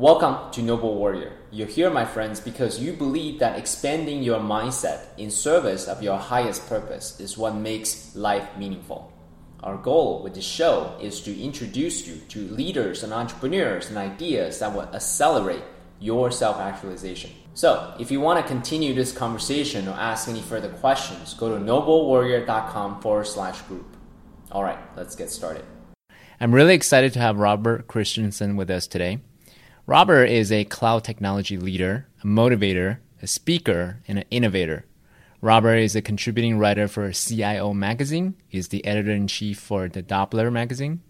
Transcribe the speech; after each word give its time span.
Welcome 0.00 0.50
to 0.52 0.62
Noble 0.62 0.94
Warrior. 0.94 1.30
You're 1.50 1.66
here, 1.66 1.90
my 1.90 2.06
friends, 2.06 2.40
because 2.40 2.80
you 2.80 2.94
believe 2.94 3.38
that 3.40 3.58
expanding 3.58 4.22
your 4.22 4.40
mindset 4.40 5.08
in 5.18 5.30
service 5.30 5.86
of 5.86 6.02
your 6.02 6.16
highest 6.16 6.66
purpose 6.70 7.20
is 7.20 7.36
what 7.36 7.54
makes 7.54 8.16
life 8.16 8.48
meaningful. 8.56 9.12
Our 9.62 9.76
goal 9.76 10.22
with 10.22 10.32
this 10.32 10.46
show 10.46 10.96
is 11.02 11.20
to 11.24 11.38
introduce 11.38 12.08
you 12.08 12.16
to 12.30 12.48
leaders 12.48 13.02
and 13.02 13.12
entrepreneurs 13.12 13.90
and 13.90 13.98
ideas 13.98 14.60
that 14.60 14.72
will 14.72 14.88
accelerate 14.94 15.64
your 15.98 16.30
self 16.30 16.56
actualization. 16.56 17.32
So, 17.52 17.94
if 18.00 18.10
you 18.10 18.22
want 18.22 18.40
to 18.40 18.50
continue 18.50 18.94
this 18.94 19.12
conversation 19.12 19.86
or 19.86 19.92
ask 19.92 20.30
any 20.30 20.40
further 20.40 20.70
questions, 20.70 21.34
go 21.34 21.54
to 21.54 21.62
noblewarrior.com 21.62 23.02
forward 23.02 23.26
slash 23.26 23.60
group. 23.68 23.98
All 24.50 24.64
right, 24.64 24.78
let's 24.96 25.14
get 25.14 25.28
started. 25.28 25.66
I'm 26.40 26.54
really 26.54 26.72
excited 26.72 27.12
to 27.12 27.18
have 27.18 27.36
Robert 27.36 27.86
Christensen 27.86 28.56
with 28.56 28.70
us 28.70 28.86
today. 28.86 29.20
Robert 29.86 30.26
is 30.26 30.52
a 30.52 30.64
cloud 30.64 31.04
technology 31.04 31.56
leader, 31.56 32.06
a 32.22 32.26
motivator, 32.26 32.98
a 33.22 33.26
speaker, 33.26 34.00
and 34.06 34.18
an 34.18 34.24
innovator. 34.30 34.84
Robert 35.40 35.76
is 35.76 35.96
a 35.96 36.02
contributing 36.02 36.58
writer 36.58 36.86
for 36.86 37.12
CIO 37.12 37.72
Magazine. 37.72 38.34
He's 38.46 38.68
the 38.68 38.84
editor 38.84 39.10
in 39.10 39.26
chief 39.26 39.58
for 39.58 39.88
the 39.88 40.02
Doppler 40.02 40.52
magazine, 40.52 41.00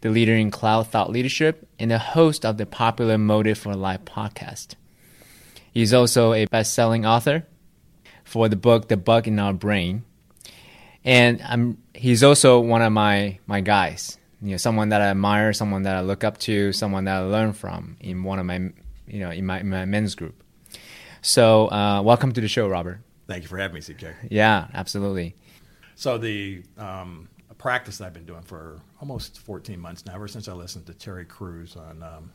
the 0.00 0.10
leader 0.10 0.34
in 0.34 0.50
cloud 0.50 0.88
thought 0.88 1.10
leadership, 1.10 1.68
and 1.78 1.90
the 1.90 1.98
host 1.98 2.44
of 2.44 2.58
the 2.58 2.66
popular 2.66 3.16
Motive 3.16 3.58
for 3.58 3.76
Life 3.76 4.04
podcast. 4.04 4.74
He's 5.72 5.94
also 5.94 6.32
a 6.32 6.46
best 6.46 6.74
selling 6.74 7.06
author 7.06 7.46
for 8.24 8.48
the 8.48 8.56
book 8.56 8.88
The 8.88 8.96
Bug 8.96 9.28
in 9.28 9.38
Our 9.38 9.52
Brain. 9.52 10.04
And 11.04 11.40
I'm, 11.42 11.78
he's 11.94 12.24
also 12.24 12.58
one 12.58 12.82
of 12.82 12.92
my, 12.92 13.38
my 13.46 13.60
guys 13.60 14.18
you 14.42 14.52
know 14.52 14.56
someone 14.56 14.88
that 14.90 15.00
I 15.00 15.06
admire, 15.06 15.52
someone 15.52 15.82
that 15.82 15.96
I 15.96 16.00
look 16.00 16.24
up 16.24 16.38
to, 16.38 16.72
someone 16.72 17.04
that 17.04 17.16
I 17.16 17.20
learn 17.20 17.52
from 17.52 17.96
in 18.00 18.22
one 18.22 18.38
of 18.38 18.46
my 18.46 18.70
you 19.06 19.20
know 19.20 19.30
in 19.30 19.46
my, 19.46 19.60
in 19.60 19.68
my 19.68 19.84
men's 19.84 20.14
group. 20.14 20.42
So 21.22 21.70
uh, 21.70 22.02
welcome 22.02 22.32
to 22.32 22.40
the 22.40 22.48
show, 22.48 22.68
Robert. 22.68 23.00
Thank 23.26 23.42
you 23.42 23.48
for 23.48 23.58
having 23.58 23.74
me, 23.74 23.80
CK. 23.80 24.14
Yeah, 24.30 24.68
absolutely. 24.74 25.36
So 25.94 26.18
the 26.18 26.62
um, 26.78 27.28
practice 27.58 27.98
that 27.98 28.06
I've 28.06 28.14
been 28.14 28.24
doing 28.24 28.42
for 28.42 28.80
almost 29.00 29.38
14 29.40 29.78
months 29.78 30.06
now, 30.06 30.14
ever 30.14 30.26
since 30.26 30.48
I 30.48 30.54
listened 30.54 30.86
to 30.86 30.94
Terry 30.94 31.26
Crews 31.26 31.76
on 31.76 32.02
um, 32.02 32.32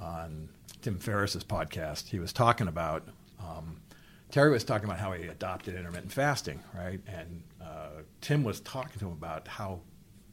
on 0.00 0.48
Tim 0.82 0.98
Ferriss's 0.98 1.44
podcast, 1.44 2.08
he 2.08 2.18
was 2.18 2.32
talking 2.32 2.68
about. 2.68 3.08
Um, 3.40 3.80
Terry 4.28 4.50
was 4.50 4.64
talking 4.64 4.86
about 4.86 4.98
how 4.98 5.12
he 5.12 5.28
adopted 5.28 5.76
intermittent 5.76 6.12
fasting, 6.12 6.60
right? 6.74 7.00
And 7.06 7.44
uh, 7.62 8.02
Tim 8.20 8.42
was 8.42 8.58
talking 8.60 8.98
to 8.98 9.06
him 9.06 9.12
about 9.12 9.46
how 9.46 9.80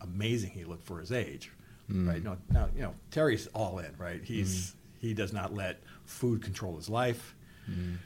amazing 0.03 0.51
he 0.51 0.63
looked 0.63 0.85
for 0.85 0.99
his 0.99 1.11
age, 1.11 1.51
mm. 1.91 2.07
right? 2.07 2.23
No, 2.23 2.37
now 2.51 2.69
you 2.75 2.81
know 2.81 2.93
Terry's 3.11 3.47
all 3.47 3.79
in, 3.79 3.95
right? 3.97 4.21
He's 4.23 4.71
mm. 4.71 4.73
he 4.99 5.13
does 5.13 5.33
not 5.33 5.53
let 5.53 5.81
food 6.05 6.41
control 6.41 6.75
his 6.75 6.89
life. 6.89 7.35
Mm. 7.69 7.97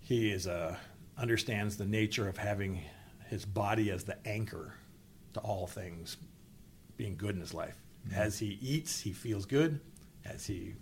He 0.00 0.30
is 0.30 0.46
uh, 0.46 0.76
understands 1.16 1.76
the 1.76 1.86
nature 1.86 2.28
of 2.28 2.36
having 2.36 2.80
his 3.28 3.44
body 3.44 3.90
as 3.90 4.04
the 4.04 4.16
anchor 4.26 4.74
to 5.32 5.40
all 5.40 5.66
things 5.66 6.16
being 6.96 7.16
good 7.16 7.34
in 7.34 7.40
his 7.40 7.54
life. 7.54 7.76
Mm. 8.08 8.16
As 8.16 8.38
he 8.38 8.58
eats, 8.60 9.00
he 9.00 9.12
feels 9.12 9.46
good. 9.46 9.80
As 10.24 10.46
he 10.46 10.74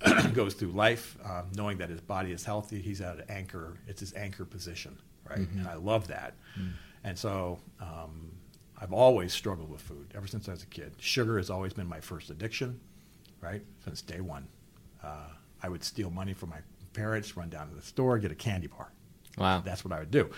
goes 0.32 0.54
through 0.54 0.72
life, 0.72 1.16
um, 1.24 1.46
knowing 1.54 1.78
that 1.78 1.90
his 1.90 2.00
body 2.00 2.32
is 2.32 2.44
healthy, 2.44 2.80
he's 2.80 3.00
at 3.00 3.18
an 3.18 3.24
anchor. 3.28 3.76
It's 3.86 4.00
his 4.00 4.14
anchor 4.14 4.44
position, 4.44 4.96
right? 5.28 5.40
Mm-hmm. 5.40 5.60
And 5.60 5.68
I 5.68 5.74
love 5.74 6.08
that. 6.08 6.34
Mm. 6.58 6.72
And 7.04 7.18
so 7.18 7.58
um, 7.80 8.27
I've 8.80 8.92
always 8.92 9.32
struggled 9.32 9.70
with 9.70 9.80
food 9.80 10.12
ever 10.14 10.26
since 10.26 10.48
I 10.48 10.52
was 10.52 10.62
a 10.62 10.66
kid. 10.66 10.92
Sugar 10.98 11.36
has 11.36 11.50
always 11.50 11.72
been 11.72 11.88
my 11.88 12.00
first 12.00 12.30
addiction, 12.30 12.80
right? 13.40 13.62
Since 13.84 14.02
day 14.02 14.20
one. 14.20 14.46
Uh, 15.02 15.28
I 15.62 15.68
would 15.68 15.82
steal 15.82 16.10
money 16.10 16.32
from 16.32 16.50
my 16.50 16.58
parents, 16.92 17.36
run 17.36 17.48
down 17.48 17.68
to 17.68 17.74
the 17.74 17.82
store, 17.82 18.18
get 18.18 18.30
a 18.30 18.36
candy 18.36 18.68
bar. 18.68 18.92
Wow. 19.36 19.62
That's 19.64 19.84
what 19.84 19.92
I 19.92 20.00
would 20.00 20.10
do. 20.10 20.30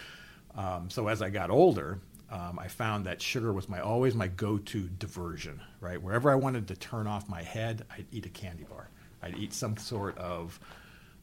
Um, 0.56 0.91
so 0.91 1.08
as 1.08 1.22
I 1.22 1.30
got 1.30 1.51
older, 1.51 2.01
um, 2.30 2.58
I 2.58 2.68
found 2.68 3.06
that 3.06 3.20
sugar 3.20 3.52
was 3.52 3.68
my 3.68 3.80
always 3.80 4.14
my 4.14 4.28
go-to 4.28 4.89
diversion, 4.98 5.61
right? 5.80 6.01
Wherever 6.01 6.30
I 6.30 6.36
wanted 6.36 6.68
to 6.68 6.77
turn 6.77 7.07
off 7.07 7.28
my 7.28 7.42
head, 7.42 7.84
I'd 7.90 8.07
eat 8.12 8.27
a 8.27 8.30
candy 8.30 8.64
bar. 8.64 8.89
I'd 9.22 9.36
eat 9.36 9.52
some 9.52 9.77
sort 9.77 10.17
of 10.17 10.58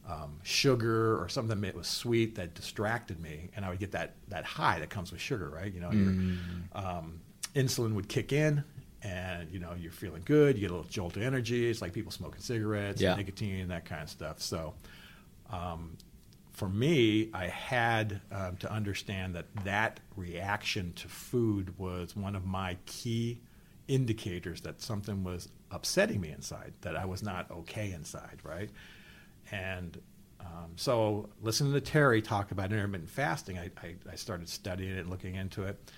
um, 0.08 0.40
sugar 0.44 1.22
or 1.22 1.28
something 1.30 1.60
that 1.62 1.76
was 1.76 1.88
sweet 1.88 2.36
that 2.36 2.54
distracted 2.54 3.20
me, 3.20 3.50
and 3.56 3.66
I 3.66 3.70
would 3.70 3.80
get 3.80 3.92
that 3.92 4.16
that 4.30 4.46
high 4.46 4.80
that 4.80 4.90
comes 4.90 5.12
with 5.12 5.22
sugar, 5.22 5.50
right? 5.50 5.74
You 5.74 5.82
know, 5.82 5.90
mm-hmm. 5.90 6.78
um, 6.78 7.20
insulin 7.56 7.94
would 7.94 8.08
kick 8.08 8.32
in, 8.32 8.64
and 9.04 9.52
you 9.52 9.60
know 9.60 9.74
you're 9.78 9.92
feeling 9.92 10.22
good. 10.26 10.56
You 10.56 10.62
get 10.62 10.72
a 10.72 10.76
little 10.76 10.90
jolt 10.90 11.18
of 11.18 11.24
energy. 11.24 11.70
It's 11.70 11.82
like 11.82 11.94
people 11.94 12.12
smoking 12.12 12.42
cigarettes, 12.42 13.02
yeah. 13.02 13.16
nicotine, 13.16 13.68
that 13.70 13.86
kind 13.86 14.04
of 14.04 14.10
stuff. 14.10 14.42
So. 14.42 14.74
Um, 15.50 15.98
for 16.52 16.68
me, 16.68 17.30
I 17.36 17.46
had 17.46 18.20
um, 18.32 18.58
to 18.58 18.72
understand 18.72 19.36
that 19.36 19.46
that 19.64 20.00
reaction 20.16 20.92
to 20.94 21.08
food 21.08 21.78
was 21.78 22.16
one 22.16 22.36
of 22.36 22.46
my 22.46 22.78
key 22.88 23.42
indicators 23.88 24.62
that 24.62 24.82
something 24.82 25.24
was 25.24 25.50
upsetting 25.70 26.20
me 26.20 26.32
inside, 26.32 26.74
that 26.82 26.96
I 26.96 27.06
was 27.06 27.22
not 27.22 27.52
okay 27.52 27.92
inside, 27.92 28.40
right? 28.44 28.72
And 29.52 30.00
um, 30.40 30.72
so, 30.76 31.30
listening 31.42 31.74
to 31.74 31.82
Terry 31.82 32.22
talk 32.22 32.52
about 32.52 32.72
intermittent 32.72 33.10
fasting, 33.10 33.58
I, 33.58 33.70
I, 33.82 33.96
I 34.12 34.16
started 34.16 34.48
studying 34.50 34.96
it, 34.96 35.08
looking 35.08 35.36
into 35.36 35.64
it, 35.64 35.92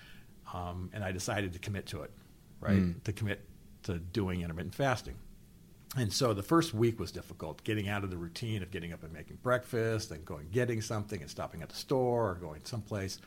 um, 0.54 0.90
and 0.94 1.04
I 1.04 1.12
decided 1.12 1.54
to 1.54 1.60
commit 1.60 1.86
to 1.88 2.04
it, 2.04 2.12
right? 2.60 2.78
Mm. 2.78 3.04
To 3.04 3.14
commit 3.14 3.46
to 3.84 3.98
doing 3.98 4.42
intermittent 4.42 4.76
fasting. 4.76 5.16
And 5.98 6.14
so 6.14 6.34
the 6.34 6.44
first 6.44 6.74
week 6.74 7.00
was 7.00 7.12
difficult, 7.12 7.64
getting 7.64 7.90
out 7.90 8.04
of 8.04 8.12
the 8.12 8.18
routine 8.18 8.62
of 8.62 8.70
getting 8.70 8.94
up 8.94 9.04
and 9.04 9.12
making 9.12 9.40
breakfast, 9.42 10.12
and 10.12 10.24
going 10.26 10.48
getting 10.52 10.82
something, 10.82 11.22
and 11.22 11.30
stopping 11.30 11.62
at 11.62 11.70
the 11.70 11.76
store 11.76 12.32
or 12.32 12.36
going 12.36 12.62
someplace. 12.66 13.20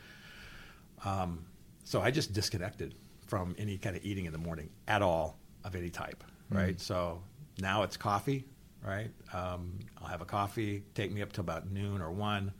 Um, 1.04 1.44
so 1.84 2.00
I 2.00 2.10
just 2.10 2.32
disconnected 2.32 2.94
from 3.26 3.54
any 3.58 3.78
kind 3.78 3.96
of 3.96 4.04
eating 4.04 4.26
in 4.26 4.32
the 4.32 4.38
morning 4.38 4.70
at 4.86 5.02
all 5.02 5.38
of 5.64 5.74
any 5.74 5.90
type, 5.90 6.22
right? 6.50 6.76
Mm. 6.76 6.80
So 6.80 7.22
now 7.58 7.82
it's 7.82 7.96
coffee 7.96 8.44
right? 8.84 9.10
Um, 9.32 9.78
I'll 9.98 10.08
have 10.08 10.20
a 10.20 10.24
coffee, 10.26 10.84
take 10.94 11.12
me 11.12 11.22
up 11.22 11.32
to 11.34 11.40
about 11.40 11.70
noon 11.70 12.00
or 12.00 12.10
one, 12.10 12.52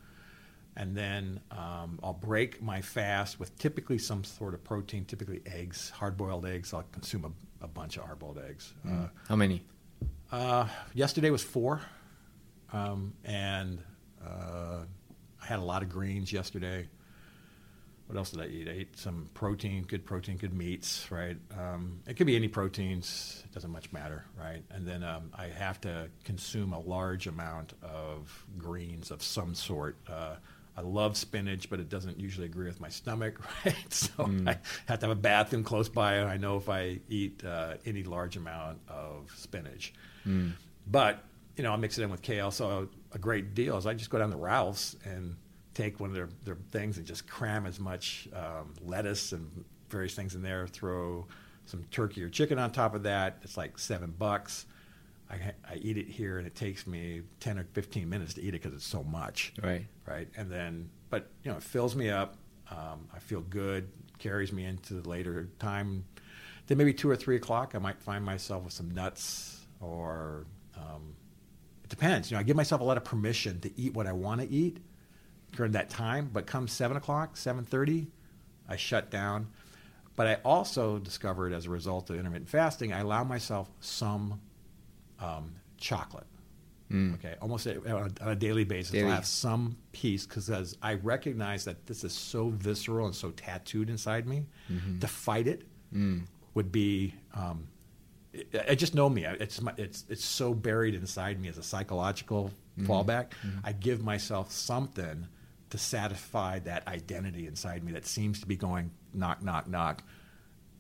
and 0.77 0.97
then 0.97 1.41
um, 1.51 1.99
I'll 2.03 2.13
break 2.13 2.63
my 2.63 2.81
fast 2.81 3.39
with 3.39 3.57
typically 3.59 3.99
some 3.99 4.25
sort 4.25 4.55
of 4.55 4.65
protein, 4.65 5.05
typically 5.05 5.43
eggs, 5.47 5.91
hard-boiled 5.91 6.47
eggs. 6.47 6.73
I'll 6.73 6.85
consume 6.93 7.25
a, 7.25 7.65
a 7.65 7.69
bunch 7.69 7.97
of 7.97 8.05
hard-boiled 8.05 8.39
eggs. 8.49 8.73
Mm. 8.87 9.05
Uh, 9.05 9.09
How 9.29 9.37
many? 9.37 9.65
Uh, 10.31 10.67
yesterday 10.95 11.31
was 11.31 11.43
four, 11.43 11.83
um, 12.73 13.13
and 13.25 13.83
uh, 14.25 14.85
I 15.43 15.47
had 15.47 15.59
a 15.59 15.65
lot 15.65 15.83
of 15.83 15.91
greens 15.91 16.33
yesterday 16.33 16.89
what 18.13 18.19
else 18.19 18.31
did 18.31 18.43
I 18.43 18.47
eat? 18.47 18.69
I 18.69 18.73
ate 18.73 18.99
some 18.99 19.31
protein, 19.33 19.85
good 19.85 20.05
protein, 20.05 20.37
good 20.37 20.53
meats, 20.53 21.11
right? 21.11 21.39
Um, 21.59 22.01
it 22.07 22.19
could 22.19 22.27
be 22.27 22.37
any 22.37 22.47
proteins, 22.47 23.43
it 23.43 23.53
doesn't 23.53 23.71
much 23.71 23.91
matter, 23.91 24.27
right? 24.39 24.63
And 24.71 24.87
then 24.87 25.03
um, 25.03 25.31
I 25.35 25.47
have 25.47 25.81
to 25.83 26.11
consume 26.23 26.75
a 26.75 26.79
large 26.79 27.27
amount 27.27 27.73
of 27.83 28.45
greens 28.59 29.11
of 29.11 29.23
some 29.23 29.55
sort. 29.55 29.97
Uh, 30.07 30.35
I 30.77 30.83
love 30.83 31.17
spinach, 31.17 31.71
but 31.71 31.81
it 31.81 31.89
doesn't 31.89 32.21
usually 32.21 32.45
agree 32.45 32.67
with 32.67 32.83
my 32.83 32.91
stomach, 32.91 33.41
right? 33.65 33.93
So 33.93 34.25
mm. 34.25 34.47
I 34.47 34.59
have 34.85 34.99
to 34.99 35.07
have 35.07 35.17
a 35.17 35.21
bathroom 35.21 35.65
close 35.65 35.89
by. 35.89 36.21
I 36.21 36.37
know 36.37 36.59
if 36.59 36.69
I 36.69 37.01
eat 37.09 37.43
uh, 37.43 37.77
any 37.87 38.03
large 38.03 38.37
amount 38.37 38.79
of 38.89 39.33
spinach. 39.35 39.95
Mm. 40.27 40.53
But, 40.87 41.25
you 41.57 41.65
know, 41.65 41.73
I 41.73 41.77
mix 41.77 41.97
it 41.97 42.03
in 42.03 42.11
with 42.11 42.21
kale. 42.21 42.51
So 42.51 42.91
a 43.13 43.19
great 43.19 43.55
deal 43.55 43.79
is 43.79 43.87
I 43.87 43.95
just 43.95 44.11
go 44.11 44.19
down 44.19 44.33
to 44.33 44.37
Ralph's 44.37 44.97
and 45.03 45.37
take 45.75 46.01
one 46.01 46.11
of 46.11 46.15
their, 46.15 46.29
their 46.45 46.59
things 46.71 46.99
and 46.99 47.07
just 47.07 47.27
cram 47.27 47.67
as 47.67 47.81
much 47.81 48.29
um, 48.35 48.75
lettuce 48.85 49.33
and 49.33 49.65
various 49.89 50.15
things 50.15 50.35
in 50.35 50.43
there, 50.43 50.67
throw 50.67 51.27
some 51.67 51.85
turkey 51.91 52.23
or 52.23 52.29
chicken 52.29 52.59
on 52.59 52.71
top 52.71 52.95
of 52.95 53.05
that. 53.05 53.39
It's 53.43 53.57
like 53.57 53.79
seven 53.79 54.15
bucks. 54.19 54.67
I, 55.31 55.53
I 55.69 55.77
eat 55.77 55.97
it 55.97 56.09
here 56.09 56.39
and 56.39 56.47
it 56.47 56.55
takes 56.55 56.87
me 56.87 57.23
10 57.41 57.59
or 57.59 57.65
15 57.73 58.09
minutes 58.09 58.35
to 58.35 58.43
eat 58.43 58.49
it 58.49 58.63
because 58.63 58.75
it's 58.75 58.87
so 58.87 59.03
much. 59.03 59.53
Right. 59.63 59.87
Right. 60.07 60.29
And 60.37 60.51
then, 60.51 60.91
but, 61.09 61.29
you 61.43 61.51
know, 61.51 61.57
it 61.57 61.63
fills 61.63 61.97
me 61.97 62.11
up. 62.11 62.37
Um, 62.71 63.09
I 63.15 63.19
feel 63.19 63.41
good, 63.41 63.89
carries 64.19 64.53
me 64.53 64.65
into 64.65 64.95
the 64.95 65.09
later 65.09 65.49
time. 65.59 66.05
Then 66.67 66.79
maybe 66.79 66.93
two 66.93 67.09
or 67.09 67.17
three 67.17 67.37
o'clock, 67.37 67.75
I 67.75 67.79
might 67.79 68.01
find 68.01 68.25
myself 68.25 68.65
with 68.65 68.73
some 68.73 68.91
nuts 68.91 69.67
or 69.81 70.47
um, 70.77 71.15
it 71.85 71.91
depends. 71.91 72.31
You 72.31 72.37
know, 72.37 72.41
I 72.41 72.45
give 72.45 72.57
myself 72.57 72.81
a 72.81 72.85
lot 72.85 72.97
of 72.97 73.05
permission 73.05 73.61
to 73.61 73.81
eat 73.81 73.95
what 73.95 74.07
I 74.07 74.13
want 74.13 74.41
to 74.41 74.51
eat 74.51 74.79
during 75.55 75.73
that 75.73 75.91
time. 75.91 76.31
But 76.33 76.47
come 76.47 76.69
seven 76.69 76.97
o'clock, 76.97 77.37
seven 77.37 77.65
thirty, 77.65 78.09
I 78.69 78.77
shut 78.77 79.11
down. 79.11 79.49
But 80.15 80.27
I 80.27 80.35
also 80.45 80.99
discovered 80.99 81.53
as 81.53 81.67
a 81.67 81.71
result 81.71 82.11
of 82.11 82.17
intermittent 82.17 82.51
fasting, 82.51 82.93
I 82.93 83.01
allow 83.01 83.25
myself 83.25 83.71
some 83.81 84.41
um, 85.19 85.55
chocolate. 85.79 86.27
Mm. 86.91 87.15
Okay, 87.15 87.37
almost 87.41 87.67
a, 87.67 87.91
on 87.91 88.13
a 88.21 88.37
daily 88.37 88.65
basis, 88.65 88.93
daily. 88.93 89.09
I'll 89.09 89.17
have 89.17 89.27
some 89.27 89.79
piece 89.93 90.27
because 90.27 90.77
I 90.83 90.95
recognize 90.95 91.65
that 91.65 91.87
this 91.87 92.05
is 92.05 92.13
so 92.13 92.51
visceral 92.51 93.07
and 93.07 93.15
so 93.15 93.31
tattooed 93.31 93.89
inside 93.89 94.27
me. 94.27 94.45
Mm-hmm. 94.71 94.99
To 94.99 95.07
fight 95.07 95.47
it 95.47 95.63
mm. 95.95 96.23
would 96.53 96.71
be 96.71 97.15
um, 97.33 97.69
I 98.69 98.75
just 98.75 98.95
know 98.95 99.09
me. 99.09 99.25
It's 99.27 99.61
my, 99.61 99.73
it's 99.77 100.05
it's 100.09 100.25
so 100.25 100.55
buried 100.55 100.95
inside 100.95 101.41
me 101.41 101.49
as 101.49 101.59
a 101.59 101.63
psychological 101.63 102.51
fallback. 102.81 103.33
I 103.63 103.73
give 103.73 104.03
myself 104.03 104.51
something 104.51 105.27
to 105.73 105.79
satisfy 105.79 106.59
that 106.59 106.87
identity 106.87 107.47
inside 107.47 107.83
me 107.83 107.93
that 107.93 108.05
seems 108.05 108.39
to 108.41 108.47
be 108.47 108.57
going 108.57 108.91
knock 109.15 109.43
knock 109.43 109.67
knock. 109.67 110.03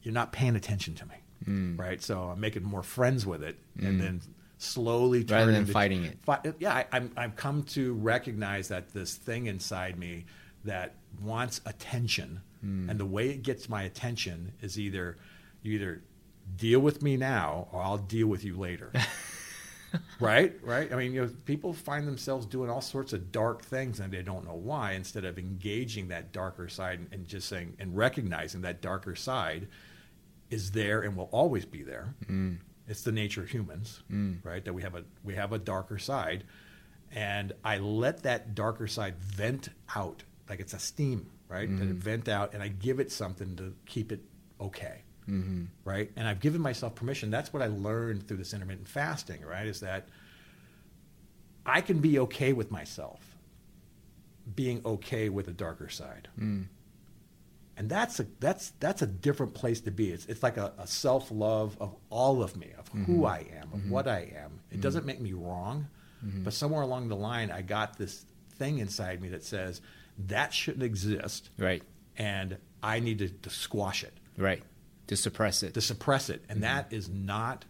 You're 0.02 0.12
not 0.12 0.32
paying 0.32 0.54
attention 0.54 0.94
to 0.96 1.06
me, 1.06 1.14
mm. 1.46 1.78
right? 1.78 2.02
So 2.02 2.24
I'm 2.24 2.40
making 2.40 2.62
more 2.62 2.82
friends 2.82 3.24
with 3.24 3.42
it, 3.42 3.56
and 3.80 3.98
mm. 3.98 4.02
then 4.02 4.20
slowly 4.58 5.22
Rather 5.22 5.46
than 5.46 5.62
into- 5.62 5.72
fighting 5.72 6.04
it. 6.04 6.18
Fi- 6.24 6.42
yeah, 6.58 6.74
I, 6.74 6.86
I'm, 6.92 7.10
I've 7.16 7.36
come 7.36 7.62
to 7.64 7.94
recognize 7.94 8.68
that 8.68 8.92
this 8.92 9.14
thing 9.14 9.46
inside 9.46 9.98
me 9.98 10.26
that 10.64 10.94
wants 11.22 11.62
attention, 11.64 12.42
mm. 12.62 12.90
and 12.90 13.00
the 13.00 13.06
way 13.06 13.30
it 13.30 13.42
gets 13.42 13.70
my 13.70 13.84
attention 13.84 14.52
is 14.60 14.78
either 14.78 15.16
you 15.62 15.72
either 15.76 16.02
deal 16.54 16.80
with 16.80 17.00
me 17.00 17.16
now 17.16 17.66
or 17.72 17.80
I'll 17.80 17.96
deal 17.96 18.26
with 18.26 18.44
you 18.44 18.58
later. 18.58 18.92
right, 20.20 20.54
right. 20.62 20.92
I 20.92 20.96
mean, 20.96 21.12
you 21.12 21.22
know, 21.22 21.30
people 21.44 21.72
find 21.72 22.06
themselves 22.06 22.46
doing 22.46 22.70
all 22.70 22.80
sorts 22.80 23.12
of 23.12 23.32
dark 23.32 23.62
things 23.62 24.00
and 24.00 24.12
they 24.12 24.22
don't 24.22 24.46
know 24.46 24.54
why. 24.54 24.92
Instead 24.92 25.24
of 25.24 25.38
engaging 25.38 26.08
that 26.08 26.32
darker 26.32 26.68
side 26.68 27.06
and, 27.12 27.26
just 27.26 27.48
saying 27.48 27.76
and 27.78 27.96
recognizing 27.96 28.62
that 28.62 28.80
darker 28.80 29.14
side 29.14 29.68
is 30.50 30.70
there 30.72 31.00
and 31.00 31.16
will 31.16 31.28
always 31.32 31.64
be 31.64 31.82
there. 31.82 32.14
Mm. 32.28 32.58
It's 32.88 33.02
the 33.02 33.12
nature 33.12 33.42
of 33.42 33.48
humans, 33.48 34.02
mm. 34.10 34.44
right? 34.44 34.64
That 34.64 34.72
we 34.72 34.82
have 34.82 34.94
a 34.94 35.04
we 35.24 35.34
have 35.34 35.52
a 35.52 35.58
darker 35.58 35.98
side, 35.98 36.44
and 37.12 37.52
I 37.64 37.78
let 37.78 38.24
that 38.24 38.54
darker 38.54 38.86
side 38.86 39.18
vent 39.18 39.68
out 39.94 40.24
like 40.48 40.60
it's 40.60 40.74
a 40.74 40.78
steam, 40.78 41.30
right? 41.48 41.68
That 41.78 41.88
it 41.88 41.96
mm. 41.96 42.02
vent 42.02 42.28
out, 42.28 42.54
and 42.54 42.62
I 42.62 42.68
give 42.68 43.00
it 43.00 43.10
something 43.12 43.56
to 43.56 43.74
keep 43.86 44.12
it 44.12 44.20
okay, 44.60 45.02
Mm-hmm. 45.28 45.64
right? 45.84 46.10
And 46.16 46.26
I've 46.26 46.40
given 46.40 46.60
myself 46.60 46.94
permission. 46.94 47.30
That's 47.30 47.52
what 47.52 47.62
I 47.62 47.69
learned 47.69 48.26
through 48.26 48.38
this 48.38 48.52
intermittent 48.52 48.88
fasting, 48.88 49.42
right? 49.44 49.66
Is 49.66 49.80
that 49.80 50.08
I 51.64 51.80
can 51.80 51.98
be 51.98 52.19
okay 52.20 52.52
with 52.52 52.70
myself 52.70 53.20
being 54.54 54.82
okay 54.84 55.28
with 55.28 55.46
a 55.46 55.52
darker 55.52 55.88
side 55.88 56.26
mm. 56.36 56.64
and 57.76 57.88
that's 57.88 58.19
a 58.19 58.26
that's 58.40 58.70
that's 58.80 59.00
a 59.00 59.06
different 59.06 59.54
place 59.54 59.80
to 59.82 59.92
be. 59.92 60.10
It's 60.10 60.26
it's 60.26 60.42
like 60.42 60.56
a, 60.56 60.72
a 60.78 60.86
self 60.86 61.30
love 61.30 61.76
of 61.80 61.94
all 62.10 62.42
of 62.42 62.56
me, 62.56 62.72
of 62.76 62.88
who 62.88 62.98
mm-hmm. 62.98 63.25
I 63.25 63.38
am, 63.56 63.72
of 63.72 63.78
mm-hmm. 63.80 63.90
what 63.90 64.08
I 64.08 64.32
am. 64.36 64.58
It 64.72 64.80
doesn't 64.80 65.06
make 65.06 65.20
me 65.20 65.32
wrong, 65.32 65.86
but 66.44 66.52
somewhere 66.52 66.82
along 66.82 67.08
the 67.08 67.16
line, 67.16 67.50
I 67.50 67.62
got 67.62 67.96
this 67.98 68.25
thing 68.56 68.78
inside 68.78 69.20
me 69.22 69.28
that 69.30 69.44
says 69.44 69.80
that 70.26 70.52
shouldn't 70.52 70.82
exist, 70.84 71.50
Right. 71.58 71.82
and 72.16 72.58
I 72.82 73.00
need 73.00 73.18
to, 73.18 73.28
to 73.28 73.50
squash 73.50 74.04
it, 74.04 74.12
Right. 74.36 74.62
To 75.08 75.16
suppress 75.16 75.62
it. 75.62 75.75
to 75.75 75.81
suppress 75.81 76.31
it, 76.31 76.43
and 76.49 76.62
mm-hmm. 76.62 76.75
that 76.75 76.93
is 76.93 77.08
not 77.08 77.64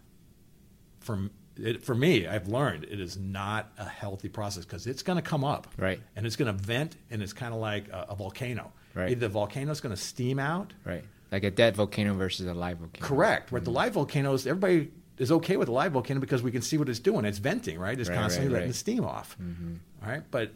from. 0.99 1.31
It, 1.55 1.83
for 1.83 1.93
me, 1.93 2.25
I've 2.25 2.47
learned 2.47 2.85
it 2.85 2.99
is 2.99 3.15
not 3.15 3.71
a 3.77 3.85
healthy 3.85 4.27
process 4.27 4.65
because 4.65 4.87
it's 4.87 5.03
going 5.03 5.17
to 5.17 5.21
come 5.21 5.43
up, 5.43 5.67
Right. 5.77 6.01
And 6.15 6.25
it's 6.25 6.35
going 6.35 6.47
to 6.47 6.59
vent, 6.59 6.95
and 7.11 7.21
it's 7.21 7.33
kind 7.33 7.53
of 7.53 7.59
like 7.59 7.89
a, 7.89 8.07
a 8.09 8.15
volcano. 8.15 8.71
Right. 8.95 9.11
Either 9.11 9.21
the 9.21 9.29
volcano 9.29 9.71
is 9.71 9.79
going 9.79 9.95
to 9.95 10.01
steam 10.01 10.39
out, 10.39 10.73
right. 10.83 11.03
Like 11.31 11.43
a 11.43 11.51
dead 11.51 11.75
volcano 11.75 12.13
versus 12.13 12.45
a 12.45 12.53
live 12.53 12.77
volcano. 12.77 13.07
Correct. 13.07 13.51
Right. 13.51 13.63
The 13.63 13.69
mm-hmm. 13.69 13.77
live 13.77 13.93
volcanoes, 13.93 14.45
everybody 14.47 14.91
is 15.17 15.31
okay 15.31 15.57
with 15.57 15.65
the 15.67 15.71
live 15.71 15.91
volcano 15.93 16.19
because 16.19 16.43
we 16.43 16.51
can 16.51 16.61
see 16.61 16.77
what 16.77 16.89
it's 16.89 16.99
doing. 16.99 17.25
It's 17.25 17.39
venting, 17.39 17.79
right? 17.79 17.99
It's 17.99 18.09
Right, 18.09 18.17
constantly 18.17 18.49
right, 18.49 18.53
letting 18.53 18.67
right. 18.67 18.73
the 18.73 18.77
steam 18.77 19.03
off. 19.03 19.35
Mm-hmm. 19.41 19.73
All 20.03 20.09
right. 20.09 20.23
But, 20.29 20.53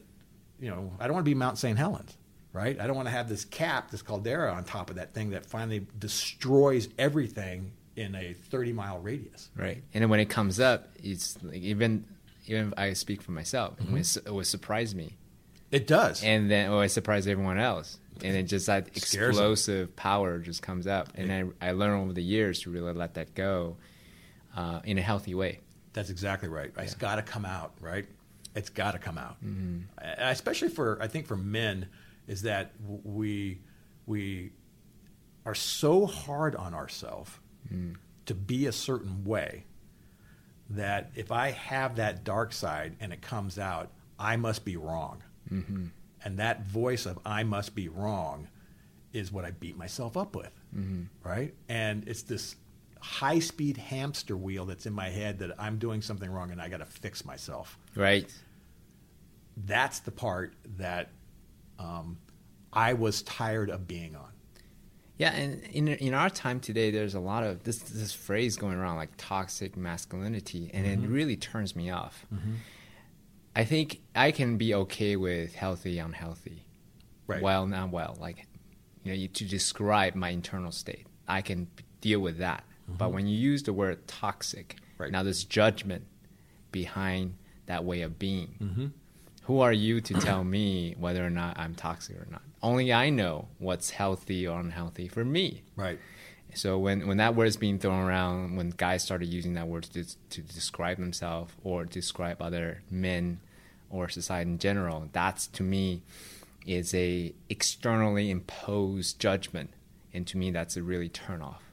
you 0.59 0.69
know, 0.69 0.91
I 0.99 1.05
don't 1.05 1.13
want 1.13 1.25
to 1.25 1.29
be 1.29 1.35
Mount 1.35 1.57
St. 1.57 1.77
Helens, 1.77 2.15
right? 2.57 2.79
I 2.79 2.87
don't 2.87 2.95
want 2.95 3.07
to 3.07 3.11
have 3.11 3.29
this 3.29 3.45
cap, 3.45 3.91
this 3.91 4.01
caldera 4.01 4.51
on 4.51 4.63
top 4.63 4.89
of 4.89 4.95
that 4.97 5.13
thing 5.13 5.29
that 5.29 5.45
finally 5.45 5.85
destroys 5.99 6.89
everything 6.97 7.71
in 7.95 8.15
a 8.15 8.33
30 8.33 8.73
mile 8.73 8.99
radius. 8.99 9.49
Right. 9.55 9.81
And 9.93 10.01
then 10.01 10.09
when 10.09 10.19
it 10.19 10.29
comes 10.29 10.59
up, 10.59 10.89
it's 11.03 11.37
like 11.43 11.61
even 11.61 12.05
even 12.47 12.67
if 12.69 12.73
I 12.79 12.93
speak 12.93 13.21
for 13.21 13.31
myself, 13.31 13.77
Mm-hmm. 13.79 14.27
it, 14.27 14.33
would 14.33 14.47
surprise 14.47 14.95
me, 14.95 15.17
It 15.71 15.85
does. 15.87 16.23
and 16.23 16.49
then 16.49 16.69
or 16.71 16.83
it 16.85 16.89
surprise 16.89 17.27
everyone 17.27 17.59
else, 17.59 17.99
and 18.23 18.35
it 18.35 18.43
just 18.43 18.65
that 18.67 18.87
explosive 18.95 19.95
power 19.95 20.39
just 20.39 20.61
comes 20.61 20.87
up, 20.87 21.09
and 21.15 21.31
I 21.61 21.69
I 21.69 21.71
learned 21.73 22.03
over 22.03 22.13
the 22.13 22.23
years 22.23 22.61
to 22.61 22.71
really 22.71 22.93
let 22.93 23.13
that 23.15 23.35
go, 23.35 23.77
uh, 24.55 24.79
in 24.85 24.97
a 24.97 25.01
healthy 25.01 25.35
way. 25.35 25.59
That's 25.93 26.09
exactly 26.09 26.47
right. 26.49 26.71
It's 26.77 26.93
got 26.93 27.15
to 27.15 27.21
come 27.23 27.45
out, 27.45 27.73
right? 27.81 28.05
It's 28.55 28.69
got 28.69 28.91
to 28.93 28.99
come 28.99 29.17
out. 29.17 29.35
Mm-hmm. 29.43 29.81
Especially 30.19 30.69
for 30.69 30.97
I 31.01 31.07
think 31.07 31.25
for 31.27 31.35
men 31.37 31.87
is 32.27 32.43
that 32.43 32.73
we 32.79 33.61
we 34.05 34.51
are 35.45 35.55
so 35.55 36.05
hard 36.05 36.55
on 36.55 36.73
ourselves 36.73 37.31
Mm. 37.73 37.95
to 38.25 38.33
be 38.33 38.65
a 38.65 38.71
certain 38.71 39.25
way 39.25 39.65
that 40.69 41.11
if 41.15 41.31
I 41.33 41.51
have 41.51 41.97
that 41.97 42.23
dark 42.23 42.53
side 42.53 42.95
and 43.01 43.11
it 43.11 43.21
comes 43.21 43.59
out, 43.59 43.91
I 44.19 44.37
must 44.37 44.63
be 44.63 44.77
wrong. 44.77 45.21
Mm-hmm. 45.51 45.87
And 46.23 46.39
that 46.39 46.65
voice 46.65 47.05
of 47.05 47.19
I 47.25 47.43
must 47.43 47.75
be 47.75 47.89
wrong 47.89 48.47
is 49.13 49.31
what 49.31 49.43
I 49.45 49.51
beat 49.51 49.77
myself 49.77 50.15
up 50.15 50.35
with. 50.35 50.51
Mm-hmm. 50.75 51.03
Right? 51.27 51.53
And 51.67 52.07
it's 52.07 52.23
this 52.23 52.55
high 53.01 53.39
speed 53.39 53.77
hamster 53.77 54.35
wheel 54.37 54.65
that's 54.65 54.85
in 54.85 54.93
my 54.93 55.09
head 55.09 55.39
that 55.39 55.51
I'm 55.59 55.77
doing 55.77 56.01
something 56.01 56.29
wrong 56.31 56.51
and 56.51 56.61
I 56.61 56.69
got 56.69 56.77
to 56.79 56.85
fix 56.85 57.25
myself. 57.25 57.77
Right. 57.95 58.33
That's 59.55 59.99
the 59.99 60.11
part 60.11 60.53
that 60.77 61.09
um, 61.79 62.17
I 62.73 62.93
was 62.93 63.21
tired 63.23 63.69
of 63.69 63.87
being 63.87 64.15
on. 64.15 64.29
Yeah, 65.17 65.31
and 65.33 65.63
in 65.73 65.87
in 65.87 66.13
our 66.13 66.29
time 66.29 66.59
today, 66.59 66.91
there's 66.91 67.15
a 67.15 67.19
lot 67.19 67.43
of 67.43 67.63
this 67.63 67.79
this 67.79 68.13
phrase 68.13 68.55
going 68.55 68.77
around 68.77 68.97
like 68.97 69.09
toxic 69.17 69.75
masculinity, 69.75 70.69
and 70.73 70.85
Mm-hmm. 70.85 71.05
it 71.05 71.07
really 71.09 71.35
turns 71.37 71.75
me 71.75 71.89
off. 71.89 72.25
I 73.55 73.63
think 73.65 74.01
I 74.15 74.31
can 74.31 74.57
be 74.57 74.75
okay 74.75 75.15
with 75.15 75.55
healthy, 75.55 75.97
unhealthy, 75.97 76.65
Right. 77.25 77.41
well, 77.41 77.65
not 77.65 77.89
well. 77.89 78.15
Like, 78.19 78.45
you 79.03 79.11
know, 79.11 79.17
you, 79.17 79.27
to 79.29 79.45
describe 79.45 80.13
my 80.13 80.29
internal 80.29 80.71
state, 80.71 81.07
I 81.27 81.41
can 81.41 81.67
deal 81.99 82.19
with 82.19 82.37
that. 82.37 82.63
But 82.87 83.11
when 83.11 83.25
you 83.27 83.35
use 83.35 83.63
the 83.63 83.73
word 83.73 84.07
toxic, 84.07 84.75
Mm-hmm. 84.75 85.03
Right. 85.03 85.11
now 85.11 85.23
there's 85.23 85.43
judgment 85.43 86.05
behind 86.71 87.35
that 87.65 87.83
way 87.83 88.01
of 88.01 88.17
being. 88.19 88.91
Who 89.47 89.61
are 89.61 89.71
you 89.71 90.01
to 90.01 90.13
tell 90.15 90.43
me 90.43 90.93
whether 90.99 91.25
or 91.25 91.29
not 91.29 91.57
I'm 91.57 91.73
toxic 91.73 92.17
or 92.17 92.27
not? 92.29 92.41
Only 92.61 92.91
I 92.91 93.09
know 93.09 93.47
what's 93.59 93.91
healthy 93.91 94.45
or 94.45 94.59
unhealthy 94.59 95.07
for 95.07 95.23
me. 95.23 95.63
Right. 95.77 95.99
So 96.53 96.77
when, 96.77 97.07
when 97.07 97.15
that 97.17 97.33
word 97.33 97.45
is 97.45 97.55
being 97.55 97.79
thrown 97.79 98.05
around, 98.05 98.57
when 98.57 98.71
guys 98.71 99.03
started 99.03 99.27
using 99.27 99.53
that 99.53 99.67
word 99.67 99.83
to, 99.83 100.03
to 100.03 100.41
describe 100.41 100.97
themselves 100.97 101.53
or 101.63 101.85
describe 101.85 102.41
other 102.41 102.81
men 102.91 103.39
or 103.89 104.09
society 104.09 104.51
in 104.51 104.59
general, 104.59 105.07
that's 105.13 105.47
to 105.47 105.63
me 105.63 106.01
is 106.65 106.93
a 106.93 107.33
externally 107.49 108.29
imposed 108.29 109.17
judgment, 109.17 109.69
and 110.13 110.27
to 110.27 110.37
me 110.37 110.51
that's 110.51 110.75
a 110.75 110.83
really 110.83 111.07
turn 111.07 111.41
off. 111.41 111.63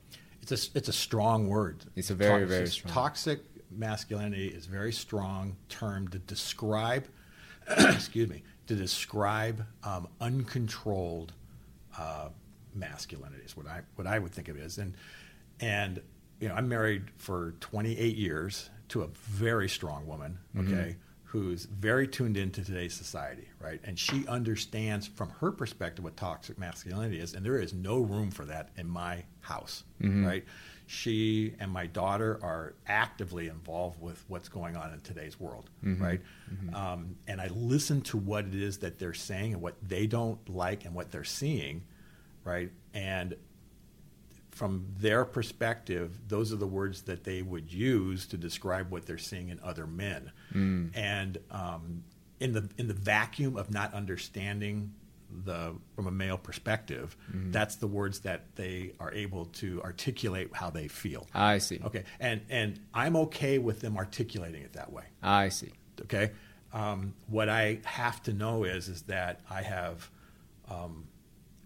It's 0.42 0.52
a 0.52 0.78
it's 0.78 0.88
a 0.88 0.92
strong 0.92 1.48
word. 1.48 1.84
It's 1.96 2.10
a 2.10 2.14
very, 2.14 2.42
Toxic- 2.42 2.48
very 2.48 2.66
strong. 2.68 2.94
Toxic 2.94 3.40
masculinity 3.70 4.46
is 4.46 4.66
a 4.66 4.70
very 4.70 4.92
strong 4.92 5.56
term 5.68 6.06
to 6.08 6.18
describe. 6.20 7.06
excuse 7.78 8.28
me. 8.28 8.42
To 8.68 8.74
describe 8.74 9.64
um, 9.82 10.08
uncontrolled 10.20 11.32
uh, 11.98 12.28
masculinity 12.74 13.42
is 13.44 13.56
what 13.56 13.66
I 13.66 13.82
what 13.96 14.06
I 14.06 14.18
would 14.18 14.32
think 14.32 14.48
it 14.48 14.56
is. 14.56 14.78
And 14.78 14.94
and 15.60 16.00
you 16.40 16.48
know 16.48 16.54
I'm 16.54 16.68
married 16.68 17.04
for 17.16 17.54
28 17.60 18.16
years 18.16 18.70
to 18.88 19.02
a 19.02 19.06
very 19.08 19.68
strong 19.68 20.06
woman. 20.06 20.38
Okay. 20.58 20.96
Who's 21.24 21.64
very 21.64 22.06
tuned 22.06 22.36
into 22.36 22.64
today's 22.64 22.94
society, 22.94 23.48
right? 23.60 23.80
And 23.82 23.98
she 23.98 24.24
understands 24.28 25.08
from 25.08 25.30
her 25.40 25.50
perspective 25.50 26.04
what 26.04 26.16
toxic 26.16 26.58
masculinity 26.58 27.18
is, 27.18 27.34
and 27.34 27.44
there 27.44 27.58
is 27.58 27.74
no 27.74 27.98
room 27.98 28.30
for 28.30 28.44
that 28.44 28.68
in 28.76 28.88
my 28.88 29.24
house, 29.40 29.82
right? 30.24 30.44
She 30.86 31.54
and 31.60 31.70
my 31.70 31.86
daughter 31.86 32.38
are 32.42 32.74
actively 32.86 33.48
involved 33.48 34.00
with 34.00 34.22
what's 34.28 34.48
going 34.48 34.76
on 34.76 34.92
in 34.92 35.00
today's 35.00 35.40
world, 35.40 35.70
right? 36.02 36.20
Um, 36.74 37.16
and 37.26 37.40
I 37.40 37.48
listen 37.48 38.02
to 38.02 38.18
what 38.18 38.44
it 38.46 38.54
is 38.54 38.78
that 38.78 38.98
they're 38.98 39.14
saying 39.14 39.54
and 39.54 39.62
what 39.62 39.76
they 39.82 40.06
don't 40.06 40.46
like 40.48 40.84
and 40.84 40.94
what 40.94 41.10
they're 41.10 41.24
seeing, 41.24 41.84
right? 42.44 42.70
And 42.92 43.34
from 44.50 44.86
their 44.98 45.24
perspective, 45.24 46.18
those 46.28 46.52
are 46.52 46.56
the 46.56 46.66
words 46.66 47.02
that 47.02 47.24
they 47.24 47.42
would 47.42 47.72
use 47.72 48.26
to 48.26 48.36
describe 48.36 48.90
what 48.90 49.04
they're 49.06 49.18
seeing 49.18 49.48
in 49.48 49.58
other 49.64 49.86
men. 49.86 50.30
And 50.94 51.38
um, 51.50 52.04
in 52.40 52.52
the 52.52 52.68
in 52.78 52.88
the 52.88 52.94
vacuum 52.94 53.56
of 53.56 53.70
not 53.72 53.94
understanding 53.94 54.92
the 55.44 55.74
from 55.96 56.06
a 56.06 56.10
male 56.10 56.38
perspective, 56.38 57.16
that's 57.28 57.76
the 57.76 57.86
words 57.86 58.20
that 58.20 58.54
they 58.56 58.92
are 59.00 59.12
able 59.12 59.46
to 59.46 59.82
articulate 59.82 60.50
how 60.52 60.70
they 60.70 60.88
feel. 60.88 61.26
I 61.34 61.58
see. 61.58 61.80
Okay, 61.84 62.04
and 62.20 62.40
and 62.50 62.78
I'm 62.92 63.16
okay 63.16 63.58
with 63.58 63.80
them 63.80 63.96
articulating 63.96 64.62
it 64.62 64.74
that 64.74 64.92
way 64.92 65.04
I 65.22 65.48
see. 65.48 65.72
okay 66.02 66.30
um, 66.72 67.14
what 67.28 67.48
i 67.48 67.78
have 67.84 68.20
to 68.24 68.32
know 68.32 68.64
is 68.64 68.88
is 68.88 69.02
that 69.02 69.40
i 69.48 69.62
have 69.62 70.10
um, 70.68 71.06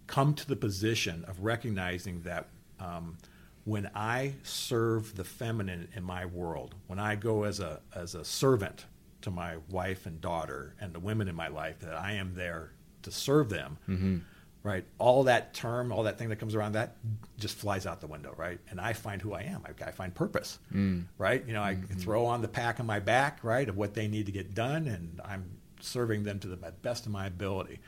come 0.07 0.33
to 0.33 0.47
the 0.47 0.55
position 0.55 1.25
of 1.27 1.43
recognizing 1.43 2.21
that 2.23 2.47
um, 2.79 3.17
when 3.65 3.89
I 3.93 4.33
serve 4.43 5.15
the 5.15 5.23
feminine 5.23 5.89
in 5.95 6.03
my 6.03 6.25
world, 6.25 6.73
when 6.87 6.97
I 6.97 7.15
go 7.15 7.43
as 7.43 7.59
a 7.59 7.81
as 7.93 8.15
a 8.15 8.25
servant 8.25 8.85
to 9.21 9.29
my 9.31 9.57
wife 9.69 10.05
and 10.05 10.19
daughter 10.19 10.73
and 10.79 10.93
the 10.93 10.99
women 10.99 11.27
in 11.27 11.35
my 11.35 11.49
life, 11.49 11.79
that 11.81 11.93
I 11.93 12.13
am 12.13 12.33
there 12.35 12.71
to 13.09 13.15
serve 13.15 13.49
them. 13.49 13.77
Mm-hmm. 13.87 14.17
Right, 14.61 14.83
all 14.97 15.23
that 15.23 15.53
term, 15.53 15.93
all 15.93 16.03
that 16.03 16.17
thing 16.17 16.27
that 16.29 16.35
comes 16.35 16.53
around 16.53 16.73
that, 16.73 16.97
just 17.37 17.55
flies 17.55 17.85
out 17.85 18.01
the 18.01 18.07
window. 18.07 18.33
Right, 18.37 18.59
and 18.69 18.79
I 18.81 18.91
find 18.91 19.21
who 19.21 19.33
I 19.33 19.43
am. 19.43 19.63
I, 19.65 19.85
I 19.87 19.91
find 19.91 20.13
purpose. 20.13 20.59
Mm. 20.75 21.05
Right, 21.17 21.45
you 21.47 21.53
know, 21.53 21.61
I 21.63 21.75
Mm-hmm. 21.75 21.97
throw 21.99 22.25
on 22.25 22.41
the 22.41 22.49
pack 22.49 22.81
on 22.81 22.85
my 22.85 22.99
back. 22.99 23.39
Right, 23.41 23.69
of 23.69 23.77
what 23.77 23.93
they 23.93 24.09
need 24.09 24.25
to 24.25 24.33
get 24.33 24.53
done, 24.53 24.87
and 24.87 25.21
I'm 25.23 25.49
serving 25.79 26.23
them 26.23 26.39
to 26.39 26.49
the 26.49 26.57
best 26.57 27.05
of 27.05 27.13
my 27.13 27.25
ability. 27.27 27.79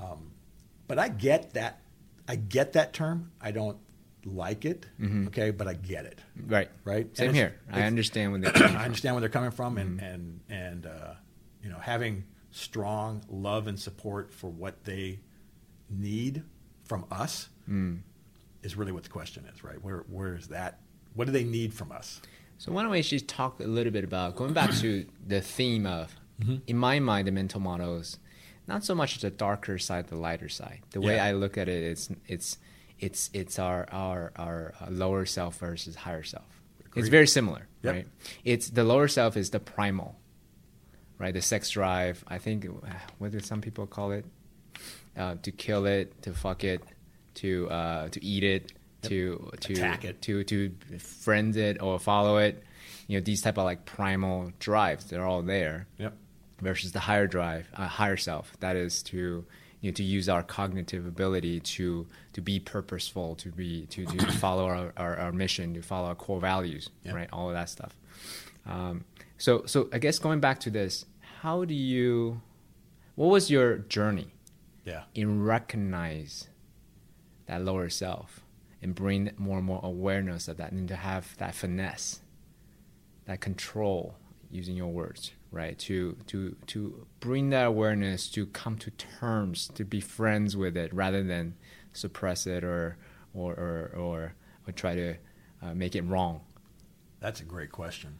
Um, 0.00 0.30
but 0.86 1.00
I 1.00 1.08
get 1.08 1.54
that. 1.54 1.80
I 2.28 2.36
get 2.36 2.74
that 2.74 2.92
term. 2.92 3.32
I 3.40 3.50
don't 3.50 3.78
like 4.24 4.64
it. 4.64 4.86
Okay, 5.26 5.50
but 5.50 5.66
I 5.66 5.74
get 5.74 6.04
it. 6.04 6.20
Right. 6.46 6.70
Right. 6.84 7.06
Mm-hmm. 7.06 7.16
Same 7.16 7.34
here. 7.34 7.56
I 7.72 7.82
understand 7.82 8.30
when 8.30 8.40
they're 8.40 8.52
coming 8.52 8.76
I 8.76 8.84
understand 8.84 9.16
where 9.16 9.20
they're 9.20 9.28
coming 9.30 9.50
from, 9.50 9.78
and 9.78 10.00
and 10.00 10.40
and 10.48 10.86
uh, 10.86 11.14
you 11.60 11.70
know, 11.70 11.78
having 11.78 12.22
strong 12.52 13.22
love 13.28 13.66
and 13.66 13.78
support 13.78 14.30
for 14.32 14.48
what 14.50 14.84
they 14.84 15.18
need 15.90 16.42
from 16.84 17.04
us 17.10 17.48
Mm. 17.68 18.00
is 18.62 18.76
really 18.76 18.92
what 18.92 19.02
the 19.04 19.08
question 19.08 19.44
is, 19.52 19.62
right? 19.64 19.82
Where 19.82 20.04
where 20.08 20.34
is 20.34 20.48
that? 20.48 20.78
What 21.14 21.26
do 21.26 21.32
they 21.32 21.44
need 21.44 21.72
from 21.74 21.92
us? 21.92 22.20
So 22.58 22.72
why 22.72 22.82
don't 22.82 22.90
we 22.90 23.02
just 23.02 23.28
talk 23.28 23.60
a 23.60 23.64
little 23.64 23.92
bit 23.92 24.04
about 24.04 24.36
going 24.36 24.52
back 24.52 24.72
to 24.76 25.04
the 25.26 25.40
theme 25.40 25.86
of, 25.86 26.14
in 26.66 26.76
my 26.76 26.98
mind, 27.00 27.26
the 27.28 27.32
mental 27.32 27.60
models, 27.60 28.18
not 28.68 28.84
so 28.84 28.94
much 28.94 29.18
the 29.20 29.30
darker 29.30 29.78
side, 29.78 30.08
the 30.08 30.16
lighter 30.16 30.48
side. 30.48 30.80
The 30.90 31.00
way 31.00 31.18
I 31.18 31.32
look 31.32 31.56
at 31.58 31.68
it, 31.68 31.82
it's 31.84 32.08
it's 32.26 32.58
it's 32.98 33.30
it's 33.32 33.58
our 33.58 33.86
our 33.92 34.32
our 34.36 34.74
uh, 34.80 34.86
lower 34.90 35.24
self 35.26 35.58
versus 35.58 35.94
higher 35.96 36.22
self. 36.24 36.60
It's 36.96 37.08
very 37.08 37.26
similar, 37.26 37.68
Yep. 37.82 37.94
right? 37.94 38.06
It's 38.44 38.68
the 38.70 38.84
lower 38.84 39.08
self 39.08 39.36
is 39.36 39.50
the 39.50 39.60
primal, 39.60 40.18
right? 41.18 41.32
The 41.34 41.42
sex 41.42 41.70
drive. 41.70 42.24
I 42.28 42.38
think 42.38 42.66
what 43.18 43.30
did 43.32 43.44
some 43.44 43.60
people 43.60 43.86
call 43.86 44.12
it? 44.12 44.24
Uh, 45.16 45.34
to 45.42 45.52
kill 45.52 45.84
it, 45.86 46.22
to 46.22 46.32
fuck 46.32 46.64
it, 46.64 46.82
to 47.34 47.68
uh, 47.70 48.08
to 48.08 48.24
eat 48.24 48.44
it, 48.44 48.72
to 49.02 49.50
to 49.60 49.72
Attack 49.74 50.04
it. 50.04 50.22
to 50.22 50.42
to 50.44 50.70
friend 50.98 51.54
it 51.56 51.82
or 51.82 51.98
follow 51.98 52.38
it. 52.38 52.62
You 53.08 53.18
know, 53.18 53.24
these 53.24 53.42
type 53.42 53.58
of 53.58 53.64
like 53.64 53.84
primal 53.84 54.52
drives, 54.58 55.04
they're 55.06 55.26
all 55.26 55.42
there. 55.42 55.86
Yep. 55.98 56.14
Versus 56.60 56.92
the 56.92 57.00
higher 57.00 57.26
drive, 57.26 57.68
uh, 57.74 57.86
higher 57.88 58.16
self, 58.16 58.52
that 58.60 58.76
is 58.76 59.02
to 59.04 59.44
you 59.80 59.90
know 59.90 59.94
to 59.94 60.04
use 60.04 60.28
our 60.28 60.42
cognitive 60.44 61.06
ability 61.06 61.58
to 61.60 62.06
to 62.32 62.40
be 62.40 62.58
purposeful, 62.60 63.34
to 63.36 63.50
be 63.50 63.84
to, 63.86 64.06
to 64.06 64.32
follow 64.38 64.64
our, 64.66 64.92
our, 64.96 65.16
our 65.16 65.32
mission, 65.32 65.74
to 65.74 65.82
follow 65.82 66.08
our 66.08 66.14
core 66.14 66.40
values, 66.40 66.88
Yep. 67.04 67.14
right? 67.14 67.28
All 67.32 67.48
of 67.48 67.54
that 67.54 67.68
stuff. 67.68 67.94
Um, 68.64 69.04
so 69.42 69.64
so 69.66 69.88
I 69.92 69.98
guess 69.98 70.20
going 70.20 70.38
back 70.38 70.60
to 70.60 70.70
this, 70.70 71.04
how 71.40 71.64
do 71.64 71.74
you? 71.74 72.40
What 73.16 73.26
was 73.26 73.50
your 73.50 73.78
journey? 73.78 74.28
Yeah. 74.84 75.02
in 75.14 75.42
recognize 75.42 76.48
that 77.46 77.64
lower 77.64 77.88
self 77.88 78.40
and 78.80 78.94
bring 78.94 79.30
more 79.36 79.58
and 79.58 79.66
more 79.66 79.80
awareness 79.82 80.46
of 80.46 80.56
that 80.58 80.70
and 80.72 80.86
to 80.88 80.96
have 80.96 81.36
that 81.38 81.54
finesse 81.54 82.20
that 83.26 83.40
control 83.40 84.16
using 84.50 84.76
your 84.76 84.88
words 84.88 85.32
right 85.52 85.78
to 85.78 86.16
to 86.26 86.56
to 86.66 87.06
bring 87.20 87.50
that 87.50 87.66
awareness 87.66 88.28
to 88.30 88.46
come 88.46 88.76
to 88.78 88.90
terms 88.90 89.68
to 89.74 89.84
be 89.84 90.00
friends 90.00 90.56
with 90.56 90.76
it 90.76 90.92
rather 90.92 91.22
than 91.22 91.54
suppress 91.92 92.46
it 92.46 92.64
or 92.64 92.96
or 93.34 93.54
or 93.54 93.92
or, 93.96 94.34
or 94.66 94.72
try 94.72 94.94
to 94.96 95.14
uh, 95.62 95.74
make 95.74 95.94
it 95.94 96.02
wrong 96.02 96.40
That's 97.20 97.40
a 97.40 97.44
great 97.44 97.70
question. 97.70 98.18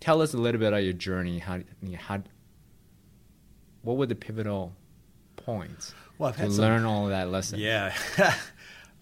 Tell 0.00 0.20
us 0.22 0.34
a 0.34 0.36
little 0.38 0.58
bit 0.58 0.68
about 0.68 0.84
your 0.84 0.92
journey 0.92 1.38
how 1.38 1.60
how 1.98 2.22
what 3.82 3.96
were 3.96 4.06
the 4.06 4.14
pivotal 4.14 4.74
points 5.36 5.94
Well, 6.18 6.30
I've 6.30 6.36
to 6.36 6.50
some- 6.50 6.60
learn 6.64 6.84
all 6.84 7.04
of 7.04 7.10
that 7.10 7.30
lesson. 7.30 7.58
Yeah. 7.60 7.94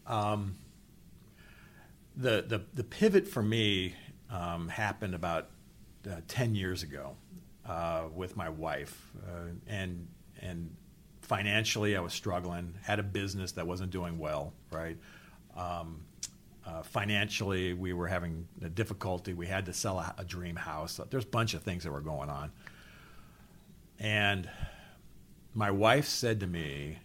um, 0.06 0.56
the, 2.16 2.44
the 2.46 2.64
the 2.74 2.84
pivot 2.84 3.26
for 3.26 3.42
me 3.42 3.94
um, 4.30 4.68
happened 4.68 5.14
about 5.14 5.48
uh, 6.08 6.20
ten 6.28 6.54
years 6.54 6.82
ago 6.82 7.16
uh, 7.66 8.02
with 8.14 8.36
my 8.36 8.48
wife, 8.48 9.10
uh, 9.26 9.50
and 9.66 10.06
and 10.40 10.76
financially 11.22 11.96
I 11.96 12.00
was 12.00 12.12
struggling. 12.12 12.74
Had 12.82 12.98
a 13.00 13.02
business 13.02 13.52
that 13.52 13.66
wasn't 13.66 13.90
doing 13.90 14.18
well. 14.18 14.52
Right. 14.70 14.96
Um, 15.56 16.04
uh, 16.66 16.82
financially, 16.82 17.74
we 17.74 17.92
were 17.92 18.08
having 18.08 18.48
a 18.62 18.68
difficulty. 18.68 19.34
We 19.34 19.46
had 19.46 19.66
to 19.66 19.72
sell 19.72 19.98
a, 19.98 20.14
a 20.18 20.24
dream 20.24 20.56
house. 20.56 21.00
There's 21.10 21.24
a 21.24 21.28
bunch 21.28 21.54
of 21.54 21.62
things 21.62 21.84
that 21.84 21.92
were 21.92 22.00
going 22.00 22.30
on, 22.30 22.52
and 23.98 24.48
my 25.54 25.70
wife 25.70 26.06
said 26.06 26.40
to 26.40 26.46
me, 26.46 26.98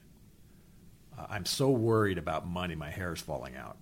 uh, 1.17 1.27
I'm 1.29 1.45
so 1.45 1.69
worried 1.69 2.17
about 2.17 2.47
money, 2.47 2.75
my 2.75 2.89
hair 2.89 3.13
is 3.13 3.21
falling 3.21 3.55
out. 3.55 3.77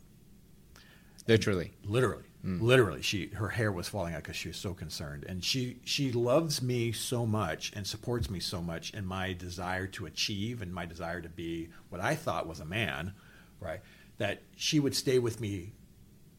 Literally. 1.28 1.74
Literally, 1.84 2.24
literally, 2.62 3.02
she 3.02 3.28
her 3.28 3.50
hair 3.50 3.72
was 3.72 3.90
falling 3.90 4.14
out 4.14 4.24
because 4.24 4.38
she 4.38 4.48
was 4.48 4.58
so 4.58 4.74
concerned, 4.74 5.26
and 5.28 5.44
she 5.44 5.80
she 5.84 6.12
loves 6.12 6.62
me 6.62 6.94
so 6.94 7.26
much 7.26 7.74
and 7.76 7.86
supports 7.86 8.30
me 8.30 8.40
so 8.40 8.62
much 8.62 8.94
in 8.94 9.06
my 9.06 9.34
desire 9.34 9.88
to 9.88 10.06
achieve 10.06 10.62
and 10.62 10.74
my 10.74 10.86
desire 10.86 11.22
to 11.22 11.30
be 11.30 11.70
what 11.90 12.00
I 12.00 12.16
thought 12.16 12.48
was 12.48 12.62
a 12.62 12.66
man, 12.66 13.14
right? 13.60 13.82
That 14.18 14.42
she 14.56 14.80
would 14.80 14.96
stay 14.96 15.20
with 15.20 15.40
me 15.40 15.74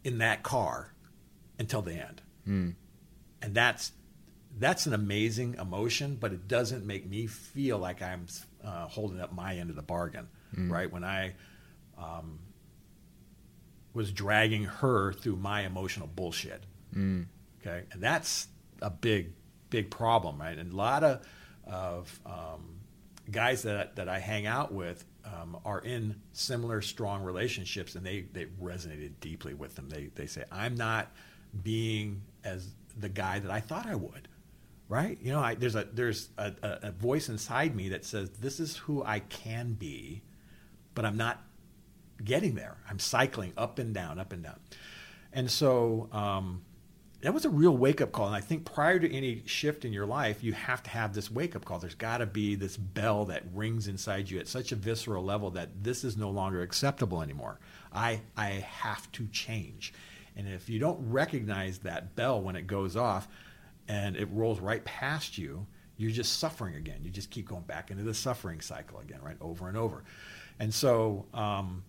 in 0.05 0.19
that 0.19 0.43
car 0.43 0.93
until 1.59 1.83
the 1.83 1.93
end, 1.95 2.23
Mm. 2.47 2.75
and 3.43 3.55
that's 3.55 3.93
that's 4.59 4.87
an 4.87 4.95
amazing 4.95 5.55
emotion, 5.55 6.17
but 6.19 6.33
it 6.33 6.49
doesn't 6.49 6.85
make 6.85 7.07
me 7.07 7.27
feel 7.29 7.79
like 7.79 8.03
I'm 8.03 8.27
uh, 8.65 8.87
holding 8.89 9.21
up 9.21 9.33
my 9.33 9.57
end 9.57 9.71
of 9.71 9.77
the 9.77 9.83
bargain, 9.83 10.27
right? 10.57 10.91
When 10.91 11.05
I 11.05 11.35
um, 11.97 12.41
was 13.95 14.11
dragging 14.13 14.65
her 14.65 15.13
through 15.13 15.37
my 15.37 15.63
emotional 15.63 16.07
bullshit, 16.09 16.65
Mm. 16.95 17.27
okay, 17.61 17.85
and 17.93 18.03
that's 18.03 18.49
a 18.81 18.91
big, 18.91 19.33
big 19.71 19.91
problem, 19.91 20.41
right? 20.41 20.57
And 20.59 20.73
a 20.73 20.77
lot 20.77 21.05
of 21.05 21.27
of 21.65 22.19
um, 22.25 22.81
guys 23.31 23.63
that 23.63 23.97
that 23.97 24.09
I 24.09 24.19
hang 24.19 24.47
out 24.47 24.73
with 24.73 25.05
um, 25.35 25.59
are 25.65 25.81
in 25.81 26.21
similar 26.33 26.81
strong 26.81 27.23
relationships, 27.23 27.95
and 27.95 28.05
they 28.05 28.23
they 28.33 28.47
resonated 28.63 29.13
deeply 29.21 29.55
with 29.55 29.77
them. 29.77 29.89
They 29.89 30.11
they 30.15 30.27
say, 30.27 30.45
"I'm 30.51 30.75
not 30.75 31.11
being 31.63 32.23
as 32.45 32.69
the 32.99 33.09
guy 33.09 33.39
that 33.39 33.51
I 33.51 33.61
thought 33.61 33.87
I 33.87 33.95
would." 33.95 34.29
Right? 34.89 35.19
You 35.21 35.33
know, 35.33 35.41
I, 35.41 35.55
there's 35.55 35.75
a 35.77 35.87
there's 35.93 36.31
a, 36.39 36.53
a, 36.63 36.79
a 36.85 36.91
voice 36.93 37.29
inside 37.29 37.77
me 37.77 37.91
that 37.91 38.05
says 38.05 38.31
this 38.31 38.59
is 38.59 38.77
who 38.77 39.05
I 39.05 39.21
can 39.21 39.75
be, 39.75 40.23
but 40.95 41.05
I'm 41.05 41.17
not 41.17 41.43
getting 42.25 42.55
there. 42.55 42.79
I'm 42.89 42.99
cycling 42.99 43.53
up 43.57 43.79
and 43.79 43.95
down, 43.95 44.19
up 44.19 44.33
and 44.33 44.43
down. 44.43 44.59
And 45.33 45.51
so 45.51 46.09
um, 46.11 46.63
that 47.21 47.35
was 47.35 47.45
a 47.45 47.51
real 47.51 47.77
wake 47.77 48.01
up 48.01 48.13
call. 48.13 48.27
And 48.27 48.37
I 48.37 48.41
think 48.41 48.65
prior 48.65 48.99
to 48.99 49.13
any 49.13 49.43
shift 49.45 49.85
in 49.85 49.93
your 49.93 50.07
life, 50.07 50.45
you 50.45 50.53
have 50.53 50.83
to 50.85 50.91
have 50.91 51.15
this 51.15 51.31
wake 51.31 51.57
up 51.57 51.65
call. 51.65 51.79
There's 51.79 51.95
got 51.95 52.19
to 52.19 52.27
be 52.27 52.55
this 52.55 52.77
bell 52.77 53.25
that 53.27 53.43
rings 53.53 53.89
inside 53.89 54.31
you 54.31 54.39
at 54.39 54.47
such 54.47 54.71
a 54.71 54.77
visceral 54.77 55.25
level 55.25 55.51
that 55.51 55.83
this 55.83 56.05
is 56.05 56.17
no 56.17 56.31
longer 56.31 56.63
acceptable 56.63 57.21
anymore. 57.21 57.59
I, 57.93 58.21
I 58.37 58.65
have 58.81 59.11
to 59.13 59.27
change. 59.29 59.93
And 60.37 60.47
if 60.49 60.69
you 60.69 60.79
don't 60.79 61.11
recognize 61.11 61.79
that 61.81 62.15
bell 62.15 62.41
when 62.41 62.55
it 62.55 62.69
goes 62.69 62.97
off 62.97 63.27
and 63.89 64.17
it 64.17 64.29
rolls 64.31 64.61
right 64.61 64.85
past 64.85 65.37
you, 65.37 65.67
you're 65.97 66.13
just 66.13 66.39
suffering 66.39 66.77
again. 66.77 67.01
You 67.03 67.11
just 67.11 67.31
keep 67.31 67.49
going 67.49 67.63
back 67.63 67.91
into 67.91 68.05
the 68.05 68.15
suffering 68.15 68.61
cycle 68.61 69.01
again, 69.01 69.19
right? 69.21 69.37
Over 69.41 69.67
and 69.67 69.77
over. 69.77 70.05
And 70.61 70.73
so, 70.73 71.27
um, 71.35 71.83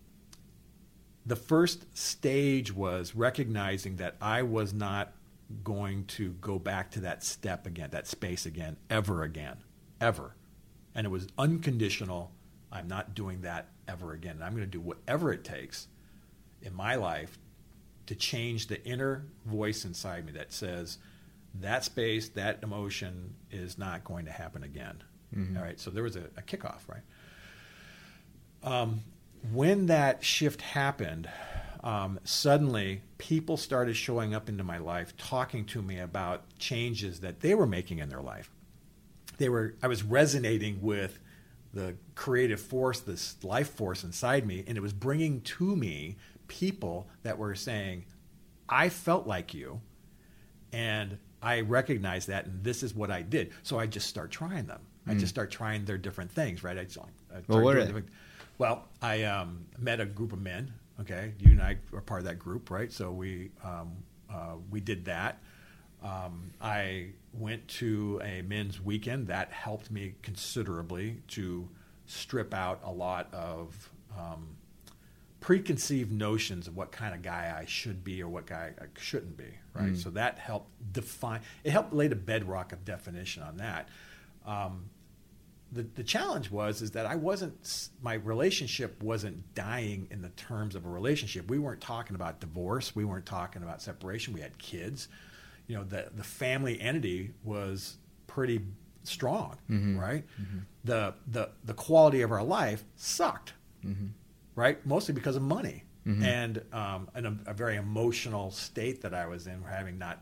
the 1.26 1.36
first 1.36 1.96
stage 1.96 2.74
was 2.74 3.14
recognizing 3.14 3.98
that 3.98 4.16
I 4.20 4.42
was 4.42 4.74
not 4.74 5.14
going 5.64 6.06
to 6.06 6.32
go 6.34 6.60
back 6.60 6.92
to 6.92 7.00
that 7.02 7.24
step 7.24 7.66
again, 7.66 7.90
that 7.92 8.08
space 8.08 8.46
again, 8.46 8.78
ever 8.90 9.24
again, 9.24 9.58
ever. 10.00 10.36
And 10.96 11.06
it 11.06 11.10
was 11.10 11.28
unconditional. 11.38 12.32
I'm 12.72 12.88
not 12.88 13.16
doing 13.16 13.42
that 13.42 13.70
ever 13.88 14.14
again. 14.14 14.36
And 14.36 14.44
I'm 14.44 14.52
going 14.54 14.66
to 14.66 14.72
do 14.72 14.80
whatever 14.80 15.34
it 15.34 15.44
takes 15.44 15.88
in 16.62 16.74
my 16.74 16.96
life 16.96 17.40
to 18.06 18.16
change 18.16 18.68
the 18.68 18.84
inner 18.86 19.26
voice 19.46 19.86
inside 19.86 20.26
me 20.26 20.32
that 20.34 20.52
says 20.52 20.98
that 21.62 21.84
space, 21.84 22.30
that 22.30 22.60
emotion 22.64 23.34
is 23.52 23.78
not 23.78 24.04
going 24.04 24.26
to 24.26 24.32
happen 24.32 24.64
again. 24.64 25.04
All 25.58 25.64
right. 25.64 25.80
So 25.80 25.90
there 25.92 26.04
was 26.04 26.16
a, 26.16 26.26
a 26.38 26.42
kickoff, 26.42 26.82
right? 26.88 27.02
Um, 28.64 29.02
when 29.52 29.86
that 29.88 30.24
shift 30.24 30.62
happened, 30.62 31.30
um, 31.84 32.20
suddenly 32.24 33.02
people 33.18 33.58
started 33.58 33.96
showing 33.96 34.34
up 34.34 34.50
into 34.50 34.64
my 34.64 34.78
life, 34.78 35.16
talking 35.18 35.66
to 35.66 35.82
me 35.82 36.00
about 36.00 36.44
changes 36.60 37.22
that 37.22 37.40
they 37.40 37.56
were 37.56 37.68
making 37.68 38.00
in 38.00 38.10
their 38.10 38.22
life. 38.22 38.52
They 39.38 39.50
were, 39.50 39.76
I 39.82 39.88
was 39.88 40.04
resonating 40.04 40.82
with 40.82 41.20
the 41.74 41.96
creative 42.16 42.60
force, 42.60 43.00
this 43.00 43.38
life 43.44 43.70
force 43.70 44.04
inside 44.04 44.46
me, 44.46 44.64
and 44.68 44.78
it 44.78 44.82
was 44.82 44.92
bringing 44.94 45.42
to 45.42 45.76
me 45.76 46.18
people 46.48 47.08
that 47.24 47.38
were 47.38 47.56
saying, 47.56 48.06
I 48.68 48.90
felt 48.90 49.26
like 49.28 49.54
you, 49.54 49.80
and 50.74 51.18
I 51.42 51.62
recognize 51.62 52.26
that, 52.26 52.46
and 52.46 52.64
this 52.64 52.84
is 52.84 52.94
what 52.94 53.10
I 53.12 53.22
did. 53.22 53.52
So 53.64 53.80
I 53.80 53.86
just 53.88 54.08
start 54.08 54.32
trying 54.32 54.66
them. 54.66 54.82
I 55.08 55.16
just 55.16 55.30
start 55.30 55.50
trying 55.50 55.86
their 55.86 55.98
different 55.98 56.30
things, 56.32 56.64
right? 56.64 56.78
I 56.78 56.84
just 56.84 57.00
I 57.00 57.04
Well, 57.48 57.62
what 57.62 57.74
doing 57.74 57.78
are 57.78 57.80
they? 57.80 57.86
different- 57.88 58.10
Well, 58.60 58.86
I 59.02 59.24
um, 59.24 59.66
met 59.80 60.00
a 60.00 60.06
group 60.06 60.34
of 60.34 60.40
men. 60.40 60.72
Okay, 61.02 61.34
you 61.40 61.52
and 61.52 61.62
I 61.62 61.78
are 61.94 62.02
part 62.02 62.20
of 62.20 62.26
that 62.26 62.40
group, 62.40 62.70
right? 62.70 62.92
So 62.92 63.12
we 63.12 63.52
um, 63.64 63.92
uh, 64.32 64.56
we 64.70 64.80
did 64.80 65.06
that. 65.06 65.42
Um, 66.04 66.52
I 66.62 67.08
went 67.34 67.68
to 67.68 68.22
a 68.24 68.42
men's 68.42 68.82
weekend 68.82 69.28
that 69.28 69.52
helped 69.52 69.92
me 69.92 70.16
considerably 70.22 71.22
to 71.30 71.68
strip 72.06 72.54
out 72.54 72.82
a 72.84 72.92
lot 72.92 73.34
of 73.34 73.90
um, 74.18 74.56
preconceived 75.42 76.12
notions 76.12 76.68
of 76.68 76.76
what 76.76 76.92
kind 76.92 77.14
of 77.14 77.22
guy 77.22 77.54
I 77.58 77.66
should 77.66 78.04
be 78.04 78.22
or 78.22 78.30
what 78.30 78.46
guy 78.46 78.72
I 78.80 78.86
shouldn't 78.98 79.38
be, 79.38 79.54
right? 79.74 79.96
So 79.96 80.10
that 80.12 80.40
helped 80.40 80.70
define. 80.94 81.42
It 81.64 81.72
helped 81.72 81.94
lay 81.94 82.08
the 82.08 82.16
bedrock 82.16 82.72
of 82.72 82.84
definition 82.86 83.44
on 83.44 83.58
that. 83.58 83.90
Um, 84.46 84.90
the, 85.72 85.84
the 85.84 86.04
challenge 86.04 86.50
was 86.50 86.82
is 86.82 86.92
that 86.92 87.06
I 87.06 87.16
wasn't 87.16 87.90
my 88.02 88.16
relationship 88.16 89.02
wasn't 89.04 89.54
dying 89.54 90.08
in 90.12 90.22
the 90.22 90.30
terms 90.30 90.76
of 90.76 90.86
a 90.86 90.90
relationship. 90.90 91.50
We 91.50 91.60
weren't 91.60 91.82
talking 91.82 92.16
about 92.16 92.40
divorce. 92.40 92.96
We 92.96 93.06
weren't 93.06 93.26
talking 93.26 93.64
about 93.64 93.82
separation. 93.82 94.34
We 94.34 94.42
had 94.42 94.58
kids. 94.58 95.08
You 95.68 95.78
know, 95.78 95.84
the 95.84 96.10
the 96.16 96.24
family 96.24 96.80
entity 96.82 97.32
was 97.44 97.98
pretty 98.28 98.62
strong, 99.04 99.58
mm-hmm. 99.70 100.00
right? 100.00 100.26
Mm-hmm. 100.42 100.60
The 100.86 101.14
the 101.28 101.50
the 101.64 101.74
quality 101.74 102.22
of 102.22 102.32
our 102.32 102.44
life 102.44 102.84
sucked, 102.96 103.54
mm-hmm. 103.86 104.08
right? 104.56 104.84
Mostly 104.86 105.14
because 105.14 105.36
of 105.36 105.44
money 105.44 105.84
and 106.24 106.64
um, 106.74 107.10
and 107.14 107.28
a, 107.28 107.38
a 107.48 107.54
very 107.54 107.76
emotional 107.76 108.52
state 108.52 109.02
that 109.02 109.14
I 109.14 109.28
was 109.28 109.48
in, 109.48 109.62
having 109.64 109.98
not 109.98 110.20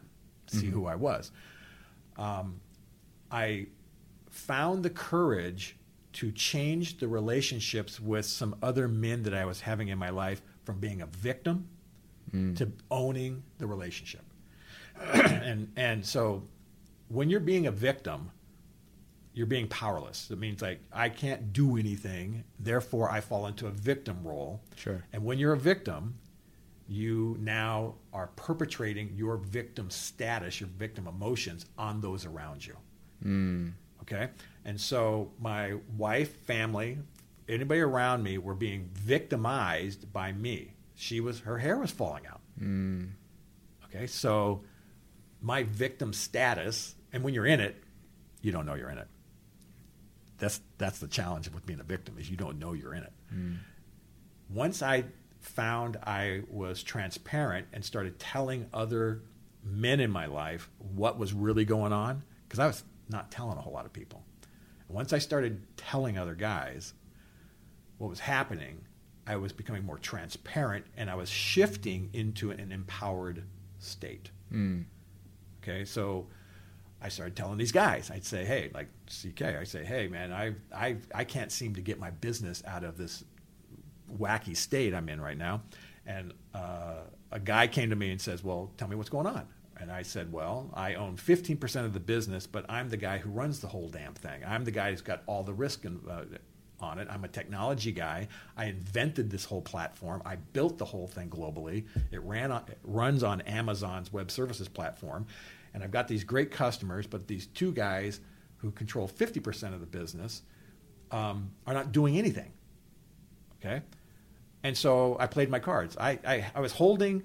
see 0.47 0.67
who 0.67 0.85
I 0.85 0.95
was. 0.95 1.31
Um, 2.17 2.59
I 3.31 3.67
found 4.37 4.83
the 4.83 4.89
courage 4.89 5.77
to 6.13 6.31
change 6.31 6.97
the 6.97 7.07
relationships 7.07 7.99
with 7.99 8.25
some 8.25 8.55
other 8.61 8.87
men 8.87 9.23
that 9.23 9.33
I 9.33 9.45
was 9.45 9.61
having 9.61 9.89
in 9.89 9.97
my 9.97 10.09
life 10.09 10.41
from 10.63 10.79
being 10.79 11.01
a 11.01 11.05
victim 11.05 11.67
hmm. 12.31 12.53
to 12.55 12.71
owning 12.89 13.43
the 13.57 13.67
relationship. 13.67 14.23
and 15.13 15.71
and 15.75 16.05
so 16.05 16.43
when 17.09 17.29
you're 17.29 17.39
being 17.39 17.67
a 17.67 17.71
victim, 17.71 18.31
you're 19.33 19.45
being 19.45 19.67
powerless. 19.67 20.31
It 20.31 20.39
means 20.39 20.61
like 20.61 20.79
I 20.91 21.09
can't 21.09 21.53
do 21.53 21.77
anything, 21.77 22.43
therefore 22.59 23.11
I 23.11 23.21
fall 23.21 23.45
into 23.45 23.67
a 23.67 23.71
victim 23.71 24.17
role. 24.23 24.61
Sure. 24.75 25.03
And 25.13 25.23
when 25.23 25.37
you're 25.37 25.53
a 25.53 25.59
victim, 25.59 26.17
you 26.87 27.37
now 27.39 27.95
are 28.13 28.27
perpetrating 28.35 29.11
your 29.13 29.37
victim 29.37 29.89
status, 29.89 30.59
your 30.59 30.69
victim 30.69 31.07
emotions 31.07 31.65
on 31.77 32.01
those 32.01 32.25
around 32.25 32.65
you. 32.65 32.75
Hmm. 33.21 33.69
Okay? 34.07 34.29
And 34.65 34.79
so 34.79 35.31
my 35.39 35.75
wife, 35.97 36.31
family, 36.45 36.97
anybody 37.47 37.81
around 37.81 38.23
me 38.23 38.37
were 38.37 38.55
being 38.55 38.89
victimized 38.93 40.11
by 40.11 40.31
me. 40.31 40.73
She 40.95 41.19
was 41.19 41.41
her 41.41 41.57
hair 41.57 41.77
was 41.77 41.91
falling 41.91 42.25
out. 42.27 42.41
Hmm. 42.57 43.05
Okay? 43.85 44.07
So 44.07 44.63
my 45.41 45.63
victim 45.63 46.13
status, 46.13 46.95
and 47.13 47.23
when 47.23 47.33
you're 47.33 47.45
in 47.45 47.59
it, 47.59 47.83
you 48.41 48.51
don't 48.51 48.65
know 48.65 48.75
you're 48.75 48.89
in 48.89 48.97
it. 48.97 49.07
That's 50.37 50.61
that's 50.77 50.99
the 50.99 51.07
challenge 51.07 51.49
with 51.51 51.65
being 51.65 51.79
a 51.79 51.83
victim 51.83 52.15
is 52.19 52.29
you 52.29 52.37
don't 52.37 52.59
know 52.59 52.73
you're 52.73 52.93
in 52.93 53.03
it. 53.03 53.13
Hmm. 53.29 53.53
Once 54.49 54.81
I 54.81 55.05
found 55.39 55.97
I 56.03 56.41
was 56.49 56.83
transparent 56.83 57.67
and 57.73 57.83
started 57.83 58.19
telling 58.19 58.67
other 58.73 59.21
men 59.63 59.99
in 59.99 60.09
my 60.09 60.25
life 60.25 60.69
what 60.95 61.17
was 61.17 61.33
really 61.33 61.65
going 61.65 61.93
on, 61.93 62.23
because 62.47 62.59
I 62.59 62.67
was 62.67 62.83
not 63.09 63.31
telling 63.31 63.57
a 63.57 63.61
whole 63.61 63.73
lot 63.73 63.85
of 63.85 63.93
people. 63.93 64.23
And 64.87 64.95
Once 64.95 65.13
I 65.13 65.17
started 65.19 65.65
telling 65.77 66.17
other 66.17 66.35
guys 66.35 66.93
what 67.97 68.09
was 68.09 68.19
happening, 68.19 68.85
I 69.25 69.35
was 69.35 69.51
becoming 69.51 69.83
more 69.85 69.97
transparent 69.97 70.85
and 70.95 71.09
I 71.09 71.15
was 71.15 71.29
shifting 71.29 72.09
into 72.13 72.51
an 72.51 72.71
empowered 72.71 73.43
state. 73.79 74.31
Okay, 75.63 75.83
so 75.85 76.27
I 77.01 77.09
started 77.09 77.35
telling 77.35 77.57
these 77.57 77.71
guys. 77.73 78.09
I'd 78.09 78.23
say, 78.25 78.45
"Hey, 78.45 78.71
like 78.73 78.87
CK," 79.07 79.41
I'd 79.43 79.67
say, 79.67 79.83
"Hey, 79.83 80.07
man, 80.07 80.31
I 80.31 80.55
I 80.73 80.97
I 81.13 81.23
can't 81.25 81.51
seem 81.51 81.75
to 81.75 81.81
get 81.81 81.99
my 81.99 82.09
business 82.09 82.63
out 82.65 82.83
of 82.83 82.97
this 82.97 83.23
wacky 84.17 84.55
state 84.55 84.93
I'm 84.93 85.09
in 85.09 85.19
right 85.19 85.37
now." 85.37 85.63
And 86.05 86.33
uh, 86.53 87.01
a 87.31 87.39
guy 87.39 87.67
came 87.67 87.89
to 87.89 87.95
me 87.97 88.11
and 88.11 88.21
says, 88.21 88.43
"Well, 88.43 88.71
tell 88.77 88.87
me 88.87 88.95
what's 88.95 89.09
going 89.09 89.27
on." 89.27 89.47
And 89.79 89.91
I 89.91 90.01
said, 90.01 90.31
"Well, 90.31 90.71
I 90.73 90.95
own 90.95 91.17
15% 91.17 91.85
of 91.85 91.93
the 91.93 91.99
business, 91.99 92.47
but 92.47 92.65
I'm 92.69 92.89
the 92.89 92.97
guy 92.97 93.19
who 93.19 93.29
runs 93.29 93.59
the 93.59 93.67
whole 93.67 93.89
damn 93.89 94.13
thing. 94.13 94.43
I'm 94.45 94.63
the 94.63 94.71
guy 94.71 94.91
who's 94.91 95.01
got 95.01 95.21
all 95.27 95.43
the 95.43 95.53
risk 95.53 95.85
in, 95.85 96.01
uh, 96.09 96.25
on 96.79 96.99
it. 96.99 97.07
I'm 97.09 97.23
a 97.23 97.27
technology 97.27 97.91
guy. 97.91 98.27
I 98.55 98.65
invented 98.65 99.29
this 99.29 99.45
whole 99.45 99.61
platform. 99.61 100.21
I 100.25 100.35
built 100.35 100.77
the 100.77 100.85
whole 100.85 101.07
thing 101.07 101.29
globally. 101.29 101.85
It 102.11 102.21
ran 102.21 102.51
on, 102.51 102.63
it 102.67 102.77
runs 102.83 103.23
on 103.23 103.41
Amazon's 103.41 104.11
web 104.13 104.31
services 104.31 104.67
platform, 104.67 105.25
and 105.73 105.83
I've 105.83 105.91
got 105.91 106.07
these 106.07 106.23
great 106.23 106.51
customers. 106.51 107.07
But 107.07 107.27
these 107.27 107.47
two 107.47 107.71
guys 107.71 108.19
who 108.57 108.71
control 108.71 109.07
50% 109.07 109.73
of 109.73 109.79
the 109.79 109.85
business 109.85 110.41
um, 111.11 111.51
are 111.65 111.73
not 111.73 111.91
doing 111.91 112.17
anything. 112.17 112.51
Okay, 113.59 113.81
and 114.63 114.77
so 114.77 115.17
I 115.19 115.27
played 115.27 115.49
my 115.49 115.59
cards. 115.59 115.97
I 115.97 116.19
I, 116.25 116.51
I 116.53 116.59
was 116.59 116.71
holding 116.73 117.23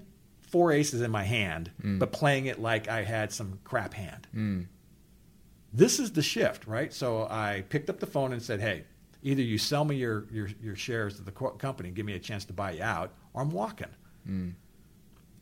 four 0.52 0.70
aces 0.70 1.00
in 1.00 1.10
my 1.10 1.24
hand, 1.24 1.72
mm. 1.82 1.98
but 1.98 2.12
playing 2.12 2.46
it 2.46 2.60
like 2.60 2.86
I 2.86 3.02
had 3.02 3.32
some 3.32 3.58
crap 3.64 3.94
hand 3.94 4.28
mm. 4.34 4.66
this 5.72 5.98
is 5.98 6.12
the 6.12 6.22
shift, 6.22 6.66
right? 6.66 6.92
So 6.92 7.26
I 7.28 7.64
picked 7.68 7.90
up 7.90 7.98
the 7.98 8.06
phone 8.06 8.32
and 8.32 8.42
said, 8.42 8.60
"Hey, 8.60 8.84
either 9.22 9.42
you 9.42 9.58
sell 9.58 9.84
me 9.84 9.96
your 9.96 10.26
your, 10.30 10.48
your 10.62 10.76
shares 10.76 11.18
of 11.18 11.24
the 11.24 11.32
co- 11.32 11.50
company, 11.50 11.90
give 11.90 12.06
me 12.06 12.14
a 12.14 12.20
chance 12.20 12.44
to 12.46 12.52
buy 12.52 12.72
you 12.72 12.82
out, 12.82 13.14
or 13.32 13.42
I'm 13.42 13.50
walking." 13.50 13.88
Mm. 14.28 14.54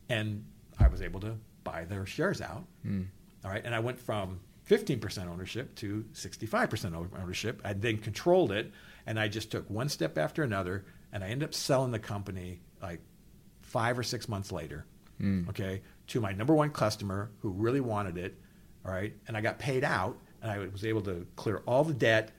And 0.08 0.44
I 0.78 0.88
was 0.88 1.02
able 1.02 1.20
to 1.20 1.36
buy 1.64 1.84
their 1.84 2.06
shares 2.06 2.40
out. 2.40 2.64
All 3.44 3.50
right, 3.50 3.62
and 3.64 3.74
I 3.74 3.80
went 3.80 3.98
from 3.98 4.40
15% 4.68 5.28
ownership 5.28 5.74
to 5.76 6.04
65% 6.12 7.08
ownership. 7.20 7.60
I 7.64 7.72
then 7.72 7.98
controlled 7.98 8.52
it, 8.52 8.70
and 9.06 9.18
I 9.18 9.28
just 9.28 9.50
took 9.50 9.68
one 9.68 9.88
step 9.88 10.16
after 10.16 10.42
another, 10.42 10.84
and 11.12 11.24
I 11.24 11.28
ended 11.28 11.48
up 11.48 11.54
selling 11.54 11.90
the 11.90 11.98
company 11.98 12.60
like 12.82 13.00
five 13.62 13.98
or 13.98 14.02
six 14.02 14.28
months 14.28 14.52
later. 14.52 14.86
Mm. 15.20 15.48
Okay, 15.50 15.82
to 16.08 16.20
my 16.20 16.32
number 16.32 16.54
one 16.54 16.70
customer 16.70 17.30
who 17.40 17.50
really 17.50 17.80
wanted 17.80 18.18
it. 18.18 18.38
All 18.84 18.92
right, 18.92 19.12
and 19.28 19.36
I 19.36 19.40
got 19.40 19.58
paid 19.58 19.84
out, 19.84 20.16
and 20.42 20.50
I 20.50 20.58
was 20.58 20.84
able 20.84 21.02
to 21.02 21.26
clear 21.36 21.62
all 21.66 21.84
the 21.84 21.94
debt 21.94 22.32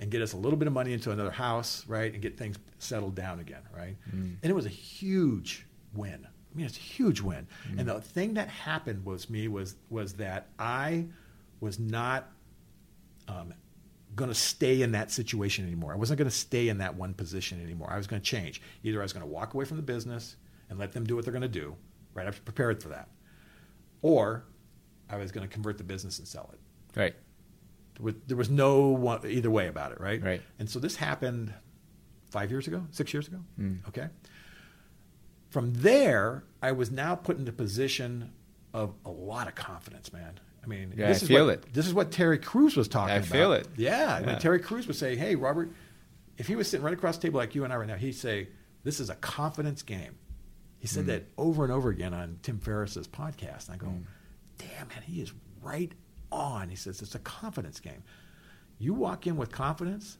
and 0.00 0.10
get 0.10 0.22
us 0.22 0.32
a 0.32 0.36
little 0.36 0.56
bit 0.56 0.68
of 0.68 0.72
money 0.72 0.92
into 0.92 1.10
another 1.10 1.30
house, 1.30 1.84
right, 1.88 2.12
and 2.12 2.22
get 2.22 2.38
things 2.38 2.56
settled 2.78 3.14
down 3.16 3.40
again, 3.40 3.62
right. 3.76 3.96
Mm. 4.14 4.36
And 4.42 4.50
it 4.50 4.54
was 4.54 4.66
a 4.66 4.70
huge 4.70 5.66
win. 5.92 6.26
I 6.26 6.56
mean, 6.56 6.66
it's 6.66 6.76
a 6.76 6.80
huge 6.80 7.20
win. 7.20 7.46
Mm. 7.70 7.80
And 7.80 7.88
the 7.88 8.00
thing 8.00 8.34
that 8.34 8.48
happened 8.48 9.04
was 9.04 9.28
me 9.28 9.48
was 9.48 9.76
was 9.90 10.14
that 10.14 10.48
I 10.58 11.06
was 11.60 11.78
not 11.78 12.28
um, 13.26 13.52
going 14.14 14.30
to 14.30 14.34
stay 14.34 14.82
in 14.82 14.92
that 14.92 15.10
situation 15.10 15.66
anymore. 15.66 15.92
I 15.92 15.96
wasn't 15.96 16.18
going 16.18 16.30
to 16.30 16.36
stay 16.36 16.68
in 16.68 16.78
that 16.78 16.94
one 16.96 17.14
position 17.14 17.62
anymore. 17.62 17.90
I 17.92 17.96
was 17.96 18.06
going 18.06 18.22
to 18.22 18.26
change. 18.26 18.62
Either 18.82 19.00
I 19.00 19.02
was 19.02 19.12
going 19.12 19.24
to 19.24 19.30
walk 19.30 19.54
away 19.54 19.64
from 19.64 19.76
the 19.76 19.82
business 19.82 20.36
and 20.70 20.78
let 20.78 20.92
them 20.92 21.04
do 21.04 21.16
what 21.16 21.24
they're 21.24 21.32
going 21.32 21.42
to 21.42 21.48
do, 21.48 21.76
right? 22.18 22.26
I 22.26 22.30
was 22.30 22.38
prepared 22.38 22.82
for 22.82 22.90
that, 22.90 23.08
or 24.02 24.44
I 25.08 25.16
was 25.16 25.32
going 25.32 25.46
to 25.46 25.52
convert 25.52 25.78
the 25.78 25.84
business 25.84 26.18
and 26.18 26.28
sell 26.28 26.50
it. 26.52 26.60
Right. 26.98 27.14
There 28.26 28.36
was 28.36 28.48
no 28.50 28.88
one, 28.88 29.20
either 29.26 29.50
way 29.50 29.66
about 29.66 29.92
it, 29.92 30.00
right? 30.00 30.22
Right. 30.22 30.42
And 30.58 30.68
so 30.70 30.78
this 30.78 30.94
happened 30.96 31.52
five 32.30 32.50
years 32.50 32.66
ago, 32.68 32.84
six 32.90 33.12
years 33.12 33.26
ago. 33.26 33.38
Hmm. 33.56 33.74
Okay. 33.88 34.06
From 35.50 35.72
there, 35.74 36.44
I 36.62 36.72
was 36.72 36.90
now 36.90 37.14
put 37.14 37.38
into 37.38 37.50
a 37.50 37.54
position 37.54 38.32
of 38.74 38.94
a 39.04 39.10
lot 39.10 39.48
of 39.48 39.54
confidence, 39.54 40.12
man. 40.12 40.38
I 40.62 40.66
mean, 40.66 40.92
Yeah, 40.96 41.08
this 41.08 41.20
I 41.20 41.22
is 41.22 41.28
feel 41.28 41.46
what, 41.46 41.54
it. 41.54 41.72
This 41.72 41.86
is 41.86 41.94
what 41.94 42.10
Terry 42.12 42.38
Crews 42.38 42.76
was 42.76 42.86
talking 42.86 43.14
I 43.14 43.16
about. 43.18 43.28
feel 43.28 43.52
it. 43.54 43.66
Yeah, 43.76 44.20
Yeah. 44.20 44.26
When 44.26 44.38
Terry 44.38 44.60
Crews 44.60 44.86
would 44.86 44.96
say, 44.96 45.16
"Hey, 45.16 45.34
Robert," 45.34 45.70
if 46.36 46.46
he 46.46 46.54
was 46.54 46.68
sitting 46.68 46.84
right 46.84 46.92
across 46.94 47.16
the 47.16 47.22
table 47.22 47.38
like 47.38 47.54
you 47.54 47.64
and 47.64 47.72
I 47.72 47.76
right 47.76 47.88
now, 47.88 47.96
he'd 47.96 48.12
say, 48.12 48.48
"This 48.84 49.00
is 49.00 49.08
a 49.10 49.14
confidence 49.16 49.82
game." 49.82 50.16
He 50.78 50.86
said 50.86 51.04
mm. 51.04 51.08
that 51.08 51.24
over 51.36 51.64
and 51.64 51.72
over 51.72 51.90
again 51.90 52.14
on 52.14 52.38
Tim 52.42 52.58
Ferriss's 52.58 53.08
podcast. 53.08 53.68
And 53.68 53.74
I 53.74 53.76
go, 53.78 53.86
mm. 53.86 54.04
"Damn, 54.58 54.88
man, 54.88 55.02
he 55.04 55.20
is 55.20 55.32
right 55.62 55.92
on." 56.30 56.68
He 56.68 56.76
says, 56.76 57.02
"It's 57.02 57.14
a 57.14 57.20
confidence 57.20 57.80
game. 57.80 58.02
You 58.78 58.94
walk 58.94 59.26
in 59.26 59.36
with 59.36 59.50
confidence, 59.50 60.18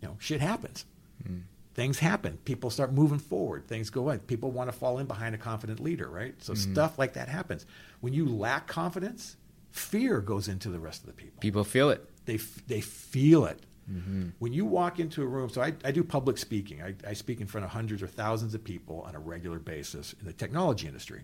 you 0.00 0.08
know, 0.08 0.16
shit 0.18 0.40
happens. 0.40 0.84
Mm. 1.26 1.42
Things 1.74 1.98
happen. 1.98 2.38
People 2.44 2.68
start 2.68 2.92
moving 2.92 3.18
forward. 3.18 3.66
Things 3.66 3.88
go 3.88 4.10
on. 4.10 4.18
People 4.20 4.50
want 4.50 4.70
to 4.70 4.76
fall 4.76 4.98
in 4.98 5.06
behind 5.06 5.34
a 5.34 5.38
confident 5.38 5.80
leader, 5.80 6.08
right? 6.08 6.34
So 6.42 6.52
mm-hmm. 6.52 6.72
stuff 6.72 6.98
like 6.98 7.14
that 7.14 7.28
happens. 7.28 7.64
When 8.00 8.12
you 8.12 8.26
lack 8.26 8.66
confidence, 8.66 9.36
fear 9.70 10.20
goes 10.20 10.48
into 10.48 10.68
the 10.68 10.78
rest 10.78 11.00
of 11.00 11.06
the 11.06 11.14
people. 11.14 11.40
People 11.40 11.64
feel 11.64 11.88
it. 11.88 12.08
They 12.26 12.34
f- 12.34 12.62
they 12.66 12.80
feel 12.82 13.46
it. 13.46 13.60
Mm-hmm. 13.90 14.28
When 14.38 14.52
you 14.52 14.64
walk 14.64 15.00
into 15.00 15.22
a 15.22 15.26
room, 15.26 15.48
so 15.50 15.60
I, 15.60 15.72
I 15.84 15.90
do 15.90 16.04
public 16.04 16.38
speaking. 16.38 16.82
I, 16.82 16.94
I 17.06 17.12
speak 17.14 17.40
in 17.40 17.46
front 17.46 17.64
of 17.64 17.70
hundreds 17.70 18.02
or 18.02 18.06
thousands 18.06 18.54
of 18.54 18.62
people 18.62 19.02
on 19.06 19.14
a 19.14 19.18
regular 19.18 19.58
basis 19.58 20.14
in 20.20 20.26
the 20.26 20.32
technology 20.32 20.86
industry. 20.86 21.22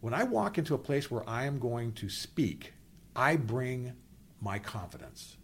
When 0.00 0.14
I 0.14 0.24
walk 0.24 0.58
into 0.58 0.74
a 0.74 0.78
place 0.78 1.10
where 1.10 1.28
I 1.28 1.44
am 1.44 1.58
going 1.58 1.92
to 1.94 2.08
speak, 2.08 2.72
I 3.14 3.36
bring 3.36 3.92
my 4.40 4.58
confidence. 4.58 5.36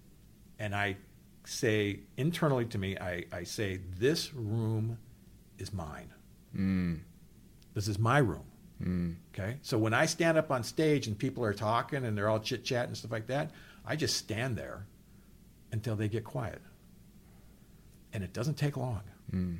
And 0.58 0.74
I 0.74 0.96
say 1.44 2.00
internally 2.16 2.64
to 2.66 2.78
me, 2.78 2.98
I, 2.98 3.24
I 3.32 3.44
say, 3.44 3.80
This 3.98 4.34
room 4.34 4.98
is 5.58 5.72
mine. 5.72 6.12
Mm. 6.56 7.00
This 7.74 7.86
is 7.86 7.98
my 7.98 8.18
room. 8.18 8.44
Mm. 8.82 9.16
Okay. 9.32 9.58
So 9.62 9.78
when 9.78 9.94
I 9.94 10.06
stand 10.06 10.38
up 10.38 10.50
on 10.50 10.64
stage 10.64 11.06
and 11.06 11.16
people 11.16 11.44
are 11.44 11.54
talking 11.54 12.04
and 12.04 12.16
they're 12.16 12.28
all 12.28 12.40
chit 12.40 12.64
chat 12.64 12.88
and 12.88 12.96
stuff 12.96 13.12
like 13.12 13.26
that, 13.28 13.52
I 13.86 13.94
just 13.94 14.16
stand 14.16 14.56
there 14.56 14.86
until 15.72 15.96
they 15.96 16.08
get 16.08 16.24
quiet. 16.24 16.60
And 18.12 18.24
it 18.24 18.32
doesn't 18.32 18.54
take 18.54 18.76
long. 18.76 19.02
Hmm. 19.30 19.54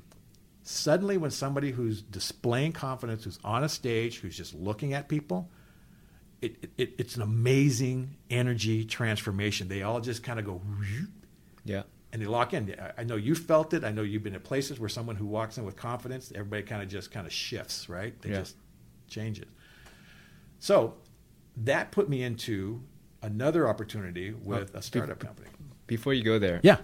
Suddenly, 0.63 1.17
when 1.17 1.31
somebody 1.31 1.71
who's 1.71 2.03
displaying 2.03 2.73
confidence, 2.73 3.25
who's 3.25 3.39
on 3.45 3.65
a 3.65 3.69
stage, 3.69 4.19
who's 4.21 4.37
just 4.37 4.55
looking 4.55 4.93
at 4.93 5.09
people, 5.09 5.49
it, 6.43 6.71
it, 6.77 6.95
it's 6.99 7.17
an 7.17 7.23
amazing 7.23 8.17
energy 8.31 8.85
transformation. 8.85 9.69
They 9.69 9.83
all 9.83 10.01
just 10.01 10.23
kind 10.23 10.39
of 10.39 10.45
go, 10.45 10.61
Yeah. 11.65 11.83
and 12.13 12.21
they 12.21 12.27
lock 12.27 12.53
in. 12.55 12.75
I- 12.99 13.05
know 13.05 13.17
you 13.17 13.35
felt 13.35 13.73
it. 13.75 13.83
I 13.83 13.93
know 13.93 14.03
you've 14.03 14.23
been 14.23 14.35
at 14.35 14.45
places 14.45 14.79
where 14.79 14.89
someone 14.91 15.17
who 15.17 15.27
walks 15.27 15.57
in 15.59 15.65
with 15.65 15.77
confidence, 15.77 16.31
everybody 16.35 16.63
kind 16.63 16.83
of 16.83 16.89
just 16.89 17.11
kind 17.11 17.27
of 17.27 17.33
shifts, 17.33 17.89
right? 17.89 18.21
They 18.21 18.31
Yeah. 18.31 18.39
just 18.41 18.57
change 19.09 19.41
it. 19.41 19.49
So 20.59 20.95
that 21.59 21.93
put 21.93 22.09
me 22.11 22.23
into 22.23 22.83
another 23.23 23.69
opportunity 23.69 24.33
with 24.33 24.73
Oh, 24.75 24.79
a 24.79 24.83
startup 24.83 25.19
company. 25.19 25.49
Before 25.89 26.15
you 26.15 26.23
go 26.23 26.39
there, 26.39 26.61
Yeah. 26.63 26.77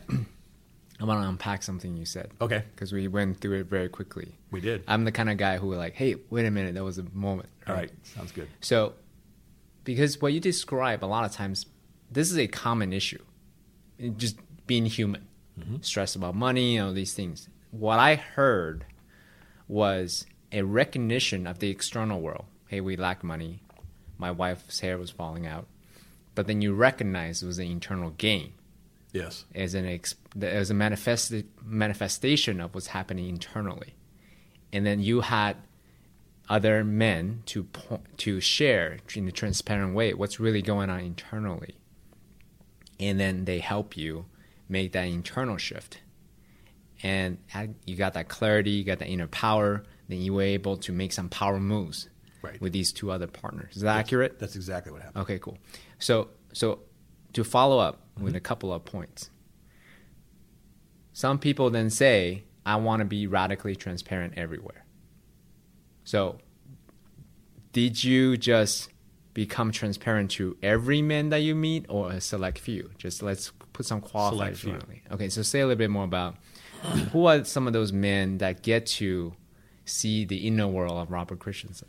I 1.01 1.05
want 1.05 1.23
to 1.23 1.29
unpack 1.29 1.63
something 1.63 1.97
you 1.97 2.05
said. 2.07 2.31
Okay. 2.41 2.65
Because 2.75 2.93
we 2.93 3.09
went 3.09 3.41
through 3.41 3.61
it 3.61 3.67
very 3.67 3.89
quickly. 3.89 4.37
We 4.51 4.61
did. 4.61 4.83
I'm 4.89 5.05
the 5.05 5.13
kind 5.13 5.29
of 5.29 5.37
guy 5.37 5.59
who 5.59 5.67
were 5.67 5.77
like, 5.77 5.95
hey, 5.95 6.17
wait 6.31 6.47
a 6.47 6.51
minute, 6.51 6.75
that 6.75 6.85
was 6.85 6.99
a 6.99 7.05
moment. 7.13 7.49
All 7.67 7.75
right. 7.75 7.91
Sounds 8.05 8.33
good. 8.33 8.49
So, 8.61 8.95
because 9.83 10.23
what 10.23 10.33
you 10.33 10.41
describe 10.41 11.05
a 11.05 11.07
lot 11.07 11.25
of 11.25 11.33
times, 11.33 11.67
this 12.11 12.31
is 12.31 12.39
a 12.39 12.47
common 12.47 12.93
issue. 12.93 13.23
Just 14.17 14.39
being 14.67 14.87
human, 14.87 15.27
mm-hmm. 15.61 15.77
stress 15.83 16.15
about 16.15 16.35
money, 16.35 16.79
all 16.79 16.93
these 16.93 17.13
things. 17.13 17.49
What 17.71 17.99
I 17.99 18.15
heard 18.15 18.87
was 19.69 20.27
a 20.53 20.63
recognition 20.63 21.47
of 21.47 21.59
the 21.59 21.69
external 21.71 22.21
world. 22.21 22.47
Hey, 22.69 22.81
we 22.81 22.97
lack 22.97 23.23
money. 23.23 23.63
My 24.17 24.31
wife's 24.31 24.81
hair 24.81 24.97
was 24.97 25.11
falling 25.11 25.47
out. 25.47 25.67
But 26.35 26.47
then 26.47 26.63
you 26.63 26.73
recognize 26.73 27.43
it 27.43 27.47
was 27.47 27.59
an 27.59 27.67
internal 27.67 28.11
gain 28.11 28.55
Yes. 29.15 29.45
as 29.55 29.73
an 29.75 29.87
ex- 29.87 30.17
as 30.43 30.71
a 30.71 30.75
manifest- 30.75 31.33
manifestation 31.65 32.61
of 32.61 32.75
what's 32.75 32.89
happening 32.89 33.29
internally, 33.29 33.95
and 34.73 34.85
then 34.85 35.01
you 35.01 35.23
had 35.23 35.57
other 36.49 36.85
men 36.85 37.43
to 37.47 37.65
po- 37.65 38.03
to 38.19 38.41
share 38.41 38.99
in 39.15 39.27
a 39.29 39.33
transparent 39.33 39.95
way 39.95 40.13
what's 40.13 40.39
really 40.39 40.61
going 40.63 40.91
on 40.91 41.01
internally, 41.01 41.77
and 43.01 43.19
then 43.19 43.45
they 43.47 43.61
help 43.61 43.97
you 43.97 44.27
make 44.69 44.93
that 44.93 45.05
internal 45.05 45.57
shift, 45.57 46.01
and 47.03 47.39
you 47.87 47.97
got 47.97 48.15
that 48.15 48.29
clarity, 48.29 48.71
you 48.73 48.85
got 48.85 48.99
that 48.99 49.09
inner 49.09 49.27
power, 49.29 49.85
then 50.09 50.21
you 50.21 50.35
were 50.35 50.43
able 50.43 50.77
to 50.77 50.93
make 50.93 51.13
some 51.13 51.29
power 51.29 51.61
moves 51.61 52.09
Right. 52.43 52.61
with 52.61 52.73
these 52.75 52.93
two 52.93 53.11
other 53.11 53.27
partners. 53.27 53.77
Is 53.77 53.83
that 53.83 53.97
accurate? 53.97 54.39
That's 54.39 54.55
exactly 54.57 54.93
what 54.93 55.01
happened. 55.03 55.23
Okay, 55.23 55.39
cool. 55.39 55.57
So, 55.99 56.29
so 56.53 56.81
to 57.33 57.43
follow 57.45 57.79
up 57.79 58.04
with 58.19 58.35
a 58.35 58.39
mm-hmm. 58.39 58.45
couple 58.45 58.73
of 58.73 58.85
points, 58.85 59.31
some 61.13 61.39
people 61.39 61.71
then 61.71 61.91
say, 61.91 62.45
"I 62.65 62.77
want 62.77 63.01
to 63.01 63.05
be 63.05 63.27
radically 63.27 63.77
transparent 63.77 64.35
everywhere." 64.37 64.85
So, 66.05 66.39
did 67.73 68.03
you 68.05 68.37
just 68.37 68.91
become 69.33 69.73
transparent 69.73 70.31
to 70.33 70.57
every 70.63 71.03
man 71.03 71.31
that 71.31 71.39
you 71.39 71.55
meet, 71.55 71.87
or 71.89 72.11
a 72.13 72.21
select 72.21 72.59
few? 72.59 72.91
Just 72.99 73.23
let's 73.23 73.51
put 73.73 73.87
some 73.87 74.01
qualifiers 74.01 74.57
few. 74.57 74.73
around 74.73 74.87
it. 74.91 75.13
Okay, 75.13 75.29
so 75.29 75.43
say 75.43 75.61
a 75.61 75.67
little 75.67 75.79
bit 75.79 75.91
more 75.91 76.05
about 76.05 76.37
who 77.13 77.27
are 77.27 77.45
some 77.45 77.67
of 77.67 77.73
those 77.73 77.93
men 77.93 78.39
that 78.39 78.63
get 78.63 78.87
to 78.87 79.35
see 79.85 80.25
the 80.25 80.47
inner 80.47 80.69
world 80.69 80.99
of 80.99 81.11
Robert 81.11 81.39
Christensen. 81.39 81.89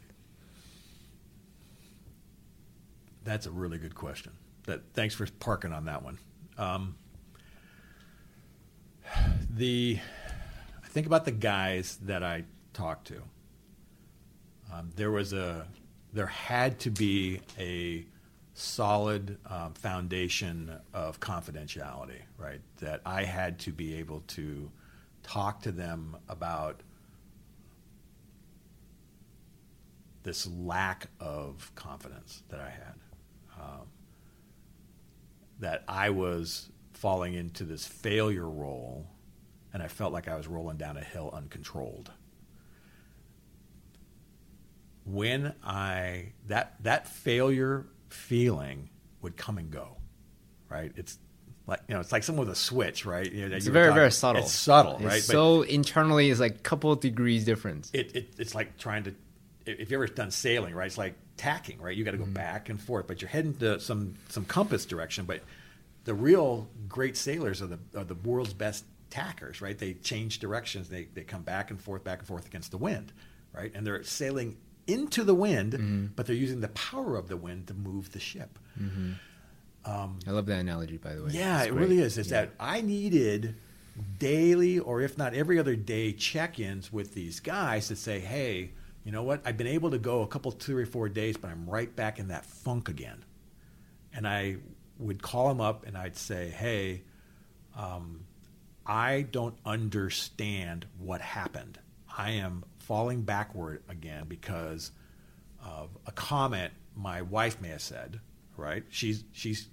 That's 3.23 3.45
a 3.45 3.51
really 3.51 3.77
good 3.77 3.95
question. 3.95 4.33
That 4.65 4.81
thanks 4.93 5.13
for 5.13 5.27
parking 5.39 5.71
on 5.71 5.85
that 5.85 6.03
one. 6.03 6.17
Um, 6.57 6.95
the 9.49 9.99
I 10.83 10.87
think 10.87 11.05
about 11.05 11.25
the 11.25 11.31
guys 11.31 11.97
that 12.03 12.23
I 12.23 12.45
talked 12.73 13.07
to. 13.07 13.21
Um, 14.73 14.89
there 14.95 15.11
was 15.11 15.33
a 15.33 15.67
there 16.13 16.25
had 16.25 16.79
to 16.79 16.89
be 16.89 17.41
a 17.59 18.05
solid 18.53 19.37
um, 19.47 19.73
foundation 19.73 20.73
of 20.93 21.19
confidentiality, 21.19 22.21
right? 22.37 22.61
That 22.77 23.01
I 23.05 23.23
had 23.23 23.59
to 23.59 23.71
be 23.71 23.95
able 23.95 24.21
to 24.27 24.71
talk 25.23 25.61
to 25.63 25.71
them 25.71 26.15
about 26.29 26.81
this 30.23 30.47
lack 30.47 31.07
of 31.19 31.71
confidence 31.75 32.43
that 32.49 32.59
I 32.59 32.69
had. 32.69 32.95
Um, 33.61 33.87
that 35.59 35.83
I 35.87 36.09
was 36.09 36.69
falling 36.93 37.33
into 37.33 37.63
this 37.63 37.85
failure 37.85 38.47
role, 38.49 39.07
and 39.73 39.81
I 39.83 39.87
felt 39.87 40.11
like 40.13 40.27
I 40.27 40.35
was 40.35 40.47
rolling 40.47 40.77
down 40.77 40.97
a 40.97 41.03
hill 41.03 41.29
uncontrolled. 41.33 42.11
When 45.05 45.53
I 45.63 46.33
that 46.47 46.75
that 46.83 47.07
failure 47.07 47.85
feeling 48.09 48.89
would 49.21 49.37
come 49.37 49.57
and 49.59 49.69
go, 49.69 49.97
right? 50.69 50.91
It's 50.95 51.19
like 51.67 51.81
you 51.87 51.93
know, 51.93 52.01
it's 52.01 52.11
like 52.11 52.23
someone 52.23 52.47
with 52.47 52.55
a 52.57 52.59
switch, 52.59 53.05
right? 53.05 53.31
You 53.31 53.47
know, 53.49 53.55
It's 53.55 53.67
very, 53.67 53.85
talking- 53.87 53.95
very 53.99 54.11
subtle. 54.11 54.41
It's 54.41 54.51
subtle, 54.51 54.93
It's 54.95 55.03
right? 55.03 55.11
But- 55.13 55.21
so 55.21 55.61
internally, 55.61 56.29
it's 56.31 56.39
like 56.39 56.55
a 56.55 56.59
couple 56.59 56.91
of 56.91 57.01
degrees 57.01 57.45
difference. 57.45 57.91
it, 57.93 58.15
it 58.15 58.33
it's 58.39 58.55
like 58.55 58.77
trying 58.77 59.03
to 59.03 59.13
if 59.65 59.79
you've 59.79 59.93
ever 59.93 60.07
done 60.07 60.31
sailing 60.31 60.73
right 60.75 60.87
it's 60.87 60.97
like 60.97 61.15
tacking 61.37 61.81
right 61.81 61.95
you 61.97 62.03
got 62.03 62.11
to 62.11 62.17
Mm-hmm. 62.17 62.33
go 62.33 62.39
back 62.39 62.69
and 62.69 62.79
forth 62.81 63.07
but 63.07 63.21
you're 63.21 63.29
heading 63.29 63.53
to 63.55 63.79
some 63.79 64.13
some 64.29 64.45
compass 64.45 64.85
direction 64.85 65.25
but 65.25 65.41
the 66.05 66.13
real 66.13 66.67
great 66.87 67.17
sailors 67.17 67.61
are 67.61 67.67
the 67.67 67.79
are 67.97 68.03
the 68.03 68.15
world's 68.15 68.53
best 68.53 68.85
tackers 69.09 69.61
right 69.61 69.77
they 69.77 69.93
change 69.93 70.39
directions 70.39 70.89
they 70.89 71.05
they 71.13 71.23
come 71.23 71.41
back 71.43 71.71
and 71.71 71.79
forth 71.81 72.03
back 72.03 72.19
and 72.19 72.27
forth 72.27 72.45
against 72.45 72.71
the 72.71 72.77
wind 72.77 73.11
right 73.53 73.71
and 73.75 73.85
they're 73.85 74.03
sailing 74.03 74.55
into 74.87 75.23
the 75.23 75.33
wind 75.35 75.73
Mm-hmm. 75.73 76.05
but 76.15 76.25
they're 76.27 76.35
using 76.35 76.61
the 76.61 76.67
power 76.69 77.15
of 77.17 77.27
the 77.27 77.37
wind 77.37 77.67
to 77.67 77.73
move 77.73 78.11
the 78.11 78.19
ship 78.19 78.57
I 79.87 80.31
love 80.31 80.47
that 80.47 80.59
analogy, 80.59 80.97
by 80.97 81.13
the 81.13 81.23
way. 81.23 81.29
yeah, 81.31 81.61
it 81.63 81.69
great. 81.69 81.79
really 81.79 81.99
is. 81.99 82.17
It's 82.17 82.31
Yeah. 82.31 82.41
that 82.45 82.53
I 82.59 82.81
needed 82.81 83.55
daily, 84.17 84.79
or 84.79 85.01
if 85.01 85.15
not 85.17 85.33
every 85.35 85.59
other 85.59 85.75
day, 85.75 86.11
check-ins 86.11 86.91
with 86.91 87.13
these 87.13 87.39
guys 87.39 87.87
to 87.89 87.95
say, 87.95 88.19
"Hey, 88.19 88.71
you 89.05 89.11
know 89.11 89.23
what? 89.23 89.41
I've 89.45 89.55
been 89.55 89.67
able 89.67 89.91
to 89.91 89.99
go 89.99 90.23
a 90.23 90.27
couple, 90.27 90.51
two 90.51 90.75
or 90.77 90.85
four 90.85 91.07
days, 91.07 91.37
but 91.37 91.51
I'm 91.51 91.69
right 91.69 91.95
back 91.95 92.19
in 92.19 92.27
that 92.29 92.45
funk 92.45 92.89
again." 92.89 93.23
And 94.13 94.27
I 94.27 94.57
would 94.97 95.21
call 95.21 95.49
him 95.49 95.61
up 95.61 95.85
and 95.85 95.97
I'd 95.97 96.17
say, 96.17 96.49
"Hey, 96.49 97.03
um, 97.75 98.25
I 98.85 99.21
don't 99.21 99.57
understand 99.65 100.85
what 100.97 101.21
happened. 101.21 101.79
I 102.17 102.31
am 102.31 102.63
falling 102.79 103.23
backward 103.23 103.83
again 103.89 104.25
because 104.27 104.91
of 105.63 105.89
a 106.05 106.11
comment 106.11 106.73
my 106.95 107.21
wife 107.21 107.59
may 107.61 107.69
have 107.69 107.81
said. 107.81 108.19
Right? 108.57 108.83
She's 108.89 109.23
she's 109.33 109.67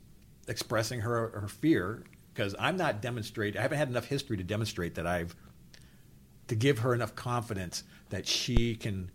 expressing 0.48 1.00
her 1.00 1.28
her 1.40 1.48
fear 1.48 2.02
because 2.34 2.54
I'm 2.58 2.76
not 2.76 3.00
demonstrating. 3.00 3.58
I 3.58 3.62
haven't 3.62 3.78
had 3.78 3.88
enough 3.88 4.06
history 4.06 4.36
to 4.36 4.42
demonstrate 4.42 4.96
that 4.96 5.06
I've 5.06 5.36
to 6.48 6.56
give 6.56 6.80
her 6.80 6.92
enough 6.92 7.14
confidence 7.14 7.84
that 8.10 8.26
she 8.26 8.74
can 8.74 9.10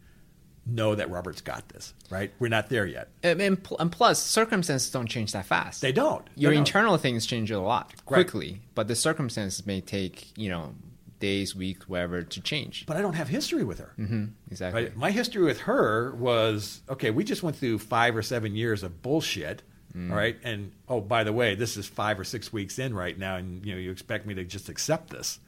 know 0.67 0.95
that 0.95 1.09
Robert's 1.09 1.41
got 1.41 1.67
this. 1.69 1.93
Right? 2.09 2.31
We're 2.39 2.49
not 2.49 2.69
there 2.69 2.85
yet. 2.85 3.07
And, 3.23 3.41
and 3.41 3.63
pl- 3.63 3.77
and 3.79 3.91
plus, 3.91 4.21
circumstances 4.21 4.89
don't 4.91 5.07
change 5.07 5.31
that 5.33 5.45
fast. 5.45 5.81
They 5.81 5.91
don't. 5.91 6.27
Your 6.35 6.51
They 6.51 6.55
don't. 6.55 6.67
internal 6.67 6.97
things 6.97 7.25
change 7.25 7.51
a 7.51 7.59
lot 7.59 7.93
Right. 7.93 8.05
quickly, 8.05 8.61
but 8.75 8.87
the 8.87 8.95
circumstances 8.95 9.65
may 9.65 9.81
take 9.81 10.37
you 10.37 10.49
know 10.49 10.73
days, 11.19 11.55
weeks, 11.55 11.89
whatever 11.89 12.21
to 12.21 12.41
change. 12.41 12.85
But 12.85 12.97
I 12.97 13.01
don't 13.01 13.15
have 13.15 13.27
history 13.27 13.63
with 13.63 13.79
her. 13.79 13.93
hmm 13.95 14.25
Exactly. 14.51 14.83
Right? 14.83 14.95
My 14.95 15.09
history 15.11 15.43
with 15.43 15.61
her 15.61 16.13
was 16.15 16.81
okay. 16.89 17.09
We 17.11 17.23
just 17.23 17.41
went 17.43 17.55
through 17.55 17.79
five 17.79 18.15
or 18.15 18.21
seven 18.21 18.55
years 18.55 18.83
of 18.83 19.01
bullshit. 19.01 19.63
Mm. 19.95 20.11
All 20.11 20.17
right, 20.17 20.37
and 20.43 20.73
oh, 20.89 20.99
by 21.01 21.23
the 21.23 21.31
way, 21.33 21.55
this 21.55 21.75
is 21.77 21.87
five 21.87 22.19
or 22.19 22.23
six 22.25 22.51
weeks 22.53 22.77
in 22.77 22.93
right 22.93 23.17
now, 23.17 23.37
and 23.37 23.65
you 23.65 23.73
know 23.73 23.79
you 23.79 23.89
expect 23.89 24.27
me 24.27 24.33
to 24.35 24.43
just 24.43 24.69
accept 24.69 25.09
this? 25.09 25.39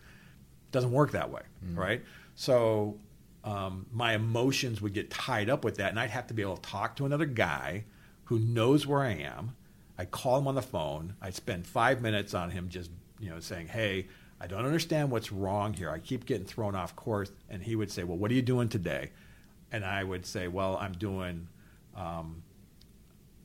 Doesn't 0.71 0.91
work 0.91 1.11
that 1.11 1.29
way, 1.29 1.41
Mm. 1.65 1.77
right? 1.77 2.01
So 2.35 2.97
um, 3.43 3.85
my 3.91 4.13
emotions 4.13 4.81
would 4.81 4.93
get 4.93 5.09
tied 5.09 5.49
up 5.49 5.63
with 5.63 5.77
that, 5.77 5.89
and 5.89 5.99
I'd 5.99 6.09
have 6.09 6.27
to 6.27 6.33
be 6.33 6.41
able 6.41 6.57
to 6.57 6.69
talk 6.69 6.95
to 6.97 7.05
another 7.05 7.25
guy 7.25 7.85
who 8.25 8.39
knows 8.39 8.85
where 8.85 9.01
I 9.01 9.13
am. 9.13 9.55
I'd 9.97 10.11
call 10.11 10.37
him 10.37 10.47
on 10.47 10.55
the 10.55 10.61
phone. 10.61 11.15
I'd 11.21 11.35
spend 11.35 11.65
five 11.65 12.01
minutes 12.01 12.33
on 12.33 12.51
him 12.51 12.69
just 12.69 12.91
you 13.19 13.29
know, 13.29 13.39
saying, 13.39 13.67
"Hey, 13.67 14.07
I 14.39 14.47
don't 14.47 14.65
understand 14.65 15.11
what's 15.11 15.31
wrong 15.31 15.73
here. 15.73 15.89
I 15.89 15.99
keep 15.99 16.25
getting 16.25 16.45
thrown 16.45 16.75
off 16.75 16.95
course." 16.95 17.31
And 17.49 17.61
he 17.61 17.75
would 17.75 17.91
say, 17.91 18.03
"Well, 18.03 18.17
what 18.17 18.31
are 18.31 18.33
you 18.33 18.41
doing 18.41 18.69
today?" 18.69 19.11
And 19.71 19.85
I 19.85 20.03
would 20.03 20.25
say, 20.25 20.47
"Well, 20.47 20.77
I'm 20.77 20.93
doing." 20.93 21.47
Um, 21.95 22.43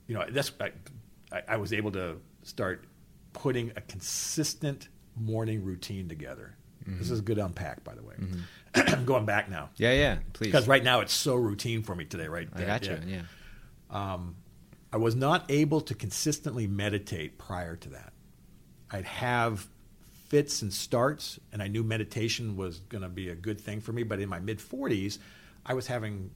you 0.07 0.15
know, 0.15 0.25
that's 0.29 0.53
I, 0.61 1.43
I 1.49 1.57
was 1.57 1.73
able 1.73 1.91
to 1.93 2.21
start 2.43 2.85
putting 3.33 3.73
a 3.77 3.81
consistent 3.81 4.89
morning 5.17 5.65
routine 5.65 6.09
together. 6.09 6.57
Mm-hmm. 6.85 6.99
This 6.99 7.11
is 7.11 7.19
a 7.19 7.23
good 7.23 7.39
unpack, 7.39 7.83
by 7.85 7.95
the 7.95 8.03
way. 8.03 8.15
Mm-hmm. 8.15 8.41
I'm 8.75 9.05
going 9.07 9.25
back 9.25 9.49
now. 9.49 9.71
Yeah, 9.77 9.93
yeah, 9.93 10.19
please. 10.33 10.47
Because 10.47 10.69
right 10.69 10.83
now 10.83 11.01
it's 11.01 11.13
so 11.13 11.35
routine 11.35 11.83
for 11.83 11.95
me 11.95 12.05
today, 12.05 12.29
right? 12.29 12.49
I 12.55 12.65
got 12.65 12.85
yeah. 12.85 12.99
you. 13.05 13.17
Yeah. 13.17 13.23
Um, 13.91 14.37
I 14.93 14.97
was 14.97 15.15
not 15.15 15.45
able 15.49 15.81
to 15.83 15.95
consistently 15.95 16.67
meditate 16.67 17.39
prior 17.39 17.77
to 17.77 17.91
that. 17.91 18.13
I'd 18.91 19.05
have 19.05 19.67
fits 20.29 20.63
and 20.63 20.73
starts, 20.73 21.39
and 21.53 21.63
I 21.63 21.69
knew 21.69 21.83
meditation 21.83 22.57
was 22.57 22.81
going 22.81 23.03
to 23.03 23.09
be 23.09 23.29
a 23.29 23.35
good 23.35 23.61
thing 23.61 23.81
for 23.81 23.93
me. 23.93 24.03
But 24.03 24.21
in 24.21 24.29
my 24.29 24.41
mid 24.41 24.59
40s, 24.59 25.19
I 25.67 25.75
was 25.75 25.87
having 25.87 26.31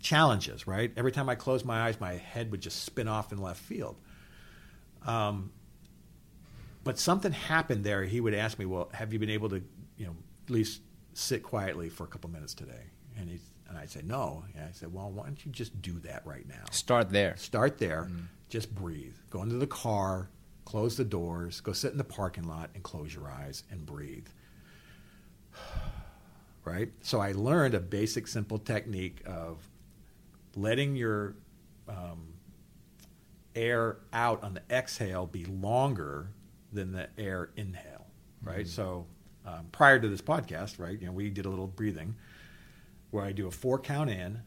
challenges, 0.00 0.66
right? 0.66 0.92
Every 0.96 1.12
time 1.12 1.28
I 1.28 1.34
closed 1.34 1.64
my 1.64 1.82
eyes, 1.82 2.00
my 2.00 2.14
head 2.14 2.50
would 2.50 2.60
just 2.60 2.84
spin 2.84 3.08
off 3.08 3.32
in 3.32 3.38
left 3.38 3.60
field. 3.60 3.96
Um, 5.06 5.52
but 6.82 6.98
something 6.98 7.32
happened 7.32 7.84
there. 7.84 8.04
He 8.04 8.20
would 8.20 8.34
ask 8.34 8.58
me, 8.58 8.64
"Well, 8.64 8.88
have 8.92 9.12
you 9.12 9.18
been 9.18 9.30
able 9.30 9.50
to, 9.50 9.62
you 9.96 10.06
know, 10.06 10.16
at 10.44 10.50
least 10.50 10.80
sit 11.14 11.42
quietly 11.42 11.88
for 11.88 12.04
a 12.04 12.06
couple 12.06 12.30
minutes 12.30 12.54
today?" 12.54 12.90
And 13.16 13.28
he 13.28 13.40
and 13.68 13.78
I'd 13.78 13.90
say, 13.90 14.02
"No." 14.04 14.44
And 14.54 14.64
I 14.64 14.72
said, 14.72 14.92
"Well, 14.92 15.10
why 15.10 15.26
don't 15.26 15.44
you 15.44 15.52
just 15.52 15.80
do 15.80 15.98
that 16.00 16.26
right 16.26 16.46
now? 16.48 16.64
Start 16.70 17.10
there. 17.10 17.36
Start 17.36 17.78
there. 17.78 18.08
Mm. 18.10 18.26
Just 18.48 18.74
breathe. 18.74 19.14
Go 19.30 19.42
into 19.42 19.56
the 19.56 19.66
car, 19.66 20.28
close 20.64 20.96
the 20.96 21.04
doors, 21.04 21.60
go 21.60 21.72
sit 21.72 21.92
in 21.92 21.98
the 21.98 22.04
parking 22.04 22.44
lot, 22.44 22.70
and 22.74 22.82
close 22.82 23.14
your 23.14 23.30
eyes 23.30 23.62
and 23.70 23.86
breathe." 23.86 24.28
right. 26.64 26.90
So 27.00 27.20
I 27.20 27.32
learned 27.32 27.74
a 27.74 27.80
basic, 27.80 28.26
simple 28.26 28.58
technique 28.58 29.22
of 29.26 29.68
letting 30.56 30.96
your 30.96 31.36
um, 31.88 32.34
air 33.54 33.98
out 34.12 34.42
on 34.42 34.54
the 34.54 34.62
exhale 34.70 35.26
be 35.26 35.44
longer 35.44 36.30
than 36.72 36.92
the 36.92 37.08
air 37.18 37.50
inhale, 37.56 38.06
right? 38.42 38.60
Mm-hmm. 38.60 38.68
So 38.68 39.06
um, 39.46 39.66
prior 39.72 39.98
to 39.98 40.08
this 40.08 40.20
podcast, 40.20 40.78
right, 40.78 40.98
you 41.00 41.06
know, 41.06 41.12
we 41.12 41.30
did 41.30 41.46
a 41.46 41.48
little 41.48 41.66
breathing 41.66 42.14
where 43.10 43.24
I 43.24 43.32
do 43.32 43.46
a 43.46 43.50
four 43.50 43.78
count 43.78 44.10
in, 44.10 44.40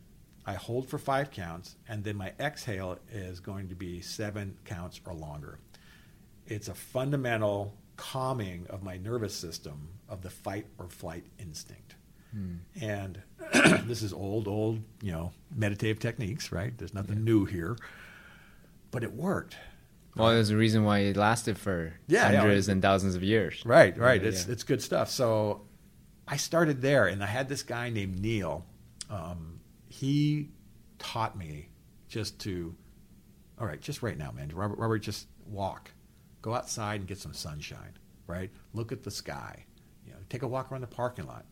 I 0.46 0.54
hold 0.54 0.90
for 0.90 0.98
five 0.98 1.32
counts, 1.32 1.76
and 1.88 2.04
then 2.04 2.18
my 2.18 2.34
exhale 2.40 2.98
is 3.12 3.40
going 3.40 3.70
to 3.70 3.76
be 3.76 4.02
seven 4.02 4.58
counts 4.66 5.00
or 5.06 5.14
longer. 5.14 5.60
It's 6.48 6.68
a 6.68 6.74
fundamental 6.74 7.76
calming 7.96 8.68
of 8.70 8.84
my 8.84 8.98
nervous 8.98 9.34
system 9.34 9.90
of 10.10 10.22
the 10.22 10.30
fight 10.30 10.68
or 10.78 10.90
flight 10.90 11.26
instinct. 11.40 11.96
Hmm. 12.32 12.56
And 12.82 13.22
this 13.86 14.02
is 14.02 14.12
old, 14.12 14.48
old, 14.48 14.82
you 15.02 15.12
know, 15.12 15.32
meditative 15.56 16.00
techniques, 16.00 16.52
right? 16.52 16.78
There's 16.78 16.94
nothing 16.94 17.18
yeah. 17.18 17.24
new 17.24 17.46
here. 17.46 17.78
But 18.92 19.04
it 19.04 19.14
worked. 19.14 19.56
Well, 20.16 20.30
there's 20.30 20.52
a 20.52 20.58
reason 20.58 20.84
why 20.84 21.00
it 21.00 21.18
lasted 21.18 21.58
for 21.58 21.94
yeah, 22.08 22.32
hundreds 22.32 22.68
yeah. 22.68 22.74
and 22.74 22.82
thousands 22.82 23.16
of 23.16 23.24
years. 23.24 23.64
Right, 23.66 23.98
right. 23.98 24.22
Yeah, 24.22 24.30
it's 24.30 24.48
it's 24.48 24.64
good 24.64 24.82
stuff. 24.82 25.10
So 25.10 25.62
I 26.28 26.38
started 26.38 26.82
there, 26.82 27.08
and 27.08 27.24
I 27.24 27.28
had 27.28 27.50
this 27.50 27.64
guy 27.64 27.90
named 27.90 28.20
Neil. 28.20 28.66
Um, 29.10 29.60
he 29.88 30.50
taught 31.00 31.38
me 31.38 31.70
just 32.08 32.40
to, 32.42 32.76
all 33.60 33.66
right, 33.66 33.82
just 33.82 34.04
right 34.04 34.18
now, 34.18 34.32
man. 34.32 34.52
Robert, 34.54 34.78
Robert, 34.78 35.00
just 35.00 35.28
walk, 35.48 35.92
go 36.42 36.54
outside 36.54 37.02
and 37.02 37.08
get 37.08 37.18
some 37.18 37.34
sunshine. 37.34 37.98
Right, 38.28 38.52
look 38.74 38.92
at 38.92 39.04
the 39.04 39.12
sky. 39.12 39.66
You 40.06 40.14
know, 40.14 40.20
take 40.30 40.44
a 40.44 40.48
walk 40.48 40.72
around 40.72 40.82
the 40.82 40.88
parking 40.88 41.26
lot. 41.26 41.46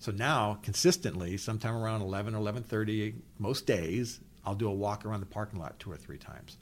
So 0.00 0.12
now, 0.12 0.58
consistently, 0.62 1.36
sometime 1.36 1.74
around 1.74 2.02
11 2.02 2.34
or 2.34 2.38
11:30, 2.38 3.14
most 3.38 3.66
days, 3.66 4.20
I'll 4.44 4.54
do 4.54 4.68
a 4.68 4.74
walk 4.74 5.04
around 5.04 5.20
the 5.20 5.26
parking 5.26 5.60
lot 5.60 5.78
two 5.78 5.90
or 5.90 5.96
three 5.96 6.18
times 6.18 6.58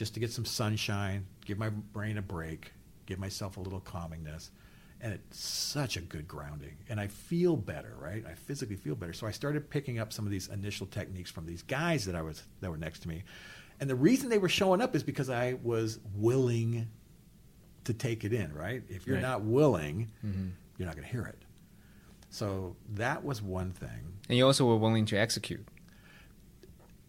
just 0.00 0.14
to 0.14 0.20
get 0.20 0.32
some 0.32 0.46
sunshine, 0.46 1.26
give 1.44 1.58
my 1.58 1.68
brain 1.68 2.16
a 2.16 2.22
break, 2.22 2.72
give 3.04 3.18
myself 3.18 3.58
a 3.58 3.60
little 3.60 3.82
calmingness. 3.82 4.48
And 5.02 5.12
it's 5.12 5.38
such 5.38 5.98
a 5.98 6.00
good 6.00 6.26
grounding. 6.26 6.78
And 6.88 6.98
I 6.98 7.08
feel 7.08 7.54
better, 7.54 7.94
right? 8.00 8.24
I 8.26 8.32
physically 8.32 8.76
feel 8.76 8.94
better. 8.94 9.12
So 9.12 9.26
I 9.26 9.30
started 9.30 9.68
picking 9.68 9.98
up 9.98 10.10
some 10.10 10.24
of 10.24 10.30
these 10.30 10.48
initial 10.48 10.86
techniques 10.86 11.30
from 11.30 11.44
these 11.44 11.60
guys 11.60 12.06
that 12.06 12.14
I 12.14 12.22
was 12.22 12.42
that 12.62 12.70
were 12.70 12.78
next 12.78 13.00
to 13.00 13.08
me. 13.08 13.24
And 13.78 13.90
the 13.90 13.94
reason 13.94 14.30
they 14.30 14.38
were 14.38 14.48
showing 14.48 14.80
up 14.80 14.96
is 14.96 15.02
because 15.02 15.28
I 15.28 15.58
was 15.62 15.98
willing 16.14 16.88
to 17.84 17.92
take 17.92 18.24
it 18.24 18.32
in, 18.32 18.54
right? 18.54 18.82
If 18.88 19.06
you're 19.06 19.16
right. 19.16 19.22
not 19.22 19.42
willing, 19.42 20.10
mm-hmm. 20.24 20.48
you're 20.78 20.86
not 20.86 20.96
going 20.96 21.06
to 21.06 21.12
hear 21.12 21.26
it. 21.26 21.42
So 22.30 22.74
that 22.94 23.22
was 23.22 23.42
one 23.42 23.72
thing. 23.72 24.14
And 24.30 24.38
you 24.38 24.46
also 24.46 24.64
were 24.64 24.78
willing 24.78 25.04
to 25.04 25.16
execute. 25.18 25.68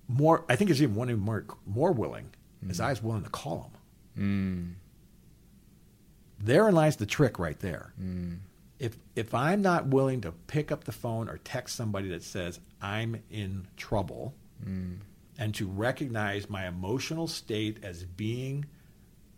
More, 0.10 0.44
I 0.50 0.58
think 0.58 0.70
it's 0.70 0.82
even 0.82 0.96
one 0.96 1.18
more 1.18 1.46
more 1.66 1.94
willing 1.94 2.32
mm. 2.64 2.72
is 2.72 2.80
I 2.80 2.90
was 2.90 3.04
willing 3.04 3.24
to 3.24 3.30
call 3.30 3.72
them. 4.16 4.78
Mm. 6.40 6.44
Therein 6.44 6.76
lies 6.76 6.96
the 6.96 7.06
trick 7.06 7.40
right 7.40 7.60
there. 7.60 7.94
Mm. 8.02 8.40
If 8.80 8.98
if 9.16 9.34
I'm 9.34 9.62
not 9.62 9.88
willing 9.88 10.22
to 10.22 10.32
pick 10.32 10.72
up 10.72 10.84
the 10.84 10.92
phone 10.92 11.30
or 11.30 11.38
text 11.38 11.76
somebody 11.76 12.10
that 12.10 12.24
says 12.24 12.60
I'm 12.82 13.22
in 13.30 13.68
trouble, 13.78 14.34
mm. 14.66 14.98
and 15.38 15.54
to 15.56 15.68
recognize 15.68 16.50
my 16.50 16.68
emotional 16.68 17.28
state 17.28 17.78
as 17.84 18.04
being 18.04 18.66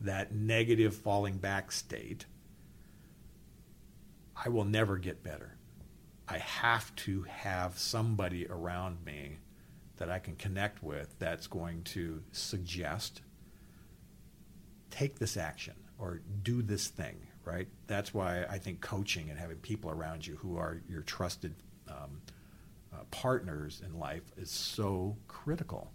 that 0.02 0.34
negative 0.34 0.96
falling 0.96 1.38
back 1.38 1.72
state, 1.72 2.26
I 4.36 4.50
will 4.50 4.66
never 4.66 4.98
get 4.98 5.24
better. 5.24 5.58
I 6.28 6.38
have 6.38 6.96
to 6.98 7.24
have 7.24 7.78
somebody 7.78 8.48
around 8.48 9.04
me 9.06 9.38
that 9.98 10.10
I 10.10 10.20
can 10.20 10.36
connect 10.36 10.84
with 10.84 11.18
that's 11.20 11.48
going 11.48 11.84
to 11.84 12.22
suggest 12.32 13.22
take 14.90 15.20
this 15.20 15.38
action 15.38 15.74
or 15.98 16.22
do 16.44 16.62
this 16.62 16.88
thing, 16.88 17.28
right? 17.46 17.68
That's 17.88 18.14
why 18.14 18.46
I 18.50 18.58
think 18.58 18.82
coaching 18.82 19.30
and 19.30 19.40
having 19.40 19.58
people 19.58 19.90
around 19.92 20.26
you 20.26 20.36
who 20.36 20.58
are 20.58 20.82
your 20.90 21.02
trusted 21.02 21.56
um, 21.88 22.22
uh, 22.94 23.04
partners 23.12 23.82
in 23.86 24.00
life 24.00 24.24
is 24.38 24.50
so 24.52 25.18
critical. 25.28 25.92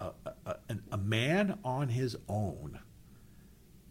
a, 0.00 0.12
a, 0.46 0.56
a, 0.92 0.98
man 0.98 1.58
on 1.64 1.88
his 1.88 2.16
own 2.28 2.78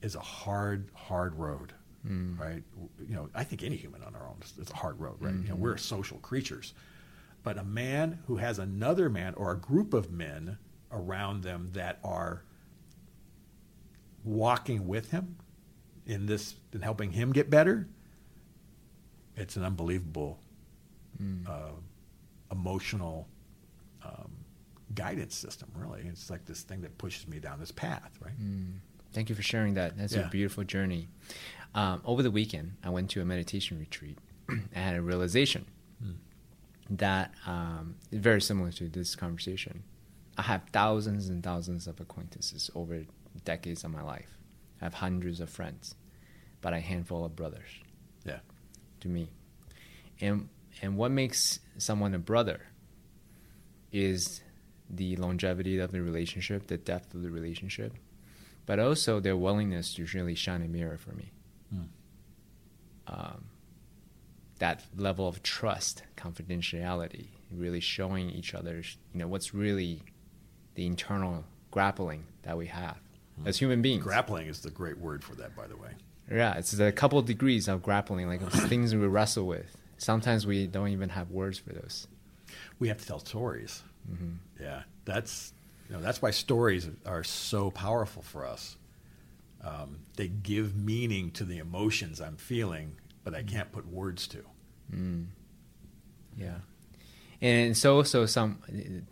is 0.01 0.15
a 0.15 0.19
hard, 0.19 0.89
hard 0.93 1.35
road, 1.35 1.73
mm. 2.07 2.39
right? 2.39 2.63
You 3.07 3.15
know, 3.15 3.29
I 3.35 3.43
think 3.43 3.63
any 3.63 3.75
human 3.75 4.03
on 4.03 4.15
our 4.15 4.27
own 4.27 4.37
is, 4.41 4.53
is 4.57 4.71
a 4.71 4.75
hard 4.75 4.99
road, 4.99 5.17
right? 5.19 5.33
Mm-hmm. 5.33 5.43
You 5.43 5.49
know, 5.49 5.55
mm-hmm. 5.55 5.63
we're 5.63 5.77
social 5.77 6.17
creatures. 6.19 6.73
But 7.43 7.57
a 7.57 7.63
man 7.63 8.19
who 8.27 8.37
has 8.37 8.59
another 8.59 9.09
man 9.09 9.33
or 9.35 9.51
a 9.51 9.57
group 9.57 9.93
of 9.93 10.11
men 10.11 10.57
around 10.91 11.43
them 11.43 11.69
that 11.73 11.99
are 12.03 12.43
walking 14.23 14.87
with 14.87 15.11
him 15.11 15.37
in 16.05 16.25
this 16.25 16.55
and 16.73 16.83
helping 16.83 17.11
him 17.11 17.31
get 17.31 17.49
better, 17.49 17.87
it's 19.35 19.55
an 19.55 19.63
unbelievable 19.63 20.39
mm. 21.21 21.47
uh, 21.47 21.73
emotional 22.51 23.27
um, 24.03 24.31
guidance 24.93 25.35
system. 25.35 25.69
Really, 25.75 26.01
it's 26.07 26.29
like 26.29 26.45
this 26.45 26.63
thing 26.63 26.81
that 26.81 26.97
pushes 26.97 27.27
me 27.27 27.39
down 27.39 27.59
this 27.59 27.71
path. 27.71 28.11
Right. 28.23 28.39
Mm. 28.39 28.79
Thank 29.13 29.29
you 29.29 29.35
for 29.35 29.41
sharing 29.41 29.75
that. 29.75 29.97
That's 29.97 30.13
yeah. 30.13 30.27
a 30.27 30.29
beautiful 30.29 30.63
journey. 30.63 31.07
Um, 31.73 32.01
over 32.05 32.23
the 32.23 32.31
weekend, 32.31 32.73
I 32.83 32.89
went 32.89 33.09
to 33.11 33.21
a 33.21 33.25
meditation 33.25 33.79
retreat. 33.79 34.17
I 34.49 34.79
had 34.79 34.95
a 34.95 35.01
realization 35.01 35.65
that 36.89 37.33
um, 37.45 37.95
very 38.11 38.41
similar 38.41 38.71
to 38.73 38.87
this 38.87 39.15
conversation. 39.15 39.83
I 40.37 40.43
have 40.43 40.63
thousands 40.71 41.29
and 41.29 41.43
thousands 41.43 41.87
of 41.87 41.99
acquaintances 41.99 42.69
over 42.75 43.03
decades 43.43 43.83
of 43.83 43.91
my 43.91 44.03
life. 44.03 44.37
I 44.81 44.85
have 44.85 44.95
hundreds 44.95 45.39
of 45.39 45.49
friends, 45.49 45.95
but 46.61 46.73
a 46.73 46.79
handful 46.79 47.25
of 47.25 47.35
brothers. 47.35 47.69
Yeah. 48.23 48.39
To 49.01 49.09
me. 49.09 49.29
And 50.21 50.49
and 50.81 50.95
what 50.95 51.11
makes 51.11 51.59
someone 51.77 52.13
a 52.13 52.19
brother 52.19 52.61
is 53.91 54.41
the 54.89 55.15
longevity 55.15 55.79
of 55.79 55.91
the 55.91 56.01
relationship, 56.01 56.67
the 56.67 56.77
depth 56.77 57.13
of 57.13 57.23
the 57.23 57.31
relationship, 57.31 57.93
but 58.65 58.79
also 58.79 59.19
their 59.19 59.35
willingness 59.35 59.93
to 59.95 60.05
really 60.13 60.35
shine 60.35 60.61
a 60.61 60.67
mirror 60.67 60.97
for 60.97 61.11
me. 61.11 61.31
Mm. 61.73 61.87
Um, 63.07 63.45
that 64.59 64.83
level 64.95 65.27
of 65.27 65.43
trust, 65.43 66.03
confidentiality, 66.15 67.27
really 67.51 67.79
showing 67.79 68.29
each 68.29 68.53
other, 68.53 68.77
you 69.13 69.19
know, 69.19 69.27
what's 69.27 69.53
really 69.53 70.03
the 70.75 70.85
internal 70.85 71.43
grappling 71.71 72.25
that 72.43 72.57
we 72.57 72.67
have 72.67 72.97
mm. 73.41 73.47
as 73.47 73.57
human 73.57 73.81
beings. 73.81 74.03
Grappling 74.03 74.47
is 74.47 74.61
the 74.61 74.71
great 74.71 74.97
word 74.97 75.23
for 75.23 75.35
that, 75.35 75.55
by 75.55 75.67
the 75.67 75.75
way. 75.75 75.89
Yeah, 76.29 76.55
it's 76.57 76.77
a 76.77 76.91
couple 76.91 77.17
of 77.19 77.25
degrees 77.25 77.67
of 77.67 77.81
grappling, 77.81 78.27
like 78.27 78.41
things 78.51 78.93
we 78.93 79.07
wrestle 79.07 79.45
with. 79.45 79.77
Sometimes 79.97 80.45
we 80.45 80.67
don't 80.67 80.89
even 80.89 81.09
have 81.09 81.31
words 81.31 81.57
for 81.57 81.73
those. 81.73 82.07
We 82.79 82.87
have 82.89 82.97
to 82.97 83.05
tell 83.05 83.19
stories. 83.19 83.83
Mm-hmm. 84.09 84.63
Yeah, 84.63 84.83
that's 85.05 85.53
you 85.89 85.95
know 85.95 86.01
that's 86.01 86.21
why 86.21 86.31
stories 86.31 86.87
are 87.05 87.23
so 87.23 87.71
powerful 87.71 88.21
for 88.21 88.45
us. 88.45 88.77
Um, 89.63 89.99
they 90.15 90.27
give 90.27 90.75
meaning 90.75 91.31
to 91.31 91.43
the 91.43 91.57
emotions 91.57 92.21
I'm 92.21 92.37
feeling, 92.37 92.95
but 93.29 93.35
I 93.37 93.43
can't 93.43 93.69
put 93.73 93.85
words 93.87 94.25
to. 94.29 94.41
Yeah. 96.37 96.55
And 97.41 97.77
so, 97.77 98.03
so 98.03 98.25
some 98.25 98.59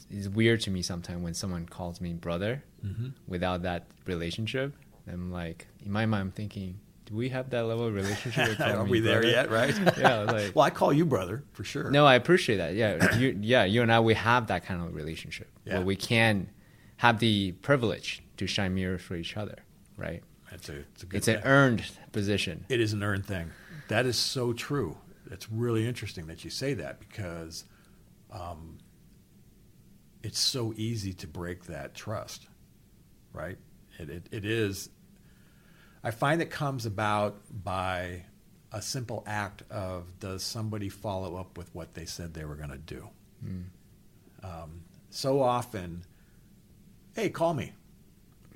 it's 0.09 0.27
weird 0.29 0.61
to 0.61 0.71
me 0.71 0.81
sometimes 0.81 1.21
when 1.21 1.33
someone 1.33 1.65
calls 1.65 1.99
me 2.01 2.13
brother 2.13 2.63
Mm-hmm. 2.85 3.07
without 3.27 3.63
that 3.63 3.87
relationship. 4.05 4.75
I'm 5.11 5.31
like 5.31 5.65
in 5.83 5.91
my 5.91 6.05
mind 6.05 6.21
I'm 6.21 6.31
thinking, 6.31 6.79
do 7.07 7.15
we 7.15 7.29
have 7.29 7.49
that 7.49 7.63
level 7.65 7.87
of 7.87 7.95
relationship? 7.95 8.59
Are 8.59 8.83
we 8.85 8.99
there 8.99 9.25
yet? 9.25 9.49
Right? 9.49 9.73
Yeah, 9.97 10.19
like 10.19 10.55
well, 10.55 10.65
I 10.65 10.69
call 10.69 10.93
you 10.93 11.03
brother 11.03 11.43
for 11.53 11.63
sure. 11.63 11.89
No, 11.89 12.05
I 12.05 12.13
appreciate 12.13 12.57
that. 12.57 12.75
Yeah, 12.75 13.15
you, 13.17 13.37
yeah, 13.41 13.63
you 13.65 13.81
and 13.81 13.91
I, 13.91 13.99
we 14.01 14.13
have 14.13 14.47
that 14.47 14.65
kind 14.67 14.81
of 14.83 14.93
relationship 14.93 15.49
Yeah. 15.65 15.77
where 15.77 15.85
we 15.85 15.95
can 15.95 16.47
have 16.97 17.17
the 17.19 17.53
privilege 17.63 18.21
to 18.37 18.45
shine 18.45 18.75
mirrors 18.75 19.01
for 19.01 19.15
each 19.15 19.35
other, 19.35 19.57
right? 19.97 20.21
it's 20.51 20.69
a 20.69 20.75
it's 20.93 21.03
a 21.03 21.05
good 21.07 21.17
It's 21.17 21.27
an 21.27 21.41
earned 21.43 21.83
position. 22.11 22.65
It 22.69 22.79
is 22.79 22.93
an 22.93 23.01
earned 23.03 23.25
thing. 23.25 23.49
That 23.87 24.05
is 24.05 24.17
so 24.17 24.53
true. 24.53 24.97
It's 25.31 25.51
really 25.51 25.87
interesting 25.87 26.27
that 26.27 26.43
you 26.43 26.49
say 26.49 26.73
that 26.75 26.99
because 26.99 27.65
um, 28.31 28.77
it's 30.23 30.39
so 30.39 30.73
easy 30.75 31.13
to 31.13 31.27
break 31.27 31.65
that 31.65 31.93
trust, 31.93 32.47
right? 33.33 33.57
It, 33.99 34.09
it, 34.09 34.27
it 34.31 34.45
is. 34.45 34.89
I 36.03 36.11
find 36.11 36.41
it 36.41 36.49
comes 36.51 36.85
about 36.85 37.41
by 37.51 38.23
a 38.71 38.81
simple 38.81 39.23
act 39.25 39.63
of 39.71 40.19
does 40.19 40.43
somebody 40.43 40.89
follow 40.89 41.35
up 41.35 41.57
with 41.57 41.73
what 41.73 41.93
they 41.93 42.05
said 42.05 42.33
they 42.33 42.45
were 42.45 42.55
going 42.55 42.69
to 42.71 42.77
do? 42.77 43.07
Um, 44.43 44.81
so 45.09 45.41
often, 45.41 46.03
hey, 47.15 47.29
call 47.29 47.53
me. 47.53 47.73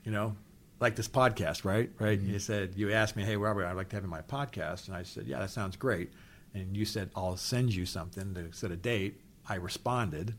You 0.04 0.12
know, 0.12 0.36
like 0.80 0.96
this 0.96 1.08
podcast, 1.08 1.66
right? 1.66 1.90
Right? 2.00 2.20
Mm-hmm. 2.20 2.34
You 2.34 2.40
said 2.40 2.74
you 2.76 2.92
asked 2.92 3.16
me, 3.16 3.24
hey, 3.24 3.36
Robert, 3.36 3.66
I'd 3.66 3.76
like 3.76 3.90
to 3.90 3.96
have 3.96 4.04
you 4.04 4.10
my 4.10 4.22
podcast, 4.22 4.88
and 4.88 4.96
I 4.96 5.04
said, 5.04 5.28
yeah, 5.28 5.40
that 5.40 5.50
sounds 5.50 5.76
great. 5.76 6.12
And 6.54 6.76
you 6.76 6.86
said, 6.86 7.12
I'll 7.16 7.38
send 7.38 7.74
you 7.74 7.86
something 7.86 8.34
to 8.34 8.52
set 8.52 8.72
a 8.72 8.76
date. 8.76 9.22
I 9.48 9.56
responded, 9.56 10.36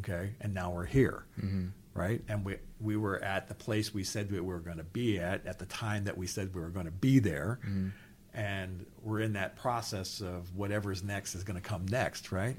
okay, 0.00 0.34
and 0.40 0.54
now 0.54 0.70
we're 0.70 0.86
here, 0.86 1.26
mm-hmm. 1.38 1.68
right? 1.94 2.22
And 2.28 2.44
we 2.44 2.56
we 2.80 2.96
were 2.96 3.22
at 3.22 3.48
the 3.48 3.54
place 3.54 3.92
we 3.94 4.04
said 4.04 4.30
we 4.30 4.40
were 4.40 4.58
going 4.58 4.78
to 4.78 4.84
be 4.84 5.18
at 5.18 5.46
at 5.46 5.58
the 5.58 5.66
time 5.66 6.04
that 6.04 6.16
we 6.16 6.26
said 6.26 6.54
we 6.54 6.60
were 6.60 6.70
going 6.70 6.86
to 6.86 6.92
be 6.92 7.18
there, 7.18 7.60
mm-hmm. 7.62 7.88
and 8.34 8.86
we're 9.02 9.20
in 9.20 9.34
that 9.34 9.56
process 9.56 10.20
of 10.20 10.54
whatever's 10.56 11.02
next 11.02 11.34
is 11.34 11.44
going 11.44 11.60
to 11.60 11.68
come 11.68 11.86
next, 11.86 12.32
right? 12.32 12.56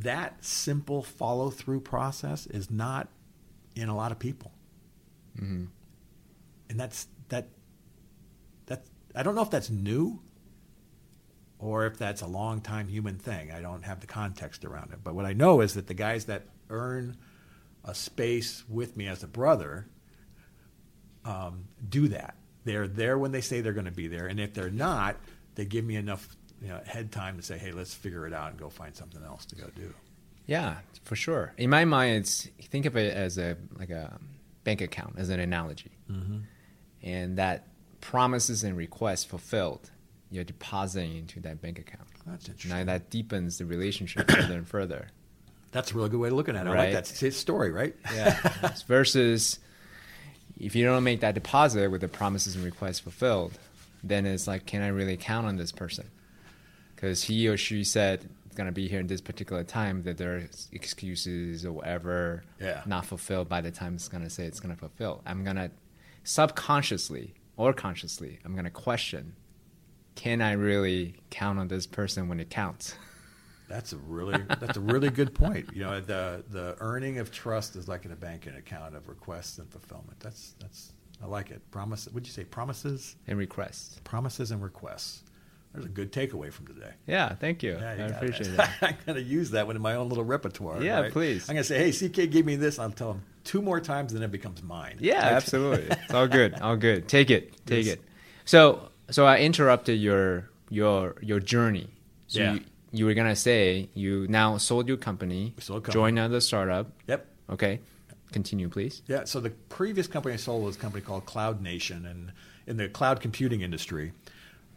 That 0.00 0.44
simple 0.44 1.02
follow 1.02 1.50
through 1.50 1.80
process 1.80 2.46
is 2.46 2.70
not 2.70 3.08
in 3.74 3.88
a 3.88 3.96
lot 3.96 4.12
of 4.12 4.18
people 4.18 4.50
hmm 5.38 5.64
and 6.68 6.80
that's 6.80 7.06
that 7.28 7.48
that 8.66 8.84
I 9.14 9.22
don't 9.22 9.34
know 9.34 9.42
if 9.42 9.50
that's 9.50 9.70
new 9.70 10.20
or 11.58 11.86
if 11.86 11.96
that's 11.96 12.20
a 12.22 12.26
long 12.26 12.60
time 12.60 12.88
human 12.88 13.16
thing. 13.16 13.50
I 13.50 13.60
don't 13.60 13.82
have 13.84 14.00
the 14.00 14.06
context 14.06 14.64
around 14.64 14.92
it. 14.92 14.98
But 15.02 15.14
what 15.14 15.24
I 15.24 15.32
know 15.32 15.60
is 15.60 15.74
that 15.74 15.86
the 15.86 15.94
guys 15.94 16.26
that 16.26 16.42
earn 16.68 17.16
a 17.84 17.94
space 17.94 18.64
with 18.68 18.96
me 18.96 19.06
as 19.06 19.22
a 19.22 19.26
brother 19.26 19.86
um, 21.24 21.68
do 21.88 22.08
that. 22.08 22.36
They're 22.64 22.88
there 22.88 23.16
when 23.16 23.32
they 23.32 23.40
say 23.40 23.60
they're 23.60 23.72
going 23.72 23.86
to 23.86 23.92
be 23.92 24.08
there, 24.08 24.26
and 24.26 24.40
if 24.40 24.52
they're 24.54 24.70
not, 24.70 25.16
they 25.54 25.64
give 25.64 25.84
me 25.84 25.96
enough 25.96 26.28
you 26.60 26.68
know, 26.68 26.80
head 26.84 27.12
time 27.12 27.36
to 27.36 27.42
say, 27.42 27.58
"Hey, 27.58 27.70
let's 27.70 27.94
figure 27.94 28.26
it 28.26 28.32
out 28.32 28.50
and 28.50 28.58
go 28.58 28.68
find 28.68 28.94
something 28.94 29.22
else 29.22 29.46
to 29.46 29.54
go 29.56 29.68
do." 29.76 29.94
Yeah, 30.46 30.76
for 31.04 31.14
sure. 31.14 31.52
In 31.58 31.70
my 31.70 31.84
mind, 31.84 32.18
it's 32.18 32.48
think 32.62 32.86
of 32.86 32.96
it 32.96 33.14
as 33.14 33.38
a 33.38 33.56
like 33.78 33.90
a 33.90 34.18
bank 34.66 34.80
account 34.82 35.14
as 35.16 35.28
an 35.30 35.40
analogy, 35.40 35.92
Mm-hmm. 36.10 36.38
and 37.02 37.38
that 37.38 37.66
promises 38.00 38.62
and 38.64 38.76
requests 38.76 39.24
fulfilled, 39.24 39.90
you're 40.30 40.44
depositing 40.44 41.16
into 41.16 41.40
that 41.40 41.62
bank 41.62 41.78
account. 41.78 42.08
That's 42.26 42.64
Now 42.66 42.84
that 42.84 43.08
deepens 43.10 43.58
the 43.58 43.64
relationship 43.64 44.30
further 44.36 44.54
and 44.54 44.68
further. 44.68 45.08
That's 45.72 45.92
a 45.92 45.94
really 45.94 46.08
good 46.10 46.20
way 46.20 46.28
of 46.28 46.34
looking 46.34 46.56
at 46.56 46.66
it. 46.66 46.70
I 46.70 46.74
Right. 46.74 46.94
like 46.94 47.04
that 47.06 47.22
s- 47.24 47.36
story, 47.36 47.70
right? 47.70 47.94
Yeah. 48.14 48.72
versus 48.86 49.58
if 50.58 50.74
you 50.74 50.84
don't 50.84 51.04
make 51.04 51.20
that 51.20 51.34
deposit 51.34 51.90
with 51.90 52.00
the 52.00 52.08
promises 52.08 52.56
and 52.56 52.64
requests 52.64 53.00
fulfilled, 53.00 53.52
then 54.02 54.26
it's 54.26 54.46
like, 54.46 54.66
can 54.66 54.82
I 54.82 54.88
really 54.88 55.16
count 55.16 55.46
on 55.46 55.56
this 55.56 55.72
person? 55.72 56.06
Because 56.94 57.24
he 57.24 57.46
or 57.48 57.56
she 57.56 57.84
said 57.84 58.28
gonna 58.56 58.72
be 58.72 58.88
here 58.88 58.98
in 59.00 59.06
this 59.06 59.20
particular 59.20 59.62
time, 59.62 60.02
that 60.02 60.16
there's 60.18 60.68
excuses 60.72 61.64
or 61.64 61.72
whatever 61.72 62.42
Yeah. 62.60 62.82
not 62.86 63.06
fulfilled 63.06 63.48
by 63.48 63.60
the 63.60 63.70
time 63.70 63.94
it's 63.94 64.08
gonna 64.08 64.30
say 64.30 64.44
it's 64.46 64.58
gonna 64.60 64.76
fulfill. 64.76 65.22
I'm 65.26 65.44
gonna 65.44 65.70
subconsciously 66.24 67.34
or 67.56 67.72
consciously, 67.72 68.38
I'm 68.44 68.54
gonna 68.54 68.70
question, 68.70 69.34
can 70.14 70.40
I 70.42 70.52
really 70.52 71.16
count 71.30 71.58
on 71.58 71.68
this 71.68 71.86
person 71.86 72.28
when 72.28 72.40
it 72.40 72.50
counts? 72.50 72.94
That's 73.68 73.92
a 73.92 73.96
really 73.96 74.40
that's 74.60 74.76
a 74.76 74.80
really 74.80 75.10
good 75.10 75.34
point. 75.34 75.68
You 75.74 75.82
know, 75.82 76.00
the 76.00 76.44
the 76.50 76.76
earning 76.78 77.18
of 77.18 77.32
trust 77.32 77.74
is 77.74 77.88
like 77.88 78.04
in 78.04 78.12
a 78.12 78.16
banking 78.16 78.54
account 78.54 78.94
of 78.94 79.08
requests 79.08 79.58
and 79.58 79.68
fulfillment. 79.68 80.20
That's 80.20 80.54
that's 80.60 80.92
I 81.20 81.26
like 81.26 81.50
it. 81.50 81.68
Promise. 81.72 82.06
Would 82.12 82.24
you 82.28 82.32
say 82.32 82.44
promises, 82.44 83.16
And 83.26 83.36
requests. 83.36 83.98
promises 84.04 84.52
and 84.52 84.62
requests? 84.62 85.24
There's 85.76 85.86
a 85.86 85.88
good 85.90 86.12
takeaway 86.12 86.52
from 86.52 86.66
today. 86.66 86.92
Yeah, 87.06 87.34
thank 87.34 87.62
you. 87.62 87.72
Yeah, 87.78 87.94
you 87.94 88.02
I 88.04 88.06
appreciate 88.08 88.48
it. 88.48 88.56
that. 88.56 88.72
I'm 88.82 88.96
going 89.06 89.16
to 89.16 89.22
use 89.22 89.50
that 89.52 89.66
one 89.66 89.76
in 89.76 89.82
my 89.82 89.94
own 89.94 90.08
little 90.08 90.24
repertoire. 90.24 90.82
Yeah, 90.82 91.00
right? 91.00 91.12
please. 91.12 91.48
I'm 91.48 91.54
going 91.54 91.62
to 91.64 91.68
say, 91.68 91.90
hey, 91.90 92.08
CK 92.08 92.30
gave 92.30 92.44
me 92.46 92.56
this. 92.56 92.78
I'll 92.78 92.90
tell 92.90 93.12
him 93.12 93.22
two 93.44 93.62
more 93.62 93.80
times, 93.80 94.12
and 94.12 94.20
then 94.20 94.28
it 94.28 94.32
becomes 94.32 94.62
mine. 94.62 94.96
Yeah, 95.00 95.16
Right? 95.22 95.32
absolutely. 95.34 95.86
It's 95.90 96.14
all 96.14 96.26
good. 96.28 96.54
All 96.60 96.76
good. 96.76 97.08
Take 97.08 97.30
it. 97.30 97.64
Take 97.66 97.86
Yes. 97.86 97.94
it. 97.96 98.02
So, 98.44 98.90
so 99.10 99.26
I 99.26 99.38
interrupted 99.38 99.98
your 100.00 100.48
your 100.70 101.14
your 101.22 101.38
journey. 101.38 101.88
So 102.26 102.40
Yeah. 102.40 102.54
you, 102.54 102.60
you 102.92 103.04
were 103.06 103.14
gonna 103.14 103.36
say 103.36 103.88
you 103.94 104.26
now 104.28 104.56
sold 104.56 104.88
your 104.88 104.96
company, 104.96 105.52
We 105.56 105.62
sold 105.62 105.88
joined 105.90 106.18
another 106.18 106.40
startup. 106.40 106.90
Yep. 107.06 107.26
Okay, 107.50 107.80
continue, 108.32 108.68
please. 108.68 109.02
Yeah, 109.06 109.24
so 109.24 109.38
the 109.38 109.50
previous 109.68 110.06
company 110.08 110.32
I 110.34 110.38
sold 110.38 110.64
was 110.64 110.74
a 110.76 110.78
company 110.80 111.02
called 111.04 111.26
Cloud 111.26 111.60
Nation, 111.62 112.04
and 112.06 112.32
in 112.66 112.76
the 112.78 112.88
cloud 112.88 113.20
computing 113.20 113.60
industry, 113.60 114.12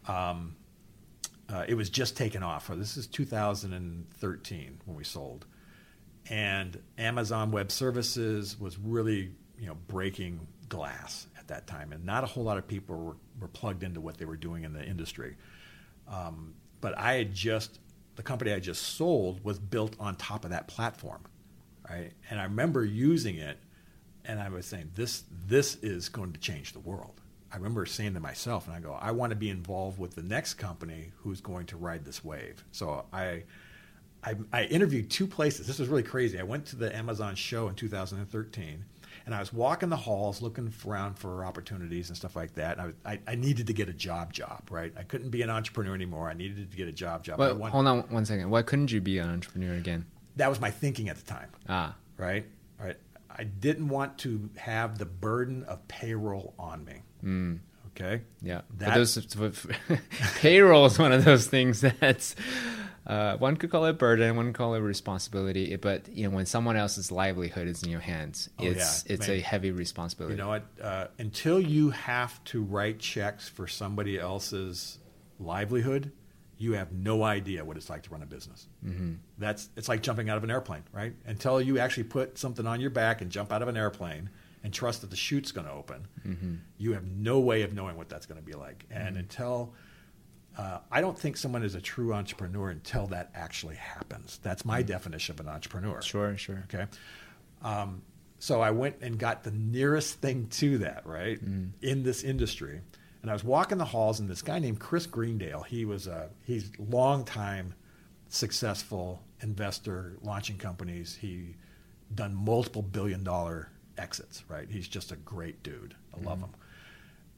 um, 0.08 0.56
uh, 1.52 1.66
it 1.68 1.74
was 1.74 1.90
just 1.90 2.16
taken 2.16 2.44
off. 2.44 2.68
This 2.68 2.98
is 2.98 3.08
2013 3.08 4.82
when 4.86 4.98
we 4.98 5.04
sold, 5.04 5.46
and 6.30 6.80
Amazon 6.98 7.52
Web 7.52 7.72
Services 7.72 8.60
was 8.60 8.78
really 8.78 9.32
you 9.58 9.68
know 9.68 9.76
breaking 9.88 10.48
glass 10.68 11.28
at 11.38 11.48
that 11.48 11.68
time, 11.68 11.92
and 11.92 12.06
not 12.06 12.24
a 12.24 12.28
whole 12.28 12.44
lot 12.44 12.58
of 12.58 12.68
people 12.68 12.96
were, 12.96 13.16
were 13.40 13.48
plugged 13.48 13.84
into 13.84 14.00
what 14.00 14.18
they 14.18 14.26
were 14.26 14.38
doing 14.38 14.64
in 14.64 14.74
the 14.74 14.84
industry. 14.84 15.36
Um, 16.08 16.54
but 16.82 16.98
I 16.98 17.14
had 17.14 17.34
just 17.34 17.80
the 18.16 18.24
company 18.24 18.54
I 18.54 18.60
just 18.60 18.96
sold 18.96 19.44
was 19.44 19.58
built 19.60 19.96
on 20.00 20.16
top 20.16 20.44
of 20.44 20.52
that 20.52 20.68
platform, 20.68 21.22
right? 21.90 22.12
And 22.30 22.40
I 22.40 22.44
remember 22.44 22.86
using 22.86 23.38
it, 23.38 23.58
and 24.26 24.40
I 24.40 24.50
was 24.50 24.66
saying 24.66 24.92
this 24.94 25.24
this 25.48 25.76
is 25.76 26.10
going 26.10 26.34
to 26.34 26.40
change 26.40 26.74
the 26.74 26.80
world. 26.80 27.19
I 27.52 27.58
remember 27.58 27.86
saying 27.86 28.14
to 28.14 28.20
myself, 28.20 28.68
and 28.68 28.76
I 28.76 28.80
go, 28.80 28.94
I 28.94 29.12
want 29.12 29.32
to 29.32 29.36
be 29.36 29.50
involved 29.50 29.98
with 30.00 30.16
the 30.16 30.22
next 30.24 30.56
company 30.56 31.12
who's 31.18 31.42
going 31.42 31.66
to 31.68 31.78
ride 31.78 32.06
this 32.06 32.24
wave. 32.24 32.64
So 32.72 33.06
I. 33.14 33.44
I, 34.22 34.36
I 34.52 34.64
interviewed 34.66 35.10
two 35.10 35.26
places. 35.26 35.66
This 35.66 35.80
was 35.80 35.88
really 35.88 36.04
crazy. 36.04 36.38
I 36.38 36.44
went 36.44 36.66
to 36.66 36.76
the 36.76 36.94
Amazon 36.94 37.36
show 37.36 37.70
in 37.70 37.76
2013, 37.76 38.84
and 39.26 39.34
I 39.34 39.40
was 39.40 39.54
walking 39.54 39.88
the 39.88 39.96
halls 39.96 40.42
looking 40.42 40.74
around 40.86 41.18
for 41.18 41.46
opportunities 41.46 42.10
and 42.10 42.18
stuff 42.18 42.36
like 42.36 42.54
that. 42.56 42.74
And 42.78 42.82
I, 42.82 42.86
was, 42.88 42.96
I, 43.06 43.20
I 43.32 43.36
needed 43.36 43.68
to 43.68 43.74
get 43.74 43.88
a 43.88 43.94
job, 43.94 44.34
job, 44.34 44.68
right? 44.70 44.92
I 44.98 45.04
couldn't 45.04 45.30
be 45.30 45.42
an 45.42 45.50
entrepreneur 45.50 45.96
anymore. 45.96 46.30
I 46.30 46.34
needed 46.34 46.70
to 46.70 46.76
get 46.76 46.90
a 46.90 46.92
job, 46.92 47.24
job. 47.24 47.40
Well, 47.40 47.56
wanted- 47.56 47.72
hold 47.72 47.88
on 47.88 48.00
one 48.10 48.26
second. 48.26 48.50
Why 48.50 48.62
couldn't 48.62 48.92
you 48.92 49.00
be 49.00 49.20
an 49.20 49.30
entrepreneur 49.30 49.74
again? 49.76 50.06
that 50.36 50.50
was 50.50 50.60
my 50.60 50.70
thinking 50.70 51.08
at 51.08 51.16
the 51.16 51.24
time, 51.24 51.48
Ah, 51.70 51.96
right? 52.18 52.46
Right. 52.78 52.98
I 53.30 53.46
didn't 53.46 53.88
want 53.88 54.18
to 54.20 54.50
have 54.58 54.98
the 54.98 55.06
burden 55.06 55.64
of 55.64 55.88
payroll 55.88 56.54
on 56.60 56.84
me. 56.84 57.04
Mm, 57.24 57.60
Okay. 57.96 58.22
yeah. 58.42 58.62
That- 58.78 58.96
those, 58.96 59.18
payroll 60.40 60.86
is 60.86 60.98
one 61.00 61.12
of 61.12 61.26
those 61.26 61.48
things 61.48 61.82
that's 62.00 62.36
uh, 63.08 63.38
one 63.38 63.58
could 63.58 63.72
call 63.72 63.86
it 63.86 63.98
burden, 63.98 64.36
one 64.36 64.48
could 64.48 64.56
call 64.56 64.76
it 64.76 64.80
responsibility. 64.80 65.76
But 65.78 66.08
you 66.16 66.30
know, 66.30 66.36
when 66.36 66.46
someone 66.46 66.76
else's 66.78 67.12
livelihood 67.12 67.68
is 67.68 67.82
in 67.84 67.90
your 67.90 68.00
hands, 68.02 68.50
Oh, 68.60 68.66
it's 68.66 69.06
yeah, 69.08 69.14
it's 69.16 69.28
man. 69.28 69.38
a 69.38 69.40
heavy 69.42 69.72
responsibility. 69.72 70.36
You 70.36 70.42
know 70.42 70.50
what? 70.50 70.66
Uh, 70.82 71.08
until 71.18 71.60
you 71.60 71.90
have 71.90 72.44
to 72.46 72.62
write 72.62 73.00
checks 73.00 73.50
for 73.50 73.68
somebody 73.68 74.20
else's 74.20 75.00
livelihood, 75.40 76.12
you 76.58 76.74
have 76.74 76.92
no 76.92 77.24
idea 77.24 77.64
what 77.66 77.78
it's 77.78 77.90
like 77.90 78.04
to 78.04 78.10
run 78.12 78.22
a 78.22 78.26
business. 78.26 78.68
hmm 78.84 79.14
That's 79.38 79.70
it's 79.76 79.88
like 79.90 80.04
jumping 80.04 80.30
out 80.30 80.38
of 80.38 80.44
an 80.44 80.52
airplane, 80.52 80.84
right? 80.94 81.14
Until 81.26 81.60
you 81.62 81.80
actually 81.80 82.04
put 82.04 82.38
something 82.38 82.68
on 82.68 82.80
your 82.82 82.90
back 82.92 83.22
and 83.22 83.32
jump 83.32 83.52
out 83.52 83.62
of 83.62 83.68
an 83.68 83.78
airplane 83.78 84.30
and 84.64 84.74
trust 84.74 85.02
that 85.02 85.10
the 85.10 85.16
chute's 85.16 85.52
going 85.52 85.68
to 85.68 85.74
open, 85.74 86.08
hmm 86.24 86.56
you 86.78 86.94
have 86.94 87.06
no 87.06 87.40
way 87.40 87.62
of 87.64 87.74
knowing 87.74 87.96
what 87.98 88.08
that's 88.10 88.26
going 88.26 88.40
to 88.40 88.46
be 88.46 88.54
like. 88.54 88.86
And 88.90 89.18
until 89.18 89.74
uh, 90.58 90.80
I 90.92 91.00
don't 91.02 91.18
think 91.18 91.38
someone 91.38 91.64
is 91.64 91.76
a 91.76 91.82
true 91.82 92.14
entrepreneur 92.14 92.70
until 92.70 93.08
that 93.08 93.30
actually 93.36 93.76
happens. 93.76 94.40
That's 94.44 94.66
my 94.66 94.82
definition 94.82 95.36
of 95.36 95.40
an 95.40 95.48
entrepreneur. 95.48 96.02
Sure, 96.02 96.36
sure. 96.38 96.64
Okay. 96.74 96.86
Um, 97.62 98.02
so 98.40 98.60
I 98.62 98.72
went 98.72 98.98
and 99.02 99.18
got 99.18 99.44
the 99.44 99.52
nearest 99.52 100.16
thing 100.22 100.48
to 100.52 100.78
that, 100.80 101.06
right, 101.06 101.44
Mm. 101.44 101.72
in 101.82 102.04
this 102.04 102.24
industry. 102.24 102.82
And 103.22 103.30
I 103.30 103.34
was 103.34 103.44
walking 103.44 103.78
the 103.78 103.86
halls, 103.86 104.20
and 104.22 104.30
this 104.30 104.42
guy 104.42 104.60
named 104.60 104.80
Chris 104.80 105.06
Greendale, 105.06 105.64
he 105.64 105.84
was 105.86 106.08
a 106.08 106.30
he's 106.44 106.72
long 106.80 107.26
time 107.26 107.74
successful 108.30 109.22
investor, 109.42 110.16
launching 110.22 110.58
companies. 110.58 111.18
He 111.20 111.56
done 112.14 112.34
multiple 112.34 112.82
billion 112.82 113.24
dollar 113.24 113.70
exits, 114.00 114.44
right? 114.48 114.68
He's 114.70 114.88
just 114.88 115.12
a 115.12 115.16
great 115.16 115.62
dude. 115.64 115.96
I 116.16 116.24
love 116.24 116.40
him. 116.40 116.50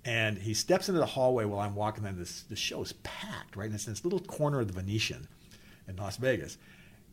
And 0.03 0.37
he 0.37 0.53
steps 0.53 0.89
into 0.89 0.99
the 0.99 1.05
hallway 1.05 1.45
while 1.45 1.59
I'm 1.59 1.75
walking 1.75 2.05
in. 2.05 2.17
This 2.17 2.41
the 2.43 2.55
show 2.55 2.81
is 2.81 2.93
packed, 3.03 3.55
right? 3.55 3.65
And 3.65 3.75
it's 3.75 3.85
in 3.85 3.93
this 3.93 4.03
little 4.03 4.19
corner 4.19 4.59
of 4.59 4.67
the 4.67 4.73
Venetian 4.73 5.27
in 5.87 5.95
Las 5.97 6.17
Vegas. 6.17 6.57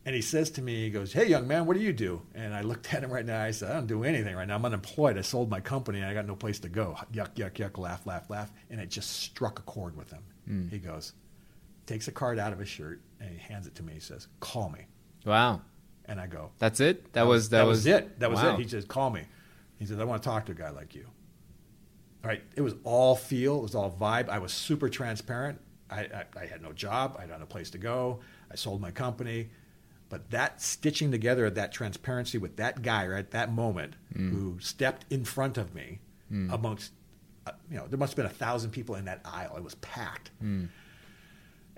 And 0.05 0.15
he 0.15 0.21
says 0.21 0.49
to 0.51 0.61
me, 0.61 0.85
he 0.85 0.89
goes, 0.89 1.13
Hey, 1.13 1.27
young 1.27 1.47
man, 1.47 1.65
what 1.65 1.75
do 1.75 1.83
you 1.83 1.93
do? 1.93 2.21
And 2.33 2.55
I 2.55 2.61
looked 2.61 2.91
at 2.93 3.03
him 3.03 3.11
right 3.11 3.25
now. 3.25 3.43
I 3.43 3.51
said, 3.51 3.71
I 3.71 3.73
don't 3.75 3.87
do 3.87 4.03
anything 4.03 4.35
right 4.35 4.47
now. 4.47 4.55
I'm 4.55 4.65
unemployed. 4.65 5.17
I 5.17 5.21
sold 5.21 5.49
my 5.49 5.59
company 5.59 5.99
and 5.99 6.07
I 6.07 6.13
got 6.13 6.25
no 6.25 6.35
place 6.35 6.59
to 6.59 6.69
go. 6.69 6.95
Yuck, 7.13 7.35
yuck, 7.35 7.53
yuck, 7.53 7.77
laugh, 7.77 8.05
laugh, 8.07 8.29
laugh. 8.29 8.51
And 8.69 8.79
it 8.79 8.89
just 8.89 9.21
struck 9.21 9.59
a 9.59 9.63
chord 9.63 9.95
with 9.95 10.09
him. 10.09 10.23
Hmm. 10.47 10.67
He 10.69 10.79
goes, 10.79 11.13
takes 11.85 12.07
a 12.07 12.11
card 12.11 12.39
out 12.39 12.53
of 12.53 12.59
his 12.59 12.69
shirt 12.69 13.01
and 13.19 13.29
he 13.29 13.37
hands 13.37 13.67
it 13.67 13.75
to 13.75 13.83
me. 13.83 13.93
He 13.93 13.99
says, 13.99 14.27
Call 14.39 14.69
me. 14.69 14.85
Wow. 15.25 15.61
And 16.05 16.19
I 16.19 16.25
go, 16.25 16.49
That's 16.57 16.79
it? 16.79 17.13
That, 17.13 17.27
was 17.27 17.49
that, 17.49 17.67
was, 17.67 17.85
it. 17.85 18.19
That 18.19 18.31
was 18.31 18.41
wow. 18.41 18.55
it. 18.55 18.59
He 18.59 18.67
says, 18.67 18.85
"Call 18.85 19.11
me." 19.11 19.21
He 19.79 19.85
says, 19.85 19.99
"I 19.99 20.03
want 20.03 20.21
to 20.21 20.29
talk 20.29 20.45
to 20.45 20.51
a 20.51 20.55
guy 20.55 20.69
like 20.69 20.93
you." 20.93 21.07
All 22.23 22.29
right. 22.29 22.43
It 22.55 22.61
was 22.61 22.75
all 22.83 23.15
feel. 23.15 23.57
It 23.59 23.61
was 23.63 23.75
all 23.75 23.89
vibe. 23.99 24.29
I 24.29 24.39
was 24.39 24.51
super 24.51 24.89
transparent. 24.89 25.59
I, 25.89 26.01
I, 26.01 26.23
I 26.41 26.45
had 26.45 26.61
no 26.61 26.73
job. 26.73 27.15
I 27.17 27.21
had 27.21 27.39
no 27.39 27.45
place 27.45 27.69
to 27.71 27.77
go. 27.77 28.19
I 28.51 28.55
sold 28.55 28.81
my 28.81 28.91
company. 28.91 29.49
But 30.09 30.29
that 30.31 30.61
stitching 30.61 31.11
together 31.11 31.45
of 31.45 31.55
that 31.55 31.71
transparency 31.71 32.37
with 32.37 32.57
that 32.57 32.81
guy 32.81 33.07
right 33.07 33.19
at 33.19 33.31
that 33.31 33.51
moment 33.53 33.93
Mm. 34.15 34.31
who 34.31 34.59
stepped 34.59 35.05
in 35.11 35.23
front 35.23 35.57
of 35.57 35.73
me 35.73 35.99
amongst, 36.51 36.91
uh, 37.47 37.51
you 37.71 37.77
know, 37.77 37.87
there 37.87 37.97
must 37.97 38.11
have 38.13 38.17
been 38.17 38.25
a 38.25 38.29
thousand 38.37 38.71
people 38.71 38.95
in 38.95 39.05
that 39.05 39.21
aisle. 39.23 39.55
It 39.55 39.63
was 39.63 39.75
packed. 39.75 40.31
Mm. 40.43 40.67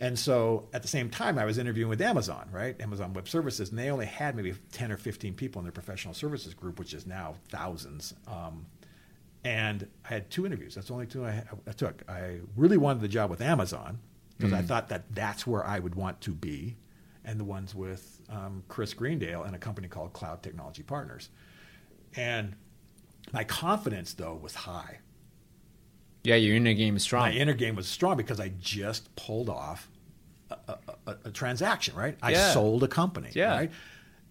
And 0.01 0.17
so 0.17 0.67
at 0.73 0.81
the 0.81 0.87
same 0.87 1.11
time, 1.11 1.37
I 1.37 1.45
was 1.45 1.59
interviewing 1.59 1.87
with 1.87 2.01
Amazon, 2.01 2.49
right? 2.51 2.79
Amazon 2.81 3.13
Web 3.13 3.29
Services, 3.29 3.69
and 3.69 3.77
they 3.77 3.91
only 3.91 4.07
had 4.07 4.35
maybe 4.35 4.55
10 4.71 4.91
or 4.91 4.97
15 4.97 5.35
people 5.35 5.59
in 5.59 5.63
their 5.63 5.71
professional 5.71 6.15
services 6.15 6.55
group, 6.55 6.79
which 6.79 6.95
is 6.95 7.05
now 7.05 7.35
thousands. 7.49 8.15
Um, 8.27 8.65
and 9.43 9.87
I 10.03 10.15
had 10.15 10.31
two 10.31 10.47
interviews. 10.47 10.73
That's 10.73 10.87
the 10.87 10.93
only 10.93 11.05
two 11.05 11.23
I, 11.23 11.43
I 11.67 11.71
took. 11.73 12.01
I 12.09 12.39
really 12.55 12.77
wanted 12.77 13.03
the 13.03 13.07
job 13.07 13.29
with 13.29 13.41
Amazon 13.41 13.99
because 14.37 14.53
I 14.53 14.63
thought 14.63 14.89
that 14.89 15.03
that's 15.13 15.45
where 15.45 15.63
I 15.63 15.77
would 15.77 15.93
want 15.93 16.19
to 16.21 16.31
be, 16.31 16.77
and 17.23 17.39
the 17.39 17.43
ones 17.43 17.75
with 17.75 18.21
um, 18.27 18.63
Chris 18.69 18.95
Greendale 18.95 19.43
and 19.43 19.55
a 19.55 19.59
company 19.59 19.87
called 19.87 20.13
Cloud 20.13 20.41
Technology 20.41 20.81
Partners. 20.81 21.29
And 22.15 22.55
my 23.31 23.43
confidence, 23.43 24.13
though, 24.15 24.33
was 24.33 24.55
high. 24.55 24.97
Yeah, 26.23 26.35
your 26.35 26.55
inner 26.55 26.73
game 26.73 26.95
is 26.95 27.03
strong. 27.03 27.21
My 27.21 27.33
inner 27.33 27.53
game 27.53 27.75
was 27.75 27.87
strong 27.87 28.17
because 28.17 28.39
I 28.39 28.51
just 28.59 29.15
pulled 29.15 29.49
off 29.49 29.90
a, 31.07 31.15
a, 31.25 31.31
transaction, 31.31 31.95
right? 31.95 32.17
I 32.21 32.31
Yeah. 32.31 32.51
sold 32.51 32.83
a 32.83 32.87
company, 32.87 33.29
Yeah. 33.33 33.51
right? 33.55 33.71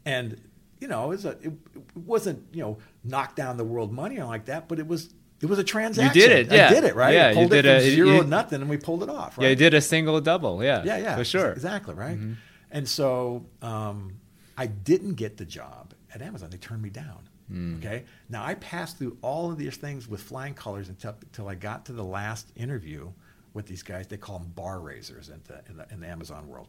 And 0.05 0.41
you 0.81 0.89
know, 0.89 1.05
it, 1.07 1.09
was 1.09 1.25
a, 1.27 1.31
it, 1.43 1.53
it 1.75 1.97
wasn't 1.97 2.43
you 2.55 2.63
know 2.63 2.79
knock 3.05 3.37
down 3.37 3.57
the 3.57 3.65
world 3.65 3.93
money 3.93 4.19
or 4.19 4.25
like 4.25 4.47
that, 4.47 4.69
but 4.69 4.79
it 4.79 4.87
was 4.87 5.13
it 5.41 5.47
was 5.47 5.59
a 5.59 5.65
transaction. 5.65 6.21
You 6.21 6.29
did 6.29 6.39
it, 6.51 6.53
yeah. 6.55 6.69
I 6.69 6.71
did 6.75 6.85
it, 6.85 6.95
right? 6.95 7.15
Yeah, 7.15 7.27
I 7.27 7.31
you 7.31 7.35
pulled 7.37 7.51
did 7.51 7.65
it 7.67 7.81
from 7.81 7.89
a- 7.89 7.95
zero 7.95 8.09
you- 8.17 8.25
nothing, 8.25 8.61
and 8.61 8.71
we 8.71 8.77
pulled 8.77 9.03
it 9.03 9.09
off, 9.11 9.37
right? 9.39 9.45
Yeah, 9.45 9.51
you 9.51 9.57
did 9.57 9.75
a 9.75 9.81
single 9.81 10.21
double. 10.21 10.63
Yeah. 10.63 10.83
Yeah, 10.85 10.97
yeah, 10.99 11.17
For 11.17 11.25
sure. 11.25 11.51
exactly, 11.53 11.95
right. 11.95 12.17
Mm-hmm. 12.17 12.33
And 12.71 12.89
so 12.89 13.47
um, 13.63 14.15
I 14.57 14.67
didn't 14.67 15.15
get 15.15 15.37
the 15.39 15.45
job 15.45 15.93
at 16.15 16.23
Amazon. 16.23 16.51
They 16.51 16.59
turned 16.59 16.83
me 16.83 16.91
down. 16.91 17.29
Mm. 17.53 17.79
Okay, 17.79 18.05
now 18.29 18.45
I 18.45 18.55
passed 18.55 18.99
through 18.99 19.17
all 19.23 19.51
of 19.51 19.59
these 19.59 19.77
things 19.77 20.07
with 20.07 20.23
flying 20.23 20.55
colors 20.55 20.89
until, 20.89 21.17
until 21.21 21.49
I 21.49 21.57
got 21.57 21.85
to 21.87 21.93
the 21.93 22.05
last 22.05 22.53
interview 22.55 23.11
with 23.55 23.67
these 23.67 23.83
guys. 23.83 24.07
They 24.07 24.17
call 24.17 24.39
them 24.39 24.49
bar 24.55 24.81
raisers 24.81 25.29
in 25.29 25.41
the, 25.47 25.63
in 25.69 25.77
the, 25.77 25.87
in 25.93 26.01
the 26.01 26.07
Amazon 26.09 26.49
world. 26.49 26.69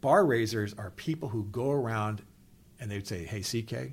Bar 0.00 0.24
raisers 0.26 0.74
are 0.74 0.90
people 0.90 1.28
who 1.28 1.44
go 1.44 1.70
around 1.70 2.22
and 2.80 2.90
they 2.90 2.96
would 2.96 3.06
say, 3.06 3.24
"Hey, 3.24 3.40
CK, 3.42 3.92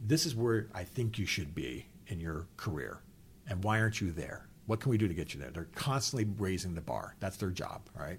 this 0.00 0.24
is 0.26 0.34
where 0.34 0.68
I 0.74 0.84
think 0.84 1.18
you 1.18 1.26
should 1.26 1.54
be 1.54 1.86
in 2.06 2.20
your 2.20 2.46
career, 2.56 3.00
and 3.48 3.62
why 3.62 3.80
aren't 3.80 4.00
you 4.00 4.10
there? 4.12 4.48
What 4.66 4.80
can 4.80 4.90
we 4.90 4.96
do 4.98 5.06
to 5.08 5.14
get 5.14 5.34
you 5.34 5.40
there?" 5.40 5.50
They're 5.50 5.68
constantly 5.74 6.32
raising 6.38 6.74
the 6.74 6.80
bar. 6.80 7.14
That's 7.20 7.36
their 7.36 7.50
job, 7.50 7.82
right? 7.94 8.18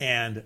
And 0.00 0.42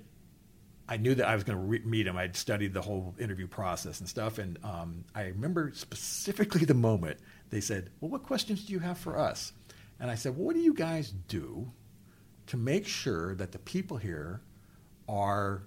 I 0.89 0.97
knew 0.99 1.15
that 1.17 1.27
I 1.27 1.35
was 1.35 1.43
going 1.43 1.59
to 1.59 1.65
re- 1.65 1.83
meet 1.85 2.07
him. 2.07 2.17
I'd 2.17 2.37
studied 2.37 2.73
the 2.73 2.83
whole 2.83 3.15
interview 3.19 3.49
process 3.49 3.99
and 3.99 4.09
stuff. 4.09 4.39
And 4.39 4.59
um, 4.63 5.05
I 5.15 5.23
remember 5.25 5.73
specifically 5.75 6.65
the 6.65 6.75
moment 6.75 7.19
they 7.51 7.61
said, 7.61 7.91
Well, 8.01 8.11
what 8.11 8.23
questions 8.23 8.65
do 8.65 8.73
you 8.73 8.79
have 8.79 8.99
for 8.99 9.19
us? 9.19 9.53
And 9.99 10.11
I 10.11 10.15
said, 10.15 10.37
well, 10.37 10.47
What 10.47 10.55
do 10.55 10.61
you 10.61 10.75
guys 10.75 11.11
do 11.27 11.73
to 12.49 12.57
make 12.57 12.87
sure 12.87 13.35
that 13.35 13.53
the 13.53 13.59
people 13.59 13.97
here 13.97 14.41
are 15.09 15.63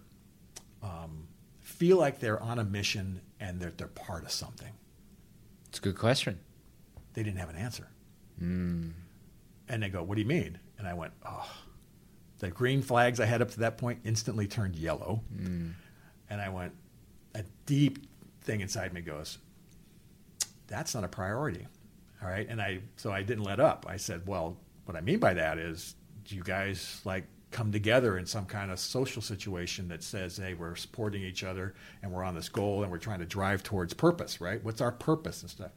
um, 0.82 1.28
feel 1.62 1.98
like 1.98 2.20
they're 2.20 2.42
on 2.42 2.60
a 2.60 2.64
mission 2.64 3.22
and 3.40 3.60
that 3.60 3.78
they're 3.78 3.88
part 3.88 4.24
of 4.24 4.32
something? 4.32 4.72
It's 5.68 5.80
a 5.80 5.82
good 5.82 5.98
question. 5.98 6.40
They 7.14 7.24
didn't 7.24 7.40
have 7.40 7.50
an 7.50 7.56
answer. 7.56 7.88
Mm. 8.42 8.92
And 9.68 9.84
they 9.84 9.90
go, 9.90 10.04
What 10.04 10.16
do 10.16 10.22
you 10.22 10.28
mean? 10.28 10.60
And 10.78 10.88
I 10.88 10.94
went, 10.94 11.14
Oh, 11.26 11.50
the 12.40 12.50
green 12.50 12.82
flags 12.82 13.20
I 13.20 13.26
had 13.26 13.42
up 13.42 13.52
to 13.52 13.60
that 13.62 13.78
point 13.78 14.00
instantly 14.04 14.48
turned 14.48 14.76
yellow. 14.76 15.22
Mm. 15.36 15.74
And 16.30 16.42
I 16.42 16.50
went, 16.50 16.74
A 17.36 17.44
deep 17.66 18.08
thing 18.42 18.62
inside 18.62 18.94
me 18.94 19.02
goes, 19.02 19.38
That's 20.68 20.96
not 20.96 21.04
a 21.04 21.08
priority. 21.08 21.68
All 22.22 22.30
right. 22.30 22.48
And 22.50 22.62
I, 22.62 22.80
so 22.96 23.12
I 23.12 23.24
didn't 23.24 23.44
let 23.44 23.60
up. 23.60 23.86
I 23.88 23.98
said, 23.98 24.26
Well, 24.26 24.58
what 24.86 24.98
I 24.98 25.02
mean 25.02 25.20
by 25.20 25.34
that 25.36 25.58
is, 25.58 25.96
you 26.32 26.44
guys 26.44 27.02
like 27.06 27.26
come 27.52 27.72
together 27.72 28.18
in 28.18 28.26
some 28.26 28.46
kind 28.46 28.72
of 28.72 28.80
social 28.80 29.22
situation 29.22 29.88
that 29.88 30.04
says, 30.04 30.38
Hey, 30.38 30.54
we're 30.54 30.76
supporting 30.76 31.24
each 31.24 31.44
other 31.44 31.74
and 32.04 32.12
we're 32.12 32.24
on 32.24 32.36
this 32.36 32.50
goal 32.50 32.84
and 32.84 32.92
we're 32.92 33.00
trying 33.00 33.20
to 33.20 33.26
drive 33.26 33.64
towards 33.64 33.94
purpose, 33.94 34.40
right? 34.40 34.64
What's 34.64 34.82
our 34.82 34.92
purpose 34.92 35.42
and 35.42 35.50
stuff? 35.50 35.72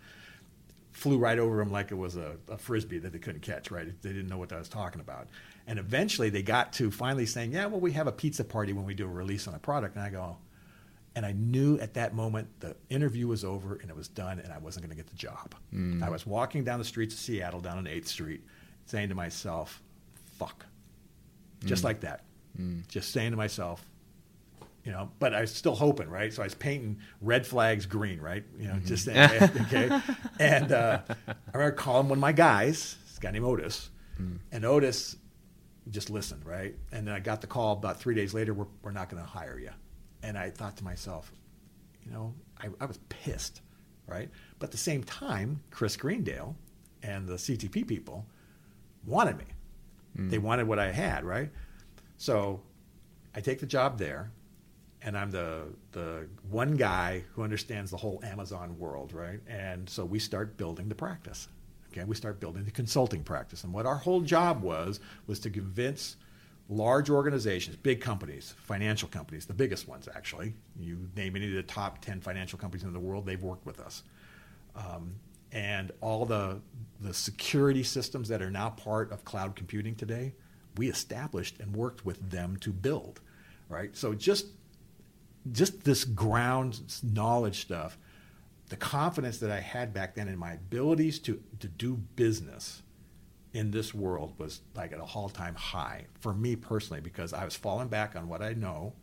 flew 0.93 1.19
right 1.19 1.39
over 1.39 1.57
them 1.57 1.73
like 1.73 1.91
it 1.91 1.95
was 1.95 2.17
a, 2.17 2.37
a 2.49 2.57
frisbee 2.57 2.99
that 2.99 3.13
they 3.13 3.19
couldn't 3.19 3.41
catch. 3.41 3.71
Right? 3.71 3.87
They 4.03 4.11
didn't 4.11 4.29
know 4.29 4.39
what 4.39 4.53
I 4.53 4.59
was 4.59 4.69
talking 4.69 5.01
about. 5.01 5.29
And 5.67 5.79
eventually, 5.79 6.31
they 6.31 6.43
got 6.43 6.73
to 6.75 6.91
finally 6.91 7.27
saying, 7.27 7.53
"Yeah, 7.53 7.67
well, 7.67 7.81
we 7.81 7.93
have 7.93 8.07
a 8.07 8.13
pizza 8.13 8.45
party 8.45 8.73
when 8.73 8.85
we 8.85 8.95
do 8.95 9.05
a 9.05 9.09
release 9.09 9.49
on 9.49 9.55
a 9.55 9.59
product." 9.59 9.97
And 9.97 10.05
I 10.05 10.11
go, 10.11 10.37
and 11.15 11.25
I 11.25 11.33
knew 11.33 11.79
at 11.79 11.95
that 11.95 12.15
moment 12.15 12.49
the 12.61 12.77
interview 12.91 13.29
was 13.29 13.45
over 13.45 13.77
and 13.77 13.91
it 13.91 13.97
was 13.97 14.09
done, 14.09 14.39
and 14.41 14.53
I 14.53 14.59
wasn't 14.59 14.85
going 14.85 14.97
to 14.97 15.03
get 15.03 15.11
the 15.11 15.17
job. 15.17 15.55
Mm. 15.75 16.03
I 16.03 16.11
was 16.11 16.27
walking 16.27 16.65
down 16.65 16.79
the 16.79 16.85
streets 16.85 17.15
of 17.15 17.21
Seattle, 17.21 17.61
down 17.61 17.79
on 17.79 17.87
Eighth 17.87 18.09
Street, 18.09 18.43
saying 18.87 19.09
to 19.09 19.15
myself, 19.15 19.82
"Fuck," 20.47 20.66
just 21.64 21.82
mm. 21.82 21.86
like 21.86 22.01
that. 22.01 22.24
Mm. 22.59 22.86
Just 22.88 23.12
saying 23.12 23.30
to 23.30 23.36
myself, 23.36 23.84
you 24.84 24.93
know, 24.93 25.11
but 25.18 25.34
I 25.34 25.43
was 25.43 25.55
still 25.55 25.74
hoping, 25.74 26.09
right? 26.09 26.32
So 26.32 26.43
I 26.43 26.47
was 26.47 26.55
painting 26.55 26.99
red 27.20 27.47
flags 27.47 27.86
green, 27.86 28.20
right? 28.20 28.45
You 28.59 28.68
know, 28.68 28.78
just 28.84 29.05
saying, 29.05 29.28
mm-hmm. 29.28 29.74
okay. 29.74 30.01
And 30.40 30.72
uh, 30.72 31.01
I 31.09 31.34
remember 31.55 31.76
calling 31.76 32.09
one 32.09 32.18
of 32.18 32.20
my 32.20 32.32
guys, 32.32 32.97
this 33.07 33.18
guy 33.18 33.30
named 33.30 33.45
Otis, 33.45 33.90
mm. 34.20 34.38
and 34.51 34.64
Otis 34.64 35.16
just 35.90 36.11
listened, 36.11 36.45
right? 36.45 36.74
And 36.90 37.07
then 37.07 37.14
I 37.14 37.20
got 37.20 37.40
the 37.40 37.47
call 37.47 37.74
about 37.74 38.01
three 38.01 38.14
days 38.14 38.34
later, 38.34 38.55
we're, 38.55 38.66
we're 38.82 38.93
not 38.93 39.09
going 39.09 39.22
to 39.22 39.28
hire 39.28 39.59
you. 39.59 39.70
And 40.22 40.36
I 40.36 40.51
thought 40.51 40.76
to 40.78 40.84
myself, 40.84 41.32
you 42.05 42.12
know, 42.12 42.34
I, 42.61 42.68
I 42.80 42.86
was 42.86 42.99
pissed, 43.09 43.61
right? 44.07 44.30
But 44.59 44.66
at 44.66 44.72
the 44.72 44.78
same 44.78 45.05
time, 45.05 45.61
Chris 45.70 45.97
Greendale 45.97 46.57
and 47.03 47.28
the 47.28 47.34
CTP 47.34 47.86
people 47.86 48.26
wanted 49.05 49.38
me. 49.38 49.45
They 50.15 50.39
wanted 50.39 50.67
what 50.67 50.79
I 50.79 50.93
had, 50.93 51.25
right? 51.25 51.51
So 52.17 52.61
I 53.35 53.41
take 53.41 53.61
the 53.61 53.67
job 53.67 53.99
there, 53.99 54.31
and 55.03 55.17
I'm 55.17 55.31
the 55.31 55.67
the 55.93 56.29
one 56.51 56.77
guy 56.77 57.25
who 57.35 57.43
understands 57.43 57.91
the 57.91 57.97
whole 57.97 58.21
Amazon 58.23 58.79
world, 58.79 59.13
right? 59.13 59.41
And 59.49 59.89
so 59.89 60.05
we 60.05 60.19
start 60.19 60.57
building 60.57 60.89
the 60.89 60.95
practice. 60.95 61.49
Okay, 61.93 62.05
we 62.05 62.15
start 62.15 62.41
building 62.41 62.65
the 62.65 62.71
consulting 62.71 63.23
practice, 63.23 63.65
and 63.65 63.73
what 63.73 63.87
our 63.87 63.97
whole 63.97 64.21
job 64.21 64.63
was 64.63 65.01
was 65.27 65.41
to 65.41 65.51
convince 65.51 66.17
large 66.69 67.11
organizations, 67.11 67.77
big 67.77 68.01
companies, 68.01 68.55
financial 68.63 69.09
companies, 69.09 69.47
the 69.47 69.55
biggest 69.55 69.89
ones 69.89 70.09
actually. 70.15 70.55
You 70.79 71.09
name 71.17 71.37
any 71.37 71.49
of 71.49 71.55
the 71.55 71.63
top 71.63 72.01
ten 72.01 72.21
financial 72.21 72.59
companies 72.59 72.85
in 72.85 72.93
the 72.93 73.01
world, 73.01 73.27
they've 73.27 73.43
worked 73.43 73.67
with 73.67 73.81
us. 73.81 74.03
Um, 74.77 75.17
and 75.53 75.93
all 76.01 76.25
the 76.25 76.61
the 77.01 77.13
security 77.13 77.83
systems 77.83 78.29
that 78.29 78.41
are 78.41 78.51
now 78.51 78.71
part 78.71 79.11
of 79.11 79.25
cloud 79.25 79.57
computing 79.57 79.95
today, 79.95 80.35
we 80.77 80.89
established 80.89 81.59
and 81.59 81.75
worked 81.75 82.05
with 82.07 82.31
them 82.31 82.57
to 82.59 82.71
build, 82.71 83.21
right? 83.69 83.97
So 83.97 84.15
just 84.15 84.47
just 85.51 85.85
this 85.85 86.05
ground 86.05 86.81
knowledge 87.03 87.61
stuff, 87.61 87.99
the 88.69 88.77
confidence 88.77 89.39
that 89.39 89.51
I 89.51 89.61
had 89.61 89.93
back 89.93 90.15
then 90.15 90.29
in 90.29 90.39
my 90.39 90.53
abilities 90.53 91.19
to 91.21 91.43
to 91.61 91.69
do 91.69 91.97
business 92.17 92.83
in 93.53 93.71
this 93.71 93.93
world 93.93 94.33
was 94.39 94.63
like 94.75 94.93
at 94.93 94.99
a 94.99 95.03
all 95.03 95.29
time 95.29 95.55
high 95.55 96.07
for 96.21 96.33
me 96.33 96.57
personally 96.57 97.01
because 97.01 97.33
I 97.35 97.45
was 97.45 97.55
falling 97.55 97.89
back 97.89 98.17
on 98.17 98.29
what 98.29 98.43
I 98.43 98.55
know 98.55 98.95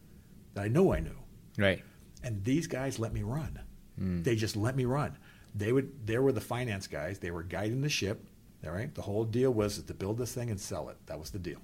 that 0.56 0.64
I 0.64 0.68
know 0.68 0.94
I 0.94 1.00
knew. 1.00 1.18
Right. 1.58 1.84
And 2.24 2.44
these 2.44 2.68
guys 2.68 2.98
let 3.00 3.14
me 3.14 3.24
run. 3.24 3.60
Hmm. 3.98 4.24
They 4.24 4.36
just 4.36 4.56
let 4.56 4.76
me 4.76 4.86
run. 4.86 5.18
They 5.60 5.72
would 5.72 6.08
they 6.08 6.18
were 6.18 6.32
the 6.32 6.42
finance 6.42 6.88
guys. 6.88 7.20
They 7.20 7.32
were 7.32 7.44
guiding 7.44 7.82
the 7.82 7.90
ship. 7.90 8.24
All 8.66 8.72
right. 8.72 8.94
The 8.94 9.02
whole 9.02 9.24
deal 9.24 9.52
was 9.52 9.82
to 9.82 9.94
build 9.94 10.18
this 10.18 10.34
thing 10.34 10.50
and 10.50 10.60
sell 10.60 10.90
it. 10.90 10.98
That 11.06 11.20
was 11.20 11.30
the 11.30 11.40
deal. 11.40 11.60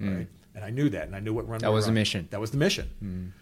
Mm. 0.00 0.16
Right. 0.18 0.28
And 0.54 0.64
I 0.64 0.70
knew 0.70 0.88
that, 0.88 1.06
and 1.06 1.14
I 1.14 1.20
knew 1.20 1.32
what 1.32 1.46
run. 1.48 1.60
That 1.60 1.72
was 1.72 1.86
the 1.86 1.92
mission. 1.92 2.26
That 2.30 2.40
was 2.40 2.50
the 2.50 2.56
mission. 2.56 3.32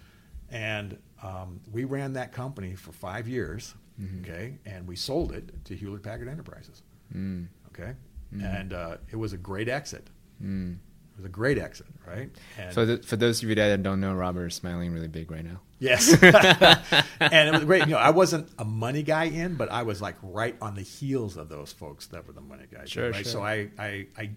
And 0.51 0.99
um, 1.23 1.61
we 1.73 1.85
ran 1.85 2.13
that 2.15 2.33
company 2.33 2.75
for 2.75 2.93
five 2.93 3.29
years. 3.29 3.75
Okay, 4.21 4.59
and 4.65 4.87
we 4.87 4.95
sold 4.95 5.33
it 5.33 5.65
to 5.65 5.75
Hewlett 5.75 6.05
Packard 6.05 6.29
Enterprises. 6.29 6.83
Mm. 7.13 7.49
Okay, 7.69 7.95
and 8.41 8.73
uh, 8.73 8.99
it 9.11 9.17
was 9.17 9.33
a 9.33 9.37
great 9.37 9.69
exit. 9.69 10.07
Mm. 10.41 10.75
It 10.75 11.17
was 11.17 11.25
a 11.25 11.29
great 11.29 11.59
exit, 11.59 11.89
right? 12.07 12.31
And 12.57 12.73
So 12.73 12.87
th- 12.87 13.05
for 13.05 13.17
those 13.17 13.43
of 13.43 13.49
you 13.49 13.57
that 13.57 13.83
don't 13.83 14.01
know, 14.01 14.15
Robert 14.15 14.47
is 14.47 14.55
smiling 14.55 14.93
really 14.93 15.09
big 15.09 15.33
right 15.33 15.45
now. 15.45 15.61
Yes. 15.79 16.13
and 16.23 17.49
it 17.49 17.53
was 17.53 17.65
great. 17.65 17.87
You 17.87 17.93
know, 17.93 17.99
I 17.99 18.11
wasn't 18.11 18.49
a 18.59 18.65
money 18.65 19.03
guy 19.03 19.25
in, 19.25 19.55
but 19.57 19.71
I 19.71 19.83
was 19.83 20.03
like 20.03 20.17
right 20.23 20.57
on 20.61 20.75
the 20.75 20.83
heels 20.83 21.37
of 21.37 21.49
those 21.49 21.73
folks 21.73 22.07
that 22.09 22.27
were 22.27 22.33
the 22.33 22.41
money 22.41 22.65
guys. 22.71 22.91
Sure, 22.91 23.11
right? 23.11 23.25
sure. 23.25 23.25
So 23.25 23.43
I, 23.43 23.71
I, 23.79 24.07
I, 24.17 24.31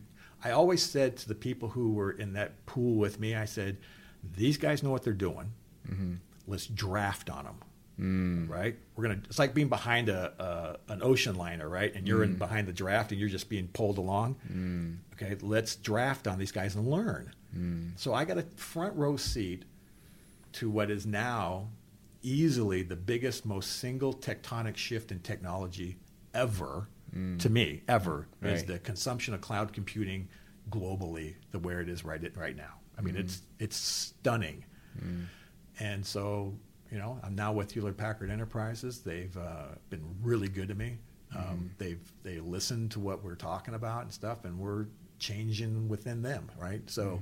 I 0.43 0.51
always 0.51 0.83
said 0.83 1.17
to 1.17 1.27
the 1.27 1.35
people 1.35 1.69
who 1.69 1.93
were 1.93 2.11
in 2.11 2.33
that 2.33 2.65
pool 2.65 2.95
with 2.95 3.19
me, 3.19 3.35
I 3.35 3.45
said, 3.45 3.77
these 4.35 4.57
guys 4.57 4.83
know 4.83 4.91
what 4.91 5.03
they're 5.03 5.13
doing. 5.13 5.51
Mm-hmm. 5.89 6.15
Let's 6.47 6.67
draft 6.67 7.29
on 7.29 7.45
them. 7.45 7.55
Mm. 7.99 8.49
Right? 8.49 8.77
We're 8.95 9.03
gonna. 9.03 9.21
It's 9.25 9.37
like 9.37 9.53
being 9.53 9.69
behind 9.69 10.09
a, 10.09 10.79
a 10.89 10.93
an 10.93 11.03
ocean 11.03 11.35
liner, 11.35 11.69
right? 11.69 11.93
And 11.93 12.07
you're 12.07 12.23
in 12.23 12.35
behind 12.35 12.67
the 12.67 12.73
draft, 12.73 13.11
and 13.11 13.19
you're 13.19 13.29
just 13.29 13.47
being 13.47 13.67
pulled 13.67 13.99
along. 13.99 14.37
Mm. 14.51 14.97
Okay, 15.13 15.37
let's 15.41 15.75
draft 15.75 16.25
on 16.27 16.39
these 16.39 16.51
guys 16.51 16.75
and 16.75 16.87
learn. 16.87 17.31
Mm. 17.55 17.91
So 17.97 18.13
I 18.13 18.25
got 18.25 18.39
a 18.39 18.43
front 18.55 18.95
row 18.95 19.17
seat 19.17 19.65
to 20.53 20.69
what 20.69 20.89
is 20.91 21.05
now 21.05 21.69
easily 22.23 22.83
the 22.83 22.95
biggest, 22.95 23.45
most 23.45 23.77
single 23.77 24.13
tectonic 24.13 24.77
shift 24.77 25.11
in 25.11 25.19
technology 25.19 25.97
ever, 26.33 26.87
to 27.39 27.49
me, 27.49 27.81
ever, 27.89 28.27
is 28.41 28.63
Mm. 28.63 28.67
The 28.67 28.79
consumption 28.79 29.33
of 29.33 29.41
cloud 29.41 29.73
computing 29.73 30.29
globally, 30.69 31.35
the 31.51 31.59
where 31.59 31.81
it 31.81 31.89
is 31.89 32.05
right 32.05 32.21
right 32.37 32.55
now. 32.55 32.75
I 32.97 33.01
Mm. 33.01 33.05
mean, 33.05 33.15
it's 33.17 33.41
it's 33.59 33.75
stunning. 33.75 34.63
And 35.79 36.05
so, 36.05 36.53
you 36.91 36.97
know, 36.99 37.19
I'm 37.23 37.35
now 37.35 37.51
with 37.53 37.71
Hewlett 37.71 37.97
Packard 37.97 38.29
Enterprises. 38.29 38.99
They've 39.01 39.35
uh, 39.35 39.69
been 39.89 40.03
really 40.21 40.47
good 40.47 40.67
to 40.67 40.75
me. 40.75 40.99
Um, 41.35 41.71
They've 41.77 41.99
they 42.23 42.39
listen 42.39 42.87
to 42.89 42.99
what 42.99 43.23
we're 43.23 43.35
talking 43.35 43.73
about 43.73 44.03
and 44.03 44.11
stuff, 44.13 44.45
and 44.45 44.59
we're 44.59 44.85
changing 45.19 45.87
within 45.89 46.21
them, 46.21 46.49
right? 46.57 46.87
So, 46.89 47.19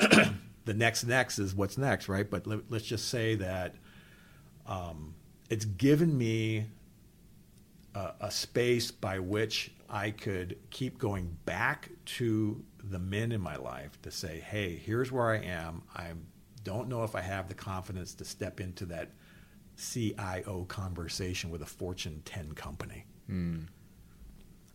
the 0.66 0.74
next 0.74 1.04
next 1.04 1.38
is 1.38 1.54
what's 1.54 1.78
next, 1.78 2.08
right? 2.08 2.28
But 2.28 2.46
let, 2.46 2.70
let's 2.70 2.84
just 2.84 3.08
say 3.08 3.36
that 3.36 3.76
um, 4.66 5.14
it's 5.48 5.64
given 5.64 6.16
me 6.16 6.66
a, 7.94 8.12
a 8.22 8.30
space 8.30 8.90
by 8.90 9.20
which 9.20 9.72
I 9.88 10.10
could 10.10 10.58
keep 10.70 10.98
going 10.98 11.36
back 11.46 11.90
to 12.06 12.62
the 12.82 12.98
men 12.98 13.32
in 13.32 13.40
my 13.40 13.56
life 13.56 14.00
to 14.02 14.10
say, 14.10 14.40
hey, 14.40 14.76
here's 14.76 15.10
where 15.10 15.30
I 15.30 15.38
am. 15.38 15.82
I 15.94 16.10
don't 16.64 16.88
know 16.88 17.04
if 17.04 17.14
I 17.14 17.20
have 17.20 17.48
the 17.48 17.54
confidence 17.54 18.14
to 18.16 18.24
step 18.24 18.60
into 18.60 18.86
that 18.86 19.12
CIO 19.76 20.64
conversation 20.68 21.50
with 21.50 21.62
a 21.62 21.66
Fortune 21.66 22.22
10 22.24 22.52
company. 22.52 23.04
Mm. 23.30 23.66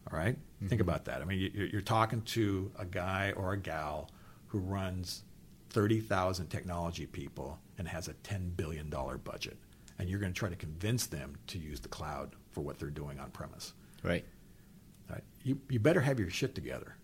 All 0.09 0.17
right? 0.17 0.37
Think 0.67 0.79
about 0.79 1.05
that. 1.05 1.21
I 1.21 1.25
mean, 1.25 1.51
you're, 1.53 1.67
you're 1.67 1.81
talking 1.81 2.21
to 2.21 2.71
a 2.79 2.85
guy 2.85 3.33
or 3.35 3.53
a 3.53 3.57
gal 3.57 4.09
who 4.47 4.59
runs 4.59 5.23
30,000 5.71 6.47
technology 6.47 7.05
people 7.05 7.59
and 7.77 7.87
has 7.87 8.07
a 8.07 8.13
$10 8.13 8.55
billion 8.55 8.89
budget. 8.89 9.57
And 9.99 10.09
you're 10.09 10.19
going 10.19 10.33
to 10.33 10.37
try 10.37 10.49
to 10.49 10.55
convince 10.55 11.05
them 11.07 11.35
to 11.47 11.57
use 11.57 11.79
the 11.79 11.87
cloud 11.87 12.35
for 12.51 12.61
what 12.61 12.79
they're 12.79 12.89
doing 12.89 13.19
on 13.19 13.31
premise. 13.31 13.73
Right. 14.03 14.25
Right? 15.09 15.23
You, 15.43 15.59
you 15.69 15.79
better 15.79 16.01
have 16.01 16.19
your 16.19 16.29
shit 16.29 16.55
together. 16.55 16.95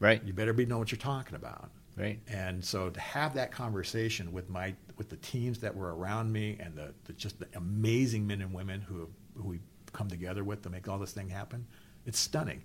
Right. 0.00 0.22
You 0.24 0.32
better 0.32 0.52
be 0.52 0.66
know 0.66 0.78
what 0.78 0.90
you're 0.90 0.98
talking 0.98 1.36
about. 1.36 1.70
Right. 1.96 2.20
And 2.28 2.64
so 2.64 2.90
to 2.90 3.00
have 3.00 3.34
that 3.34 3.52
conversation 3.52 4.32
with 4.32 4.48
my 4.48 4.74
with 4.96 5.10
the 5.10 5.16
teams 5.16 5.58
that 5.60 5.76
were 5.76 5.94
around 5.94 6.32
me 6.32 6.56
and 6.58 6.74
the, 6.74 6.94
the 7.04 7.12
just 7.12 7.38
the 7.38 7.46
amazing 7.54 8.26
men 8.26 8.40
and 8.40 8.52
women 8.54 8.80
who 8.80 9.08
who 9.36 9.48
we 9.48 9.60
come 9.92 10.08
together 10.08 10.42
with 10.42 10.62
to 10.62 10.70
make 10.70 10.88
all 10.88 10.98
this 10.98 11.12
thing 11.12 11.28
happen, 11.28 11.66
it's 12.06 12.18
stunning. 12.18 12.62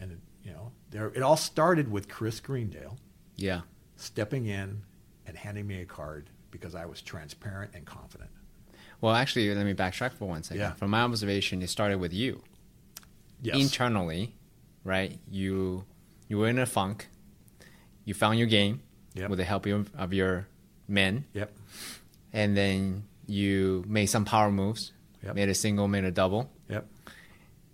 And 0.00 0.12
it, 0.12 0.18
you 0.42 0.52
know, 0.52 0.72
there 0.90 1.08
it 1.08 1.22
all 1.22 1.36
started 1.36 1.90
with 1.90 2.08
Chris 2.08 2.40
Greendale 2.40 2.96
Yeah. 3.36 3.60
Stepping 4.04 4.46
in 4.46 4.82
and 5.26 5.36
handing 5.36 5.66
me 5.66 5.80
a 5.80 5.84
card 5.86 6.28
because 6.50 6.74
I 6.74 6.86
was 6.86 7.00
transparent 7.02 7.72
and 7.74 7.84
confident. 7.84 8.30
Well, 9.00 9.14
actually, 9.14 9.52
let 9.54 9.64
me 9.66 9.74
backtrack 9.74 10.12
for 10.12 10.26
one 10.26 10.42
second. 10.42 10.60
Yeah. 10.60 10.72
From 10.74 10.90
my 10.90 11.00
observation, 11.02 11.62
it 11.62 11.68
started 11.70 11.98
with 11.98 12.12
you 12.12 12.42
Yes. 13.42 13.56
internally, 13.56 14.34
right? 14.84 15.18
You 15.30 15.84
you 16.28 16.38
were 16.38 16.48
in 16.48 16.58
a 16.58 16.66
funk. 16.66 17.08
You 18.04 18.14
found 18.14 18.38
your 18.38 18.48
game 18.48 18.80
Yep. 19.14 19.30
with 19.30 19.38
the 19.38 19.44
help 19.44 19.66
of, 19.66 19.90
of 19.94 20.12
your 20.12 20.46
men, 20.88 21.24
Yep. 21.34 21.54
and 22.32 22.56
then 22.56 23.04
you 23.26 23.84
made 23.86 24.06
some 24.06 24.24
power 24.24 24.50
moves. 24.50 24.92
Yep. 25.22 25.34
Made 25.34 25.48
a 25.48 25.54
single, 25.54 25.88
made 25.88 26.04
a 26.04 26.10
double. 26.10 26.50
Yep. 26.68 26.86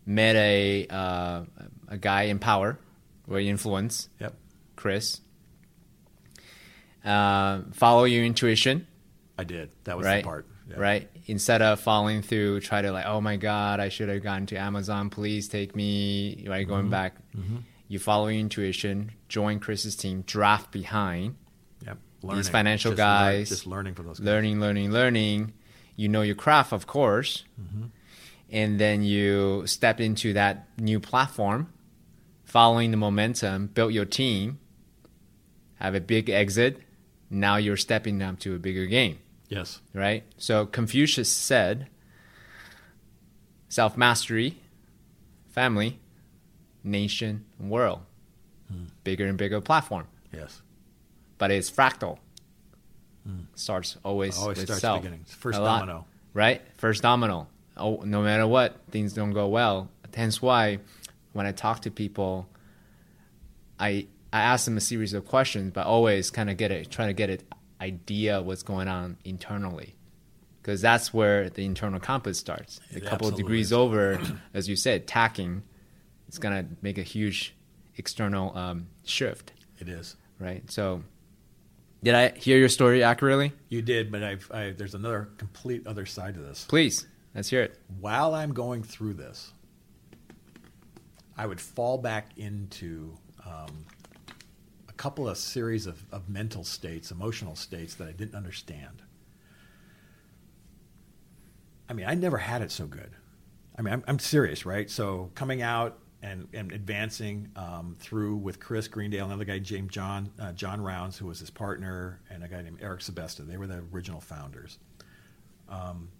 Met 0.06 0.36
a 0.36 0.86
uh, 0.88 1.44
a 1.88 1.98
guy 1.98 2.22
in 2.24 2.38
power, 2.38 2.78
or 3.28 3.38
influence, 3.40 4.08
Yep. 4.20 4.34
Chris. 4.76 5.20
Uh, 7.04 7.62
follow 7.72 8.04
your 8.04 8.24
intuition. 8.24 8.86
I 9.38 9.44
did. 9.44 9.70
That 9.84 9.96
was 9.96 10.06
right? 10.06 10.22
the 10.22 10.28
part. 10.28 10.46
Yeah. 10.68 10.76
Right. 10.78 11.08
Instead 11.26 11.62
of 11.62 11.80
following 11.80 12.22
through, 12.22 12.60
try 12.60 12.82
to 12.82 12.92
like, 12.92 13.06
oh 13.06 13.20
my 13.20 13.36
god, 13.36 13.80
I 13.80 13.88
should 13.88 14.08
have 14.08 14.22
gone 14.22 14.46
to 14.46 14.56
Amazon. 14.56 15.10
Please 15.10 15.48
take 15.48 15.74
me. 15.74 16.44
Right, 16.48 16.66
going 16.68 16.82
Mm-hmm. 16.82 16.90
back. 16.90 17.16
You 17.88 17.98
follow 17.98 18.28
your 18.28 18.38
intuition. 18.40 19.10
Join 19.28 19.58
Chris's 19.58 19.96
team. 19.96 20.22
Draft 20.26 20.70
behind. 20.70 21.34
Yep. 21.84 21.98
These 22.34 22.48
financial 22.48 22.92
Just 22.92 22.98
learn- 22.98 23.06
guys, 23.08 23.48
just 23.48 23.66
learning 23.66 23.94
from 23.94 24.06
those 24.06 24.18
guys. 24.20 24.26
Learning, 24.26 24.60
learning, 24.60 24.92
learning. 24.92 25.52
You 25.96 26.08
know 26.08 26.22
your 26.22 26.36
craft, 26.36 26.72
of 26.72 26.86
course. 26.86 27.44
Mm-hmm. 27.60 27.86
And 28.52 28.78
then 28.78 29.02
you 29.02 29.66
step 29.66 30.00
into 30.00 30.32
that 30.34 30.68
new 30.78 31.00
platform, 31.00 31.72
following 32.44 32.90
the 32.90 32.96
momentum, 32.96 33.68
build 33.68 33.92
your 33.92 34.04
team, 34.04 34.58
have 35.76 35.94
a 35.94 36.00
big 36.00 36.28
exit. 36.30 36.78
Now 37.30 37.56
you're 37.56 37.76
stepping 37.76 38.20
up 38.22 38.40
to 38.40 38.54
a 38.56 38.58
bigger 38.58 38.86
game 38.86 39.18
Yes. 39.48 39.80
right? 39.94 40.24
So 40.36 40.66
Confucius 40.66 41.30
said 41.30 41.88
self 43.68 43.96
mastery, 43.96 44.56
family, 45.50 45.98
nation, 46.82 47.44
world. 47.58 48.00
Hmm. 48.70 48.84
Bigger 49.04 49.26
and 49.26 49.36
bigger 49.38 49.60
platform. 49.60 50.06
Yes. 50.32 50.62
But 51.38 51.50
it's 51.50 51.70
fractal. 51.70 52.18
Hmm. 53.26 53.40
Starts 53.54 53.96
always, 54.04 54.38
Always 54.38 54.58
with 54.58 54.66
starts 54.66 54.80
self. 54.82 55.00
beginning. 55.02 55.24
First 55.26 55.58
A 55.58 55.62
lot, 55.62 55.80
domino. 55.80 56.06
Right? 56.34 56.62
First 56.76 57.02
domino. 57.02 57.48
Oh, 57.76 58.02
no 58.04 58.22
matter 58.22 58.46
what, 58.46 58.76
things 58.90 59.12
don't 59.12 59.32
go 59.32 59.48
well. 59.48 59.88
Hence 60.14 60.42
why 60.42 60.78
when 61.32 61.46
I 61.46 61.52
talk 61.52 61.82
to 61.82 61.90
people, 61.90 62.48
I 63.78 64.06
I 64.32 64.40
ask 64.42 64.64
them 64.64 64.76
a 64.76 64.80
series 64.80 65.12
of 65.14 65.26
questions, 65.26 65.72
but 65.72 65.86
always 65.86 66.30
kind 66.30 66.50
of 66.50 66.56
get 66.56 66.70
it, 66.70 66.90
try 66.90 67.06
to 67.06 67.12
get 67.12 67.30
an 67.30 67.40
idea 67.80 68.40
what's 68.42 68.62
going 68.62 68.88
on 68.88 69.16
internally, 69.24 69.94
because 70.62 70.80
that's 70.80 71.12
where 71.12 71.50
the 71.50 71.64
internal 71.64 71.98
compass 72.00 72.38
starts. 72.38 72.80
A 72.94 73.00
couple 73.00 73.26
of 73.28 73.34
degrees 73.36 73.66
is. 73.66 73.72
over, 73.72 74.20
as 74.54 74.68
you 74.68 74.76
said, 74.76 75.06
tacking, 75.06 75.62
it's 76.28 76.38
gonna 76.38 76.66
make 76.80 76.96
a 76.98 77.02
huge 77.02 77.54
external 77.96 78.56
um, 78.56 78.86
shift, 79.04 79.52
It 79.80 79.88
is. 79.88 80.16
right? 80.38 80.68
So, 80.70 81.02
did 82.02 82.14
I 82.14 82.30
hear 82.30 82.56
your 82.56 82.68
story 82.68 83.02
accurately? 83.02 83.52
You 83.68 83.82
did, 83.82 84.10
but 84.12 84.22
I've, 84.22 84.50
I, 84.52 84.70
there's 84.70 84.94
another 84.94 85.28
complete 85.38 85.86
other 85.86 86.06
side 86.06 86.34
to 86.34 86.40
this. 86.40 86.64
Please, 86.68 87.06
let's 87.34 87.50
hear 87.50 87.62
it. 87.62 87.78
While 87.98 88.34
I'm 88.34 88.54
going 88.54 88.82
through 88.84 89.14
this, 89.14 89.52
I 91.36 91.46
would 91.46 91.60
fall 91.60 91.98
back 91.98 92.30
into 92.38 93.16
um, 93.44 93.84
couple 95.00 95.26
of 95.26 95.38
series 95.38 95.86
of, 95.86 96.04
of 96.12 96.28
mental 96.28 96.62
states, 96.62 97.10
emotional 97.10 97.56
states 97.56 97.94
that 97.94 98.06
I 98.06 98.12
didn't 98.12 98.34
understand. 98.34 99.00
I 101.88 101.94
mean, 101.94 102.04
I 102.04 102.12
never 102.12 102.36
had 102.36 102.60
it 102.60 102.70
so 102.70 102.86
good. 102.86 103.10
I 103.78 103.80
mean, 103.80 103.94
I'm, 103.94 104.04
I'm 104.06 104.18
serious, 104.18 104.66
right? 104.66 104.90
So 104.90 105.30
coming 105.34 105.62
out 105.62 106.00
and, 106.20 106.48
and 106.52 106.70
advancing 106.70 107.48
um, 107.56 107.96
through 107.98 108.36
with 108.36 108.60
Chris 108.60 108.88
Greendale, 108.88 109.24
another 109.24 109.46
guy, 109.46 109.58
James 109.58 109.90
John 109.90 110.30
uh, 110.38 110.52
John 110.52 110.82
Rounds, 110.82 111.16
who 111.16 111.28
was 111.28 111.40
his 111.40 111.48
partner, 111.48 112.20
and 112.28 112.44
a 112.44 112.48
guy 112.48 112.60
named 112.60 112.80
Eric 112.82 113.00
Sebesta. 113.00 113.46
They 113.46 113.56
were 113.56 113.66
the 113.66 113.82
original 113.94 114.20
founders. 114.20 114.78
Um, 115.70 116.10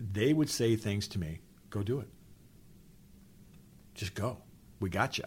they 0.00 0.32
would 0.32 0.48
say 0.48 0.74
things 0.74 1.06
to 1.08 1.18
me, 1.18 1.40
"Go 1.68 1.82
do 1.82 2.00
it. 2.00 2.08
Just 3.94 4.14
go. 4.14 4.38
We 4.80 4.88
got 4.88 5.18
you." 5.18 5.24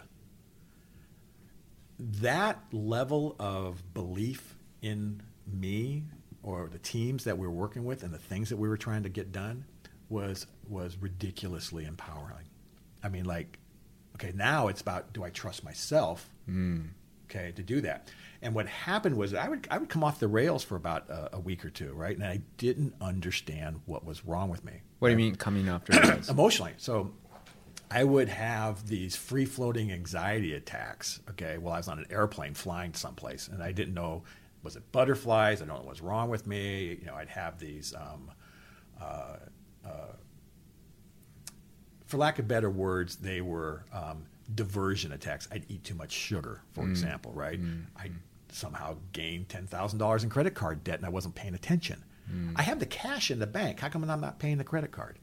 That 2.00 2.60
level 2.72 3.36
of 3.40 3.94
belief 3.94 4.56
in 4.82 5.22
me 5.46 6.04
or 6.44 6.70
the 6.72 6.80
teams 6.80 7.26
that 7.26 7.38
we 7.38 7.46
were 7.46 7.54
working 7.54 7.84
with 7.84 8.04
and 8.04 8.14
the 8.14 8.18
things 8.20 8.50
that 8.50 8.58
we 8.58 8.70
were 8.70 8.78
trying 8.78 9.04
to 9.04 9.10
get 9.10 9.32
done 9.32 9.66
was 10.08 10.48
was 10.68 10.98
ridiculously 11.02 11.86
empowering. 11.86 12.46
I 13.04 13.10
mean, 13.10 13.26
like, 13.26 13.60
okay, 14.16 14.32
now 14.36 14.68
it's 14.70 14.82
about 14.82 15.12
do 15.14 15.24
I 15.24 15.30
trust 15.30 15.64
myself? 15.64 16.30
Mm. 16.50 16.90
Okay, 17.30 17.52
to 17.52 17.62
do 17.62 17.82
that. 17.82 18.10
And 18.42 18.56
what 18.56 18.68
happened 18.68 19.18
was 19.18 19.34
I 19.34 19.50
would 19.50 19.68
I 19.70 19.78
would 19.78 19.90
come 19.90 20.04
off 20.04 20.20
the 20.20 20.28
rails 20.30 20.64
for 20.64 20.78
about 20.78 21.10
a, 21.10 21.36
a 21.36 21.40
week 21.40 21.66
or 21.66 21.70
two, 21.70 21.92
right? 21.94 22.16
And 22.16 22.26
I 22.26 22.40
didn't 22.58 22.96
understand 23.02 23.82
what 23.86 24.06
was 24.06 24.26
wrong 24.26 24.50
with 24.50 24.64
me 24.64 24.82
What 25.00 25.10
do 25.10 25.12
you 25.12 25.18
mean 25.18 25.36
coming 25.36 25.68
off 25.70 25.84
you 25.92 26.00
guys? 26.00 26.30
emotionally. 26.30 26.74
So 26.78 27.12
I 27.92 28.04
would 28.04 28.30
have 28.30 28.88
these 28.88 29.16
free 29.16 29.46
floating 29.46 29.92
anxiety 29.92 30.54
attacks, 30.54 31.20
okay, 31.32 31.58
while 31.58 31.74
I 31.74 31.78
was 31.78 31.88
on 31.88 31.98
an 32.00 32.06
airplane 32.10 32.54
flying 32.54 32.94
someplace 32.94 33.48
and 33.48 33.64
I 33.64 33.72
didn't 33.72 33.94
know 33.94 34.24
was 34.62 34.76
it 34.76 34.92
butterflies? 34.92 35.62
I 35.62 35.66
don't 35.66 35.76
know 35.76 35.82
what 35.82 35.90
was 35.90 36.02
wrong 36.02 36.30
with 36.30 36.46
me. 36.46 36.98
You 37.00 37.06
know, 37.06 37.16
I'd 37.16 37.30
have 37.30 37.60
these 37.60 37.94
um, 37.96 38.30
uh, 39.00 39.38
uh, 39.86 39.90
for 42.06 42.18
lack 42.18 42.40
of 42.40 42.48
better 42.48 42.70
words, 42.70 43.16
they 43.18 43.40
were 43.40 43.86
um, 43.94 44.26
diversion 44.54 45.12
attacks. 45.12 45.48
I'd 45.52 45.66
eat 45.70 45.84
too 45.84 45.96
much 45.96 46.12
sugar, 46.12 46.62
for 46.74 46.84
example, 46.90 47.32
right? 47.34 47.60
I 47.96 48.10
somehow 48.52 48.98
gained 49.14 49.48
ten 49.48 49.68
thousand 49.68 50.00
dollars 50.00 50.24
in 50.24 50.30
credit 50.30 50.56
card 50.56 50.84
debt, 50.84 50.98
and 50.98 51.06
I 51.06 51.10
wasn't 51.10 51.36
paying 51.36 51.54
attention. 51.54 52.04
I 52.56 52.62
have 52.62 52.80
the 52.80 52.86
cash 52.86 53.32
in 53.32 53.40
the 53.40 53.48
bank. 53.48 53.80
How 53.80 53.90
come 53.90 54.10
I'm 54.10 54.22
not 54.22 54.40
paying 54.40 54.58
the 54.58 54.64
credit 54.64 54.92
card? 54.92 55.18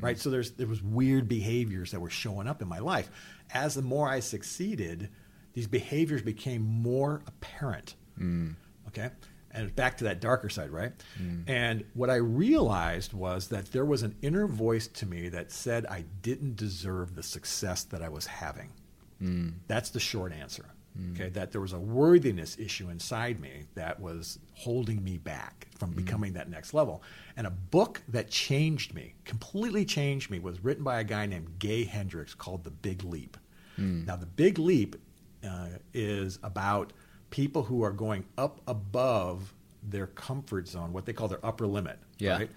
Right. 0.00 0.18
So 0.18 0.30
there's 0.30 0.52
there 0.52 0.66
was 0.66 0.82
weird 0.82 1.28
behaviors 1.28 1.90
that 1.92 2.00
were 2.00 2.10
showing 2.10 2.48
up 2.48 2.62
in 2.62 2.68
my 2.68 2.78
life. 2.78 3.10
As 3.52 3.74
the 3.74 3.82
more 3.82 4.08
I 4.08 4.20
succeeded, 4.20 5.10
these 5.52 5.66
behaviors 5.66 6.22
became 6.22 6.62
more 6.62 7.22
apparent. 7.26 7.94
Mm. 8.18 8.56
Okay. 8.88 9.10
And 9.50 9.74
back 9.74 9.96
to 9.98 10.04
that 10.04 10.20
darker 10.20 10.48
side, 10.48 10.70
right? 10.70 10.92
Mm. 11.20 11.44
And 11.48 11.84
what 11.94 12.10
I 12.10 12.16
realized 12.16 13.14
was 13.14 13.48
that 13.48 13.72
there 13.72 13.84
was 13.84 14.02
an 14.02 14.14
inner 14.20 14.46
voice 14.46 14.86
to 14.88 15.06
me 15.06 15.30
that 15.30 15.50
said 15.50 15.86
I 15.86 16.04
didn't 16.22 16.56
deserve 16.56 17.14
the 17.14 17.22
success 17.22 17.84
that 17.84 18.02
I 18.02 18.08
was 18.08 18.26
having. 18.26 18.70
Mm. 19.22 19.54
That's 19.66 19.90
the 19.90 20.00
short 20.00 20.32
answer. 20.32 20.66
Okay, 21.12 21.28
that 21.28 21.52
there 21.52 21.60
was 21.60 21.72
a 21.72 21.78
worthiness 21.78 22.58
issue 22.58 22.88
inside 22.88 23.38
me 23.38 23.64
that 23.74 24.00
was 24.00 24.40
holding 24.54 25.04
me 25.04 25.16
back 25.16 25.68
from 25.78 25.92
becoming 25.92 26.32
that 26.32 26.50
next 26.50 26.74
level. 26.74 27.04
And 27.36 27.46
a 27.46 27.50
book 27.50 28.02
that 28.08 28.30
changed 28.30 28.94
me, 28.94 29.14
completely 29.24 29.84
changed 29.84 30.28
me, 30.28 30.40
was 30.40 30.64
written 30.64 30.82
by 30.82 30.98
a 30.98 31.04
guy 31.04 31.26
named 31.26 31.60
Gay 31.60 31.84
Hendricks 31.84 32.34
called 32.34 32.64
The 32.64 32.72
Big 32.72 33.04
Leap. 33.04 33.36
Now, 34.06 34.16
The 34.16 34.26
Big 34.26 34.58
Leap 34.58 34.96
uh, 35.48 35.68
is 35.94 36.40
about 36.42 36.92
people 37.30 37.62
who 37.62 37.84
are 37.84 37.92
going 37.92 38.24
up 38.36 38.60
above 38.66 39.54
their 39.84 40.08
comfort 40.08 40.66
zone, 40.66 40.92
what 40.92 41.06
they 41.06 41.12
call 41.12 41.28
their 41.28 41.44
upper 41.46 41.66
limit. 41.68 42.00
Yeah. 42.18 42.38
Right? 42.38 42.50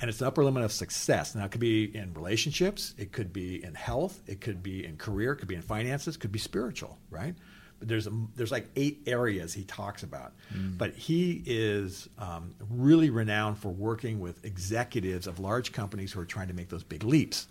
and 0.00 0.08
it's 0.08 0.20
an 0.20 0.26
upper 0.26 0.44
limit 0.44 0.62
of 0.62 0.72
success. 0.72 1.34
Now, 1.34 1.44
it 1.44 1.50
could 1.50 1.60
be 1.60 1.84
in 1.96 2.14
relationships, 2.14 2.94
it 2.98 3.12
could 3.12 3.32
be 3.32 3.62
in 3.64 3.74
health, 3.74 4.22
it 4.26 4.40
could 4.40 4.62
be 4.62 4.84
in 4.84 4.96
career, 4.96 5.32
it 5.32 5.36
could 5.36 5.48
be 5.48 5.56
in 5.56 5.62
finances, 5.62 6.16
it 6.16 6.20
could 6.20 6.32
be 6.32 6.38
spiritual, 6.38 6.98
right? 7.10 7.34
But 7.78 7.88
there's 7.88 8.06
a, 8.06 8.12
there's 8.34 8.50
like 8.50 8.68
eight 8.76 9.02
areas 9.06 9.54
he 9.54 9.64
talks 9.64 10.02
about. 10.02 10.32
But 10.76 10.94
he 10.94 11.42
is 11.46 12.08
um, 12.18 12.54
really 12.68 13.10
renowned 13.10 13.58
for 13.58 13.68
working 13.68 14.18
with 14.20 14.44
executives 14.44 15.26
of 15.26 15.38
large 15.38 15.72
companies 15.72 16.12
who 16.12 16.20
are 16.20 16.24
trying 16.24 16.48
to 16.48 16.54
make 16.54 16.68
those 16.70 16.82
big 16.84 17.04
leaps, 17.04 17.46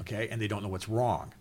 okay, 0.00 0.28
and 0.30 0.40
they 0.40 0.46
don't 0.48 0.62
know 0.62 0.68
what's 0.68 0.88
wrong. 0.88 1.32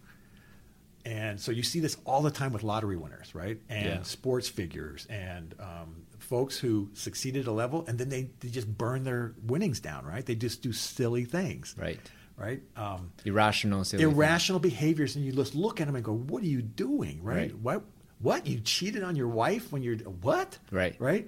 And 1.05 1.39
so 1.39 1.51
you 1.51 1.63
see 1.63 1.79
this 1.79 1.97
all 2.05 2.21
the 2.21 2.31
time 2.31 2.51
with 2.51 2.61
lottery 2.63 2.97
winners, 2.97 3.33
right? 3.33 3.59
And 3.69 3.85
Yeah. 3.85 4.01
sports 4.03 4.49
figures 4.49 5.05
and 5.09 5.55
um, 5.59 6.03
folks 6.19 6.57
who 6.59 6.89
succeed 6.93 7.37
at 7.37 7.47
a 7.47 7.51
level 7.51 7.85
and 7.87 7.97
then 7.97 8.09
they, 8.09 8.29
they 8.41 8.49
just 8.49 8.67
burn 8.77 9.03
their 9.03 9.33
winnings 9.43 9.79
down, 9.79 10.05
right? 10.05 10.25
They 10.25 10.35
just 10.35 10.61
do 10.61 10.73
silly 10.73 11.23
things, 11.25 11.73
Right. 11.77 11.99
right? 12.37 12.61
Um, 12.75 13.11
Irrational. 13.23 13.85
irrational 14.01 14.59
behaviors, 14.59 15.15
and 15.15 15.23
you 15.25 15.31
just 15.31 15.55
look 15.55 15.79
at 15.79 15.87
them 15.87 15.95
and 15.95 16.03
go, 16.03 16.13
"What 16.13 16.43
are 16.43 16.47
you 16.47 16.61
doing?" 16.61 17.23
Right? 17.23 17.35
Right. 17.37 17.55
What? 17.57 17.83
What? 18.21 18.45
You 18.47 18.59
cheated 18.59 19.03
on 19.03 19.15
your 19.15 19.27
wife 19.27 19.71
when 19.71 19.81
you're 19.81 19.97
what? 19.97 20.57
Right. 20.71 20.95
Right. 20.99 21.27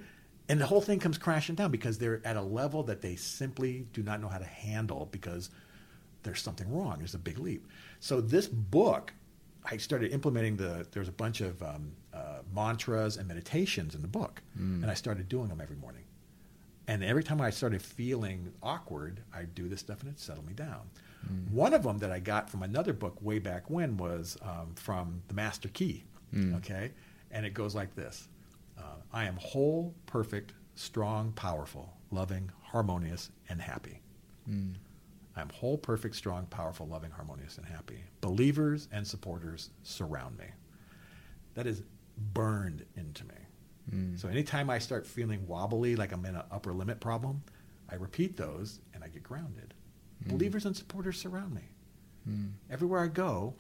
And 0.50 0.60
the 0.60 0.66
whole 0.66 0.82
thing 0.82 1.00
comes 1.00 1.18
crashing 1.18 1.56
down 1.56 1.72
because 1.72 1.98
they're 1.98 2.22
at 2.26 2.36
a 2.36 2.42
level 2.42 2.84
that 2.84 3.02
they 3.02 3.16
simply 3.16 3.86
do 3.94 4.04
not 4.04 4.20
know 4.20 4.28
how 4.28 4.38
to 4.38 4.46
handle 4.46 5.08
because 5.12 5.50
there's 6.24 6.42
something 6.42 6.70
wrong. 6.70 6.98
There's 6.98 7.16
a 7.16 7.20
big 7.20 7.40
leap. 7.40 7.66
So 8.00 8.20
this 8.20 8.48
book, 8.48 9.14
I 9.64 9.78
started 9.78 10.12
implementing 10.12 10.58
the. 10.58 10.86
There's 10.92 11.08
a 11.08 11.14
bunch 11.14 11.40
of 11.42 11.62
um, 11.64 11.94
uh, 12.14 12.40
mantras 12.54 13.16
and 13.18 13.28
meditations 13.28 13.96
in 13.96 14.02
the 14.02 14.08
book, 14.08 14.42
and 14.84 14.92
I 14.92 14.94
started 14.96 15.30
doing 15.30 15.48
them 15.48 15.62
every 15.62 15.78
morning. 15.78 16.04
And 16.88 17.04
every 17.04 17.24
time 17.24 17.40
I 17.40 17.52
started 17.52 17.82
feeling 17.82 18.52
awkward, 18.62 19.22
I'd 19.34 19.56
do 19.56 19.70
this 19.70 19.80
stuff 19.80 20.02
and 20.02 20.10
it'd 20.10 20.20
settle 20.20 20.44
me 20.44 20.54
down. 20.54 20.90
One 21.52 21.74
of 21.74 21.84
them 21.84 22.00
that 22.00 22.12
I 22.12 22.20
got 22.20 22.50
from 22.50 22.64
another 22.64 22.92
book 22.92 23.22
way 23.22 23.38
back 23.40 23.70
when 23.70 23.96
was 23.96 24.36
um, 24.42 24.74
from 24.76 25.22
The 25.28 25.36
Master 25.36 25.70
Key. 25.70 26.04
Mm. 26.34 26.58
Okay? 26.58 26.92
And 27.32 27.46
it 27.46 27.54
goes 27.54 27.76
like 27.76 27.96
this 27.96 28.28
uh, 28.78 28.96
I 29.12 29.26
am 29.26 29.38
whole, 29.38 29.94
perfect, 30.06 30.54
strong, 30.76 31.32
powerful, 31.34 31.94
loving, 32.12 32.52
harmonious, 32.62 33.30
and 33.50 33.62
happy. 33.62 34.02
Mm. 34.50 34.76
I'm 35.36 35.50
whole, 35.50 35.78
perfect, 35.78 36.16
strong, 36.16 36.46
powerful, 36.48 36.88
loving, 36.88 37.12
harmonious, 37.12 37.58
and 37.58 37.66
happy. 37.66 38.04
Believers 38.20 38.88
and 38.92 39.08
supporters 39.08 39.70
surround 39.84 40.38
me. 40.38 40.46
That 41.54 41.68
is 41.68 41.84
burned 42.34 42.86
into 42.96 43.26
me. 43.26 43.36
Mm. 43.94 44.20
So 44.20 44.28
anytime 44.28 44.70
I 44.70 44.80
start 44.80 45.08
feeling 45.08 45.48
wobbly, 45.48 45.96
like 45.96 46.12
I'm 46.12 46.26
in 46.26 46.36
an 46.36 46.44
upper 46.52 46.74
limit 46.74 47.00
problem, 47.00 47.44
I 47.90 47.96
repeat 47.96 48.38
those 48.38 48.80
and 48.94 49.04
I 49.04 49.08
get 49.08 49.24
grounded. 49.24 49.74
Believers 50.28 50.66
and 50.66 50.78
supporters 50.78 51.18
surround 51.18 51.56
me. 51.56 51.64
Everywhere 52.70 53.00
I 53.02 53.08
go, 53.08 53.56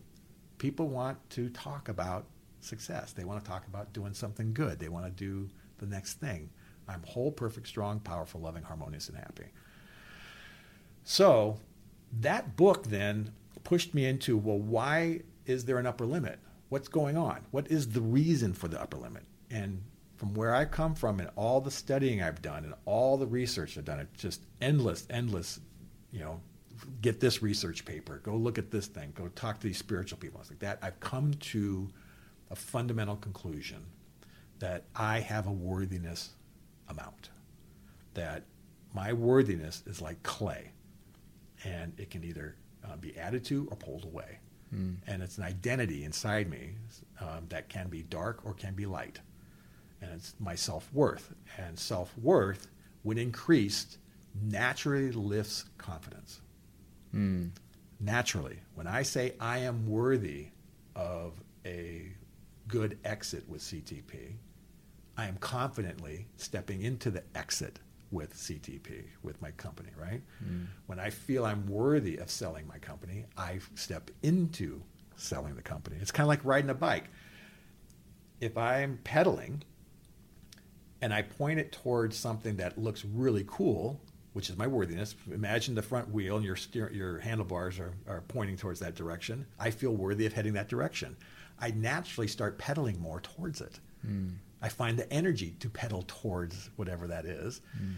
people 0.59 0.87
want 0.89 1.17
to 1.31 1.49
talk 1.49 1.89
about 1.89 2.27
success. 2.63 3.13
They 3.13 3.23
want 3.23 3.43
to 3.43 3.49
talk 3.49 3.67
about 3.67 3.93
doing 3.93 4.13
something 4.13 4.53
good. 4.53 4.79
They 4.79 4.89
want 4.89 5.05
to 5.05 5.11
do 5.11 5.49
the 5.77 5.85
next 5.85 6.15
thing. 6.15 6.49
I'm 6.87 7.03
whole, 7.03 7.31
perfect, 7.31 7.67
strong, 7.67 7.99
powerful, 7.99 8.41
loving, 8.41 8.63
harmonious, 8.63 9.07
and 9.09 9.17
happy. 9.17 9.45
So 11.03 11.59
that 12.19 12.55
book 12.55 12.87
then 12.87 13.31
pushed 13.63 13.93
me 13.93 14.05
into 14.05 14.37
well, 14.37 14.59
why 14.59 15.21
is 15.45 15.65
there 15.65 15.77
an 15.77 15.85
upper 15.85 16.05
limit? 16.05 16.39
What's 16.69 16.87
going 16.87 17.17
on? 17.17 17.41
What 17.51 17.69
is 17.69 17.89
the 17.89 18.01
reason 18.01 18.53
for 18.53 18.67
the 18.67 18.81
upper 18.81 18.97
limit? 18.97 19.23
And 19.49 19.81
from 20.15 20.33
where 20.33 20.53
I 20.53 20.65
come 20.65 20.95
from 20.95 21.19
and 21.19 21.29
all 21.35 21.61
the 21.61 21.71
studying 21.71 22.21
I've 22.21 22.41
done 22.41 22.63
and 22.63 22.73
all 22.85 23.17
the 23.17 23.27
research 23.27 23.77
I've 23.77 23.85
done, 23.85 23.99
it's 23.99 24.21
just 24.21 24.41
endless, 24.61 25.05
endless, 25.09 25.59
you 26.11 26.19
know, 26.19 26.39
get 27.01 27.19
this 27.19 27.41
research 27.41 27.85
paper, 27.85 28.21
go 28.23 28.35
look 28.35 28.57
at 28.57 28.71
this 28.71 28.87
thing, 28.87 29.13
go 29.15 29.27
talk 29.29 29.59
to 29.59 29.67
these 29.67 29.77
spiritual 29.77 30.17
people. 30.17 30.39
It's 30.39 30.49
like 30.49 30.59
that. 30.59 30.79
I've 30.81 30.99
come 30.99 31.33
to 31.33 31.89
a 32.51 32.55
fundamental 32.55 33.15
conclusion 33.15 33.85
that 34.59 34.83
I 34.95 35.19
have 35.19 35.47
a 35.47 35.51
worthiness 35.51 36.31
amount, 36.89 37.29
that 38.13 38.43
my 38.93 39.13
worthiness 39.13 39.83
is 39.87 40.01
like 40.01 40.21
clay 40.23 40.71
and 41.63 41.93
it 41.97 42.09
can 42.09 42.23
either 42.23 42.55
uh, 42.83 42.97
be 42.97 43.17
added 43.17 43.45
to 43.45 43.67
or 43.71 43.77
pulled 43.77 44.03
away. 44.05 44.39
And 45.07 45.21
it's 45.21 45.37
an 45.37 45.43
identity 45.43 46.03
inside 46.05 46.49
me 46.49 46.75
um, 47.19 47.45
that 47.49 47.67
can 47.69 47.89
be 47.89 48.03
dark 48.03 48.45
or 48.45 48.53
can 48.53 48.73
be 48.73 48.85
light. 48.85 49.19
And 50.01 50.11
it's 50.13 50.33
my 50.39 50.55
self 50.55 50.89
worth. 50.93 51.33
And 51.57 51.77
self 51.77 52.17
worth, 52.17 52.67
when 53.03 53.17
increased, 53.17 53.97
naturally 54.41 55.11
lifts 55.11 55.65
confidence. 55.77 56.39
Naturally. 57.99 58.59
When 58.75 58.87
I 58.87 59.03
say 59.03 59.33
I 59.39 59.59
am 59.59 59.87
worthy 59.87 60.47
of 60.95 61.33
a 61.65 62.13
good 62.71 62.97
exit 63.03 63.47
with 63.47 63.61
CTP, 63.61 64.35
I 65.17 65.25
am 65.25 65.35
confidently 65.37 66.27
stepping 66.37 66.81
into 66.81 67.11
the 67.11 67.23
exit 67.35 67.79
with 68.11 68.33
CTP, 68.33 69.03
with 69.21 69.41
my 69.41 69.51
company, 69.51 69.89
right? 69.97 70.21
Hmm. 70.39 70.63
When 70.87 70.99
I 70.99 71.09
feel 71.09 71.45
I'm 71.45 71.67
worthy 71.67 72.17
of 72.17 72.31
selling 72.31 72.65
my 72.67 72.77
company, 72.79 73.25
I 73.37 73.59
step 73.75 74.09
into 74.23 74.81
selling 75.17 75.55
the 75.55 75.61
company. 75.61 75.97
It's 76.01 76.11
kind 76.11 76.25
of 76.25 76.29
like 76.29 76.43
riding 76.43 76.69
a 76.69 76.73
bike. 76.73 77.05
If 78.39 78.57
I'm 78.57 78.99
pedaling 79.03 79.63
and 81.01 81.13
I 81.13 81.21
point 81.21 81.59
it 81.59 81.71
towards 81.71 82.17
something 82.17 82.55
that 82.57 82.77
looks 82.77 83.05
really 83.05 83.45
cool, 83.47 84.01
which 84.33 84.49
is 84.49 84.57
my 84.57 84.67
worthiness, 84.67 85.13
imagine 85.31 85.75
the 85.75 85.81
front 85.81 86.09
wheel 86.09 86.37
and 86.37 86.45
your, 86.45 86.55
steer, 86.55 86.91
your 86.91 87.19
handlebars 87.19 87.79
are, 87.79 87.93
are 88.07 88.21
pointing 88.27 88.55
towards 88.55 88.79
that 88.79 88.95
direction. 88.95 89.45
I 89.59 89.71
feel 89.71 89.91
worthy 89.91 90.25
of 90.25 90.33
heading 90.33 90.53
that 90.53 90.69
direction. 90.69 91.17
I 91.61 91.71
naturally 91.71 92.27
start 92.27 92.57
pedaling 92.57 92.99
more 92.99 93.21
towards 93.21 93.61
it. 93.61 93.79
Hmm. 94.05 94.29
I 94.61 94.69
find 94.69 94.97
the 94.97 95.11
energy 95.11 95.55
to 95.59 95.69
pedal 95.69 96.03
towards 96.07 96.69
whatever 96.75 97.07
that 97.07 97.25
is. 97.25 97.61
Hmm. 97.77 97.93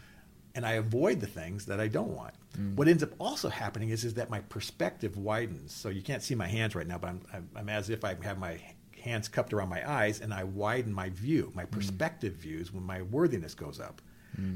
And 0.56 0.66
I 0.66 0.74
avoid 0.74 1.20
the 1.20 1.28
things 1.28 1.66
that 1.66 1.80
I 1.80 1.88
don't 1.88 2.12
want. 2.12 2.36
Hmm. 2.56 2.76
What 2.76 2.88
ends 2.88 3.04
up 3.04 3.12
also 3.20 3.50
happening 3.50 3.90
is, 3.90 4.04
is 4.04 4.14
that 4.16 4.30
my 4.30 4.42
perspective 4.42 5.18
widens. 5.18 5.74
So 5.74 5.90
you 5.90 6.02
can't 6.02 6.22
see 6.22 6.36
my 6.36 6.48
hands 6.48 6.76
right 6.76 6.88
now, 6.88 6.98
but 6.98 7.10
I'm, 7.10 7.22
I'm, 7.34 7.50
I'm 7.56 7.70
as 7.70 7.90
if 7.90 8.04
I 8.06 8.16
have 8.22 8.38
my 8.38 8.60
hands 9.00 9.28
cupped 9.28 9.54
around 9.54 9.70
my 9.70 9.90
eyes 9.90 10.22
and 10.22 10.34
I 10.34 10.44
widen 10.44 10.94
my 10.94 11.10
view, 11.10 11.52
my 11.54 11.66
perspective 11.66 12.34
views 12.36 12.72
when 12.72 12.84
my 12.84 13.02
worthiness 13.02 13.54
goes 13.54 13.80
up. 13.80 14.02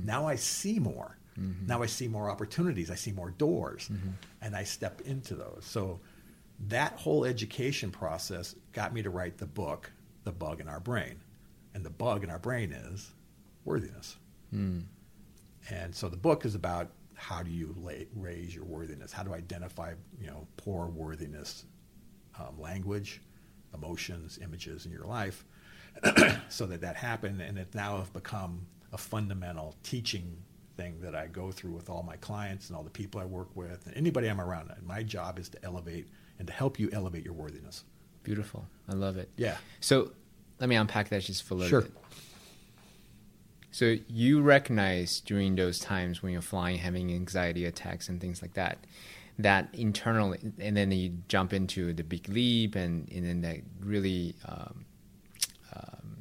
Now 0.06 0.26
I 0.26 0.36
see 0.36 0.80
more. 0.80 1.18
Mm-hmm. 1.40 1.68
Now 1.68 1.84
I 1.84 1.86
see 1.86 2.08
more 2.08 2.30
opportunities, 2.30 2.90
I 2.90 2.96
see 2.96 3.12
more 3.12 3.32
doors, 3.32 3.90
mm-hmm. 3.92 4.10
and 4.42 4.56
I 4.56 4.64
step 4.64 5.02
into 5.02 5.36
those. 5.36 5.64
So 5.66 6.00
that 6.68 6.94
whole 6.94 7.26
education 7.26 7.92
process 7.92 8.56
got 8.74 8.94
me 8.94 9.02
to 9.04 9.10
write 9.10 9.38
the 9.38 9.46
book, 9.46 9.92
The 10.24 10.32
Bug 10.32 10.60
in 10.60 10.68
Our 10.68 10.80
Brain. 10.80 11.22
And 11.74 11.86
the 11.86 11.90
bug 11.92 12.24
in 12.24 12.32
our 12.32 12.40
brain 12.40 12.72
is 12.72 13.12
worthiness. 13.64 14.18
Mm. 14.54 14.86
And 15.70 15.94
so 15.94 16.10
the 16.10 16.18
book 16.18 16.46
is 16.46 16.56
about 16.56 16.90
how 17.14 17.44
do 17.44 17.52
you 17.52 17.76
lay, 17.78 18.08
raise 18.16 18.56
your 18.56 18.66
worthiness? 18.66 19.12
How 19.12 19.24
to 19.24 19.34
identify, 19.34 19.94
you 20.20 20.28
know, 20.28 20.48
poor 20.58 20.88
worthiness 20.88 21.66
um, 22.40 22.60
language, 22.60 23.22
emotions, 23.74 24.40
images 24.42 24.86
in 24.86 24.92
your 24.92 25.06
life, 25.06 25.44
so 26.50 26.66
that 26.68 26.82
that 26.82 26.96
happened, 26.96 27.42
and 27.42 27.58
it 27.58 27.74
now 27.74 27.98
have 27.98 28.14
become 28.14 28.66
a 28.94 28.98
fundamental 28.98 29.76
teaching 29.84 30.38
thing 30.78 31.00
that 31.02 31.16
I 31.16 31.28
go 31.28 31.52
through 31.52 31.72
with 31.72 31.90
all 31.90 32.04
my 32.04 32.16
clients 32.18 32.70
and 32.70 32.78
all 32.78 32.84
the 32.84 32.90
people 32.90 33.20
I 33.20 33.26
work 33.26 33.50
with 33.56 33.86
and 33.88 33.98
anybody 33.98 34.28
I'm 34.28 34.40
around. 34.40 34.72
My 34.86 35.02
job 35.02 35.40
is 35.40 35.50
to 35.50 35.66
elevate 35.66 36.08
and 36.40 36.48
to 36.48 36.54
help 36.54 36.80
you 36.80 36.90
elevate 36.92 37.24
your 37.24 37.34
worthiness. 37.34 37.84
Beautiful. 38.24 38.68
I 38.90 38.94
love 38.94 39.18
it. 39.18 39.30
Yeah. 39.38 39.58
So 39.80 40.12
let 40.60 40.70
me 40.70 40.76
unpack 40.76 41.10
that 41.10 41.22
just 41.22 41.44
for 41.44 41.54
a 41.54 41.58
little 41.58 41.70
sure. 41.70 41.82
bit. 41.82 41.94
So 43.72 43.96
you 44.08 44.42
recognize 44.42 45.20
during 45.20 45.56
those 45.56 45.80
times 45.80 46.24
when 46.24 46.32
you're 46.32 46.42
flying, 46.42 46.80
having 46.80 47.12
anxiety 47.12 47.66
attacks 47.66 48.10
and 48.10 48.20
things 48.20 48.42
like 48.42 48.54
that, 48.56 48.80
that 49.38 49.70
internally, 49.74 50.40
and 50.60 50.76
then 50.76 50.92
you 50.92 51.20
jump 51.28 51.54
into 51.54 51.94
the 51.94 52.04
big 52.04 52.28
leap, 52.28 52.76
and, 52.76 53.08
and 53.12 53.24
then 53.24 53.42
that 53.42 53.58
really 53.80 54.36
um, 54.46 54.86
um, 55.76 56.18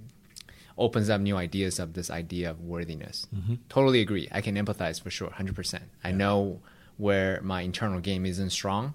opens 0.77 1.09
up 1.09 1.21
new 1.23 1.37
ideas 1.37 1.79
of 1.79 1.95
this 1.95 2.11
idea 2.11 2.51
of 2.51 2.61
worthiness. 2.61 3.27
Mm-hmm. 3.35 3.55
Totally 3.71 4.03
agree. 4.03 4.29
I 4.33 4.43
can 4.43 4.55
empathize 4.57 5.03
for 5.03 5.09
sure, 5.09 5.31
hundred 5.31 5.57
percent. 5.57 5.85
I 6.05 6.11
know 6.11 6.61
where 6.99 7.41
my 7.43 7.63
internal 7.63 8.01
game 8.01 8.27
isn't 8.27 8.51
strong 8.51 8.93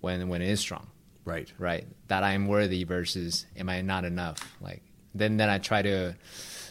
when 0.00 0.28
when 0.28 0.42
it 0.42 0.48
is 0.48 0.60
strong. 0.60 0.88
Right. 1.24 1.52
Right. 1.58 1.86
That 2.08 2.24
I'm 2.24 2.46
worthy 2.46 2.84
versus 2.84 3.46
am 3.56 3.68
I 3.68 3.82
not 3.82 4.04
enough? 4.04 4.56
Like 4.60 4.82
then 5.14 5.36
then 5.36 5.48
I 5.48 5.58
try 5.58 5.82
to 5.82 6.16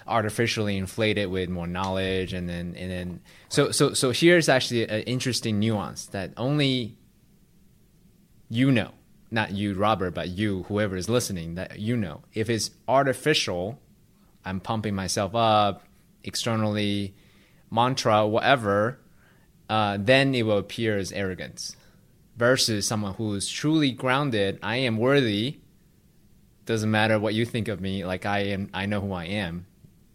artificially 0.07 0.77
inflate 0.77 1.17
it 1.17 1.29
with 1.29 1.49
more 1.49 1.67
knowledge 1.67 2.33
and 2.33 2.47
then 2.47 2.73
and 2.77 2.89
then 2.89 3.21
so 3.49 3.71
so 3.71 3.93
so 3.93 4.11
here's 4.11 4.47
actually 4.47 4.87
an 4.87 5.01
interesting 5.01 5.59
nuance 5.59 6.05
that 6.07 6.31
only 6.37 6.95
you 8.49 8.71
know 8.71 8.91
not 9.29 9.51
you 9.51 9.73
robert 9.73 10.11
but 10.11 10.29
you 10.29 10.63
whoever 10.63 10.95
is 10.95 11.09
listening 11.09 11.55
that 11.55 11.77
you 11.79 11.97
know 11.97 12.21
if 12.33 12.49
it's 12.49 12.71
artificial 12.87 13.77
i'm 14.45 14.61
pumping 14.61 14.95
myself 14.95 15.35
up 15.35 15.83
externally 16.23 17.13
mantra 17.69 18.25
whatever 18.25 18.97
uh, 19.69 19.97
then 19.99 20.33
it 20.33 20.43
will 20.43 20.57
appear 20.57 20.97
as 20.97 21.11
arrogance 21.11 21.75
versus 22.37 22.87
someone 22.87 23.13
who 23.15 23.33
is 23.33 23.49
truly 23.49 23.91
grounded 23.91 24.59
i 24.63 24.77
am 24.77 24.97
worthy 24.97 25.59
doesn't 26.65 26.91
matter 26.91 27.19
what 27.19 27.33
you 27.33 27.45
think 27.45 27.67
of 27.67 27.81
me 27.81 28.05
like 28.05 28.25
i 28.25 28.39
am 28.39 28.69
i 28.73 28.85
know 28.85 29.01
who 29.01 29.11
i 29.11 29.25
am 29.25 29.65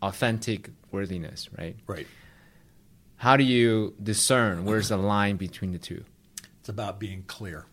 authentic 0.03 0.71
worthiness, 0.91 1.49
right? 1.59 1.77
Right. 1.87 2.07
How 3.17 3.37
do 3.37 3.45
you 3.45 3.95
discern 4.03 4.65
where's 4.65 4.89
the 4.89 4.97
line 4.97 5.37
between 5.37 5.73
the 5.73 5.79
two? 5.79 6.05
It's 6.61 6.69
about 6.69 7.01
being 7.01 7.23
clear. 7.27 7.67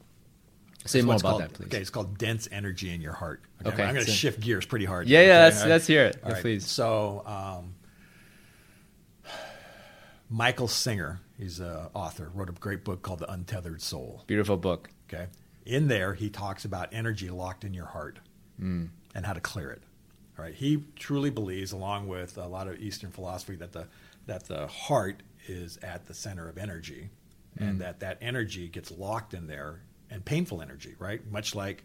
Say 0.86 1.02
more 1.02 1.16
about 1.16 1.22
called, 1.22 1.42
that, 1.42 1.54
please. 1.54 1.66
Okay, 1.66 1.78
it's 1.80 1.90
called 1.90 2.18
dense 2.18 2.48
energy 2.52 2.92
in 2.94 3.02
your 3.02 3.14
heart. 3.14 3.42
Okay, 3.62 3.74
okay 3.74 3.84
I'm 3.84 3.94
going 3.94 4.06
to 4.06 4.12
so, 4.12 4.16
shift 4.16 4.40
gears 4.40 4.66
pretty 4.66 4.86
hard. 4.86 5.08
Yeah, 5.08 5.20
okay? 5.20 5.28
yeah, 5.28 5.44
let's, 5.44 5.66
let's 5.66 5.88
hear 5.88 6.06
it, 6.06 6.20
right. 6.24 6.42
please. 6.42 6.66
So, 6.66 7.24
um, 7.26 7.76
Michael 10.30 10.68
Singer, 10.68 11.22
he's 11.38 11.60
an 11.60 11.88
author, 11.94 12.30
wrote 12.34 12.50
a 12.50 12.54
great 12.54 12.84
book 12.84 13.02
called 13.02 13.20
The 13.20 13.32
Untethered 13.32 13.82
Soul. 13.82 14.24
Beautiful 14.28 14.58
book. 14.58 14.90
Okay. 15.12 15.28
In 15.66 15.88
there, 15.88 16.14
he 16.14 16.30
talks 16.30 16.66
about 16.66 16.90
energy 16.94 17.30
locked 17.30 17.64
in 17.64 17.74
your 17.74 17.88
heart 17.88 18.20
mm. 18.62 18.90
and 19.16 19.26
how 19.26 19.34
to 19.34 19.42
clear 19.42 19.72
it. 19.72 19.82
Right? 20.38 20.54
He 20.54 20.86
truly 20.96 21.32
believes, 21.32 21.72
along 21.72 22.08
with 22.08 22.38
a 22.38 22.48
lot 22.48 22.68
of 22.68 22.80
Eastern 22.80 23.12
philosophy, 23.12 23.56
that 23.58 23.74
the 23.74 23.88
that 24.28 24.48
the 24.48 24.68
heart 24.68 25.24
is 25.48 25.78
at 25.82 26.06
the 26.06 26.14
center 26.14 26.48
of 26.48 26.58
energy, 26.58 27.10
mm. 27.60 27.68
and 27.68 27.82
that 27.82 28.00
that 28.00 28.20
energy 28.22 28.70
gets 28.70 28.92
locked 28.92 29.34
in 29.34 29.48
there, 29.48 29.82
and 30.10 30.24
painful 30.24 30.62
energy, 30.62 30.96
right? 30.98 31.26
Much 31.30 31.56
like 31.56 31.84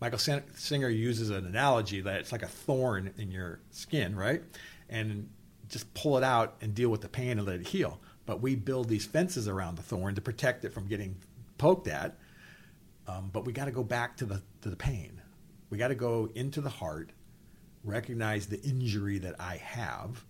Michael 0.00 0.18
Singer 0.18 0.88
uses 0.88 1.30
an 1.30 1.46
analogy 1.46 2.00
that 2.02 2.20
it's 2.20 2.32
like 2.32 2.42
a 2.42 2.48
thorn 2.48 3.14
in 3.16 3.30
your 3.30 3.60
skin, 3.70 4.14
right? 4.14 4.42
And 4.90 5.30
just 5.74 5.92
pull 5.92 6.16
it 6.16 6.24
out 6.24 6.56
and 6.60 6.74
deal 6.74 6.88
with 6.88 7.02
the 7.02 7.08
pain 7.08 7.38
and 7.38 7.46
let 7.46 7.60
it 7.60 7.68
heal. 7.68 8.00
But 8.26 8.40
we 8.40 8.54
build 8.54 8.88
these 8.88 9.04
fences 9.04 9.48
around 9.48 9.76
the 9.76 9.82
thorn 9.82 10.14
to 10.14 10.20
protect 10.22 10.64
it 10.64 10.72
from 10.72 10.86
getting 10.86 11.16
poked 11.58 11.88
at. 11.88 12.16
Um, 13.06 13.28
but 13.32 13.44
we 13.44 13.52
got 13.52 13.66
to 13.66 13.70
go 13.70 13.82
back 13.82 14.16
to 14.18 14.24
the 14.24 14.40
to 14.62 14.70
the 14.70 14.76
pain. 14.76 15.20
We 15.68 15.76
got 15.76 15.88
to 15.88 15.94
go 15.94 16.30
into 16.34 16.62
the 16.62 16.70
heart 16.70 17.10
recognize 17.84 18.46
the 18.46 18.60
injury 18.62 19.18
that 19.18 19.36
I 19.38 19.58
have, 19.58 20.24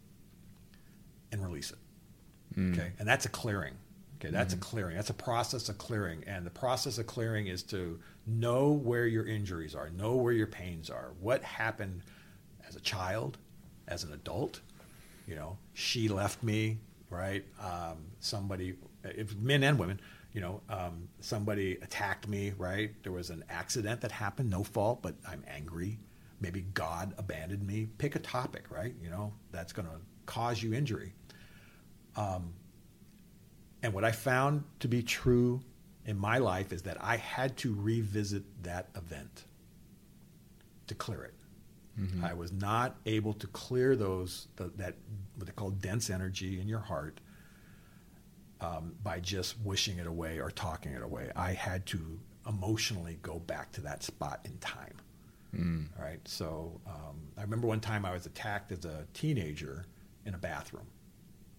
and 1.32 1.42
release 1.42 1.70
it. 1.70 2.58
Mm. 2.58 2.74
Okay, 2.74 2.92
and 2.98 3.08
that's 3.08 3.24
a 3.24 3.28
clearing. 3.28 3.74
Okay, 4.18 4.30
that's 4.30 4.54
mm. 4.54 4.58
a 4.58 4.60
clearing. 4.60 4.96
That's 4.96 5.10
a 5.10 5.14
process 5.14 5.68
of 5.68 5.78
clearing, 5.78 6.24
and 6.26 6.44
the 6.44 6.50
process 6.50 6.98
of 6.98 7.06
clearing 7.06 7.46
is 7.46 7.62
to 7.64 7.98
know 8.26 8.72
where 8.72 9.06
your 9.06 9.26
injuries 9.26 9.74
are, 9.74 9.88
know 9.90 10.16
where 10.16 10.32
your 10.32 10.46
pains 10.46 10.90
are, 10.90 11.12
what 11.20 11.42
happened 11.42 12.02
as 12.68 12.76
a 12.76 12.80
child, 12.80 13.38
as 13.88 14.04
an 14.04 14.12
adult. 14.12 14.60
You 15.26 15.36
know, 15.36 15.58
she 15.72 16.08
left 16.08 16.42
me, 16.42 16.78
right? 17.10 17.44
Um, 17.60 18.06
somebody, 18.20 18.74
if 19.04 19.34
men 19.36 19.62
and 19.62 19.78
women, 19.78 20.00
you 20.32 20.40
know, 20.40 20.60
um, 20.68 21.08
somebody 21.20 21.78
attacked 21.80 22.28
me, 22.28 22.52
right? 22.58 22.90
There 23.02 23.12
was 23.12 23.30
an 23.30 23.44
accident 23.48 24.00
that 24.02 24.12
happened, 24.12 24.50
no 24.50 24.64
fault, 24.64 25.00
but 25.02 25.14
I'm 25.26 25.44
angry 25.48 25.98
maybe 26.44 26.60
God 26.74 27.14
abandoned 27.16 27.66
me. 27.66 27.88
Pick 27.96 28.16
a 28.16 28.18
topic, 28.18 28.66
right? 28.70 28.94
You 29.02 29.08
know, 29.08 29.32
that's 29.50 29.72
going 29.72 29.88
to 29.88 29.94
cause 30.26 30.62
you 30.62 30.74
injury. 30.74 31.14
Um, 32.16 32.52
and 33.82 33.94
what 33.94 34.04
I 34.04 34.12
found 34.12 34.64
to 34.80 34.88
be 34.88 35.02
true 35.02 35.62
in 36.04 36.18
my 36.18 36.36
life 36.36 36.70
is 36.70 36.82
that 36.82 36.98
I 37.02 37.16
had 37.16 37.56
to 37.58 37.74
revisit 37.74 38.42
that 38.62 38.88
event 38.94 39.44
to 40.88 40.94
clear 40.94 41.24
it. 41.24 41.34
Mm-hmm. 41.98 42.24
I 42.24 42.34
was 42.34 42.52
not 42.52 42.96
able 43.06 43.34
to 43.34 43.46
clear 43.48 43.94
those 43.96 44.48
the, 44.56 44.70
that 44.76 44.96
what 45.36 45.46
they 45.46 45.52
call 45.52 45.70
dense 45.70 46.10
energy 46.10 46.60
in 46.60 46.68
your 46.68 46.80
heart 46.80 47.20
um, 48.60 48.94
by 49.02 49.20
just 49.20 49.56
wishing 49.60 49.98
it 49.98 50.06
away 50.06 50.40
or 50.40 50.50
talking 50.50 50.92
it 50.92 51.02
away. 51.02 51.30
I 51.36 51.52
had 51.52 51.86
to 51.86 52.18
emotionally 52.48 53.18
go 53.22 53.38
back 53.38 53.72
to 53.72 53.80
that 53.82 54.02
spot 54.02 54.40
in 54.44 54.56
time. 54.58 54.94
Mm. 55.54 55.86
Right. 55.98 56.20
So 56.24 56.80
um, 56.86 57.16
I 57.38 57.42
remember 57.42 57.66
one 57.66 57.80
time 57.80 58.04
I 58.04 58.12
was 58.12 58.26
attacked 58.26 58.72
as 58.72 58.84
a 58.84 59.06
teenager 59.14 59.84
in 60.26 60.34
a 60.34 60.38
bathroom. 60.38 60.86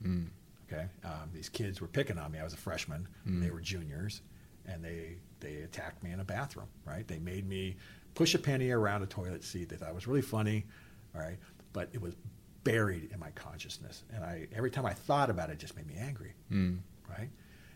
Mm. 0.03 0.27
Okay. 0.67 0.86
Um, 1.03 1.29
these 1.33 1.49
kids 1.49 1.79
were 1.79 1.88
picking 1.88 2.17
on 2.17 2.31
me. 2.31 2.39
I 2.39 2.43
was 2.43 2.53
a 2.53 2.57
freshman. 2.57 3.07
Mm. 3.27 3.41
They 3.41 3.51
were 3.51 3.61
juniors, 3.61 4.21
and 4.65 4.83
they 4.83 5.17
they 5.39 5.57
attacked 5.57 6.03
me 6.03 6.11
in 6.11 6.19
a 6.19 6.25
bathroom. 6.25 6.67
Right. 6.86 7.07
They 7.07 7.19
made 7.19 7.47
me 7.47 7.77
push 8.16 8.34
a 8.34 8.39
penny 8.39 8.72
around 8.72 9.03
a 9.03 9.05
toilet 9.05 9.43
seat. 9.43 9.70
They 9.70 9.76
thought 9.76 9.89
it 9.89 9.95
was 9.95 10.07
really 10.07 10.22
funny. 10.22 10.66
All 11.13 11.22
right. 11.22 11.38
But 11.74 11.89
it 11.93 12.01
was 12.01 12.16
buried 12.63 13.11
in 13.13 13.20
my 13.20 13.30
consciousness, 13.32 14.03
and 14.13 14.24
I 14.24 14.47
every 14.55 14.72
time 14.72 14.86
I 14.86 14.93
thought 14.93 15.30
about 15.30 15.49
it, 15.49 15.53
it 15.53 15.59
just 15.59 15.76
made 15.76 15.88
me 15.88 15.95
angry. 15.99 16.34
Mm. 16.51 16.80
Right. 17.07 17.30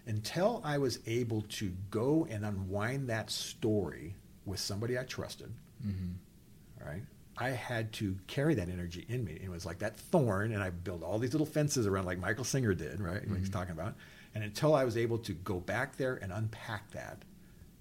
Until 0.08 0.62
I 0.66 0.80
was 0.80 1.00
able 1.06 1.44
to 1.44 1.72
go 1.92 2.26
and 2.30 2.44
unwind 2.44 3.10
that 3.10 3.30
story 3.30 4.16
with 4.46 4.60
somebody 4.60 4.98
I 4.98 5.04
trusted 5.04 5.54
Mm-hmm. 5.86 6.88
Right? 6.88 7.04
I 7.38 7.50
had 7.50 7.94
to 7.94 8.18
carry 8.28 8.54
that 8.56 8.70
energy 8.70 9.06
in 9.08 9.24
me. 9.24 9.40
It 9.42 9.50
was 9.50 9.66
like 9.66 9.80
that 9.80 9.96
thorn, 9.96 10.52
and 10.52 10.62
I 10.62 10.72
built 10.72 11.04
all 11.04 11.20
these 11.20 11.32
little 11.32 11.48
fences 11.48 11.88
around, 11.88 12.06
like 12.06 12.20
Michael 12.20 12.44
Singer 12.44 12.74
did, 12.74 13.00
right? 13.00 13.22
Mm-hmm. 13.22 13.32
What 13.32 13.40
he's 13.40 13.50
talking 13.50 13.72
about. 13.72 13.96
And 14.36 14.44
until 14.44 14.76
I 14.76 14.84
was 14.84 14.98
able 14.98 15.18
to 15.20 15.34
go 15.34 15.60
back 15.60 15.96
there 15.96 16.16
and 16.22 16.32
unpack 16.32 16.92
that, 16.92 17.24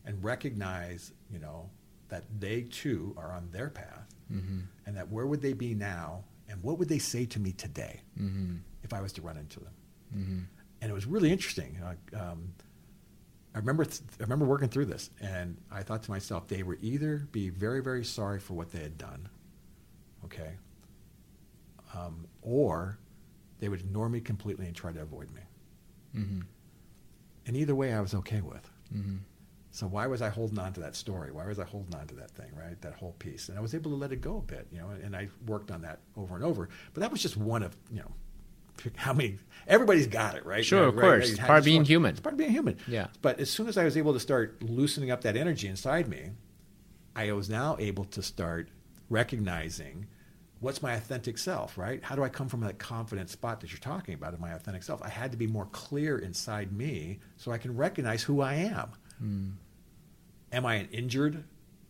and 0.04 0.22
recognize, 0.24 1.12
you 1.30 1.38
know, 1.38 1.68
that 2.08 2.24
they 2.38 2.62
too 2.62 3.14
are 3.16 3.32
on 3.32 3.50
their 3.50 3.70
path, 3.70 4.14
mm-hmm. 4.32 4.60
and 4.86 4.96
that 4.96 5.10
where 5.10 5.26
would 5.26 5.42
they 5.42 5.52
be 5.52 5.74
now, 5.74 6.24
and 6.48 6.62
what 6.62 6.78
would 6.78 6.88
they 6.88 6.98
say 6.98 7.26
to 7.26 7.40
me 7.40 7.52
today 7.52 8.00
mm-hmm. 8.18 8.56
if 8.82 8.92
I 8.92 9.00
was 9.00 9.12
to 9.14 9.22
run 9.22 9.36
into 9.36 9.60
them? 9.60 9.72
Mm-hmm. 10.16 10.38
And 10.80 10.90
it 10.90 10.94
was 10.94 11.06
really 11.06 11.32
interesting. 11.32 11.78
um, 12.14 12.54
I 13.54 13.58
remember, 13.58 13.84
th- 13.84 14.00
I 14.20 14.22
remember 14.22 14.44
working 14.44 14.68
through 14.68 14.86
this, 14.86 15.10
and 15.20 15.56
I 15.70 15.82
thought 15.82 16.02
to 16.04 16.10
myself, 16.10 16.48
they 16.48 16.62
would 16.62 16.78
either 16.82 17.28
be 17.32 17.50
very, 17.50 17.82
very 17.82 18.04
sorry 18.04 18.38
for 18.38 18.54
what 18.54 18.70
they 18.70 18.80
had 18.80 18.96
done, 18.96 19.28
okay, 20.24 20.52
um, 21.94 22.26
or 22.42 22.98
they 23.58 23.68
would 23.68 23.80
ignore 23.80 24.08
me 24.08 24.20
completely 24.20 24.66
and 24.66 24.76
try 24.76 24.92
to 24.92 25.00
avoid 25.00 25.30
me. 25.32 25.40
Mm-hmm. 26.16 26.40
And 27.46 27.56
either 27.56 27.74
way, 27.74 27.92
I 27.92 28.00
was 28.00 28.14
okay 28.14 28.40
with. 28.40 28.70
So 29.78 29.86
why 29.86 30.08
was 30.08 30.22
I 30.22 30.28
holding 30.28 30.58
on 30.58 30.72
to 30.72 30.80
that 30.80 30.96
story? 30.96 31.30
Why 31.30 31.46
was 31.46 31.60
I 31.60 31.64
holding 31.64 31.94
on 31.94 32.08
to 32.08 32.14
that 32.16 32.32
thing, 32.32 32.50
right? 32.56 32.80
That 32.82 32.94
whole 32.94 33.12
piece, 33.20 33.48
and 33.48 33.56
I 33.56 33.60
was 33.60 33.76
able 33.76 33.92
to 33.92 33.96
let 33.96 34.10
it 34.10 34.20
go 34.20 34.38
a 34.38 34.42
bit, 34.42 34.66
you 34.72 34.78
know. 34.80 34.88
And 34.90 35.14
I 35.14 35.28
worked 35.46 35.70
on 35.70 35.82
that 35.82 36.00
over 36.16 36.34
and 36.34 36.44
over. 36.44 36.68
But 36.94 37.00
that 37.02 37.12
was 37.12 37.22
just 37.22 37.36
one 37.36 37.62
of, 37.62 37.76
you 37.92 38.00
know, 38.00 38.10
how 38.96 39.12
many 39.12 39.38
everybody's 39.68 40.08
got 40.08 40.34
it 40.34 40.44
right 40.44 40.64
Sure, 40.64 40.80
Right, 40.80 40.88
of 40.88 40.94
right, 40.96 41.02
course. 41.02 41.24
right. 41.26 41.30
It's 41.30 41.38
part 41.46 41.58
of 41.60 41.64
being 41.64 41.84
human. 41.84 42.10
it's 42.12 42.20
part 42.20 42.32
of 42.32 42.38
being 42.38 42.50
human 42.50 42.76
Yeah. 42.88 43.06
but 43.22 43.38
as 43.40 43.50
soon 43.50 43.66
as 43.68 43.76
i 43.76 43.82
was 43.84 43.96
able 43.96 44.12
to 44.12 44.20
start 44.20 44.62
loosening 44.62 45.10
up 45.10 45.22
that 45.22 45.36
energy 45.36 45.66
inside 45.66 46.06
me 46.06 46.30
i 47.16 47.32
was 47.32 47.50
now 47.50 47.76
able 47.80 48.04
to 48.04 48.22
start 48.22 48.68
recognizing 49.10 50.06
what's 50.60 50.80
my 50.80 50.92
authentic 50.94 51.38
self 51.38 51.76
right 51.76 52.02
how 52.04 52.14
do 52.14 52.22
i 52.22 52.28
come 52.28 52.48
from 52.48 52.60
that 52.60 52.78
confident 52.78 53.28
spot 53.30 53.60
that 53.60 53.72
you're 53.72 53.80
talking 53.80 54.14
about 54.14 54.32
of 54.32 54.38
my 54.38 54.52
authentic 54.52 54.84
self 54.84 55.02
i 55.02 55.08
had 55.08 55.32
to 55.32 55.36
be 55.36 55.48
more 55.48 55.66
clear 55.72 56.16
inside 56.18 56.70
me 56.72 57.18
so 57.36 57.50
i 57.50 57.58
can 57.58 57.76
recognize 57.76 58.22
who 58.22 58.40
i 58.40 58.54
am 58.54 58.88
Hmm. 59.18 59.48
Am 60.52 60.64
i 60.66 60.74
an 60.76 60.88
injured 60.92 61.44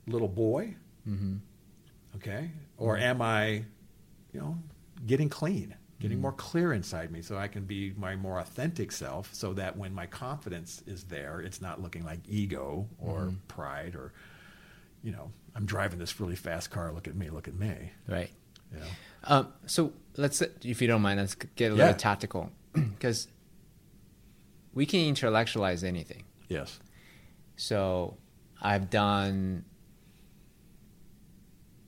little 0.07 0.29
boy? 0.29 0.75
Mm-hmm. 1.09 1.37
okay. 2.17 2.51
Or 2.77 2.97
am 2.97 3.21
i 3.23 3.65
you 4.33 4.41
know 4.41 4.59
getting 5.07 5.29
clean 5.29 5.75
getting 6.01 6.21
more 6.21 6.33
clear 6.33 6.73
inside 6.73 7.11
me 7.11 7.21
so 7.23 7.37
i 7.37 7.49
can 7.49 7.65
be 7.65 7.93
my 7.97 8.15
more 8.15 8.39
authentic 8.39 8.93
self 8.93 9.35
so 9.35 9.53
that 9.55 9.77
when 9.77 9.93
my 9.93 10.07
confidence 10.07 10.81
is 10.87 11.03
there 11.05 11.41
it's 11.41 11.61
not 11.61 11.83
looking 11.83 12.05
like 12.05 12.21
ego 12.29 12.87
or 13.01 13.33
pride 13.49 13.95
or 13.97 14.13
you 15.03 15.11
know 15.11 15.31
i'm 15.57 15.67
driving 15.67 15.99
this 15.99 16.21
really 16.21 16.37
fast 16.37 16.71
car. 16.71 16.93
Look 16.93 17.09
at 17.09 17.17
me 17.17 17.31
look 17.31 17.49
at 17.49 17.55
me. 17.55 17.91
Right. 18.07 18.31
you 18.73 18.79
know 18.81 18.87
Um, 19.25 19.53
so 19.67 19.93
let's, 20.17 20.41
if 20.41 20.81
you 20.83 20.87
don't 20.89 21.03
mind, 21.03 21.19
let's 21.19 21.35
get 21.35 21.73
a 21.73 21.75
little 21.75 21.91
Yeah. 21.91 21.97
tactical. 21.97 22.51
Because 22.75 23.27
we 24.75 24.87
can 24.87 25.01
intellectualize 25.01 25.83
anything. 25.83 26.23
yes. 26.49 26.79
So 27.57 28.17
I've 28.61 28.91
done, 28.91 29.65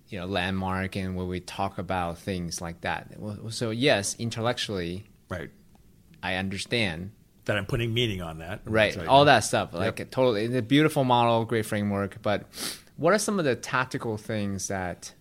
you 0.08 0.18
know, 0.20 0.26
landmark 0.26 0.96
and 0.96 1.16
where 1.16 1.26
we 1.26 1.40
talk 1.40 1.78
about 1.78 2.18
things 2.18 2.60
like 2.60 2.80
that. 2.82 3.14
So 3.50 3.70
yes, 3.70 4.16
intellectually, 4.18 5.04
right 5.28 5.50
I 6.22 6.34
understand. 6.34 7.12
that 7.46 7.56
i'm 7.56 7.66
putting 7.66 7.92
meaning 7.94 8.20
on 8.22 8.38
that 8.38 8.60
Right, 8.64 8.96
all 9.06 9.24
that 9.24 9.40
stuff. 9.40 9.72
Like 9.72 10.10
totally, 10.10 10.44
it's 10.44 10.54
a 10.54 10.62
beautiful 10.62 11.04
model, 11.04 11.44
great 11.44 11.66
framework. 11.66 12.20
But 12.22 12.44
what 12.96 13.12
are 13.14 13.18
some 13.18 13.38
of 13.38 13.44
the 13.44 13.56
tactical 13.56 14.16
things 14.16 14.68
that 14.68 15.12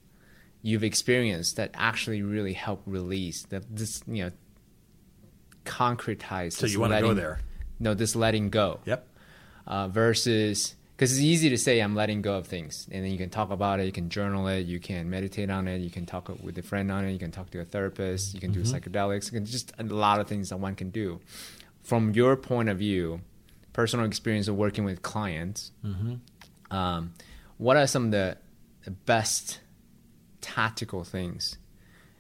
you've 0.62 0.84
experienced 0.84 1.56
that 1.56 1.72
actually 1.74 2.22
really 2.22 2.54
help 2.54 2.82
release 2.86 3.44
that 3.44 3.64
this, 3.76 4.04
you 4.08 4.26
know, 4.26 4.32
concretize? 5.66 6.54
so 6.54 6.66
you 6.66 6.80
want 6.80 6.94
to 6.94 7.02
go 7.02 7.14
there 7.14 7.40
No, 7.80 7.94
this 7.94 8.16
letting 8.16 8.50
go. 8.50 8.80
yep 8.86 9.08
uh, 9.68 9.88
versus 9.88 10.76
because 11.00 11.14
it's 11.14 11.22
easy 11.22 11.50
to 11.50 11.58
say 11.58 11.80
I'm 11.80 11.96
letting 11.96 12.22
go 12.22 12.34
of 12.34 12.46
things, 12.46 12.86
and 12.92 13.06
then 13.06 13.10
you 13.10 13.18
can 13.18 13.30
talk 13.30 13.52
about 13.52 13.80
it, 13.80 13.86
you 13.86 13.92
can 13.94 14.10
journal 14.10 14.50
it, 14.50 14.66
you 14.66 14.82
can 14.82 15.10
meditate 15.10 15.50
on 15.50 15.66
it, 15.66 15.78
you 15.78 15.90
can 15.90 16.06
talk 16.06 16.28
with 16.44 16.58
a 16.58 16.62
friend 16.62 16.92
on 16.92 17.06
it, 17.06 17.14
you 17.14 17.20
can 17.20 17.32
talk 17.32 17.50
to 17.52 17.62
a 17.62 17.64
therapist, 17.64 18.34
you 18.34 18.42
can 18.42 18.52
do 18.52 18.64
psychedelics, 18.64 19.32
you 19.32 19.40
can 19.40 19.46
just 19.46 19.72
a 19.80 19.84
lot 19.84 20.20
of 20.20 20.28
things 20.28 20.50
that 20.50 20.58
one 20.58 20.76
can 20.76 20.90
do. 20.90 21.22
From 21.84 22.12
your 22.12 22.36
point 22.36 22.68
of 22.68 22.80
view, 22.80 23.22
personal 23.72 24.06
experience 24.06 24.50
of 24.50 24.58
working 24.58 24.84
with 24.84 25.02
clients, 25.02 25.72
um, 26.70 27.14
what 27.58 27.78
are 27.78 27.88
some 27.88 28.08
of 28.08 28.12
the, 28.12 28.36
the 28.84 28.92
best 28.92 29.62
tactical 30.42 31.06
things 31.06 31.58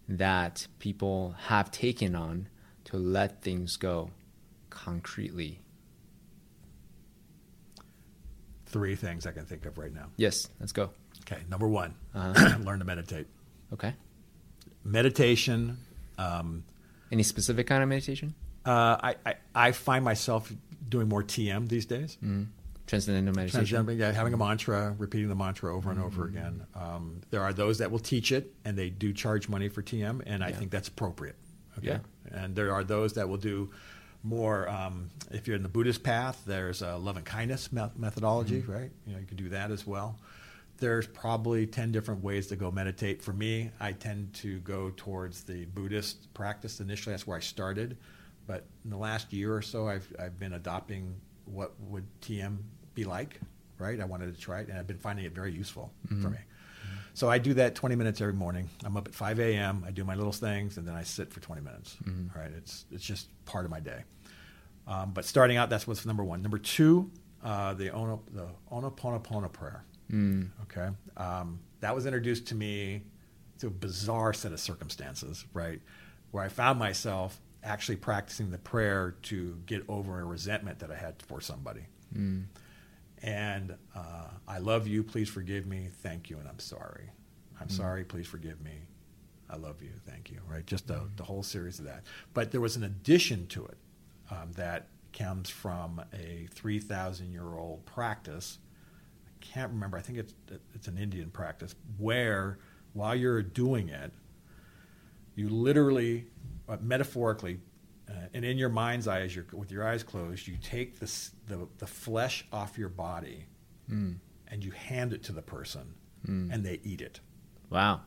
that 0.07 0.67
people 0.79 1.35
have 1.47 1.69
taken 1.69 2.15
on 2.15 2.47
to 2.85 2.95
let 2.95 3.41
things 3.41 3.75
go 3.75 4.11
concretely? 4.69 5.59
Three 8.69 8.95
things 8.95 9.25
i 9.27 9.31
can 9.31 9.45
think 9.45 9.65
of 9.65 9.77
right 9.77 9.93
now 9.93 10.07
Yes, 10.17 10.47
let's 10.59 10.71
go. 10.71 10.89
okay 11.21 11.41
number 11.49 11.67
one 11.67 11.93
Uh-huh. 12.15 12.57
learn 12.63 12.79
to 12.79 12.85
meditate 12.85 13.27
Okay. 13.73 13.93
meditation 14.83 15.77
um, 16.17 16.63
Any 17.11 17.23
specific 17.23 17.65
kind 17.67 17.81
of 17.83 17.89
meditation? 17.89 18.35
Uh, 18.65 18.97
I, 19.01 19.15
I, 19.25 19.33
I 19.55 19.71
find 19.71 20.03
myself 20.03 20.51
doing 20.89 21.07
more 21.07 21.23
TM 21.23 21.69
these 21.69 21.85
days. 21.85 22.17
Mm. 22.23 22.47
Transcendental 22.87 23.33
meditation. 23.33 23.85
Transjumping, 23.85 23.97
yeah, 23.97 24.11
having 24.11 24.33
a 24.33 24.37
mantra, 24.37 24.95
repeating 24.97 25.29
the 25.29 25.35
mantra 25.35 25.73
over 25.75 25.91
and 25.91 26.01
over 26.01 26.25
again. 26.25 26.65
Um, 26.75 27.21
there 27.29 27.41
are 27.41 27.53
those 27.53 27.77
that 27.77 27.89
will 27.89 27.99
teach 27.99 28.31
it, 28.33 28.53
and 28.65 28.77
they 28.77 28.89
do 28.89 29.13
charge 29.13 29.47
money 29.47 29.69
for 29.69 29.81
TM, 29.81 30.21
and 30.25 30.43
I 30.43 30.49
Yeah. 30.49 30.55
think 30.57 30.71
that's 30.71 30.87
appropriate. 30.89 31.35
Okay, 31.77 31.87
Yeah. 31.87 31.99
and 32.43 32.55
there 32.55 32.73
are 32.73 32.83
those 32.83 33.13
that 33.13 33.29
will 33.29 33.37
do 33.37 33.69
more. 34.23 34.67
Um, 34.69 35.09
if 35.31 35.47
you're 35.47 35.55
in 35.55 35.63
the 35.63 35.69
Buddhist 35.69 36.03
path, 36.03 36.41
there's 36.45 36.81
a 36.81 36.97
love 36.97 37.17
and 37.17 37.25
kindness 37.25 37.71
me- 37.71 37.89
methodology, 37.95 38.61
right? 38.61 38.91
You 39.05 39.13
know, 39.13 39.19
you 39.19 39.25
can 39.25 39.37
do 39.37 39.49
that 39.49 39.71
as 39.71 39.85
well. 39.87 40.17
There's 40.77 41.07
probably 41.07 41.67
ten 41.67 41.91
different 41.91 42.23
ways 42.23 42.47
to 42.47 42.55
go 42.55 42.71
meditate. 42.71 43.21
For 43.21 43.33
me, 43.33 43.71
I 43.79 43.91
tend 43.91 44.33
to 44.35 44.59
go 44.59 44.91
towards 44.95 45.43
the 45.43 45.65
Buddhist 45.65 46.33
practice 46.33 46.79
initially. 46.79 47.13
That's 47.13 47.27
where 47.27 47.37
I 47.37 47.41
started, 47.41 47.97
but 48.47 48.65
in 48.85 48.89
the 48.89 48.97
last 48.97 49.33
year 49.33 49.53
or 49.53 49.61
so, 49.61 49.87
I've 49.87 50.07
I've 50.19 50.39
been 50.39 50.53
adopting 50.53 51.15
what 51.45 51.73
would 51.81 52.05
TM 52.21 52.57
be 52.95 53.03
like, 53.03 53.39
right? 53.77 53.99
I 53.99 54.05
wanted 54.05 54.33
to 54.33 54.39
try 54.39 54.61
it, 54.61 54.69
and 54.69 54.77
I've 54.77 54.87
been 54.87 54.97
finding 54.99 55.25
it 55.25 55.33
very 55.33 55.51
useful 55.51 55.91
for 56.21 56.29
me. 56.29 56.37
So 57.13 57.29
I 57.29 57.37
do 57.37 57.53
that 57.55 57.75
20 57.75 57.95
minutes 57.95 58.21
every 58.21 58.33
morning. 58.33 58.69
I'm 58.85 58.95
up 58.95 59.07
at 59.07 59.13
5 59.15 59.39
a.m. 59.39 59.83
I 59.85 59.91
do 59.91 60.03
my 60.03 60.15
little 60.15 60.31
things, 60.31 60.77
and 60.77 60.87
then 60.87 60.95
I 60.95 61.03
sit 61.03 61.33
for 61.33 61.39
20 61.39 61.61
minutes. 61.61 61.97
All 62.35 62.41
right, 62.41 62.51
it's 62.55 62.85
it's 62.91 63.03
just 63.03 63.27
part 63.45 63.65
of 63.65 63.71
my 63.71 63.79
day. 63.79 64.03
Um, 64.87 65.11
but 65.11 65.25
starting 65.25 65.57
out, 65.57 65.69
that's 65.69 65.85
what's 65.87 66.05
number 66.05 66.23
one. 66.23 66.41
Number 66.41 66.57
two, 66.57 67.11
uh, 67.43 67.73
the 67.73 67.91
ono, 67.91 68.21
the 68.31 68.47
Ho'oponopono 68.71 69.51
prayer. 69.51 69.83
Okay, 70.63 70.89
um, 71.17 71.59
that 71.81 71.93
was 71.93 72.05
introduced 72.05 72.47
to 72.47 72.55
me 72.55 73.03
through 73.59 73.69
a 73.69 73.73
bizarre 73.73 74.33
set 74.33 74.51
of 74.53 74.59
circumstances, 74.59 75.45
right, 75.53 75.81
where 76.31 76.43
I 76.43 76.47
found 76.47 76.79
myself 76.79 77.39
actually 77.63 77.97
practicing 77.97 78.51
the 78.51 78.57
prayer 78.57 79.15
to 79.23 79.57
get 79.65 79.83
over 79.89 80.19
a 80.21 80.23
resentment 80.23 80.79
that 80.79 80.89
I 80.91 80.95
had 80.95 81.21
for 81.27 81.41
somebody. 81.41 81.81
And 83.21 83.75
uh, 83.95 84.27
I 84.47 84.59
love 84.59 84.87
you. 84.87 85.03
Please 85.03 85.29
forgive 85.29 85.65
me. 85.67 85.89
Thank 86.01 86.29
you, 86.29 86.37
and 86.37 86.47
I'm 86.47 86.59
sorry. 86.59 87.09
I'm 87.59 87.69
sorry. 87.69 88.05
Please 88.05 88.27
forgive 88.27 88.61
me. 88.61 88.71
I 89.49 89.57
love 89.57 89.81
you. 89.81 89.91
Thank 90.05 90.31
you. 90.31 90.39
Right, 90.47 90.65
just 90.65 90.87
the, 90.87 91.01
the 91.17 91.23
whole 91.23 91.43
series 91.43 91.79
of 91.79 91.85
that. 91.85 92.03
But 92.33 92.51
there 92.51 92.61
was 92.61 92.75
an 92.75 92.83
addition 92.83 93.47
to 93.47 93.65
it 93.65 93.77
um, 94.31 94.51
that 94.55 94.87
comes 95.11 95.49
from 95.49 96.01
a 96.13 96.47
3,000 96.53 97.31
year 97.31 97.55
old 97.55 97.85
practice. 97.85 98.59
I 99.27 99.45
can't 99.45 99.71
remember. 99.71 99.97
I 99.97 100.01
think 100.01 100.19
it's 100.19 100.33
it's 100.73 100.87
an 100.87 100.97
Indian 100.97 101.29
practice 101.31 101.75
where 101.97 102.59
while 102.93 103.15
you're 103.15 103.41
doing 103.41 103.89
it, 103.89 104.11
you 105.35 105.49
literally, 105.49 106.27
uh, 106.67 106.77
metaphorically, 106.81 107.59
uh, 108.09 108.13
and 108.33 108.43
in 108.43 108.57
your 108.57 108.69
mind's 108.69 109.07
eye, 109.07 109.21
as 109.21 109.35
you're 109.35 109.45
with 109.53 109.71
your 109.71 109.87
eyes 109.87 110.03
closed, 110.03 110.47
you 110.47 110.57
take 110.61 110.99
this, 110.99 111.31
the 111.47 111.67
the 111.77 111.87
flesh 111.87 112.45
off 112.51 112.77
your 112.77 112.89
body, 112.89 113.45
and 113.87 114.19
you 114.63 114.71
hand 114.71 115.13
it 115.13 115.23
to 115.23 115.31
the 115.31 115.41
person, 115.41 115.93
and 116.25 116.63
they 116.65 116.79
eat 116.83 117.01
it 117.01 117.19
Wow. 117.69 118.01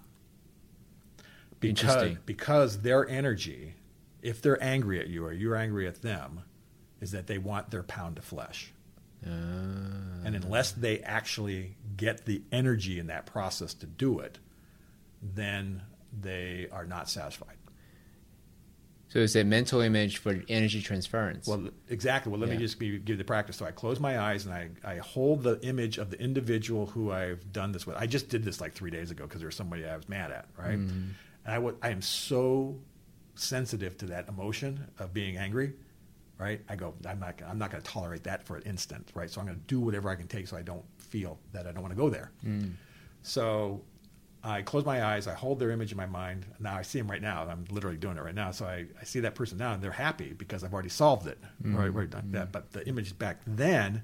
because 1.60 1.84
Interesting. 1.84 2.18
because 2.26 2.82
their 2.82 3.08
energy, 3.08 3.74
if 4.22 4.42
they're 4.42 4.62
angry 4.62 5.00
at 5.00 5.08
you 5.08 5.24
or 5.24 5.32
you're 5.32 5.56
angry 5.56 5.86
at 5.86 6.02
them, 6.02 6.40
is 7.00 7.10
that 7.12 7.26
they 7.26 7.38
want 7.38 7.70
their 7.70 7.82
pound 7.82 8.18
of 8.18 8.24
flesh. 8.24 8.72
Uh, 9.24 9.30
And 10.24 10.34
unless 10.36 10.72
they 10.72 10.98
actually 11.00 11.76
get 11.96 12.26
the 12.26 12.42
energy 12.50 12.98
in 12.98 13.06
that 13.08 13.26
process 13.26 13.72
to 13.74 13.86
do 13.86 14.18
it, 14.20 14.38
then 15.22 15.82
they 16.20 16.68
are 16.72 16.84
not 16.86 17.08
satisfied. 17.08 17.56
So 19.12 19.18
it's 19.18 19.36
a 19.36 19.44
mental 19.44 19.82
image 19.82 20.16
for 20.16 20.42
energy 20.48 20.80
transference. 20.80 21.46
Well, 21.46 21.68
exactly. 21.90 22.30
Well, 22.32 22.40
let 22.40 22.48
Yeah. 22.48 22.56
me 22.56 22.62
just 22.62 22.80
give, 22.80 23.04
give 23.04 23.18
the 23.18 23.24
practice. 23.24 23.56
So 23.56 23.66
I 23.66 23.70
close 23.70 24.00
my 24.00 24.18
eyes 24.18 24.46
and 24.46 24.54
I, 24.54 24.70
I 24.82 24.96
hold 24.96 25.42
the 25.42 25.60
image 25.62 25.98
of 25.98 26.08
the 26.08 26.18
individual 26.18 26.86
who 26.86 27.12
I've 27.12 27.52
done 27.52 27.72
this 27.72 27.86
with. 27.86 27.96
I 27.96 28.06
just 28.06 28.30
did 28.30 28.42
this 28.42 28.58
like 28.58 28.72
three 28.72 28.90
days 28.90 29.10
ago 29.10 29.24
because 29.24 29.40
there 29.40 29.48
was 29.48 29.54
somebody 29.54 29.84
I 29.86 29.94
was 29.96 30.08
mad 30.08 30.30
at, 30.30 30.46
right? 30.56 30.78
Mm-hmm. 30.78 31.10
And 31.44 31.46
I, 31.46 31.54
w- 31.56 31.76
I 31.82 31.90
am 31.90 32.00
so 32.00 32.80
sensitive 33.34 33.98
to 33.98 34.06
that 34.06 34.28
emotion 34.28 34.88
of 34.98 35.12
being 35.12 35.36
angry, 35.36 35.74
right? 36.38 36.62
I 36.70 36.76
go, 36.76 36.94
I'm 37.06 37.20
not, 37.20 37.40
I'm 37.46 37.58
not 37.58 37.70
going 37.70 37.82
to 37.82 37.90
tolerate 37.90 38.24
that 38.24 38.42
for 38.44 38.56
an 38.56 38.62
instant, 38.62 39.10
right? 39.14 39.28
So 39.30 39.40
I'm 39.42 39.46
going 39.46 39.58
to 39.58 39.64
do 39.66 39.78
whatever 39.80 40.08
I 40.08 40.14
can 40.14 40.26
take 40.26 40.48
so 40.48 40.56
I 40.56 40.62
don't 40.62 40.84
feel 40.96 41.38
that 41.52 41.66
I 41.66 41.72
don't 41.72 41.82
want 41.82 41.92
to 41.92 42.00
go 42.00 42.08
there. 42.08 42.30
Mm. 42.46 42.72
So 43.22 43.82
I 44.44 44.62
close 44.62 44.84
my 44.84 45.04
eyes, 45.04 45.26
I 45.28 45.34
hold 45.34 45.58
their 45.60 45.70
image 45.70 45.92
in 45.92 45.96
my 45.96 46.06
mind. 46.06 46.46
Now 46.58 46.76
I 46.76 46.82
see 46.82 46.98
them 46.98 47.08
right 47.10 47.22
now. 47.22 47.46
I'm 47.48 47.64
literally 47.70 47.96
doing 47.96 48.16
it 48.16 48.22
right 48.22 48.34
now. 48.34 48.50
So 48.50 48.64
I, 48.66 48.86
I 49.00 49.04
see 49.04 49.20
that 49.20 49.34
person 49.36 49.58
now 49.58 49.72
and 49.74 49.82
they're 49.82 49.92
happy 49.92 50.32
because 50.32 50.64
I've 50.64 50.72
already 50.72 50.88
solved 50.88 51.26
it. 51.28 51.38
Right, 51.62 51.88
right, 51.88 52.12
like 52.12 52.32
that. 52.32 52.50
But 52.50 52.72
the 52.72 52.86
image 52.88 53.16
back 53.18 53.40
then, 53.46 54.02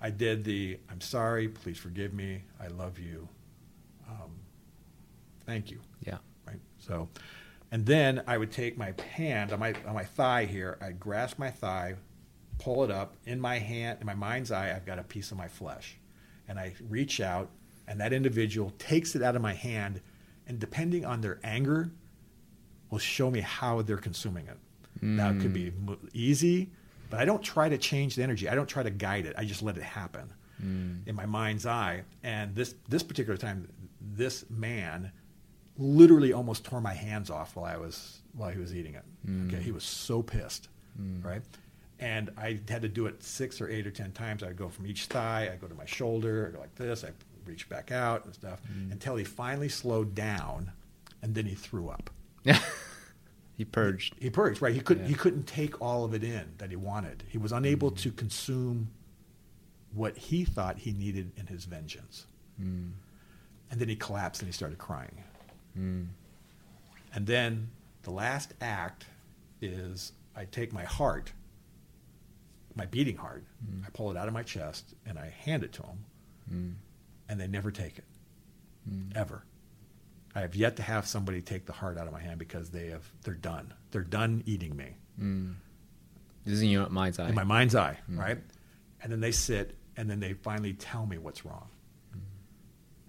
I 0.00 0.10
did 0.10 0.44
the 0.44 0.78
I'm 0.90 1.00
sorry, 1.00 1.48
please 1.48 1.78
forgive 1.78 2.12
me, 2.12 2.42
I 2.60 2.66
love 2.68 2.98
you, 2.98 3.28
um, 4.08 4.30
thank 5.46 5.70
you. 5.70 5.80
yeah. 6.02 6.18
Right. 6.46 6.60
So, 6.78 7.08
and 7.72 7.84
then 7.86 8.22
I 8.26 8.36
would 8.38 8.52
take 8.52 8.76
my 8.78 8.94
hand 9.14 9.52
on 9.52 9.58
my 9.58 9.74
on 9.86 9.94
my 9.94 10.04
thigh 10.04 10.44
here. 10.44 10.78
I'd 10.80 11.00
grasp 11.00 11.38
my 11.38 11.50
thigh, 11.50 11.94
pull 12.58 12.84
it 12.84 12.90
up 12.90 13.16
in 13.24 13.40
my 13.40 13.58
hand. 13.58 13.98
In 14.00 14.06
my 14.06 14.14
mind's 14.14 14.52
eye, 14.52 14.72
I've 14.74 14.86
got 14.86 14.98
a 14.98 15.02
piece 15.02 15.32
of 15.32 15.38
my 15.38 15.48
flesh, 15.48 15.96
and 16.46 16.58
I 16.58 16.74
reach 16.88 17.20
out, 17.20 17.50
and 17.88 18.00
that 18.00 18.12
individual 18.12 18.72
takes 18.78 19.14
it 19.14 19.22
out 19.22 19.36
of 19.36 19.42
my 19.42 19.54
hand, 19.54 20.00
and 20.46 20.58
depending 20.58 21.04
on 21.04 21.20
their 21.20 21.38
anger, 21.44 21.90
will 22.90 22.98
show 22.98 23.30
me 23.30 23.40
how 23.40 23.82
they're 23.82 23.96
consuming 23.96 24.46
it. 24.46 24.58
Now 25.02 25.30
it 25.30 25.40
could 25.40 25.52
be 25.52 25.70
hmm. 25.70 25.94
easy, 26.14 26.70
but 27.10 27.20
I 27.20 27.24
don't 27.24 27.42
try 27.42 27.68
to 27.68 27.78
change 27.78 28.16
the 28.16 28.22
energy. 28.22 28.48
I 28.48 28.54
don't 28.54 28.68
try 28.68 28.82
to 28.82 28.90
guide 28.90 29.26
it. 29.26 29.34
I 29.36 29.44
just 29.44 29.62
let 29.62 29.76
it 29.76 29.82
happen 29.82 30.32
hmm. 30.60 30.94
in 31.06 31.14
my 31.14 31.26
mind's 31.26 31.66
eye. 31.66 32.02
And 32.22 32.54
this 32.54 32.74
this 32.88 33.02
particular 33.02 33.36
time, 33.36 33.68
this 34.00 34.44
man 34.48 35.12
literally 35.78 36.32
almost 36.32 36.64
tore 36.64 36.80
my 36.80 36.94
hands 36.94 37.30
off 37.30 37.56
while 37.56 37.66
I 37.66 37.76
was 37.76 38.20
while 38.32 38.50
he 38.50 38.58
was 38.58 38.74
eating 38.74 38.94
it. 38.94 39.04
Hmm. 39.24 39.48
Okay, 39.48 39.62
he 39.62 39.72
was 39.72 39.84
so 39.84 40.22
pissed, 40.22 40.68
right? 41.22 41.42
And 41.98 42.30
I 42.36 42.60
had 42.68 42.82
to 42.82 42.88
do 42.88 43.06
it 43.06 43.22
six 43.22 43.60
or 43.60 43.68
eight 43.70 43.86
or 43.86 43.90
ten 43.90 44.12
times. 44.12 44.42
I'd 44.42 44.56
go 44.56 44.68
from 44.68 44.86
each 44.86 45.06
thigh, 45.06 45.50
I'd 45.52 45.60
go 45.60 45.66
to 45.66 45.74
my 45.74 45.86
shoulder, 45.86 46.46
I'd 46.46 46.54
go 46.54 46.60
like 46.60 46.74
this, 46.74 47.04
I 47.04 47.10
reach 47.46 47.68
back 47.68 47.90
out 47.92 48.24
and 48.24 48.34
stuff 48.34 48.60
until 48.90 49.16
he 49.16 49.24
finally 49.24 49.68
slowed 49.68 50.14
down, 50.14 50.72
and 51.22 51.34
then 51.34 51.46
he 51.46 51.54
threw 51.54 51.88
up. 51.88 52.10
he 53.56 53.64
purged. 53.64 54.14
He 54.20 54.30
purged, 54.30 54.60
right? 54.62 54.74
He 54.74 54.80
couldn't. 54.80 55.04
Yeah. 55.04 55.08
He 55.10 55.14
couldn't 55.14 55.44
take 55.46 55.80
all 55.80 56.04
of 56.04 56.14
it 56.14 56.22
in 56.24 56.44
that 56.58 56.70
he 56.70 56.76
wanted. 56.76 57.24
He 57.28 57.38
was 57.38 57.52
unable 57.52 57.90
Mm. 57.90 57.98
to 57.98 58.12
consume 58.12 58.88
what 59.92 60.16
he 60.16 60.44
thought 60.44 60.78
he 60.78 60.92
needed 60.92 61.32
in 61.36 61.46
his 61.46 61.64
vengeance. 61.64 62.26
Mm. 62.60 62.92
And 63.70 63.80
then 63.80 63.88
he 63.88 63.96
collapsed 63.96 64.42
and 64.42 64.48
he 64.48 64.52
started 64.52 64.78
crying. 64.78 65.22
Mm. 65.78 66.08
And 67.14 67.26
then 67.26 67.70
the 68.02 68.10
last 68.10 68.52
act 68.60 69.06
is 69.62 70.12
I 70.36 70.44
take 70.44 70.72
my 70.72 70.84
heart, 70.84 71.32
my 72.74 72.84
beating 72.86 73.16
heart, 73.16 73.44
Mm. 73.66 73.86
I 73.86 73.90
pull 73.90 74.10
it 74.10 74.16
out 74.18 74.28
of 74.28 74.34
my 74.34 74.42
chest 74.42 74.94
and 75.06 75.18
I 75.18 75.30
hand 75.30 75.64
it 75.64 75.72
to 75.74 75.82
him, 75.82 76.04
Mm. 76.52 76.74
And 77.28 77.40
they 77.40 77.46
never 77.46 77.70
take 77.70 77.98
it, 77.98 78.04
Mm. 78.88 79.16
ever. 79.16 79.42
I 80.34 80.40
have 80.40 80.54
yet 80.54 80.76
to 80.76 80.82
have 80.82 81.06
somebody 81.06 81.40
take 81.42 81.64
the 81.66 81.72
heart 81.72 81.96
out 81.98 82.06
of 82.06 82.12
my 82.12 82.20
hand 82.20 82.38
because 82.38 82.70
they 82.70 82.88
have 82.88 83.10
they're 83.22 83.34
done. 83.34 83.72
They're 83.90 84.02
done 84.02 84.42
eating 84.46 84.76
me. 84.76 84.96
Mm. 85.20 85.54
This 86.44 86.54
is 86.54 86.62
in 86.62 86.68
your 86.68 86.88
mind's 86.90 87.18
eye. 87.18 87.28
in 87.30 87.34
my 87.34 87.42
mind's 87.44 87.74
eye, 87.74 87.98
Mm. 88.10 88.18
right? 88.18 88.38
And 89.02 89.10
then 89.12 89.20
they 89.20 89.32
sit, 89.32 89.76
and 89.96 90.08
then 90.10 90.20
they 90.20 90.34
finally 90.34 90.74
tell 90.74 91.06
me 91.06 91.16
what's 91.18 91.44
wrong, 91.44 91.68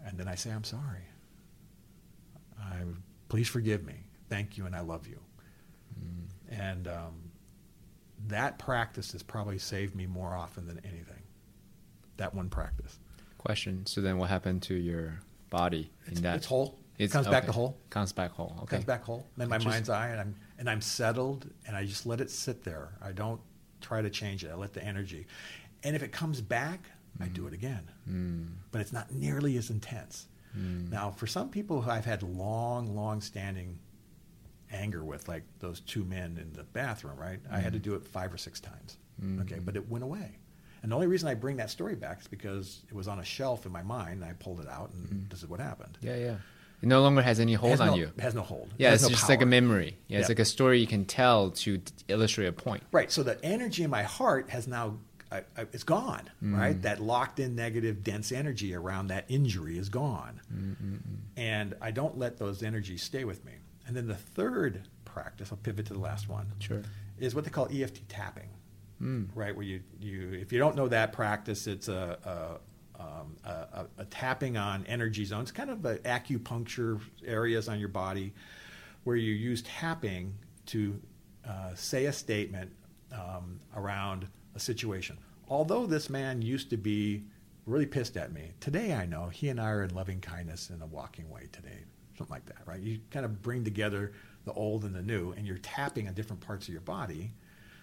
and 0.05 0.17
then 0.17 0.27
I 0.27 0.35
say, 0.35 0.51
"I'm 0.51 0.63
sorry. 0.63 1.03
I 2.59 2.81
please 3.29 3.47
forgive 3.47 3.85
me. 3.85 3.95
Thank 4.29 4.57
you, 4.57 4.65
and 4.65 4.75
I 4.75 4.79
love 4.81 5.07
you." 5.07 5.19
And 6.49 6.87
um, 6.87 7.31
that 8.27 8.57
practice 8.57 9.11
has 9.11 9.21
probably 9.21 9.57
saved 9.59 9.95
me 9.95 10.05
more 10.07 10.33
often 10.33 10.65
than 10.65 10.79
anything. 10.85 11.21
That 12.17 12.33
one 12.33 12.49
practice. 12.49 12.97
Question. 13.37 13.85
So 13.85 14.01
then, 14.01 14.17
what 14.17 14.29
happened 14.29 14.63
to 14.63 14.73
your 14.73 15.19
body 15.49 15.91
It's, 16.07 16.17
in 16.17 16.23
that? 16.23 16.37
it's 16.37 16.45
whole. 16.45 16.79
It's- 16.97 17.11
comes 17.11 17.27
back 17.27 17.43
okay. 17.43 17.47
to 17.47 17.51
whole. 17.53 17.77
Comes 17.89 18.11
back 18.11 18.31
whole. 18.31 18.55
Okay. 18.63 18.77
Comes 18.77 18.85
back 18.85 19.03
whole. 19.03 19.25
In 19.39 19.47
my 19.49 19.59
mind's 19.59 19.89
eye, 19.89 20.09
and 20.09 20.19
I'm 20.19 20.35
and 20.57 20.69
I'm 20.69 20.81
settled, 20.81 21.49
and 21.67 21.75
I 21.75 21.85
just 21.85 22.05
let 22.05 22.21
it 22.21 22.31
sit 22.31 22.63
there. 22.63 22.89
I 23.01 23.11
don't 23.11 23.39
try 23.81 24.01
to 24.01 24.09
change 24.09 24.43
it. 24.43 24.49
I 24.49 24.55
let 24.55 24.73
the 24.73 24.83
energy, 24.83 25.27
and 25.83 25.95
if 25.95 26.01
it 26.01 26.11
comes 26.11 26.41
back, 26.41 26.89
I 27.19 27.27
do 27.27 27.47
it 27.47 27.53
again. 27.53 27.89
Mm. 28.09 28.47
But 28.71 28.81
it's 28.81 28.93
not 28.93 29.11
nearly 29.11 29.57
as 29.57 29.69
intense. 29.69 30.27
Mm. 30.57 30.89
Now, 30.91 31.11
for 31.11 31.27
some 31.27 31.49
people 31.49 31.81
who 31.81 31.91
I've 31.91 32.05
had 32.05 32.23
long, 32.23 32.95
long-standing 32.95 33.77
anger 34.71 35.03
with, 35.03 35.27
like 35.27 35.43
those 35.59 35.79
two 35.81 36.03
men 36.03 36.37
in 36.41 36.53
the 36.53 36.63
bathroom, 36.63 37.17
right? 37.17 37.39
I 37.51 37.59
had 37.59 37.73
to 37.73 37.79
do 37.79 37.93
it 37.95 38.05
five 38.05 38.33
or 38.33 38.37
six 38.37 38.59
times. 38.59 38.97
Mm. 39.23 39.41
Okay, 39.41 39.59
but 39.59 39.75
it 39.75 39.89
went 39.89 40.03
away. 40.03 40.37
And 40.83 40.91
the 40.91 40.95
only 40.95 41.07
reason 41.07 41.27
I 41.27 41.33
bring 41.33 41.57
that 41.57 41.69
story 41.69 41.95
back 41.95 42.21
is 42.21 42.27
because 42.27 42.81
it 42.89 42.93
was 42.93 43.07
on 43.07 43.19
a 43.19 43.23
shelf 43.25 43.65
in 43.65 43.71
my 43.71 43.83
mind, 43.83 44.21
and 44.21 44.25
I 44.25 44.33
pulled 44.33 44.59
it 44.59 44.67
out, 44.69 44.91
and 44.93 45.29
this 45.29 45.43
is 45.43 45.49
what 45.49 45.59
happened. 45.59 45.97
Yeah, 46.01 46.15
yeah. 46.15 46.35
It 46.81 46.87
no 46.87 47.01
longer 47.01 47.23
has 47.23 47.39
any 47.39 47.55
hold 47.55 47.71
has 47.71 47.81
on 47.81 47.87
no, 47.87 47.95
you. 47.95 48.11
It 48.15 48.21
has 48.21 48.35
no 48.35 48.41
hold. 48.43 48.69
Yeah, 48.77 48.91
has 48.91 49.01
it's 49.01 49.09
no 49.09 49.15
just 49.15 49.29
like 49.29 49.41
a 49.41 49.47
memory. 49.47 49.97
Yeah, 50.07 50.19
it's 50.19 50.27
Yeah. 50.29 50.33
like 50.33 50.39
a 50.39 50.45
story 50.45 50.79
you 50.79 50.85
can 50.87 51.05
tell 51.05 51.49
to 51.51 51.81
illustrate 52.07 52.45
a 52.45 52.51
point. 52.53 52.83
Right. 52.91 53.11
So 53.11 53.23
the 53.23 53.43
energy 53.43 53.83
in 53.83 53.89
my 53.89 54.03
heart 54.03 54.49
has 54.51 54.67
now 54.67 54.97
I, 55.29 55.39
I, 55.57 55.61
it's 55.73 55.83
gone. 55.83 56.29
Right. 56.41 56.77
Mm. 56.77 56.81
That 56.83 57.01
locked 57.01 57.39
in 57.41 57.53
negative 57.55 58.01
dense 58.01 58.31
energy 58.31 58.73
around 58.73 59.07
that 59.07 59.25
injury 59.27 59.77
is 59.77 59.89
gone, 59.89 60.39
Mm, 60.53 60.99
and 61.35 61.75
I 61.81 61.91
don't 61.91 62.17
let 62.17 62.37
those 62.37 62.63
energies 62.63 63.03
stay 63.03 63.25
with 63.25 63.43
me. 63.43 63.51
And 63.85 63.93
then 63.97 64.07
the 64.07 64.15
third 64.15 64.83
practice, 65.03 65.49
I'll 65.51 65.57
pivot 65.57 65.87
to 65.87 65.93
the 65.93 65.99
last 65.99 66.29
one, 66.29 66.47
Sure. 66.59 66.81
is 67.17 67.35
what 67.35 67.43
they 67.43 67.49
call 67.49 67.67
EFT 67.69 68.07
tapping. 68.07 68.47
Mm. 69.01 69.29
Right. 69.35 69.55
Where 69.55 69.65
you 69.65 69.81
you 69.99 70.31
if 70.33 70.51
you 70.51 70.59
don't 70.59 70.75
know 70.75 70.87
that 70.87 71.13
practice, 71.13 71.67
it's 71.67 71.87
a. 71.87 72.17
a 72.23 72.59
um, 72.99 73.35
a, 73.45 73.85
a, 73.99 74.05
tapping 74.05 74.57
on 74.57 74.83
energy 74.87 75.23
zones, 75.23 75.51
kind 75.51 75.69
of 75.69 75.85
a 75.85 75.97
acupuncture 75.99 76.99
areas 77.23 77.69
on 77.69 77.79
your 77.79 77.89
body, 77.89 78.33
where 79.03 79.15
you 79.15 79.33
use 79.33 79.61
tapping 79.61 80.33
to 80.65 80.99
uh, 81.47 81.75
say 81.75 82.05
a 82.05 82.11
statement 82.11 82.71
um, 83.13 83.59
around 83.75 84.27
a 84.55 84.59
situation. 84.59 85.17
Although 85.47 85.85
this 85.85 86.09
man 86.09 86.41
used 86.41 86.69
to 86.71 86.77
be 86.77 87.23
really 87.65 87.85
pissed 87.85 88.17
at 88.17 88.33
me, 88.33 88.51
today 88.59 88.93
I 88.93 89.05
know 89.05 89.29
he 89.29 89.49
and 89.49 89.61
I 89.61 89.69
are 89.69 89.83
in 89.83 89.93
loving 89.93 90.19
kindness 90.19 90.69
in 90.69 90.81
a 90.81 90.87
walking 90.87 91.29
way 91.29 91.47
today, 91.51 91.83
something 92.17 92.33
like 92.33 92.45
that, 92.47 92.63
right? 92.65 92.79
You 92.79 92.99
kind 93.11 93.25
of 93.25 93.41
bring 93.41 93.63
together 93.63 94.11
the 94.45 94.53
old 94.53 94.85
and 94.85 94.95
the 94.95 95.01
new, 95.01 95.33
and 95.33 95.45
you're 95.45 95.59
tapping 95.59 96.07
on 96.07 96.13
different 96.15 96.41
parts 96.41 96.67
of 96.67 96.73
your 96.73 96.81
body. 96.81 97.31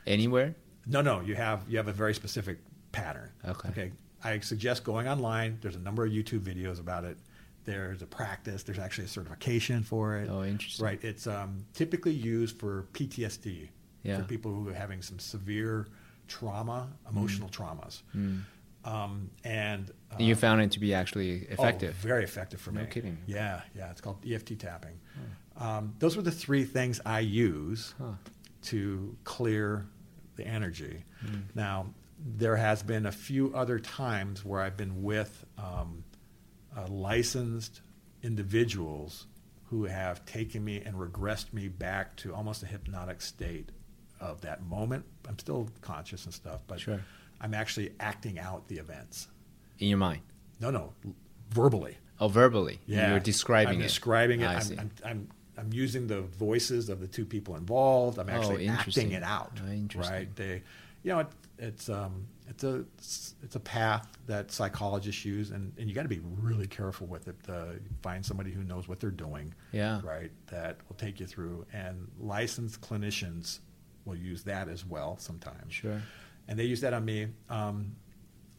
Anywhere? 0.07 0.55
No, 0.87 1.01
no, 1.01 1.21
you 1.21 1.35
have 1.35 1.65
you 1.69 1.77
have 1.79 1.89
a 1.89 1.93
very 1.93 2.15
specific 2.15 2.59
pattern. 2.93 3.31
Okay. 3.47 3.69
Okay. 3.71 3.93
I 4.23 4.39
suggest 4.41 4.85
going 4.85 5.07
online. 5.09 5.59
There's 5.61 5.77
a 5.77 5.81
number 5.81 6.05
of 6.05 6.13
YouTube 6.13 6.41
videos 6.41 6.81
about 6.81 7.05
it. 7.05 7.19
There's 7.65 8.03
a 8.03 8.07
practice. 8.07 8.63
There's 8.63 8.79
actually 8.79 9.05
a 9.05 9.09
certification 9.09 9.83
for 9.83 10.17
it. 10.19 10.29
Oh, 10.31 10.43
interesting. 10.45 10.85
Right. 10.85 11.03
It's 11.03 11.27
um, 11.27 11.65
typically 11.75 12.13
used 12.13 12.59
for 12.59 12.87
PTSD 12.93 13.69
Yeah. 14.03 14.19
for 14.19 14.25
people 14.25 14.53
who 14.53 14.69
are 14.69 14.75
having 14.75 15.01
some 15.03 15.19
severe 15.19 15.89
trauma, 16.29 16.89
emotional 17.11 17.49
traumas. 17.49 18.03
Mm. 18.17 18.43
Um, 18.85 19.31
and 19.45 19.91
uh, 20.13 20.17
you 20.19 20.35
found 20.35 20.61
it 20.61 20.71
to 20.73 20.81
be 20.81 20.93
actually 20.93 21.47
Oh, 21.51 21.53
effective. 21.55 21.95
very 21.95 22.23
effective 22.25 22.61
for 22.61 22.71
No 22.71 22.81
me. 22.81 22.87
No 22.87 22.91
kidding. 22.93 23.19
Yeah, 23.27 23.63
yeah. 23.75 23.91
It's 23.91 24.01
called 24.03 24.19
EFT 24.27 24.59
tapping. 24.59 24.99
Um, 25.57 25.95
those 26.01 26.17
were 26.17 26.23
the 26.23 26.31
three 26.31 26.65
things 26.65 27.01
I 27.07 27.21
use 27.21 27.95
Huh. 27.99 28.13
to 28.65 29.17
clear 29.25 29.87
the 30.37 30.47
energy. 30.47 31.05
Mm. 31.25 31.43
Now, 31.55 31.87
there 32.19 32.57
has 32.57 32.83
been 32.83 33.07
a 33.07 33.13
few 33.13 33.53
other 33.55 33.79
times 33.79 34.45
where 34.45 34.61
I've 34.61 34.77
been 34.77 35.03
with 35.03 35.45
um, 35.59 36.05
uh, 36.77 36.87
licensed 36.89 37.81
individuals 38.23 39.27
who 39.67 39.85
have 39.85 40.25
taken 40.27 40.65
me 40.65 40.81
and 40.85 40.95
regressed 40.97 41.53
me 41.53 41.69
back 41.69 42.17
to 42.17 42.35
almost 42.35 42.63
a 42.63 42.67
hypnotic 42.67 43.21
state 43.21 43.71
of 44.21 44.41
that 44.43 44.63
moment. 44.63 45.05
I'm 45.29 45.39
still 45.39 45.69
conscious 45.81 46.25
and 46.25 46.33
stuff, 46.35 46.61
but 46.67 46.81
Sure. 46.81 47.01
I'm 47.41 47.55
actually 47.55 47.93
acting 48.01 48.39
out 48.39 48.69
the 48.69 48.79
events. 48.79 49.29
In 49.79 49.89
your 49.89 49.99
mind. 49.99 50.23
No, 50.61 50.71
no, 50.71 50.93
verbally. 51.51 51.97
Oh, 52.21 52.29
verbally. 52.29 52.79
Yeah, 52.87 53.11
You're 53.11 53.21
describing 53.21 53.75
I'm 53.77 53.81
it. 53.81 53.85
Describing 53.85 54.41
it. 54.43 54.47
I 54.47 54.55
I'm, 54.55 54.61
see. 54.61 54.79
I'm, 54.79 54.91
I'm, 55.05 55.29
I'm 55.57 55.73
using 55.73 56.07
the 56.07 56.23
voices 56.23 56.89
of 56.89 57.01
the 57.01 57.07
two 57.07 57.25
people 57.25 57.57
involved. 57.57 58.19
I'm 58.19 58.29
Oh, 58.29 58.33
actually 58.33 58.67
interesting. 58.67 59.05
acting 59.07 59.13
it 59.13 59.23
out. 59.23 59.53
Oh, 59.67 59.71
interesting. 59.73 60.15
Right? 60.15 60.37
They, 60.37 60.63
you 61.03 61.11
know, 61.13 61.21
it, 61.21 61.29
it's 61.59 61.89
um, 61.89 62.27
it's 62.49 62.65
a 62.65 62.85
it's 63.43 63.55
a 63.57 63.61
path 63.61 64.07
that 64.27 64.51
psychologists 64.51 65.25
use, 65.25 65.51
and, 65.51 65.73
and 65.79 65.89
you 65.89 65.95
got 65.95 66.03
to 66.03 66.09
be 66.09 66.21
really 66.41 66.67
careful 66.67 67.07
with 67.07 67.29
it. 67.29 67.37
Uh, 67.49 67.75
find 68.03 68.25
somebody 68.25 68.51
who 68.51 68.65
knows 68.65 68.89
what 68.89 69.01
they're 69.01 69.11
doing. 69.11 69.55
Yeah. 69.73 70.01
Right. 70.03 70.31
That 70.49 70.79
will 70.89 70.97
take 70.97 71.21
you 71.21 71.27
through, 71.27 71.67
and 71.73 72.11
licensed 72.19 72.81
clinicians 72.81 73.61
will 74.05 74.17
use 74.17 74.43
that 74.45 74.69
as 74.69 74.85
well 74.85 75.17
sometimes 75.19 75.73
Sure. 75.73 76.03
and 76.47 76.59
they 76.59 76.65
use 76.65 76.83
that 76.83 76.93
on 76.93 77.03
me. 77.07 77.29
Um, 77.49 77.97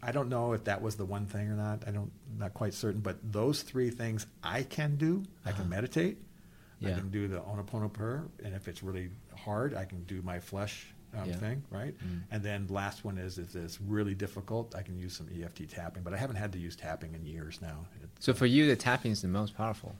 I 0.01 0.11
don't 0.11 0.27
know 0.29 0.53
if 0.53 0.63
that 0.63 0.81
was 0.81 0.95
the 0.95 1.05
one 1.05 1.27
thing 1.27 1.47
or 1.49 1.55
not. 1.55 1.83
I 1.87 1.91
don't, 1.91 2.11
not 2.37 2.53
quite 2.55 2.73
certain. 2.73 3.01
But 3.01 3.17
those 3.31 3.61
three 3.61 3.89
things 3.91 4.25
I 4.43 4.63
can 4.63 4.95
do. 4.95 5.23
I 5.45 5.51
can 5.51 5.61
Uh-huh. 5.61 5.69
meditate. 5.69 6.17
I 6.83 6.89
can 6.91 7.09
do 7.09 7.27
the 7.27 7.37
Ho'oponopono 7.39 7.91
prayer, 7.91 8.25
and 8.43 8.53
if 8.53 8.67
it's 8.67 8.83
really 8.83 9.09
hard, 9.35 9.73
I 9.73 9.85
can 9.85 10.03
do 10.03 10.21
my 10.21 10.39
flesh 10.39 10.87
um, 11.17 11.29
Yeah. 11.29 11.35
thing, 11.37 11.63
right? 11.69 11.95
Mm. 12.05 12.21
And 12.31 12.43
then 12.43 12.67
last 12.67 13.05
one 13.05 13.17
is 13.17 13.37
if 13.37 13.55
it's 13.55 13.79
really 13.79 14.13
difficult, 14.13 14.75
I 14.75 14.81
can 14.81 14.97
use 14.97 15.15
some 15.15 15.27
EFT 15.33 15.69
tapping. 15.69 16.03
But 16.03 16.13
I 16.13 16.17
haven't 16.17 16.35
had 16.35 16.51
to 16.53 16.59
use 16.59 16.75
tapping 16.75 17.13
in 17.13 17.25
years 17.25 17.61
now. 17.61 17.85
So 18.19 18.33
for 18.33 18.45
you, 18.45 18.67
the 18.67 18.75
tapping 18.75 19.11
is 19.11 19.21
the 19.21 19.29
most 19.29 19.55
powerful. 19.55 19.95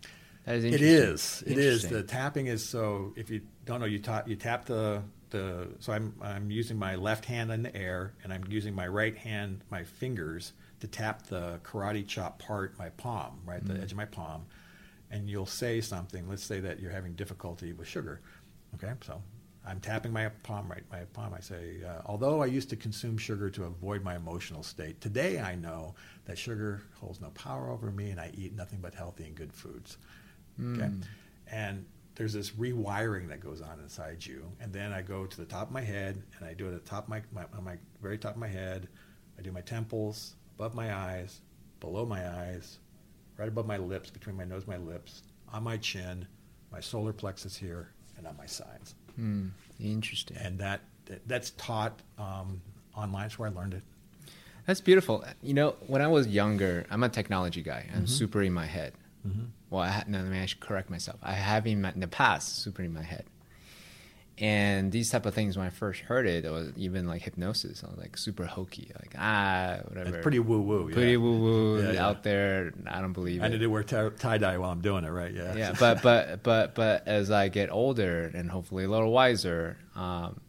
That 0.45 0.55
is 0.57 0.65
it 0.65 0.81
is. 0.81 1.43
It 1.47 1.57
is. 1.57 1.87
The 1.87 2.03
tapping 2.03 2.47
is 2.47 2.67
so. 2.67 3.13
If 3.15 3.29
you 3.29 3.41
don't 3.65 3.79
know, 3.79 3.85
you 3.87 3.99
tap 3.99 4.27
you 4.27 4.35
tap 4.35 4.65
the 4.65 5.01
the. 5.31 5.69
So 5.79 5.91
I'm 5.93 6.13
I'm 6.21 6.51
using 6.51 6.77
my 6.77 6.95
left 6.95 7.25
hand 7.25 7.49
in 7.51 7.63
the 7.63 7.75
air, 7.75 8.13
and 8.23 8.31
I'm 8.33 8.43
using 8.49 8.75
my 8.75 8.87
right 8.87 9.17
hand, 9.17 9.61
my 9.71 9.83
fingers, 9.85 10.53
to 10.81 10.87
tap 10.87 11.27
the 11.27 11.59
karate 11.63 12.05
chop 12.05 12.37
part, 12.39 12.77
my 12.77 12.89
palm, 12.89 13.39
right, 13.45 13.65
the 13.65 13.73
Mm. 13.73 13.81
edge 13.83 13.91
of 13.91 13.97
my 13.97 14.05
palm, 14.05 14.45
and 15.15 15.29
you'll 15.29 15.45
say 15.45 15.79
something. 15.81 16.27
Let's 16.27 16.43
say 16.43 16.59
that 16.59 16.79
you're 16.79 16.91
having 16.91 17.13
difficulty 17.13 17.71
with 17.73 17.87
sugar. 17.87 18.21
Okay, 18.75 18.91
so 19.05 19.21
I'm 19.65 19.79
tapping 19.79 20.11
my 20.11 20.27
palm, 20.43 20.69
right, 20.69 20.83
my 20.91 21.05
palm. 21.13 21.33
I 21.33 21.39
say, 21.39 21.77
uh, 21.87 22.01
although 22.05 22.43
I 22.43 22.47
used 22.47 22.69
to 22.71 22.75
consume 22.75 23.17
sugar 23.17 23.49
to 23.51 23.63
avoid 23.63 24.03
my 24.03 24.15
emotional 24.15 24.61
state, 24.61 24.99
today 24.99 25.39
I 25.39 25.55
know 25.55 25.95
that 26.25 26.37
sugar 26.37 26.81
holds 26.99 27.21
no 27.21 27.29
power 27.29 27.69
over 27.69 27.91
me, 27.91 28.11
and 28.11 28.19
I 28.19 28.31
eat 28.35 28.53
nothing 28.55 28.79
but 28.81 28.93
healthy 28.93 29.23
and 29.23 29.35
good 29.35 29.53
foods. 29.53 29.97
Okay, 30.59 30.87
Mm. 30.89 31.03
and 31.47 31.85
there's 32.15 32.33
this 32.33 32.51
rewiring 32.51 33.27
that 33.29 33.39
goes 33.41 33.61
on 33.61 33.79
inside 33.79 34.25
you, 34.25 34.51
and 34.59 34.71
then 34.71 34.91
I 34.93 35.01
go 35.01 35.25
to 35.25 35.37
the 35.37 35.45
top 35.45 35.67
of 35.67 35.73
my 35.73 35.81
head, 35.81 36.21
and 36.37 36.45
I 36.45 36.53
do 36.53 36.67
it 36.69 36.73
at 36.75 36.83
the 36.83 36.89
top 36.89 37.03
of 37.05 37.09
my, 37.09 37.21
my 37.31 37.43
on 37.57 37.63
my 37.63 37.77
very 38.01 38.17
top 38.17 38.33
of 38.33 38.37
my 38.39 38.47
head. 38.47 38.87
I 39.37 39.41
do 39.41 39.51
my 39.51 39.61
temples, 39.61 40.35
above 40.55 40.73
my 40.75 40.93
eyes, 40.93 41.41
below 41.81 42.05
my 42.05 42.25
eyes, 42.27 42.79
right 43.37 43.47
above 43.47 43.65
my 43.65 43.77
lips, 43.77 44.09
between 44.09 44.35
my 44.35 44.45
nose 44.45 44.63
and 44.67 44.79
my 44.79 44.93
lips, 44.93 45.23
on 45.51 45.63
my 45.63 45.77
chin, 45.77 46.27
my 46.71 46.79
solar 46.79 47.13
plexus 47.13 47.55
here, 47.55 47.89
and 48.17 48.27
on 48.27 48.35
my 48.37 48.45
sides. 48.45 48.95
Hmm. 49.15 49.47
Interesting. 49.79 50.37
And 50.37 50.59
that 50.59 50.81
that's 51.27 51.51
taught 51.51 52.01
um, 52.17 52.61
online. 52.95 53.23
That's 53.23 53.39
where 53.39 53.49
I 53.49 53.51
learned 53.51 53.75
it. 53.75 53.83
That's 54.65 54.81
beautiful. 54.81 55.23
You 55.43 55.53
know, 55.53 55.75
when 55.87 56.01
I 56.01 56.07
was 56.07 56.27
younger, 56.27 56.85
I'm 56.89 57.03
a 57.03 57.09
technology 57.09 57.61
guy. 57.61 57.87
I'm 57.95 58.07
super 58.07 58.41
in 58.41 58.51
my 58.53 58.65
head. 58.65 58.93
Well, 59.69 59.81
I, 59.81 60.03
no, 60.07 60.21
mean, 60.23 60.41
I 60.41 60.45
should 60.45 60.59
correct 60.59 60.89
myself. 60.89 61.19
I 61.23 61.33
have 61.33 61.67
in, 61.67 61.81
my, 61.81 61.91
in 61.91 61.99
the 61.99 62.07
past 62.07 62.59
super 62.59 62.81
in 62.83 62.93
my 62.93 63.03
head. 63.03 63.25
And 64.37 64.91
these 64.91 65.09
type 65.09 65.25
of 65.25 65.33
things, 65.33 65.57
when 65.57 65.65
I 65.65 65.69
first 65.69 66.01
heard 66.01 66.27
it, 66.27 66.43
it 66.43 66.51
was 66.51 66.73
even 66.75 67.07
like 67.07 67.21
hypnosis. 67.21 67.83
I 67.85 67.87
was 67.89 67.97
like 67.97 68.17
super 68.17 68.45
hokey, 68.45 68.91
like 68.99 69.15
ah, 69.17 69.77
whatever. 69.87 70.15
It's 70.15 70.23
pretty 70.23 70.39
woo 70.39 70.61
woo. 70.61 70.91
pretty 70.91 71.11
yeah. 71.11 71.17
woo 71.17 71.39
woo 71.39 71.81
Yeah, 71.81 71.91
yeah. 71.93 72.05
out 72.05 72.23
there. 72.23 72.73
I 72.85 72.99
don't 72.99 73.13
believe 73.13 73.41
it. 73.41 73.43
I 73.43 73.47
it. 73.47 73.51
need 73.51 73.59
to 73.59 73.67
wear 73.67 73.83
tie 73.83 74.37
dye 74.37 74.57
while 74.57 74.71
I'm 74.71 74.81
doing 74.81 75.05
it, 75.05 75.09
right? 75.09 75.33
Yeah. 75.33 75.55
yeah, 75.55 75.73
but 75.79 76.01
but 76.01 76.43
but 76.43 76.75
but 76.75 77.07
as 77.07 77.31
I 77.31 77.47
get 77.47 77.71
older 77.71 78.29
and 78.33 78.51
hopefully 78.51 78.83
a 78.83 78.89
little 78.89 79.11
wiser, 79.11 79.77
um, 79.95 80.41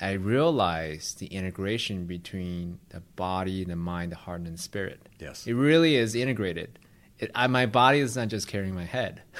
I 0.00 0.12
realize 0.12 1.14
the 1.14 1.26
integration 1.26 2.06
between 2.06 2.80
the 2.88 3.00
body, 3.14 3.64
the 3.64 3.76
mind, 3.76 4.10
the 4.10 4.16
heart, 4.16 4.40
and 4.40 4.54
the 4.54 4.60
spirit. 4.60 5.00
Yes. 5.20 5.46
It 5.46 5.54
really 5.54 5.94
is 5.94 6.16
integrated. 6.16 6.80
It, 7.20 7.30
I, 7.36 7.46
my 7.46 7.66
body 7.66 8.00
is 8.00 8.16
not 8.16 8.26
just 8.26 8.48
carrying 8.48 8.74
my 8.74 8.84
head. 8.84 9.22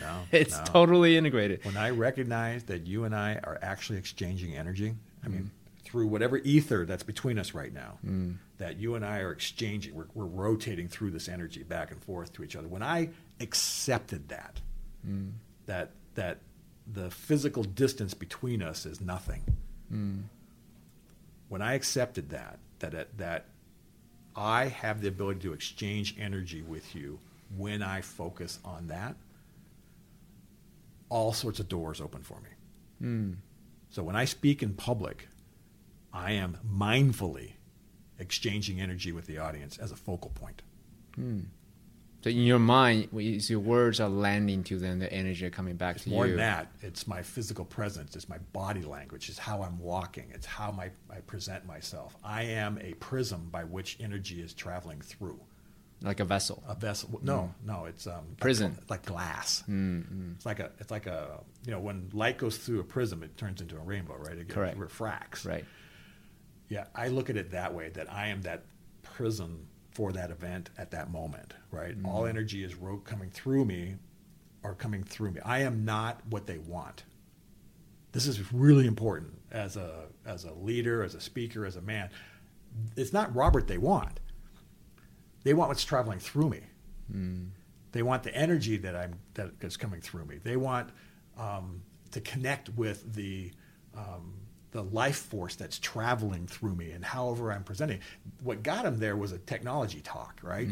No, 0.00 0.22
it's 0.32 0.56
no. 0.58 0.64
totally 0.64 1.16
integrated. 1.16 1.64
when 1.64 1.76
I 1.76 1.90
recognize 1.90 2.64
that 2.64 2.86
you 2.86 3.04
and 3.04 3.14
I 3.14 3.34
are 3.42 3.58
actually 3.62 3.98
exchanging 3.98 4.54
energy, 4.56 4.94
I 5.24 5.28
Mm. 5.28 5.32
mean, 5.32 5.50
through 5.84 6.06
whatever 6.08 6.38
ether 6.38 6.84
that's 6.84 7.04
between 7.04 7.38
us 7.38 7.54
right 7.54 7.72
now, 7.72 7.98
that 8.58 8.76
you 8.76 8.94
and 8.96 9.04
I 9.04 9.18
are 9.20 9.30
exchanging, 9.30 9.94
we're, 9.94 10.06
we're 10.14 10.24
rotating 10.24 10.88
through 10.88 11.12
this 11.12 11.28
energy 11.28 11.62
back 11.62 11.90
and 11.92 12.02
forth 12.02 12.32
to 12.34 12.42
each 12.44 12.56
other. 12.56 12.66
When 12.68 12.82
I 12.82 13.10
accepted 13.40 14.28
that, 14.28 14.60
Mm. 15.08 15.32
that 15.66 15.90
that 16.16 16.38
the 16.92 17.10
physical 17.10 17.62
distance 17.62 18.14
between 18.14 18.62
us 18.62 18.84
is 18.86 19.00
nothing. 19.00 19.42
Mm. 19.92 20.22
When 21.48 21.62
I 21.62 21.74
accepted 21.74 22.30
that, 22.30 22.58
that 22.80 23.16
that 23.18 23.44
I 24.34 24.66
have 24.66 25.00
the 25.00 25.08
ability 25.08 25.40
to 25.40 25.52
exchange 25.52 26.16
energy 26.18 26.62
with 26.62 26.94
you 26.96 27.18
when 27.56 27.82
I 27.82 28.00
focus 28.00 28.58
on 28.64 28.88
that, 28.88 29.14
all 31.08 31.32
sorts 31.32 31.60
of 31.60 31.68
doors 31.68 32.00
open 32.00 32.22
for 32.22 32.40
me. 32.40 32.50
Mm. 33.02 33.36
So 33.90 34.02
when 34.02 34.16
I 34.16 34.24
speak 34.24 34.62
in 34.62 34.74
public, 34.74 35.28
I 36.12 36.32
am 36.32 36.58
mindfully 36.68 37.52
exchanging 38.18 38.80
energy 38.80 39.12
with 39.12 39.26
the 39.26 39.38
audience 39.38 39.78
as 39.78 39.92
a 39.92 39.96
focal 39.96 40.30
point. 40.30 40.62
So 42.22 42.30
in 42.30 42.38
your 42.38 42.58
mind, 42.58 43.08
is 43.16 43.48
your 43.48 43.60
words 43.60 44.00
are 44.00 44.08
landing 44.08 44.64
to 44.64 44.78
them, 44.78 44.98
the 44.98 45.12
energy 45.12 45.46
are 45.46 45.50
coming 45.50 45.76
back 45.76 45.96
It's 45.96 46.04
to 46.04 46.10
more 46.10 46.26
you. 46.26 46.32
than 46.32 46.40
that. 46.40 46.72
It's 46.82 47.06
my 47.06 47.22
physical 47.22 47.64
presence. 47.64 48.16
It's 48.16 48.28
my 48.28 48.38
body 48.52 48.82
language. 48.82 49.28
It's 49.28 49.38
how 49.38 49.62
I'm 49.62 49.78
walking. 49.78 50.30
It's 50.34 50.46
how 50.46 50.72
my, 50.72 50.90
I 51.08 51.20
present 51.26 51.66
myself. 51.66 52.16
I 52.24 52.42
am 52.42 52.78
a 52.82 52.94
prism 52.94 53.48
by 53.50 53.64
which 53.64 53.96
energy 54.00 54.40
is 54.40 54.54
traveling 54.54 55.00
through. 55.00 55.38
Like 56.02 56.20
a 56.20 56.24
vessel. 56.24 56.62
A 56.68 56.74
vessel? 56.74 57.18
No, 57.22 57.54
no. 57.64 57.86
It's 57.86 58.06
um, 58.06 58.36
Prison. 58.38 58.72
Like, 58.82 58.90
like 58.90 59.06
glass. 59.06 59.64
Mm, 59.68 60.34
It's 60.36 60.44
like 60.46 60.60
a. 60.60 60.70
It's 60.78 60.90
like 60.90 61.06
a. 61.06 61.40
You 61.64 61.72
know, 61.72 61.80
when 61.80 62.10
light 62.12 62.36
goes 62.38 62.58
through 62.58 62.80
a 62.80 62.84
prism, 62.84 63.22
it 63.22 63.36
turns 63.38 63.60
into 63.62 63.76
a 63.76 63.80
rainbow, 63.80 64.16
right? 64.18 64.36
It 64.36 64.48
Correct. 64.48 64.76
refracts. 64.76 65.44
Right. 65.46 65.64
Yeah, 66.68 66.84
I 66.94 67.08
look 67.08 67.30
at 67.30 67.36
it 67.36 67.52
that 67.52 67.72
way. 67.74 67.88
That 67.90 68.12
I 68.12 68.28
am 68.28 68.42
that 68.42 68.64
prism 69.02 69.66
for 69.92 70.12
that 70.12 70.30
event 70.30 70.68
at 70.76 70.90
that 70.90 71.10
moment, 71.10 71.54
right? 71.70 71.96
Mm-hmm. 71.96 72.06
All 72.06 72.26
energy 72.26 72.62
is 72.62 72.74
ro- 72.74 72.98
coming 73.04 73.30
through 73.30 73.64
me, 73.64 73.94
or 74.62 74.74
coming 74.74 75.02
through 75.02 75.30
me. 75.30 75.40
I 75.44 75.60
am 75.60 75.84
not 75.86 76.20
what 76.28 76.46
they 76.46 76.58
want. 76.58 77.04
This 78.12 78.26
is 78.26 78.52
really 78.52 78.86
important 78.86 79.32
as 79.50 79.76
a 79.76 80.06
as 80.26 80.44
a 80.44 80.52
leader, 80.52 81.02
as 81.02 81.14
a 81.14 81.20
speaker, 81.20 81.64
as 81.64 81.76
a 81.76 81.80
man. 81.82 82.10
It's 82.96 83.12
not 83.14 83.34
Robert 83.34 83.66
they 83.66 83.78
want. 83.78 84.20
They 85.46 85.54
want 85.54 85.68
what's 85.68 85.84
traveling 85.84 86.18
through 86.18 86.48
me. 86.48 86.60
Mm. 87.14 87.50
They 87.92 88.02
want 88.02 88.24
the 88.24 88.34
energy 88.34 88.78
that 88.78 88.96
I'm 88.96 89.20
that 89.34 89.52
is 89.60 89.76
coming 89.76 90.00
through 90.00 90.24
me. 90.24 90.40
They 90.42 90.56
want 90.56 90.90
um, 91.38 91.82
to 92.10 92.20
connect 92.20 92.70
with 92.70 93.14
the 93.14 93.52
um, 93.96 94.34
the 94.72 94.82
life 94.82 95.18
force 95.18 95.54
that's 95.54 95.78
traveling 95.78 96.48
through 96.48 96.74
me 96.74 96.90
and 96.90 97.04
however 97.04 97.52
I'm 97.52 97.62
presenting. 97.62 98.00
What 98.42 98.64
got 98.64 98.82
them 98.82 98.98
there 98.98 99.16
was 99.16 99.30
a 99.30 99.38
technology 99.38 100.00
talk, 100.00 100.40
right? 100.42 100.66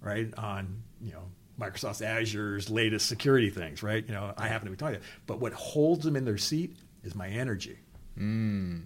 Right 0.00 0.34
on 0.36 0.82
you 1.00 1.12
know 1.12 1.22
Microsoft 1.60 2.04
Azure's 2.04 2.68
latest 2.68 3.06
security 3.06 3.50
things, 3.50 3.84
right? 3.84 4.04
You 4.04 4.14
know 4.14 4.34
I 4.36 4.48
happen 4.48 4.66
to 4.66 4.72
be 4.72 4.76
talking, 4.76 4.98
but 5.28 5.38
what 5.38 5.52
holds 5.52 6.04
them 6.04 6.16
in 6.16 6.24
their 6.24 6.38
seat 6.38 6.76
is 7.04 7.14
my 7.14 7.28
energy. 7.28 7.78
Mm. 8.18 8.82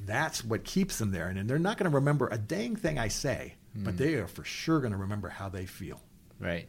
That's 0.00 0.44
what 0.44 0.64
keeps 0.64 0.98
them 0.98 1.12
there, 1.12 1.28
and, 1.28 1.38
and 1.38 1.48
they're 1.48 1.58
not 1.58 1.78
going 1.78 1.90
to 1.90 1.94
remember 1.94 2.28
a 2.28 2.36
dang 2.36 2.76
thing 2.76 2.98
I 2.98 3.08
say, 3.08 3.54
but 3.76 3.94
mm. 3.94 3.98
they 3.98 4.14
are 4.14 4.26
for 4.26 4.44
sure 4.44 4.80
going 4.80 4.92
to 4.92 4.98
remember 4.98 5.28
how 5.28 5.48
they 5.48 5.66
feel. 5.66 6.00
Right. 6.38 6.68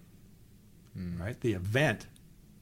Mm. 0.98 1.20
right? 1.20 1.40
The 1.40 1.54
event 1.54 2.08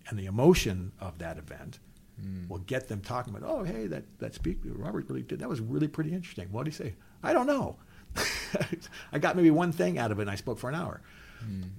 and 0.10 0.20
the 0.20 0.26
emotion 0.26 0.92
of 1.00 1.20
that 1.20 1.38
event 1.38 1.80
mm. 2.22 2.48
will 2.50 2.60
get 2.60 2.88
them 2.88 3.02
talking 3.02 3.34
about, 3.36 3.50
oh, 3.50 3.64
hey, 3.64 3.88
that, 3.88 4.04
that 4.20 4.36
speak 4.36 4.60
Robert 4.64 5.08
really 5.10 5.22
did. 5.22 5.40
That 5.40 5.50
was 5.50 5.62
really 5.62 5.88
pretty 5.88 6.14
interesting. 6.14 6.52
What 6.52 6.66
did 6.66 6.74
he 6.74 6.84
say? 6.84 6.96
I 7.24 7.34
don't 7.34 7.48
know. 7.48 7.78
I 9.12 9.20
got 9.20 9.36
maybe 9.36 9.52
one 9.52 9.72
thing 9.72 9.98
out 9.98 10.12
of 10.12 10.20
it 10.20 10.24
and 10.24 10.32
I 10.32 10.36
spoke 10.36 10.60
for 10.60 10.70
an 10.70 10.76
hour. 10.76 11.02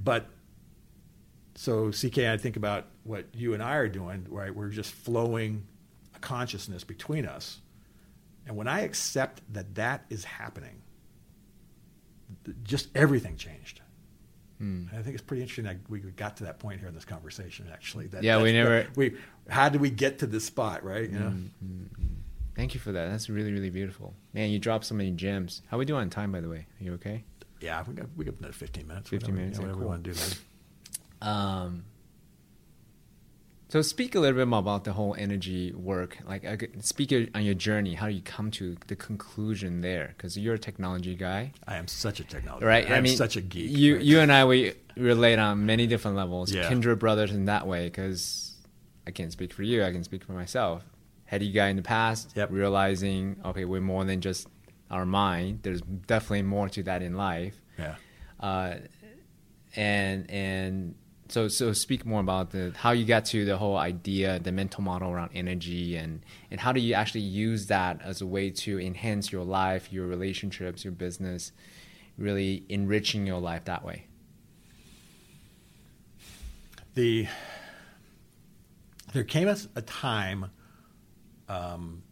But 0.03 0.27
so, 1.55 1.91
CK, 1.91 2.19
I 2.19 2.37
think 2.37 2.57
about 2.57 2.87
what 3.05 3.27
you 3.35 3.55
and 3.55 3.63
I 3.63 3.77
are 3.77 3.89
doing, 3.89 4.27
right? 4.29 4.55
We're 4.55 4.69
just 4.69 4.93
flowing 4.93 5.67
a 6.15 6.19
consciousness 6.19 6.85
between 6.85 7.27
us. 7.27 7.61
And 8.47 8.57
when 8.57 8.69
I 8.69 8.81
accept 8.81 9.41
that 9.53 9.75
that 9.77 10.05
is 10.11 10.25
happening, 10.25 10.83
just 12.63 12.89
everything 12.95 13.37
changed. 13.37 13.81
Mm. 14.61 14.89
I 14.99 15.03
think 15.03 15.15
it's 15.15 15.23
pretty 15.23 15.43
interesting 15.43 15.65
that 15.67 15.77
we 15.89 16.01
got 16.01 16.39
to 16.39 16.45
that 16.45 16.59
point 16.59 16.81
here 16.81 16.89
in 16.89 16.95
this 16.95 17.05
conversation. 17.05 17.69
Actually, 17.73 18.07
that, 18.09 18.23
Yeah, 18.23 18.41
we 18.41 18.53
never- 18.53 18.85
that 18.85 18.97
we. 18.97 19.17
How 19.49 19.69
did 19.69 19.81
we 19.81 19.91
get 19.91 20.19
to 20.21 20.27
this 20.27 20.45
spot? 20.47 20.83
Right? 20.83 21.11
You 21.11 21.19
know. 21.19 21.35
Mm, 21.65 21.89
Thank 22.55 22.73
you 22.73 22.81
for 22.81 22.91
that. 22.93 23.11
That's 23.11 23.29
really, 23.29 23.53
really 23.53 23.69
beautiful. 23.69 24.15
Man, 24.33 24.49
you 24.49 24.59
dropped 24.59 24.87
so 24.87 24.95
many 24.95 25.11
gems. 25.11 25.61
How 25.69 25.77
we 25.77 25.85
doing 25.85 26.01
on 26.01 26.09
time, 26.11 26.33
by 26.33 26.41
the 26.41 26.49
way? 26.49 26.67
Are 26.81 26.85
you 26.85 26.95
okay? 26.95 27.23
Yeah, 27.61 27.85
we 27.87 27.93
got 27.95 28.07
we 28.17 28.25
got 28.25 28.39
another 28.39 28.55
fifteen 28.55 28.87
minutes. 28.87 29.11
15 29.11 29.27
whatever, 29.27 29.41
minutes, 29.41 29.59
yeah, 29.59 29.63
whatever 29.65 29.79
cool. 29.81 29.89
we 29.89 29.91
want 29.91 30.05
to 30.05 30.13
do. 30.13 30.19
Man. 31.23 31.33
Um, 31.35 31.85
so 33.69 33.83
speak 33.83 34.15
a 34.15 34.21
little 34.21 34.37
bit 34.37 34.47
more 34.49 34.61
about 34.61 34.85
the 34.85 34.93
whole 34.93 35.15
energy 35.19 35.73
work. 35.73 36.19
Like, 36.27 36.45
speak 36.81 37.13
on 37.35 37.43
your 37.43 37.55
journey. 37.55 37.95
How 37.95 38.07
do 38.07 38.13
you 38.15 38.23
come 38.23 38.51
to 38.53 38.77
the 38.87 38.97
conclusion 38.97 39.81
there? 39.81 40.15
Because 40.17 40.39
you're 40.39 40.55
a 40.55 40.59
technology 40.59 41.15
guy, 41.15 41.53
I 41.67 41.77
am 41.77 41.89
such 41.89 42.21
a 42.21 42.25
technology. 42.25 42.65
right? 42.65 42.89
I 42.91 42.97
am 42.97 43.07
such 43.07 43.37
a 43.37 43.41
geek. 43.41 43.71
You, 43.77 43.97
right? 43.97 44.05
you 44.05 44.21
and 44.21 44.33
I, 44.33 44.45
we 44.45 44.75
relate 44.97 45.39
on 45.39 45.67
many 45.67 45.87
different 45.87 46.17
levels. 46.17 46.53
Yeah. 46.53 46.69
Kindred 46.69 46.99
brothers 46.99 47.33
in 47.33 47.47
that 47.47 47.67
way. 47.67 47.87
Because 47.87 48.55
I 49.07 49.11
can't 49.11 49.33
speak 49.33 49.53
for 49.53 49.63
you. 49.65 49.85
I 49.85 49.91
can 49.93 50.05
speak 50.05 50.23
for 50.25 50.33
myself. 50.33 50.83
Heady 51.25 51.51
guy 51.51 51.69
in 51.69 51.77
the 51.77 51.83
past, 51.83 52.33
Yep. 52.37 52.51
realizing 52.53 53.37
okay, 53.45 53.65
we're 53.65 53.81
more 53.81 54.05
than 54.05 54.21
just 54.21 54.47
our 54.93 55.05
mind. 55.05 55.61
There's 55.63 55.81
definitely 55.81 56.43
more 56.43 56.69
to 56.69 56.85
that 56.85 57.03
in 57.03 57.17
life. 57.17 57.61
yeah. 57.79 57.97
uh, 58.39 58.75
and 59.75 60.31
and 60.31 60.95
so 61.29 61.49
so 61.49 61.73
speak 61.73 62.05
more 62.07 62.21
about 62.21 62.51
the 62.51 62.73
how 62.77 62.93
you 62.93 63.05
got 63.05 63.25
to 63.27 63.45
the 63.45 63.57
whole 63.57 63.77
idea, 63.77 64.39
the 64.39 64.53
mental 64.53 64.83
model 64.83 65.11
around 65.11 65.31
energy, 65.35 65.97
and 65.97 66.23
and 66.51 66.61
how 66.61 66.73
do 66.73 66.81
you 66.81 66.95
actually 66.95 67.21
use 67.21 67.67
that 67.67 68.01
as 68.03 68.21
a 68.21 68.27
way 68.27 68.51
to 68.51 68.81
enhance 68.81 69.33
your 69.33 69.45
life, 69.45 69.93
your 69.93 70.07
relationships, 70.07 70.85
your 70.85 70.93
business, 70.93 71.53
really 72.19 72.65
enriching 72.69 73.27
your 73.27 73.41
life 73.41 73.65
that 73.65 73.85
way. 73.85 74.07
the 76.97 77.29
there 79.13 79.23
came 79.23 79.47
a, 79.47 79.57
a 79.77 79.83
time 79.83 80.51
um, 81.49 82.03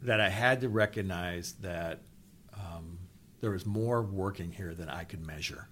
that 0.00 0.20
I 0.20 0.30
had 0.30 0.62
to 0.62 0.68
recognize 0.70 1.52
that 1.60 2.00
um, 2.54 2.98
there 3.40 3.50
was 3.50 3.66
more 3.66 4.02
working 4.02 4.52
here 4.52 4.74
than 4.74 4.88
I 4.88 5.04
could 5.04 5.24
measure. 5.24 5.68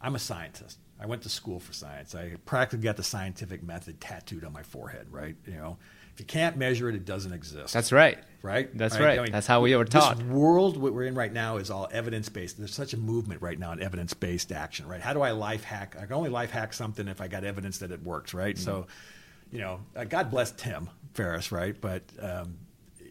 I'm 0.00 0.14
a 0.14 0.20
scientist. 0.20 0.78
I 1.02 1.06
went 1.06 1.22
to 1.22 1.28
school 1.28 1.58
for 1.58 1.72
science. 1.72 2.14
I 2.14 2.36
practically 2.44 2.84
got 2.84 2.96
the 2.96 3.02
scientific 3.02 3.64
method 3.64 4.00
tattooed 4.00 4.44
on 4.44 4.52
my 4.52 4.62
forehead, 4.62 5.08
right? 5.10 5.34
You 5.46 5.54
know, 5.54 5.78
If 6.14 6.20
you 6.20 6.26
can't 6.26 6.58
measure 6.58 6.90
it, 6.90 6.94
it 6.94 7.06
doesn't 7.06 7.32
exist. 7.32 7.72
That's 7.72 7.90
right. 7.90 8.18
right. 8.42 8.76
That's 8.76 8.98
right. 8.98 9.32
That's 9.32 9.46
how 9.46 9.62
we 9.62 9.74
were 9.74 9.86
taught. 9.86 10.18
This 10.18 10.26
world 10.26 10.76
what 10.76 10.92
we're 10.92 11.06
in 11.06 11.14
right 11.14 11.32
now 11.32 11.56
is 11.56 11.70
all 11.70 11.88
evidence 11.90 12.28
based. 12.28 12.58
There's 12.58 12.74
such 12.74 12.92
a 12.92 12.98
movement 12.98 13.40
right 13.40 13.58
now 13.58 13.72
in 13.72 13.82
evidence 13.82 14.12
based 14.12 14.52
action. 14.52 14.86
Right. 14.86 15.00
How 15.00 15.14
do 15.14 15.22
I 15.22 15.30
life 15.30 15.64
hack? 15.64 15.96
I 15.98 16.04
can 16.04 16.12
only 16.12 16.28
life 16.28 16.50
hack 16.50 16.74
something 16.74 17.08
if 17.08 17.22
I 17.22 17.28
got 17.28 17.44
evidence 17.44 17.78
that 17.78 17.90
it 17.90 18.02
works. 18.02 18.34
Right. 18.34 18.56
Mm-hmm. 18.56 18.64
So, 18.64 18.86
you 19.50 19.58
know, 19.60 19.80
uh, 19.96 20.04
God 20.04 20.30
bless 20.30 20.52
Tim 20.52 20.90
Ferriss. 21.14 21.50
Right. 21.50 21.74
But 21.80 22.02
um, 22.20 22.58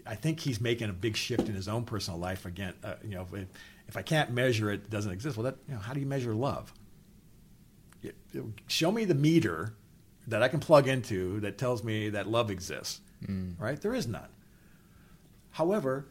I 0.06 0.14
think 0.14 0.40
he's 0.40 0.62
making 0.62 0.90
a 0.90 0.94
big 0.94 1.18
shift 1.18 1.50
in 1.50 1.56
his 1.56 1.68
own 1.68 1.86
personal 1.86 2.20
life 2.20 2.46
again. 2.46 2.76
Uh, 2.84 2.94
you 3.04 3.16
know, 3.16 3.28
if, 3.34 3.48
if 3.88 3.98
I 3.98 4.04
can't 4.04 4.32
measure 4.32 4.70
it, 4.70 4.76
it 4.76 4.90
doesn't 4.92 5.12
exist. 5.12 5.38
Well, 5.38 5.46
that 5.46 5.58
you 5.68 5.74
know, 5.74 5.80
how 5.80 5.94
do 5.94 6.00
you 6.00 6.06
measure 6.06 6.36
love? 6.36 6.72
Show 8.68 8.92
me 8.92 9.06
the 9.06 9.16
meter 9.16 9.76
that 10.28 10.42
I 10.44 10.48
can 10.48 10.60
plug 10.60 10.88
into 10.88 11.40
that 11.42 11.58
tells 11.58 11.84
me 11.84 12.10
that 12.10 12.28
love 12.28 12.52
exists. 12.52 13.02
Right? 13.62 13.80
There 13.80 13.94
is 13.94 14.08
none. 14.08 14.30
However, 15.52 16.08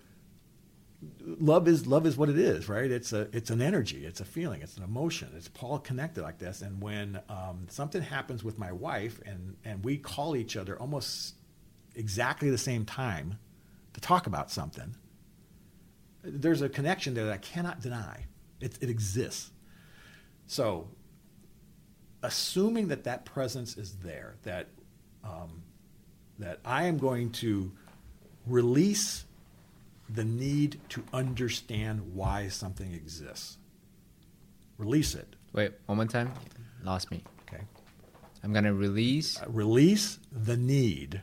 love 1.24 1.66
is 1.66 1.86
love 1.86 2.06
is 2.06 2.16
what 2.16 2.28
it 2.28 2.38
is, 2.38 2.68
right? 2.68 2.90
It's 2.90 3.12
a 3.12 3.28
it's 3.32 3.50
an 3.50 3.62
energy, 3.62 4.04
it's 4.04 4.20
a 4.20 4.24
feeling, 4.24 4.62
it's 4.62 4.76
an 4.76 4.84
emotion. 4.84 5.30
It's 5.36 5.48
all 5.60 5.78
connected 5.78 6.22
like 6.22 6.38
this. 6.38 6.62
And 6.62 6.82
when 6.82 7.20
um, 7.28 7.66
something 7.68 8.02
happens 8.02 8.44
with 8.44 8.58
my 8.58 8.72
wife, 8.72 9.20
and 9.24 9.56
and 9.64 9.84
we 9.84 9.96
call 9.96 10.36
each 10.36 10.56
other 10.56 10.78
almost 10.78 11.34
exactly 11.94 12.50
the 12.50 12.58
same 12.58 12.84
time 12.84 13.38
to 13.94 14.00
talk 14.00 14.26
about 14.26 14.50
something, 14.50 14.94
there's 16.22 16.62
a 16.62 16.68
connection 16.68 17.14
there 17.14 17.24
that 17.24 17.32
I 17.32 17.38
cannot 17.38 17.80
deny. 17.80 18.26
It, 18.60 18.76
it 18.82 18.90
exists. 18.90 19.50
So, 20.46 20.88
assuming 22.22 22.88
that 22.88 23.04
that 23.04 23.24
presence 23.24 23.76
is 23.76 23.96
there, 23.96 24.36
that 24.42 24.68
um, 25.24 25.62
that 26.38 26.58
I 26.64 26.84
am 26.84 26.98
going 26.98 27.30
to 27.32 27.72
release 28.46 29.24
the 30.08 30.24
need 30.24 30.80
to 30.90 31.04
understand 31.12 32.14
why 32.14 32.48
something 32.48 32.92
exists. 32.92 33.58
Release 34.78 35.14
it. 35.14 35.36
Wait, 35.52 35.72
one 35.86 35.96
more 35.96 36.06
time. 36.06 36.32
Lost 36.82 37.10
me. 37.10 37.22
Okay. 37.42 37.62
I'm 38.42 38.52
gonna 38.52 38.74
release. 38.74 39.40
Uh, 39.40 39.46
release 39.48 40.18
the 40.32 40.56
need 40.56 41.22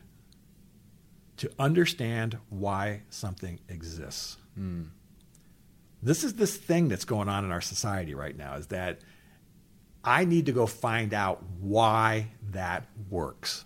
to 1.37 1.51
understand 1.59 2.37
why 2.49 3.01
something 3.09 3.59
exists. 3.69 4.37
This 6.01 6.23
is 6.23 6.35
this 6.35 6.55
thing 6.55 6.87
that's 6.87 7.05
going 7.05 7.29
on 7.29 7.45
in 7.45 7.51
our 7.51 7.61
society 7.61 8.13
right 8.13 8.35
now 8.35 8.55
is 8.55 8.67
that 8.67 8.99
I 10.03 10.25
need 10.25 10.45
to 10.45 10.51
go 10.51 10.65
find 10.65 11.13
out 11.13 11.43
why 11.59 12.27
that 12.51 12.85
works. 13.09 13.65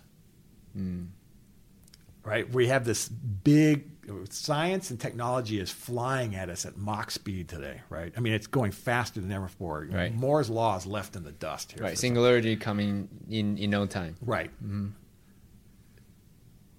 Right? 2.24 2.48
We 2.52 2.68
have 2.68 2.84
this 2.84 3.08
big 3.08 3.88
science 4.30 4.90
and 4.90 5.00
technology 5.00 5.60
is 5.60 5.70
flying 5.70 6.34
at 6.34 6.48
us 6.48 6.66
at 6.66 6.76
Mach 6.76 7.10
speed 7.10 7.48
today, 7.48 7.80
right? 7.88 8.12
I 8.16 8.20
mean, 8.20 8.32
it's 8.32 8.46
going 8.46 8.72
faster 8.72 9.20
than 9.20 9.30
ever 9.30 9.46
before. 9.46 9.86
Right. 9.90 10.14
Moore's 10.14 10.50
law 10.50 10.76
is 10.76 10.86
left 10.86 11.16
in 11.16 11.24
the 11.24 11.32
dust 11.32 11.72
here. 11.72 11.82
Right, 11.82 11.98
singularity 11.98 12.56
coming 12.56 13.08
in 13.30 13.58
in 13.58 13.70
no 13.70 13.86
time. 13.86 14.16
Right. 14.20 14.50
Mm-hmm. 14.62 14.88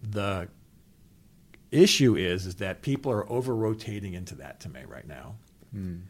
The 0.09 0.49
issue 1.71 2.15
is 2.15 2.45
is 2.45 2.55
that 2.55 2.81
people 2.81 3.11
are 3.11 3.30
over 3.31 3.55
rotating 3.55 4.13
into 4.13 4.35
that 4.35 4.59
to 4.61 4.69
me 4.69 4.81
right 4.88 5.07
now, 5.07 5.35
mm. 5.75 6.01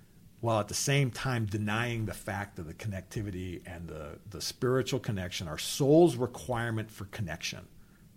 While 0.44 0.60
at 0.60 0.68
the 0.68 0.74
same 0.74 1.10
time 1.10 1.46
denying 1.46 2.06
the 2.06 2.14
fact 2.14 2.60
of 2.60 2.68
the 2.68 2.74
connectivity 2.74 3.62
and 3.66 3.88
the 3.88 4.20
the 4.30 4.42
spiritual 4.42 5.00
connection, 5.00 5.48
our 5.48 5.58
soul's 5.58 6.18
requirement 6.18 6.92
for 6.92 7.06
connection, 7.06 7.66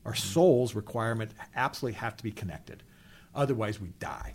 our 0.04 0.12
mm-hmm. 0.12 0.32
soul's 0.32 0.74
requirement 0.74 1.30
absolutely 1.54 1.98
have 1.98 2.16
to 2.16 2.24
be 2.24 2.32
connected, 2.32 2.82
otherwise 3.34 3.80
we 3.80 3.88
die. 4.00 4.34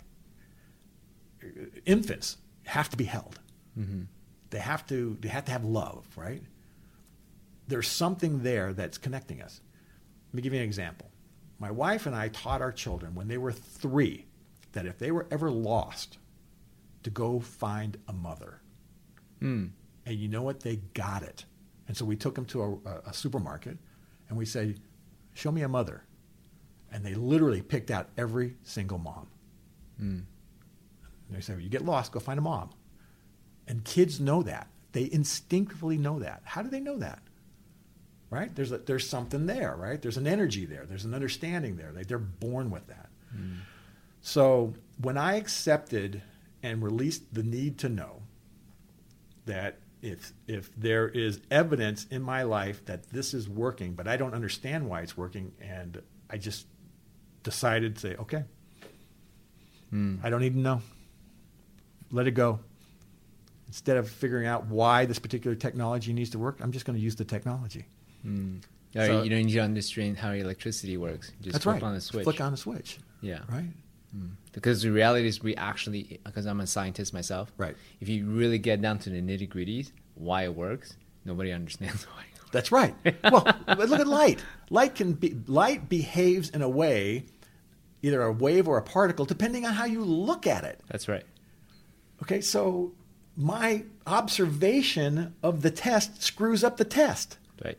Infants 1.84 2.38
have 2.64 2.88
to 2.88 2.96
be 2.96 3.04
held. 3.04 3.38
Mm-hmm. 3.78 4.02
They 4.50 4.60
have 4.60 4.86
to 4.86 5.16
they 5.20 5.28
have 5.28 5.44
to 5.44 5.52
have 5.52 5.64
love, 5.64 6.06
right? 6.16 6.42
there's 7.68 7.88
something 7.88 8.42
there 8.42 8.72
that's 8.72 8.98
connecting 8.98 9.40
us. 9.40 9.60
Let 10.30 10.34
me 10.36 10.42
give 10.42 10.52
you 10.52 10.60
an 10.60 10.66
example. 10.66 11.10
My 11.58 11.70
wife 11.70 12.06
and 12.06 12.14
I 12.14 12.28
taught 12.28 12.60
our 12.60 12.72
children 12.72 13.14
when 13.14 13.28
they 13.28 13.38
were 13.38 13.52
three 13.52 14.26
that 14.72 14.86
if 14.86 14.98
they 14.98 15.10
were 15.10 15.26
ever 15.30 15.50
lost, 15.50 16.18
to 17.02 17.10
go 17.10 17.40
find 17.40 17.96
a 18.08 18.12
mother. 18.12 18.60
Hmm. 19.40 19.66
And 20.06 20.16
you 20.16 20.28
know 20.28 20.42
what? 20.42 20.60
They 20.60 20.76
got 20.94 21.22
it. 21.22 21.44
And 21.88 21.96
so 21.96 22.04
we 22.04 22.16
took 22.16 22.34
them 22.34 22.44
to 22.46 22.80
a, 22.86 23.10
a, 23.10 23.12
supermarket 23.12 23.76
and 24.28 24.38
we 24.38 24.46
said, 24.46 24.80
Show 25.34 25.50
me 25.50 25.62
a 25.62 25.68
mother. 25.68 26.04
And 26.92 27.04
they 27.04 27.14
literally 27.14 27.62
picked 27.62 27.90
out 27.90 28.08
every 28.16 28.54
single 28.62 28.98
mom. 28.98 29.26
And 29.98 30.26
they 31.30 31.40
said, 31.40 31.56
well, 31.56 31.62
You 31.62 31.70
get 31.70 31.84
lost, 31.84 32.12
go 32.12 32.20
find 32.20 32.38
a 32.38 32.42
mom. 32.42 32.70
And 33.66 33.84
kids 33.84 34.20
know 34.20 34.42
that. 34.42 34.68
They 34.92 35.08
instinctively 35.10 35.96
know 35.96 36.18
that. 36.18 36.42
How 36.44 36.62
do 36.62 36.68
they 36.68 36.80
know 36.80 36.98
that? 36.98 37.20
Right? 38.30 38.54
There's, 38.54 38.72
a, 38.72 38.78
there's 38.78 39.08
something 39.08 39.46
there, 39.46 39.74
right? 39.76 40.00
There's 40.00 40.16
an 40.16 40.26
energy 40.26 40.64
there. 40.64 40.84
There's 40.86 41.04
an 41.04 41.14
understanding 41.14 41.76
there. 41.76 41.92
They, 41.92 42.02
they're 42.02 42.18
born 42.18 42.70
with 42.70 42.86
that. 42.88 43.10
So 44.22 44.74
when 45.00 45.18
I 45.18 45.36
accepted 45.36 46.22
and 46.62 46.82
released 46.82 47.32
the 47.34 47.42
need 47.42 47.78
to 47.78 47.88
know 47.88 48.22
that 49.46 49.78
if, 50.00 50.32
if 50.46 50.74
there 50.76 51.08
is 51.08 51.40
evidence 51.50 52.06
in 52.10 52.22
my 52.22 52.42
life 52.42 52.84
that 52.86 53.08
this 53.10 53.34
is 53.34 53.48
working, 53.48 53.94
but 53.94 54.08
I 54.08 54.16
don't 54.16 54.34
understand 54.34 54.88
why 54.88 55.00
it's 55.02 55.16
working, 55.16 55.52
and 55.60 56.02
I 56.28 56.38
just 56.38 56.66
decided 57.42 57.96
to 57.96 58.00
say, 58.00 58.16
okay, 58.16 58.44
hmm. 59.90 60.16
I 60.22 60.30
don't 60.30 60.44
even 60.44 60.62
know. 60.62 60.80
Let 62.10 62.26
it 62.26 62.32
go. 62.32 62.60
Instead 63.68 63.96
of 63.96 64.08
figuring 64.10 64.46
out 64.46 64.66
why 64.66 65.06
this 65.06 65.18
particular 65.18 65.56
technology 65.56 66.12
needs 66.12 66.30
to 66.30 66.38
work, 66.38 66.58
I'm 66.60 66.72
just 66.72 66.84
going 66.84 66.96
to 66.96 67.02
use 67.02 67.16
the 67.16 67.24
technology. 67.24 67.86
Hmm. 68.22 68.56
Yeah, 68.92 69.06
So- 69.06 69.22
you 69.22 69.30
don't 69.30 69.44
need 69.46 69.52
to 69.52 69.60
understand 69.60 70.18
how 70.18 70.32
electricity 70.32 70.96
works. 70.96 71.32
Just 71.40 71.52
That's 71.52 71.64
flip 71.64 71.74
right. 71.74 71.82
on 71.82 71.94
the 71.94 72.00
switch. 72.00 72.24
Flick 72.24 72.40
on 72.40 72.52
the 72.52 72.58
switch. 72.58 72.98
Yeah. 73.20 73.40
Right. 73.48 73.70
Hmm. 74.14 74.26
Because 74.52 74.82
the 74.82 74.90
reality 74.90 75.26
is, 75.26 75.42
we 75.42 75.56
actually, 75.56 76.20
because 76.24 76.46
I'm 76.46 76.60
a 76.60 76.66
scientist 76.66 77.14
myself. 77.14 77.52
Right. 77.56 77.74
If 78.00 78.08
you 78.08 78.26
really 78.26 78.58
get 78.58 78.82
down 78.82 78.98
to 79.00 79.10
the 79.10 79.22
nitty 79.22 79.48
gritties, 79.48 79.92
why 80.14 80.44
it 80.44 80.54
works, 80.54 80.96
nobody 81.24 81.52
understands 81.52 82.04
why. 82.14 82.24
That's 82.52 82.70
right. 82.70 82.94
Well, 83.24 83.46
look 83.66 84.00
at 84.00 84.06
light. 84.06 84.40
Light 84.68 84.94
can 84.94 85.14
be 85.14 85.34
light 85.46 85.88
behaves 85.88 86.50
in 86.50 86.60
a 86.60 86.68
way, 86.68 87.24
either 88.02 88.22
a 88.22 88.30
wave 88.30 88.68
or 88.68 88.76
a 88.76 88.82
particle, 88.82 89.24
depending 89.24 89.64
on 89.64 89.72
how 89.72 89.86
you 89.86 90.04
look 90.04 90.46
at 90.46 90.64
it. 90.64 90.78
That's 90.88 91.08
right. 91.08 91.24
Okay, 92.22 92.42
so 92.42 92.92
my 93.36 93.84
observation 94.06 95.34
of 95.42 95.62
the 95.62 95.70
test 95.70 96.22
screws 96.22 96.62
up 96.62 96.76
the 96.76 96.84
test. 96.84 97.38
Right. 97.64 97.78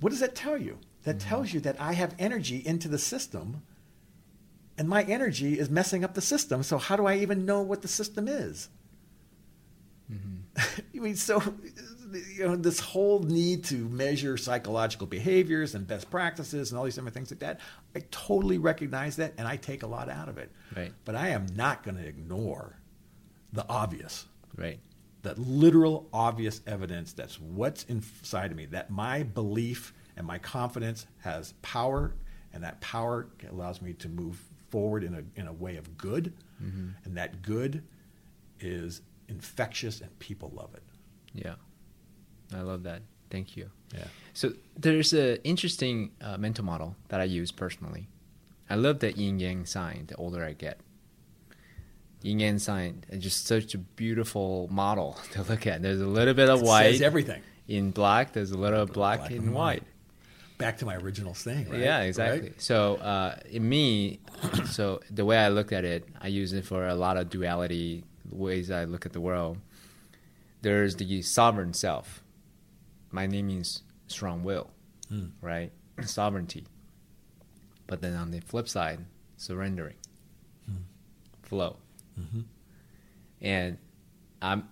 What 0.00 0.10
does 0.10 0.20
that 0.20 0.34
tell 0.34 0.58
you? 0.58 0.78
That 1.04 1.18
mm-hmm. 1.18 1.28
tells 1.28 1.52
you 1.52 1.60
that 1.60 1.80
I 1.80 1.94
have 1.94 2.14
energy 2.18 2.62
into 2.64 2.88
the 2.88 2.98
system, 2.98 3.62
and 4.78 4.88
my 4.88 5.02
energy 5.04 5.58
is 5.58 5.70
messing 5.70 6.04
up 6.04 6.14
the 6.14 6.20
system. 6.20 6.62
So 6.62 6.78
how 6.78 6.96
do 6.96 7.06
I 7.06 7.16
even 7.16 7.46
know 7.46 7.62
what 7.62 7.82
the 7.82 7.88
system 7.88 8.28
is? 8.28 8.68
Mm-hmm. 10.12 10.80
I 10.96 11.00
mean, 11.00 11.16
so 11.16 11.42
you 12.36 12.46
know, 12.46 12.56
this 12.56 12.80
whole 12.80 13.20
need 13.20 13.64
to 13.64 13.76
measure 13.88 14.36
psychological 14.36 15.06
behaviors 15.06 15.74
and 15.74 15.86
best 15.86 16.10
practices 16.10 16.70
and 16.70 16.78
all 16.78 16.84
these 16.84 16.94
different 16.94 17.14
things 17.14 17.30
like 17.30 17.40
that. 17.40 17.60
I 17.94 18.02
totally 18.10 18.58
recognize 18.58 19.16
that, 19.16 19.34
and 19.38 19.48
I 19.48 19.56
take 19.56 19.82
a 19.82 19.86
lot 19.86 20.08
out 20.08 20.28
of 20.28 20.38
it. 20.38 20.50
Right. 20.76 20.92
But 21.04 21.16
I 21.16 21.28
am 21.30 21.46
not 21.54 21.82
going 21.82 21.96
to 21.96 22.06
ignore 22.06 22.78
the 23.52 23.66
obvious 23.68 24.26
Right. 24.56 24.78
that 25.22 25.38
literal 25.38 26.08
obvious 26.12 26.60
evidence 26.66 27.12
that's 27.12 27.38
what's 27.40 27.84
inside 27.84 28.50
of 28.50 28.56
me 28.56 28.66
that 28.66 28.90
my 28.90 29.22
belief 29.22 29.92
and 30.16 30.26
my 30.26 30.38
confidence 30.38 31.06
has 31.18 31.52
power 31.62 32.14
and 32.54 32.64
that 32.64 32.80
power 32.80 33.28
allows 33.50 33.82
me 33.82 33.92
to 33.94 34.08
move 34.08 34.42
forward 34.70 35.02
in 35.04 35.14
a, 35.14 35.40
in 35.40 35.46
a 35.46 35.52
way 35.52 35.76
of 35.76 35.96
good 35.98 36.32
and 37.04 37.16
that 37.16 37.42
good 37.42 37.82
is 38.60 39.02
infectious 39.28 40.00
and 40.00 40.10
people 40.18 40.50
love 40.54 40.70
it 40.74 40.82
Yeah. 41.34 41.54
I 42.54 42.60
love 42.62 42.84
that. 42.84 43.02
Thank 43.30 43.56
you. 43.56 43.70
yeah 43.92 44.06
So 44.32 44.52
there's 44.78 45.12
an 45.12 45.38
interesting 45.44 46.12
uh, 46.20 46.36
mental 46.38 46.64
model 46.64 46.94
that 47.08 47.20
I 47.20 47.24
use 47.24 47.50
personally. 47.52 48.08
I 48.70 48.74
love 48.76 48.98
the 49.00 49.12
yin 49.12 49.38
yang 49.40 49.66
sign. 49.66 50.06
The 50.06 50.14
older 50.16 50.42
I 50.44 50.52
get, 50.54 50.78
yin 52.22 52.40
yang 52.40 52.58
sign 52.58 53.04
is 53.10 53.22
just 53.22 53.46
such 53.46 53.74
a 53.74 53.78
beautiful 53.78 54.68
model 54.70 55.18
to 55.32 55.42
look 55.42 55.66
at. 55.66 55.82
There's 55.82 56.00
a 56.00 56.06
little 56.06 56.34
bit 56.34 56.48
of 56.48 56.60
It 56.62 56.66
white 56.66 57.00
everything 57.02 57.42
in 57.68 57.90
black. 57.90 58.32
There's 58.32 58.50
a 58.52 58.58
little 58.58 58.86
black, 58.86 59.18
black 59.20 59.30
in 59.30 59.38
and 59.38 59.54
white. 59.54 59.82
Back 60.58 60.78
to 60.78 60.86
my 60.86 60.96
original 60.96 61.34
thing 61.34 61.68
right? 61.68 61.80
Yeah, 61.80 62.00
exactly. 62.02 62.40
Right? 62.50 62.60
So 62.62 62.96
uh, 62.96 63.36
in 63.50 63.68
me, 63.68 64.20
so 64.66 65.00
the 65.10 65.24
way 65.24 65.38
I 65.38 65.48
look 65.48 65.72
at 65.72 65.84
it, 65.84 66.08
I 66.20 66.28
use 66.28 66.52
it 66.52 66.64
for 66.64 66.86
a 66.86 66.94
lot 66.94 67.16
of 67.16 67.28
duality 67.30 68.04
ways 68.30 68.70
I 68.70 68.84
look 68.84 69.06
at 69.06 69.12
the 69.12 69.20
world. 69.20 69.58
There's 70.62 70.96
the 70.96 71.22
sovereign 71.22 71.74
self. 71.74 72.22
My 73.10 73.26
name 73.26 73.46
means 73.48 73.82
strong 74.08 74.42
will, 74.42 74.70
Hmm. 75.08 75.26
right? 75.40 75.70
Sovereignty. 76.04 76.64
but 77.86 78.00
then 78.02 78.14
on 78.16 78.30
the 78.32 78.40
flip 78.40 78.68
side, 78.68 78.98
surrendering, 79.36 79.94
flow, 81.42 81.76
and 83.40 83.78
I'm 84.42 84.68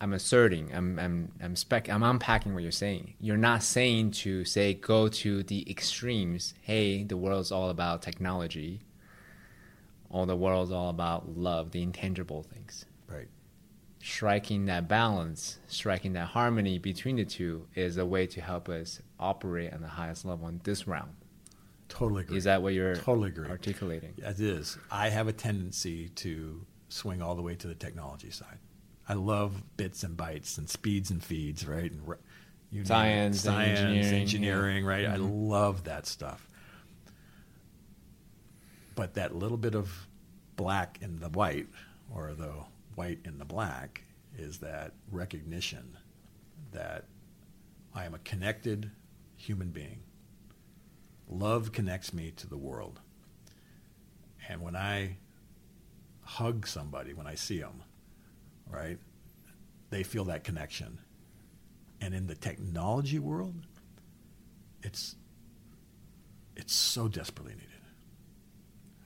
I'm 0.00 0.12
asserting, 0.12 0.72
I'm 0.72 0.98
I'm 0.98 1.32
I'm 1.42 1.56
spec 1.56 1.88
I'm 1.88 2.02
unpacking 2.02 2.54
what 2.54 2.62
you're 2.62 2.70
saying. 2.72 3.14
You're 3.20 3.36
not 3.36 3.62
saying 3.62 4.12
to 4.12 4.44
say 4.44 4.74
go 4.74 5.08
to 5.08 5.42
the 5.42 5.68
extremes. 5.68 6.54
Hey, 6.62 7.02
the 7.02 7.16
world's 7.16 7.50
all 7.50 7.70
about 7.70 8.02
technology. 8.02 8.80
Or 10.10 10.24
the 10.24 10.36
world's 10.36 10.72
all 10.72 10.88
about 10.88 11.36
love, 11.36 11.72
the 11.72 11.82
intangible 11.82 12.42
things. 12.42 12.86
Right. 13.08 13.28
Striking 14.00 14.64
that 14.66 14.88
balance, 14.88 15.58
striking 15.66 16.14
that 16.14 16.28
harmony 16.28 16.78
between 16.78 17.16
the 17.16 17.26
two 17.26 17.66
is 17.74 17.98
a 17.98 18.06
way 18.06 18.26
to 18.28 18.40
help 18.40 18.70
us 18.70 19.02
operate 19.20 19.72
on 19.74 19.82
the 19.82 19.88
highest 19.88 20.24
level 20.24 20.48
in 20.48 20.60
this 20.64 20.86
realm. 20.86 21.10
Totally 21.90 22.22
agree. 22.22 22.38
Is 22.38 22.44
that 22.44 22.62
what 22.62 22.72
you're 22.72 22.94
Totally 22.96 23.28
agree. 23.28 23.48
articulating? 23.50 24.14
It 24.16 24.40
is. 24.40 24.78
I 24.90 25.08
have 25.10 25.28
a 25.28 25.32
tendency 25.32 26.08
to 26.10 26.64
swing 26.88 27.20
all 27.20 27.34
the 27.34 27.42
way 27.42 27.54
to 27.56 27.66
the 27.66 27.74
technology 27.74 28.30
side. 28.30 28.58
I 29.08 29.14
love 29.14 29.62
bits 29.76 30.02
and 30.02 30.16
bytes 30.16 30.58
and 30.58 30.68
speeds 30.68 31.10
and 31.10 31.22
feeds, 31.24 31.66
right? 31.66 31.90
And 31.90 32.02
you 32.70 32.82
it. 32.82 32.86
Science, 32.86 33.40
science, 33.40 33.78
engineering, 33.80 34.14
engineering, 34.20 34.84
yeah. 34.84 34.90
right? 34.90 35.06
I 35.06 35.16
Mhm. 35.16 35.48
love 35.48 35.84
that 35.84 36.06
stuff. 36.06 36.46
But 38.94 39.14
that 39.14 39.34
little 39.34 39.56
bit 39.56 39.74
of 39.74 40.06
black 40.56 40.98
in 41.00 41.20
the 41.20 41.28
white, 41.28 41.68
or 42.12 42.34
the 42.34 42.52
white 42.96 43.20
in 43.24 43.38
the 43.38 43.44
black, 43.44 44.02
is 44.36 44.58
that 44.58 44.92
recognition 45.10 45.96
that 46.72 47.06
I 47.94 48.04
am 48.04 48.14
a 48.14 48.18
connected 48.18 48.90
human 49.36 49.70
being. 49.70 50.02
Love 51.28 51.72
connects 51.72 52.12
me 52.12 52.30
to 52.32 52.46
the 52.46 52.56
world. 52.56 53.00
And 54.48 54.60
when 54.62 54.76
I 54.76 55.18
hug 56.22 56.66
somebody, 56.66 57.14
when 57.14 57.26
I 57.26 57.34
see 57.34 57.60
them, 57.60 57.82
right, 58.70 58.98
they 59.90 60.02
feel 60.02 60.24
that 60.24 60.44
connection. 60.44 60.98
And 62.00 62.14
in 62.14 62.26
the 62.26 62.34
technology 62.34 63.18
world, 63.18 63.54
it's 64.82 65.16
it's 66.56 66.74
so 66.74 67.08
desperately 67.08 67.54
needed. 67.54 67.68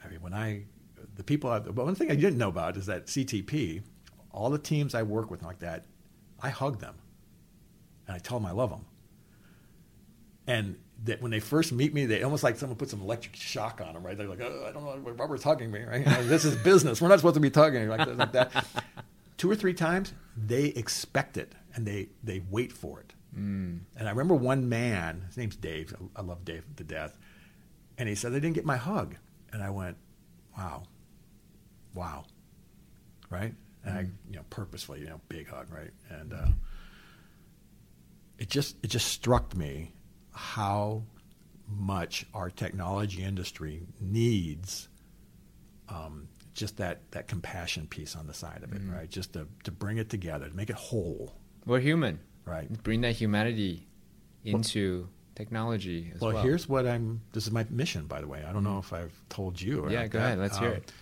I 0.04 0.08
mean, 0.08 0.20
when 0.20 0.34
I 0.34 0.64
the 1.16 1.24
people, 1.24 1.50
I, 1.50 1.58
but 1.58 1.84
one 1.84 1.94
thing 1.94 2.10
I 2.10 2.14
didn't 2.14 2.38
know 2.38 2.48
about 2.48 2.76
is 2.76 2.86
that 2.86 3.06
CTP, 3.06 3.82
all 4.30 4.50
the 4.50 4.58
teams 4.58 4.94
I 4.94 5.02
work 5.02 5.30
with 5.30 5.42
like 5.42 5.58
that, 5.60 5.84
I 6.40 6.48
hug 6.48 6.80
them, 6.80 6.94
and 8.06 8.16
I 8.16 8.18
tell 8.18 8.38
them 8.38 8.46
I 8.46 8.52
love 8.52 8.70
them. 8.70 8.86
And 10.46 10.76
that 11.04 11.20
when 11.20 11.30
they 11.30 11.40
first 11.40 11.72
meet 11.72 11.92
me, 11.94 12.06
they 12.06 12.22
almost 12.22 12.42
like 12.42 12.56
someone 12.56 12.76
put 12.76 12.90
some 12.90 13.00
electric 13.00 13.36
shock 13.36 13.80
on 13.84 13.94
them, 13.94 14.02
right? 14.02 14.16
They're 14.16 14.28
like, 14.28 14.40
oh, 14.40 14.66
I 14.68 14.72
don't 14.72 14.84
know, 14.84 15.12
Robert's 15.12 15.42
hugging 15.42 15.70
me, 15.70 15.82
right? 15.82 16.00
You 16.00 16.12
know, 16.12 16.24
this 16.24 16.44
is 16.44 16.56
business. 16.56 17.00
We're 17.00 17.08
not 17.08 17.18
supposed 17.18 17.34
to 17.34 17.40
be 17.40 17.50
tugging 17.50 17.88
like, 17.88 18.06
like 18.06 18.32
that. 18.32 18.66
Two 19.42 19.50
or 19.50 19.56
three 19.56 19.74
times, 19.74 20.12
they 20.36 20.66
expect 20.66 21.36
it 21.36 21.52
and 21.74 21.84
they 21.84 22.10
they 22.22 22.44
wait 22.48 22.72
for 22.72 23.00
it. 23.00 23.12
Mm. 23.36 23.80
And 23.96 24.06
I 24.06 24.12
remember 24.12 24.36
one 24.36 24.68
man, 24.68 25.24
his 25.26 25.36
name's 25.36 25.56
Dave. 25.56 25.92
I 26.14 26.22
love 26.22 26.44
Dave 26.44 26.62
to 26.76 26.84
death. 26.84 27.18
And 27.98 28.08
he 28.08 28.14
said, 28.14 28.32
they 28.32 28.38
didn't 28.38 28.54
get 28.54 28.64
my 28.64 28.76
hug. 28.76 29.16
And 29.52 29.60
I 29.60 29.70
went, 29.70 29.96
wow, 30.56 30.84
wow, 31.92 32.24
right? 33.30 33.52
And 33.84 33.98
I, 33.98 34.02
you 34.30 34.36
know, 34.36 34.44
purposefully, 34.48 35.00
you 35.00 35.06
know, 35.06 35.20
big 35.28 35.48
hug, 35.48 35.72
right? 35.72 35.90
And 36.08 36.32
uh, 36.32 36.46
it 38.38 38.48
just 38.48 38.76
it 38.84 38.90
just 38.90 39.08
struck 39.08 39.56
me 39.56 39.92
how 40.30 41.02
much 41.66 42.26
our 42.32 42.48
technology 42.48 43.24
industry 43.24 43.88
needs 44.00 44.88
um, 45.88 46.28
just 46.54 46.76
that 46.78 47.10
that 47.12 47.28
compassion 47.28 47.86
piece 47.86 48.14
on 48.16 48.26
the 48.26 48.34
side 48.34 48.62
of 48.62 48.72
it, 48.72 48.82
right? 48.90 49.08
Just 49.10 49.32
to 49.34 49.46
to 49.64 49.70
bring 49.72 49.98
it 49.98 50.08
together, 50.10 50.48
to 50.48 50.56
make 50.56 50.70
it 50.70 50.76
whole, 50.76 51.34
We're 51.66 51.80
human. 51.80 52.20
right? 52.44 52.70
Bring 52.82 53.00
that 53.02 53.14
humanity 53.16 53.86
into 54.44 55.08
technology 55.34 56.12
as 56.14 56.20
well. 56.20 56.32
Well, 56.34 56.42
here's 56.42 56.68
what 56.68 56.86
I'm. 56.86 57.20
This 57.32 57.46
is 57.46 57.52
my 57.52 57.66
mission, 57.70 58.06
by 58.06 58.20
the 58.20 58.26
way. 58.26 58.44
I 58.46 58.52
don't 58.52 58.64
know 58.64 58.78
if 58.78 58.92
I've 58.92 59.12
told 59.28 59.60
you. 59.60 59.88
yeah, 59.90 60.06
go 60.06 60.18
that. 60.18 60.24
ahead. 60.26 60.38
Let's 60.38 60.58
hear 60.58 60.68
Um, 60.68 60.74
it. 60.76 60.92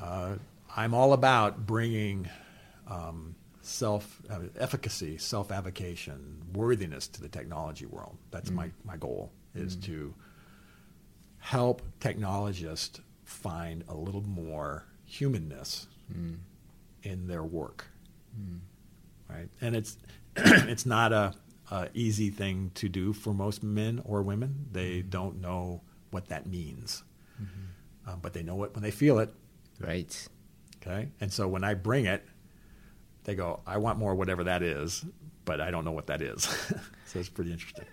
Uh, 0.00 0.34
I'm 0.74 0.94
all 0.94 1.12
about 1.12 1.66
bringing 1.66 2.28
um, 2.88 3.34
self 3.60 4.22
uh, 4.30 4.38
efficacy, 4.58 5.18
self 5.18 5.52
avocation, 5.52 6.42
worthiness 6.54 7.08
to 7.08 7.20
the 7.20 7.28
technology 7.28 7.84
world. 7.86 8.16
That's 8.30 8.50
my, 8.50 8.70
my 8.84 8.96
goal 8.96 9.32
is 9.54 9.76
to 9.76 10.14
help 11.38 11.82
technologists 12.00 13.00
find 13.32 13.84
a 13.88 13.94
little 13.94 14.22
more 14.22 14.86
humanness 15.04 15.86
in 17.02 17.26
their 17.26 17.42
work. 17.42 17.86
Right, 19.28 19.48
and 19.60 19.74
it's 19.74 19.96
it's 20.36 20.86
not 20.86 21.12
a, 21.12 21.34
a 21.70 21.88
easy 21.94 22.30
thing 22.30 22.70
to 22.74 22.88
do 22.88 23.12
for 23.12 23.32
most 23.32 23.62
men 23.62 24.02
or 24.04 24.22
women. 24.22 24.66
They 24.72 25.02
don't 25.02 25.40
know 25.40 25.82
what 26.10 26.28
that 26.28 26.46
means, 26.46 27.02
um, 28.06 28.18
but 28.20 28.32
they 28.34 28.42
know 28.42 28.62
it 28.64 28.74
when 28.74 28.82
they 28.82 28.90
feel 28.90 29.18
it. 29.18 29.32
Right. 29.80 30.28
Okay. 30.76 31.08
And 31.20 31.32
so 31.32 31.48
when 31.48 31.64
I 31.64 31.74
bring 31.74 32.06
it, 32.06 32.24
they 33.24 33.34
go, 33.34 33.60
I 33.66 33.78
want 33.78 33.98
more, 33.98 34.14
whatever 34.14 34.44
that 34.44 34.62
is, 34.62 35.04
but 35.44 35.60
I 35.60 35.70
don't 35.70 35.84
know 35.84 35.92
what 35.92 36.08
that 36.08 36.20
is. 36.22 36.44
so 37.06 37.18
it's 37.18 37.28
pretty 37.28 37.52
interesting. 37.52 37.84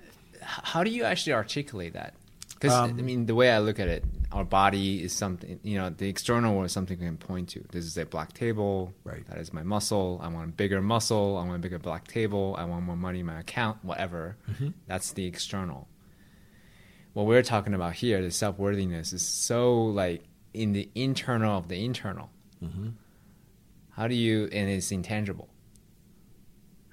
How 0.42 0.84
do 0.84 0.90
you 0.90 1.04
actually 1.04 1.34
articulate 1.34 1.94
that? 1.94 2.16
Because 2.60 2.74
Um, 2.74 3.00
I 3.00 3.02
mean, 3.02 3.26
the 3.26 3.36
way 3.36 3.52
I 3.52 3.60
look 3.60 3.80
at 3.80 3.88
it, 3.88 4.04
our 4.34 4.44
body 4.44 5.02
is 5.02 5.14
something. 5.14 5.62
You 5.64 5.78
know, 5.78 5.90
the 5.90 6.10
external 6.10 6.54
world 6.54 6.66
is 6.66 6.74
something 6.74 7.00
we 7.00 7.06
can 7.06 7.18
point 7.18 7.48
to. 7.50 7.64
This 7.72 7.86
is 7.86 7.98
a 7.98 8.06
black 8.06 8.34
table. 8.34 8.94
Right. 9.06 9.26
That 9.28 9.38
is 9.38 9.54
my 9.54 9.64
muscle. 9.64 10.20
I 10.22 10.28
want 10.28 10.50
a 10.50 10.52
bigger 10.52 10.82
muscle. 10.82 11.38
I 11.38 11.46
want 11.46 11.56
a 11.56 11.60
bigger 11.60 11.80
black 11.80 12.08
table. 12.10 12.56
I 12.58 12.66
want 12.66 12.84
more 12.84 12.98
money 12.98 13.22
in 13.22 13.26
my 13.28 13.40
account. 13.40 13.78
Whatever. 13.84 14.36
Mm-hmm. 14.52 14.70
That's 14.88 15.14
the 15.14 15.26
external. 15.26 15.88
What 17.14 17.26
we're 17.28 17.44
talking 17.44 17.74
about 17.74 17.94
here, 17.94 18.22
the 18.22 18.30
self 18.30 18.60
worthiness, 18.60 19.14
is 19.14 19.22
so 19.22 19.86
like 19.86 20.24
in 20.54 20.74
the 20.74 20.90
internal 20.96 21.58
of 21.58 21.70
the 21.70 21.84
internal. 21.86 22.30
Mm-hmm. 22.62 22.90
How 23.92 24.08
do 24.08 24.16
you, 24.16 24.50
and 24.52 24.70
it's 24.70 24.92
intangible. 24.92 25.50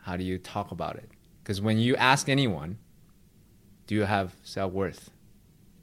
How 0.02 0.16
do 0.16 0.22
you 0.24 0.38
talk 0.38 0.70
about 0.70 0.96
it? 0.96 1.10
Because 1.42 1.60
when 1.60 1.78
you 1.78 1.96
ask 1.96 2.28
anyone, 2.28 2.78
do 3.88 3.94
you 3.96 4.02
have 4.04 4.36
self 4.42 4.72
worth? 4.72 5.10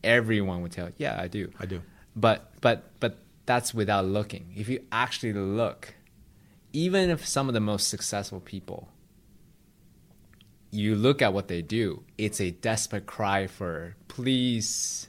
Everyone 0.04 0.62
would 0.62 0.72
tell, 0.72 0.90
yeah, 0.98 1.20
I 1.20 1.28
do. 1.28 1.52
I 1.60 1.66
do. 1.66 1.82
But 2.16 2.52
but 2.62 3.00
but 3.00 3.18
that's 3.46 3.74
without 3.74 4.06
looking. 4.06 4.54
If 4.56 4.70
you 4.70 4.86
actually 4.92 5.34
look, 5.34 5.96
even 6.72 7.10
if 7.10 7.26
some 7.26 7.48
of 7.48 7.54
the 7.54 7.60
most 7.60 7.88
successful 7.88 8.40
people, 8.40 8.90
you 10.72 10.96
look 10.96 11.22
at 11.22 11.34
what 11.34 11.48
they 11.48 11.62
do, 11.62 12.04
it's 12.18 12.42
a 12.42 12.52
desperate 12.52 13.06
cry 13.06 13.48
for 13.48 13.96
please 14.08 15.08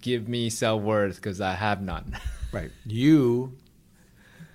give 0.00 0.28
me 0.28 0.50
self 0.50 0.82
worth 0.82 1.16
because 1.16 1.40
I 1.40 1.54
have 1.54 1.82
none. 1.82 2.18
Right. 2.52 2.72
You 2.84 3.56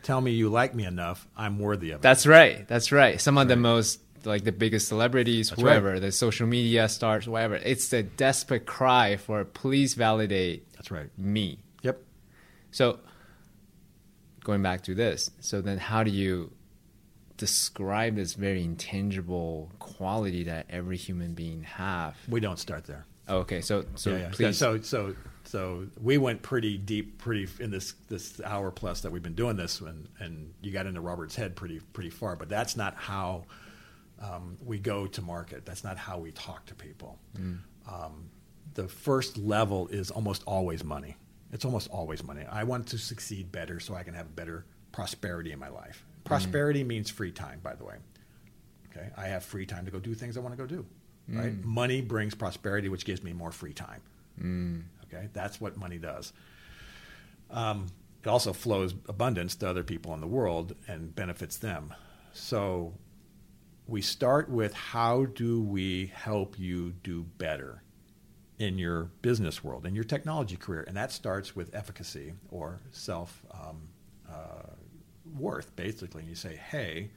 tell 0.03 0.19
me 0.19 0.31
you 0.31 0.49
like 0.49 0.75
me 0.75 0.83
enough, 0.83 1.25
I'm 1.37 1.59
worthy 1.59 1.91
of 1.91 1.99
it. 1.99 2.01
That's 2.01 2.27
right. 2.27 2.67
That's 2.67 2.91
right. 2.91 3.21
Some 3.21 3.37
of 3.37 3.47
the 3.47 3.55
most 3.55 4.01
like 4.25 4.43
the 4.43 4.51
biggest 4.51 4.87
celebrities, 4.87 5.49
That's 5.49 5.61
whoever, 5.61 5.99
the 5.99 6.11
social 6.11 6.47
media 6.47 6.89
stars, 6.89 7.27
whatever. 7.27 7.55
It's 7.55 7.89
the 7.89 8.03
desperate 8.03 8.65
cry 8.65 9.17
for 9.17 9.43
please 9.43 9.93
validate 9.93 10.71
That's 10.73 10.91
right. 10.91 11.09
me. 11.17 11.59
Yep. 11.83 12.01
So 12.71 12.99
going 14.43 14.61
back 14.61 14.83
to 14.83 14.95
this, 14.95 15.31
so 15.39 15.61
then 15.61 15.77
how 15.77 16.03
do 16.03 16.11
you 16.11 16.51
describe 17.37 18.15
this 18.15 18.33
very 18.33 18.63
intangible 18.63 19.71
quality 19.79 20.43
that 20.43 20.67
every 20.69 20.97
human 20.97 21.33
being 21.33 21.63
have? 21.63 22.15
We 22.29 22.39
don't 22.39 22.59
start 22.59 22.85
there. 22.85 23.05
Okay, 23.27 23.61
so 23.61 23.85
so 23.95 24.11
yeah, 24.11 24.17
yeah. 24.17 24.29
please 24.31 24.57
So 24.57 24.79
so 24.81 25.15
so 25.43 25.87
we 26.01 26.17
went 26.17 26.41
pretty 26.41 26.77
deep, 26.77 27.17
pretty 27.17 27.47
in 27.59 27.71
this 27.71 27.93
this 28.07 28.39
hour 28.41 28.71
plus 28.71 29.01
that 29.01 29.11
we've 29.11 29.23
been 29.23 29.35
doing 29.35 29.57
this, 29.57 29.81
and 29.81 30.07
and 30.19 30.53
you 30.61 30.71
got 30.71 30.85
into 30.85 31.01
Robert's 31.01 31.35
head 31.35 31.55
pretty 31.55 31.79
pretty 31.93 32.09
far. 32.09 32.35
But 32.35 32.49
that's 32.49 32.77
not 32.77 32.95
how 32.95 33.45
um, 34.21 34.57
we 34.63 34.79
go 34.79 35.07
to 35.07 35.21
market. 35.21 35.65
That's 35.65 35.83
not 35.83 35.97
how 35.97 36.17
we 36.19 36.31
talk 36.31 36.65
to 36.67 36.75
people. 36.75 37.19
Um, 37.87 38.29
the 38.73 38.87
first 38.87 39.37
level 39.37 39.87
is 39.89 40.11
almost 40.11 40.43
always 40.45 40.83
money. 40.83 41.15
It's 41.51 41.63
almost 41.65 41.89
always 41.89 42.23
money. 42.23 42.43
I 42.51 42.63
want 42.63 42.87
to 42.87 42.97
succeed 42.97 43.51
better 43.51 43.79
so 43.79 43.93
I 43.95 44.03
can 44.03 44.13
have 44.13 44.35
better 44.35 44.65
prosperity 44.91 45.51
in 45.51 45.59
my 45.59 45.69
life. 45.69 46.03
Prosperity 46.23 46.83
means 46.83 47.09
free 47.09 47.31
time, 47.31 47.59
by 47.61 47.75
the 47.75 47.83
way. 47.85 47.95
Okay, 48.91 49.09
I 49.17 49.27
have 49.27 49.43
free 49.43 49.65
time 49.65 49.85
to 49.85 49.91
go 49.91 49.99
do 49.99 50.13
things 50.13 50.37
I 50.37 50.39
want 50.39 50.53
to 50.53 50.57
go 50.57 50.65
do. 50.67 50.85
Right, 51.27 51.63
money 51.63 52.01
brings 52.01 52.35
prosperity, 52.35 52.87
which 52.89 53.03
gives 53.05 53.23
me 53.23 53.33
more 53.33 53.51
free 53.51 53.73
time. 53.73 54.01
Okay, 55.05 55.29
that's 55.33 55.59
what 55.61 55.77
money 55.77 55.97
does. 55.97 56.33
Um, 57.51 57.87
it 58.23 58.27
also 58.27 58.53
flows 58.53 58.93
abundance 59.07 59.55
to 59.57 59.69
other 59.69 59.83
people 59.83 60.13
in 60.13 60.19
the 60.21 60.27
world 60.27 60.75
and 60.87 61.15
benefits 61.15 61.57
them. 61.57 61.93
So 62.33 62.93
we 63.87 64.01
start 64.01 64.49
with 64.49 64.73
how 64.73 65.25
do 65.25 65.61
we 65.61 66.07
help 66.07 66.57
you 66.57 66.91
do 67.03 67.23
better? 67.37 67.81
in 68.59 68.77
your 68.77 69.05
business 69.21 69.63
world, 69.63 69.85
in 69.85 69.95
your 69.95 70.03
technology 70.03 70.55
career, 70.55 70.83
and 70.87 70.95
that 70.95 71.11
starts 71.11 71.55
with 71.55 71.73
efficacy 71.75 72.33
or 72.49 72.79
self 72.91 73.41
um, 73.51 73.81
uh, 74.31 74.69
worth, 75.37 75.75
basically. 75.75 76.21
And 76.21 76.29
you 76.29 76.35
say, 76.35 76.55
hey, 76.55 77.09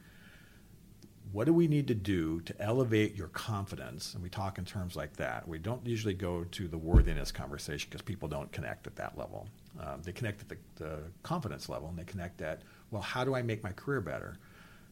what 1.30 1.44
do 1.44 1.52
we 1.52 1.68
need 1.68 1.86
to 1.88 1.94
do 1.94 2.40
to 2.40 2.60
elevate 2.60 3.14
your 3.14 3.28
confidence? 3.28 4.14
And 4.14 4.22
we 4.22 4.30
talk 4.30 4.58
in 4.58 4.64
terms 4.64 4.96
like 4.96 5.14
that. 5.16 5.46
We 5.46 5.58
don't 5.58 5.86
usually 5.86 6.14
go 6.14 6.44
to 6.44 6.68
the 6.68 6.78
worthiness 6.78 7.30
conversation 7.30 7.88
because 7.90 8.02
people 8.02 8.28
don't 8.28 8.50
connect 8.50 8.86
at 8.86 8.96
that 8.96 9.16
level. 9.16 9.46
Um, 9.78 10.00
they 10.02 10.12
connect 10.12 10.40
at 10.40 10.48
the, 10.48 10.56
the, 10.76 10.98
confidence 11.22 11.68
level, 11.68 11.88
and 11.88 11.98
they 11.98 12.04
connect 12.04 12.40
at, 12.40 12.62
well, 12.90 13.02
how 13.02 13.24
do 13.24 13.34
I 13.34 13.42
make 13.42 13.62
my 13.62 13.72
career 13.72 14.00
better? 14.00 14.38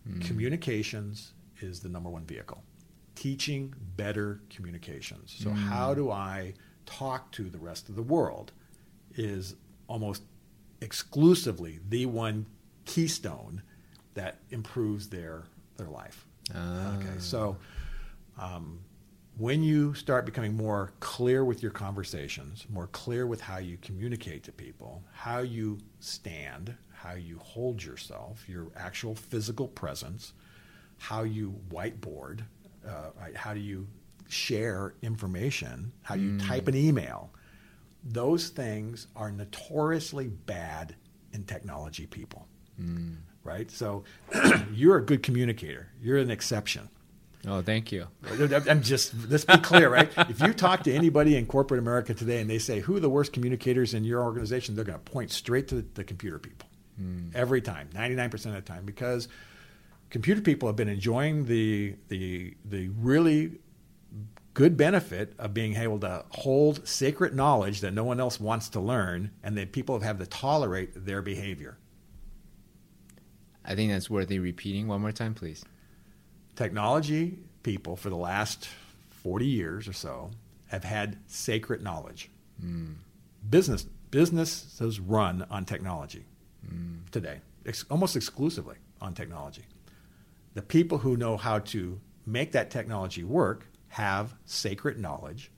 Mm. 0.08 0.20
Communications 0.24 1.32
is 1.60 1.80
the 1.80 1.88
number 1.88 2.10
one 2.10 2.24
vehicle. 2.24 2.62
Teaching 3.14 3.74
better 3.96 4.40
communications. 4.50 5.34
So, 5.38 5.50
mm. 5.50 5.54
how 5.56 5.94
do 5.94 6.10
I 6.10 6.54
talk 6.84 7.32
to 7.32 7.44
the 7.44 7.58
rest 7.58 7.88
of 7.88 7.96
the 7.96 8.02
world 8.02 8.52
is 9.16 9.56
almost 9.88 10.22
exclusively 10.80 11.80
the 11.88 12.06
one 12.06 12.46
keystone 12.84 13.62
that 14.14 14.38
improves 14.50 15.08
their 15.08 15.44
their 15.76 15.88
life. 15.88 16.26
Ah. 16.54 16.96
Okay, 16.96 17.18
so 17.18 17.56
um, 18.38 18.80
when 19.36 19.62
you 19.62 19.92
start 19.94 20.24
becoming 20.24 20.56
more 20.56 20.92
clear 21.00 21.44
with 21.44 21.62
your 21.62 21.72
conversations, 21.72 22.64
more 22.70 22.86
clear 22.88 23.26
with 23.26 23.40
how 23.40 23.58
you 23.58 23.76
communicate 23.82 24.42
to 24.44 24.52
people, 24.52 25.02
how 25.12 25.40
you 25.40 25.78
stand, 26.00 26.74
how 26.92 27.14
you 27.14 27.38
hold 27.42 27.82
yourself, 27.82 28.48
your 28.48 28.68
actual 28.76 29.14
physical 29.14 29.68
presence, 29.68 30.32
how 30.98 31.22
you 31.22 31.54
whiteboard, 31.70 32.42
uh, 32.86 33.10
how 33.34 33.54
do 33.54 33.60
you 33.60 33.86
share 34.28 34.94
information, 35.02 35.92
how 36.02 36.14
you 36.14 36.30
mm. 36.32 36.46
type 36.46 36.68
an 36.68 36.74
email, 36.74 37.30
those 38.02 38.48
things 38.48 39.06
are 39.14 39.30
notoriously 39.30 40.28
bad 40.28 40.96
in 41.32 41.44
technology 41.44 42.06
people. 42.06 42.46
Mm 42.80 43.16
right? 43.46 43.70
So 43.70 44.04
you're 44.72 44.98
a 44.98 45.04
good 45.04 45.22
communicator. 45.22 45.88
You're 46.02 46.18
an 46.18 46.30
exception. 46.30 46.90
Oh, 47.46 47.62
thank 47.62 47.92
you. 47.92 48.08
I'm 48.68 48.82
just 48.82 49.14
let's 49.28 49.44
be 49.44 49.56
clear, 49.58 49.88
right? 49.88 50.10
if 50.28 50.40
you 50.40 50.52
talk 50.52 50.82
to 50.82 50.92
anybody 50.92 51.36
in 51.36 51.46
corporate 51.46 51.78
America 51.78 52.12
today 52.12 52.40
and 52.40 52.50
they 52.50 52.58
say 52.58 52.80
who 52.80 52.96
are 52.96 53.00
the 53.00 53.08
worst 53.08 53.32
communicators 53.32 53.94
in 53.94 54.02
your 54.02 54.22
organization, 54.22 54.74
they're 54.74 54.84
going 54.84 54.98
to 54.98 55.04
point 55.04 55.30
straight 55.30 55.68
to 55.68 55.76
the, 55.76 55.86
the 55.94 56.04
computer 56.04 56.40
people 56.40 56.68
mm. 57.00 57.32
every 57.36 57.60
time, 57.60 57.88
99% 57.94 58.34
of 58.46 58.52
the 58.54 58.60
time, 58.62 58.84
because 58.84 59.28
computer 60.10 60.40
people 60.40 60.68
have 60.68 60.76
been 60.76 60.88
enjoying 60.88 61.46
the 61.46 61.96
the 62.08 62.54
the 62.64 62.88
really 62.88 63.58
good 64.54 64.76
benefit 64.76 65.34
of 65.38 65.52
being 65.52 65.76
able 65.76 65.98
to 66.00 66.24
hold 66.30 66.88
sacred 66.88 67.34
knowledge 67.34 67.82
that 67.82 67.92
no 67.92 68.04
one 68.04 68.18
else 68.18 68.40
wants 68.40 68.70
to 68.70 68.80
learn, 68.80 69.30
and 69.42 69.56
that 69.58 69.72
people 69.72 69.94
have 69.94 70.02
had 70.02 70.18
to 70.18 70.26
tolerate 70.26 71.04
their 71.04 71.20
behavior. 71.20 71.76
I 73.64 73.74
think 73.74 73.92
that's 73.92 74.08
worthy 74.08 74.38
repeating 74.38 74.88
one 74.88 75.00
more 75.02 75.12
time, 75.12 75.34
please. 75.34 75.64
Technology 76.54 77.38
people 77.62 77.96
for 77.96 78.08
the 78.08 78.16
last 78.16 78.68
40 79.10 79.44
years 79.44 79.88
or 79.88 79.92
so 79.92 80.30
have 80.68 80.84
had 80.84 81.18
sacred 81.26 81.82
knowledge. 81.82 82.30
Mm. 82.64 82.94
Business 83.50 83.82
businesses 84.10 85.00
run 85.00 85.44
on 85.50 85.64
technology 85.64 86.24
mm. 86.66 87.10
today, 87.10 87.40
ex- 87.66 87.84
almost 87.90 88.16
exclusively 88.16 88.76
on 89.00 89.12
technology. 89.12 89.64
The 90.56 90.62
people 90.62 90.98
who 90.98 91.16
know 91.16 91.36
how 91.36 91.60
to 91.60 92.00
make 92.26 92.50
that 92.52 92.70
technology 92.70 93.22
work 93.22 93.68
have 93.88 94.34
sacred 94.44 94.98
knowledge 94.98 95.52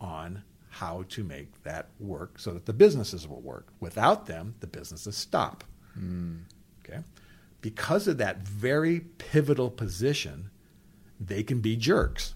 on 0.00 0.42
how 0.68 1.04
to 1.10 1.22
make 1.22 1.62
that 1.62 1.90
work 2.00 2.38
so 2.38 2.52
that 2.52 2.66
the 2.66 2.72
businesses 2.72 3.28
will 3.28 3.40
work. 3.40 3.68
Without 3.78 4.26
them, 4.26 4.54
the 4.60 4.66
businesses 4.66 5.16
stop. 5.16 5.62
Mm. 5.96 6.40
Okay 6.84 7.02
because 7.62 8.08
of 8.08 8.18
that 8.18 8.42
very 8.42 9.00
pivotal 9.00 9.70
position, 9.70 10.50
they 11.18 11.42
can 11.42 11.60
be 11.60 11.76
jerks. 11.76 12.34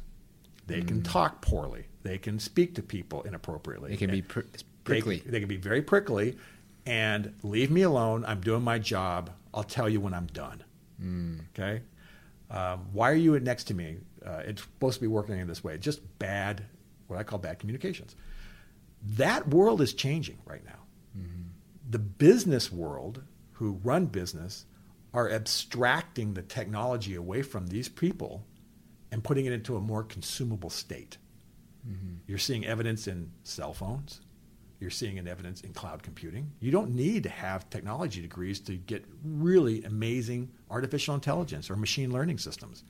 They 0.66 0.80
mm. 0.80 0.88
can 0.88 1.02
talk 1.02 1.42
poorly. 1.42 1.86
They 2.02 2.16
can 2.16 2.38
speak 2.38 2.76
to 2.76 2.82
people 2.82 3.22
inappropriately. 3.24 3.90
They 3.90 3.96
can 3.96 4.10
be 4.10 4.22
pr- 4.22 4.40
prickly. 4.84 5.18
They, 5.18 5.32
they, 5.32 5.40
can 5.40 5.48
be 5.48 5.56
very 5.56 5.82
prickly. 5.82 6.38
And 6.86 7.34
leave 7.42 7.70
me 7.70 7.82
alone. 7.82 8.24
I'm 8.24 8.40
doing 8.40 8.62
my 8.62 8.78
job. 8.78 9.30
I'll 9.52 9.64
tell 9.64 9.88
you 9.88 10.00
when 10.00 10.14
I'm 10.14 10.28
done. 10.28 10.62
Mm. 11.02 11.40
Okay. 11.50 11.82
Um, 12.50 12.86
why 12.92 13.10
are 13.10 13.16
you 13.16 13.38
next 13.40 13.64
to 13.64 13.74
me? 13.74 13.96
Uh, 14.24 14.42
it's 14.44 14.62
supposed 14.62 14.96
to 14.96 15.00
be 15.00 15.06
working 15.08 15.38
in 15.38 15.48
this 15.48 15.64
way. 15.64 15.78
Just 15.78 16.00
bad, 16.18 16.64
what 17.06 17.18
I 17.18 17.22
call 17.22 17.38
bad 17.38 17.58
communications. 17.58 18.14
That 19.02 19.48
world 19.48 19.80
is 19.80 19.92
changing 19.92 20.38
right 20.44 20.64
now. 20.64 20.78
Mm-hmm. 21.18 21.42
The 21.90 21.98
business 21.98 22.72
world, 22.72 23.22
who 23.52 23.80
run 23.82 24.06
business, 24.06 24.66
are 25.12 25.30
abstracting 25.30 26.34
the 26.34 26.42
technology 26.42 27.14
away 27.14 27.42
from 27.42 27.68
these 27.68 27.88
people 27.88 28.44
and 29.10 29.24
putting 29.24 29.46
it 29.46 29.52
into 29.52 29.76
a 29.76 29.80
more 29.80 30.02
consumable 30.02 30.70
state. 30.70 31.18
Mm-hmm. 31.88 32.16
You're 32.26 32.38
seeing 32.38 32.66
evidence 32.66 33.06
in 33.06 33.32
cell 33.44 33.72
phones. 33.72 34.20
You're 34.78 34.90
seeing 34.90 35.18
an 35.18 35.26
evidence 35.26 35.62
in 35.62 35.72
cloud 35.72 36.02
computing. 36.02 36.52
You 36.60 36.70
don't 36.70 36.94
need 36.94 37.22
to 37.22 37.30
have 37.30 37.68
technology 37.70 38.20
degrees 38.20 38.60
to 38.60 38.74
get 38.74 39.04
really 39.24 39.82
amazing 39.84 40.50
artificial 40.70 41.14
intelligence 41.14 41.70
or 41.70 41.76
machine 41.76 42.12
learning 42.12 42.38
systems. 42.38 42.84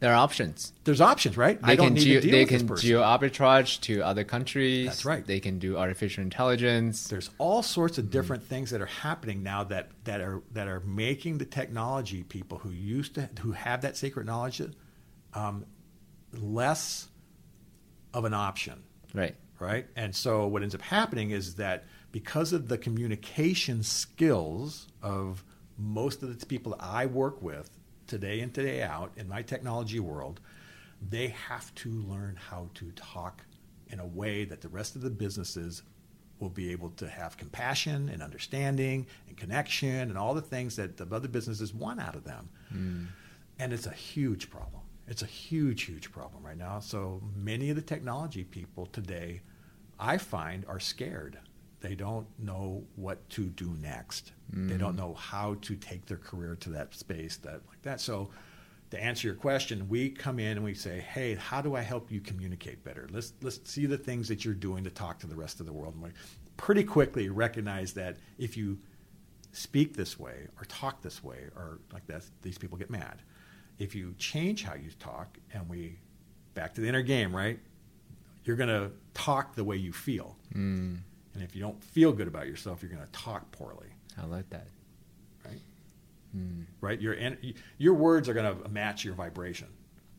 There 0.00 0.10
are 0.10 0.16
options. 0.16 0.72
There's 0.84 1.02
options, 1.02 1.36
right? 1.36 1.60
They 1.60 1.72
I 1.72 1.76
don't 1.76 1.92
need 1.92 2.00
geo, 2.00 2.20
They 2.22 2.46
can 2.46 2.66
geo 2.76 3.02
arbitrage 3.02 3.82
to 3.82 4.00
other 4.00 4.24
countries. 4.24 4.86
That's 4.86 5.04
right. 5.04 5.26
They 5.26 5.40
can 5.40 5.58
do 5.58 5.76
artificial 5.76 6.22
intelligence. 6.22 7.08
There's 7.08 7.28
all 7.36 7.62
sorts 7.62 7.98
of 7.98 8.10
different 8.10 8.44
mm. 8.44 8.46
things 8.46 8.70
that 8.70 8.80
are 8.80 8.86
happening 8.86 9.42
now 9.42 9.64
that, 9.64 9.90
that 10.04 10.22
are 10.22 10.42
that 10.52 10.68
are 10.68 10.80
making 10.80 11.36
the 11.36 11.44
technology 11.44 12.22
people 12.22 12.56
who 12.56 12.70
used 12.70 13.16
to 13.16 13.28
who 13.42 13.52
have 13.52 13.82
that 13.82 13.94
sacred 13.94 14.24
knowledge 14.24 14.62
um, 15.34 15.66
less 16.32 17.08
of 18.14 18.24
an 18.24 18.32
option. 18.32 18.82
Right. 19.14 19.36
Right. 19.60 19.86
And 19.94 20.14
so 20.14 20.46
what 20.46 20.62
ends 20.62 20.74
up 20.74 20.80
happening 20.80 21.30
is 21.30 21.54
that 21.56 21.84
because 22.12 22.52
of 22.52 22.68
the 22.68 22.78
communication 22.78 23.82
skills 23.82 24.88
of 25.02 25.44
most 25.78 26.22
of 26.22 26.38
the 26.38 26.46
people 26.46 26.72
that 26.72 26.82
I 26.82 27.06
work 27.06 27.42
with 27.42 27.70
today 28.06 28.40
and 28.40 28.52
today 28.52 28.82
out 28.82 29.12
in 29.16 29.28
my 29.28 29.42
technology 29.42 30.00
world, 30.00 30.40
they 31.08 31.28
have 31.28 31.74
to 31.76 31.90
learn 31.90 32.36
how 32.36 32.68
to 32.74 32.90
talk 32.92 33.44
in 33.88 34.00
a 34.00 34.06
way 34.06 34.44
that 34.44 34.60
the 34.60 34.68
rest 34.68 34.96
of 34.96 35.02
the 35.02 35.10
businesses 35.10 35.82
will 36.38 36.48
be 36.48 36.72
able 36.72 36.90
to 36.90 37.08
have 37.08 37.36
compassion 37.36 38.08
and 38.08 38.22
understanding 38.22 39.06
and 39.28 39.36
connection 39.36 40.08
and 40.08 40.16
all 40.16 40.34
the 40.34 40.40
things 40.40 40.76
that 40.76 40.96
the 40.96 41.06
other 41.14 41.28
businesses 41.28 41.74
want 41.74 42.00
out 42.00 42.14
of 42.14 42.24
them. 42.24 42.48
Mm. 42.74 43.06
And 43.58 43.72
it's 43.72 43.86
a 43.86 43.92
huge 43.92 44.50
problem. 44.50 44.80
It's 45.06 45.22
a 45.22 45.26
huge, 45.26 45.82
huge 45.82 46.10
problem 46.10 46.44
right 46.44 46.56
now. 46.56 46.80
So 46.80 47.20
many 47.36 47.68
of 47.70 47.76
the 47.76 47.82
technology 47.82 48.44
people 48.44 48.86
today, 48.86 49.42
I 50.00 50.18
find, 50.18 50.64
are 50.66 50.80
scared 50.80 51.38
they 51.80 51.94
don't 51.94 52.26
know 52.38 52.84
what 52.96 53.28
to 53.30 53.46
do 53.46 53.74
next. 53.80 54.32
Mm. 54.54 54.68
They 54.68 54.76
don't 54.76 54.94
mm. 54.94 54.98
know 54.98 55.14
how 55.14 55.56
to 55.62 55.74
take 55.76 56.06
their 56.06 56.18
career 56.18 56.54
to 56.56 56.70
that 56.70 56.94
space 56.94 57.36
that 57.38 57.60
like 57.68 57.82
that. 57.82 58.00
So 58.00 58.30
to 58.90 59.02
answer 59.02 59.28
your 59.28 59.36
question, 59.36 59.88
we 59.88 60.10
come 60.10 60.38
in 60.38 60.56
and 60.56 60.64
we 60.64 60.74
say, 60.74 61.00
"Hey, 61.00 61.34
how 61.34 61.62
do 61.62 61.74
I 61.74 61.80
help 61.80 62.10
you 62.10 62.20
communicate 62.20 62.84
better? 62.84 63.08
Let's 63.10 63.32
let's 63.40 63.60
see 63.70 63.86
the 63.86 63.98
things 63.98 64.28
that 64.28 64.44
you're 64.44 64.54
doing 64.54 64.84
to 64.84 64.90
talk 64.90 65.18
to 65.20 65.26
the 65.26 65.36
rest 65.36 65.60
of 65.60 65.66
the 65.66 65.72
world." 65.72 65.94
And 65.94 66.02
we 66.02 66.10
pretty 66.56 66.84
quickly 66.84 67.28
recognize 67.30 67.94
that 67.94 68.18
if 68.38 68.56
you 68.56 68.78
speak 69.52 69.96
this 69.96 70.18
way 70.18 70.46
or 70.58 70.64
talk 70.66 71.00
this 71.02 71.24
way 71.24 71.48
or 71.56 71.80
like 71.92 72.06
that, 72.08 72.24
these 72.42 72.58
people 72.58 72.76
get 72.76 72.90
mad. 72.90 73.22
If 73.78 73.94
you 73.94 74.14
change 74.18 74.64
how 74.64 74.74
you 74.74 74.90
talk, 74.98 75.38
and 75.54 75.66
we 75.68 75.98
back 76.52 76.74
to 76.74 76.82
the 76.82 76.88
inner 76.88 77.02
game, 77.02 77.34
right? 77.34 77.58
You're 78.44 78.56
going 78.56 78.68
to 78.68 78.90
talk 79.14 79.54
the 79.54 79.64
way 79.64 79.76
you 79.76 79.92
feel. 79.92 80.36
Mm. 80.54 80.98
And 81.34 81.42
if 81.42 81.54
you 81.54 81.62
don't 81.62 81.82
feel 81.82 82.12
good 82.12 82.28
about 82.28 82.46
yourself, 82.46 82.82
you're 82.82 82.90
going 82.90 83.04
to 83.04 83.12
talk 83.12 83.50
poorly. 83.52 83.88
I 84.20 84.26
like 84.26 84.48
that. 84.50 84.66
Right? 85.44 85.60
Mm. 86.36 86.64
Right? 86.80 87.00
Your, 87.00 87.16
your 87.78 87.94
words 87.94 88.28
are 88.28 88.34
going 88.34 88.62
to 88.62 88.68
match 88.68 89.04
your 89.04 89.14
vibration. 89.14 89.68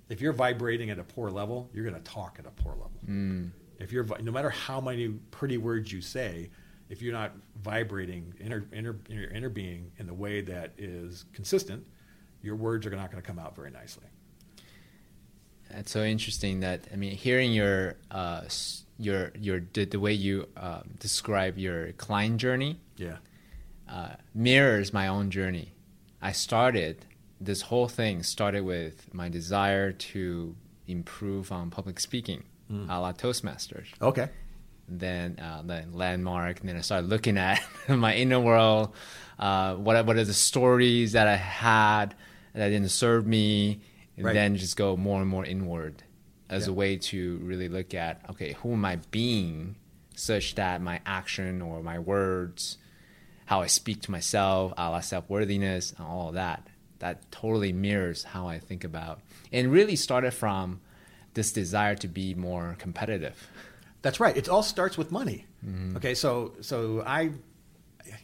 If 0.10 0.22
you're 0.22 0.34
vibrating 0.34 0.90
at 0.90 1.00
a 1.00 1.04
poor 1.04 1.30
level, 1.30 1.70
you're 1.74 1.86
going 1.86 2.02
to 2.02 2.12
talk 2.12 2.38
at 2.40 2.46
a 2.46 2.52
poor 2.52 2.74
level. 2.74 2.92
Mm. 3.08 3.52
If 3.80 3.92
you're, 3.92 4.06
no 4.22 4.32
matter 4.32 4.50
how 4.50 4.80
many 4.80 5.10
pretty 5.32 5.58
words 5.58 5.92
you 5.92 6.02
say, 6.02 6.50
if 6.90 7.02
you're 7.02 7.14
not 7.14 7.32
vibrating 7.64 8.34
inner, 8.40 8.66
inner, 8.74 8.98
your 9.08 9.32
inner 9.32 9.50
being 9.50 9.92
in 9.98 10.08
the 10.08 10.14
way 10.14 10.42
that 10.42 10.74
is 10.78 11.26
consistent, 11.34 11.86
your 12.42 12.56
words 12.56 12.86
are 12.86 12.90
not 12.90 13.12
going 13.12 13.22
to 13.22 13.28
come 13.28 13.40
out 13.40 13.56
very 13.56 13.72
nicely. 13.72 14.06
That's 15.74 15.92
so 15.92 16.04
interesting. 16.04 16.60
That 16.62 16.88
I 16.94 16.96
mean, 16.96 17.16
hearing 17.16 17.54
your 17.54 17.96
uh, 18.10 18.42
your 18.98 19.32
your 19.40 19.62
the, 19.74 19.86
the 19.86 20.00
way 20.00 20.14
you 20.14 20.48
uh, 20.56 20.82
describe 21.00 21.58
your 21.58 21.92
client 21.94 22.38
journey 22.38 22.80
yeah 22.98 23.18
uh, 23.90 24.10
mirrors 24.34 24.94
my 24.94 25.08
own 25.08 25.32
journey 25.32 25.74
i 26.22 26.32
started 26.32 27.06
this 27.40 27.64
whole 27.64 27.88
thing 27.88 28.22
started 28.22 28.64
with 28.64 29.12
my 29.14 29.28
desire 29.28 29.92
to 29.92 30.56
improve 30.88 31.52
on 31.52 31.70
public 31.72 32.00
speaking 32.00 32.44
a 32.90 33.02
la 33.02 33.12
Toastmasters. 33.12 33.88
Okay. 34.02 34.30
then 34.88 35.38
uh, 35.40 35.62
the 35.62 35.84
landmark, 35.92 36.62
and 36.62 36.70
then 36.70 36.78
I 36.78 36.82
started 36.82 37.10
looking 37.10 37.38
at 37.38 37.62
my 37.90 38.16
inner 38.16 38.40
world. 38.40 38.94
Uh, 39.38 39.76
what 39.76 40.06
what 40.06 40.16
are 40.16 40.24
the 40.24 40.34
stories 40.34 41.12
that 41.14 41.28
I 41.28 41.36
had 41.36 42.16
that 42.54 42.70
didn't 42.70 42.92
serve 42.92 43.26
me, 43.28 43.82
and 44.22 44.28
Right. 44.28 44.34
then 44.34 44.56
just 44.56 44.78
go 44.78 44.96
more 44.96 45.20
and 45.22 45.30
more 45.30 45.44
inward 45.46 46.04
as 46.50 46.68
a 46.68 46.74
way 46.74 46.98
to 46.98 47.38
really 47.38 47.68
look 47.70 47.94
at 47.94 48.22
okay, 48.30 48.54
who 48.62 48.74
am 48.74 48.86
I 48.86 48.98
being, 49.10 49.76
such 50.16 50.56
that 50.56 50.82
my 50.82 51.00
action 51.06 51.62
or 51.62 51.82
my 51.82 51.98
words, 51.98 52.78
how 53.46 53.62
I 53.62 53.68
speak 53.68 54.02
to 54.04 54.12
myself, 54.12 54.74
a 54.78 54.90
la 54.90 55.00
self 55.00 55.30
worthiness, 55.30 55.92
and 55.98 56.06
all 56.06 56.32
that, 56.34 56.68
that 57.00 57.32
totally 57.32 57.72
mirrors 57.74 58.24
how 58.24 58.48
I 58.48 58.60
think 58.60 58.84
about, 58.84 59.22
and 59.52 59.72
really 59.72 59.96
started 59.96 60.32
from 60.34 60.82
this 61.34 61.52
desire 61.54 61.96
to 61.96 62.08
be 62.08 62.34
more 62.36 62.76
competitive. 62.80 63.48
That's 64.02 64.20
right. 64.20 64.36
It 64.36 64.50
all 64.50 64.64
starts 64.64 64.98
with 64.98 65.12
money. 65.12 65.46
Mm-hmm. 65.66 65.98
Okay, 65.98 66.14
so 66.16 66.54
so 66.62 67.02
I, 67.06 67.22
you 67.22 67.34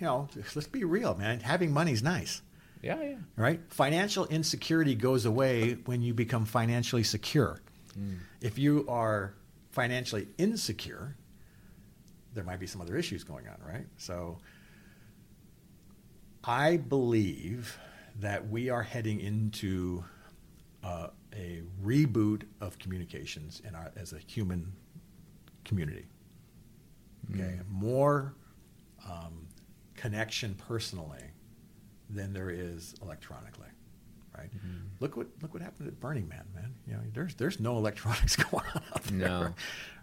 know, 0.01 0.27
let's 0.55 0.67
be 0.67 0.83
real, 0.83 1.15
man. 1.15 1.39
Having 1.39 1.71
money's 1.71 2.03
nice, 2.03 2.41
Yeah, 2.81 3.01
yeah. 3.01 3.15
right? 3.35 3.61
Financial 3.69 4.25
insecurity 4.27 4.95
goes 4.95 5.25
away 5.25 5.73
when 5.85 6.01
you 6.01 6.13
become 6.13 6.45
financially 6.45 7.03
secure. 7.03 7.61
Mm. 7.97 8.19
If 8.41 8.57
you 8.57 8.85
are 8.87 9.33
financially 9.71 10.27
insecure, 10.37 11.15
there 12.33 12.43
might 12.43 12.59
be 12.59 12.67
some 12.67 12.81
other 12.81 12.95
issues 12.95 13.23
going 13.23 13.47
on, 13.47 13.57
right? 13.65 13.85
So 13.97 14.37
I 16.43 16.77
believe 16.77 17.77
that 18.19 18.47
we 18.47 18.69
are 18.69 18.83
heading 18.83 19.19
into 19.19 20.03
uh, 20.83 21.07
a 21.35 21.61
reboot 21.83 22.43
of 22.61 22.79
communications 22.79 23.61
in 23.67 23.75
our, 23.75 23.91
as 23.95 24.13
a 24.13 24.19
human 24.19 24.71
community. 25.65 26.05
Okay, 27.33 27.59
more 27.69 28.33
um, 29.09 29.47
connection 29.95 30.55
personally 30.67 31.23
than 32.09 32.33
there 32.33 32.49
is 32.49 32.95
electronically. 33.01 33.67
Right. 34.37 34.49
Mm-hmm. 34.55 34.77
Look 34.99 35.17
what 35.17 35.27
look 35.41 35.53
what 35.53 35.63
happened 35.63 35.87
at 35.87 35.99
Burning 35.99 36.27
Man, 36.27 36.43
man. 36.53 36.75
You 36.85 36.93
know, 36.93 36.99
there's 37.13 37.33
there's 37.35 37.59
no 37.59 37.77
electronics 37.77 38.35
going 38.51 38.63
on 38.75 38.81
out 38.93 39.03
there. 39.03 39.17
No. 39.17 39.53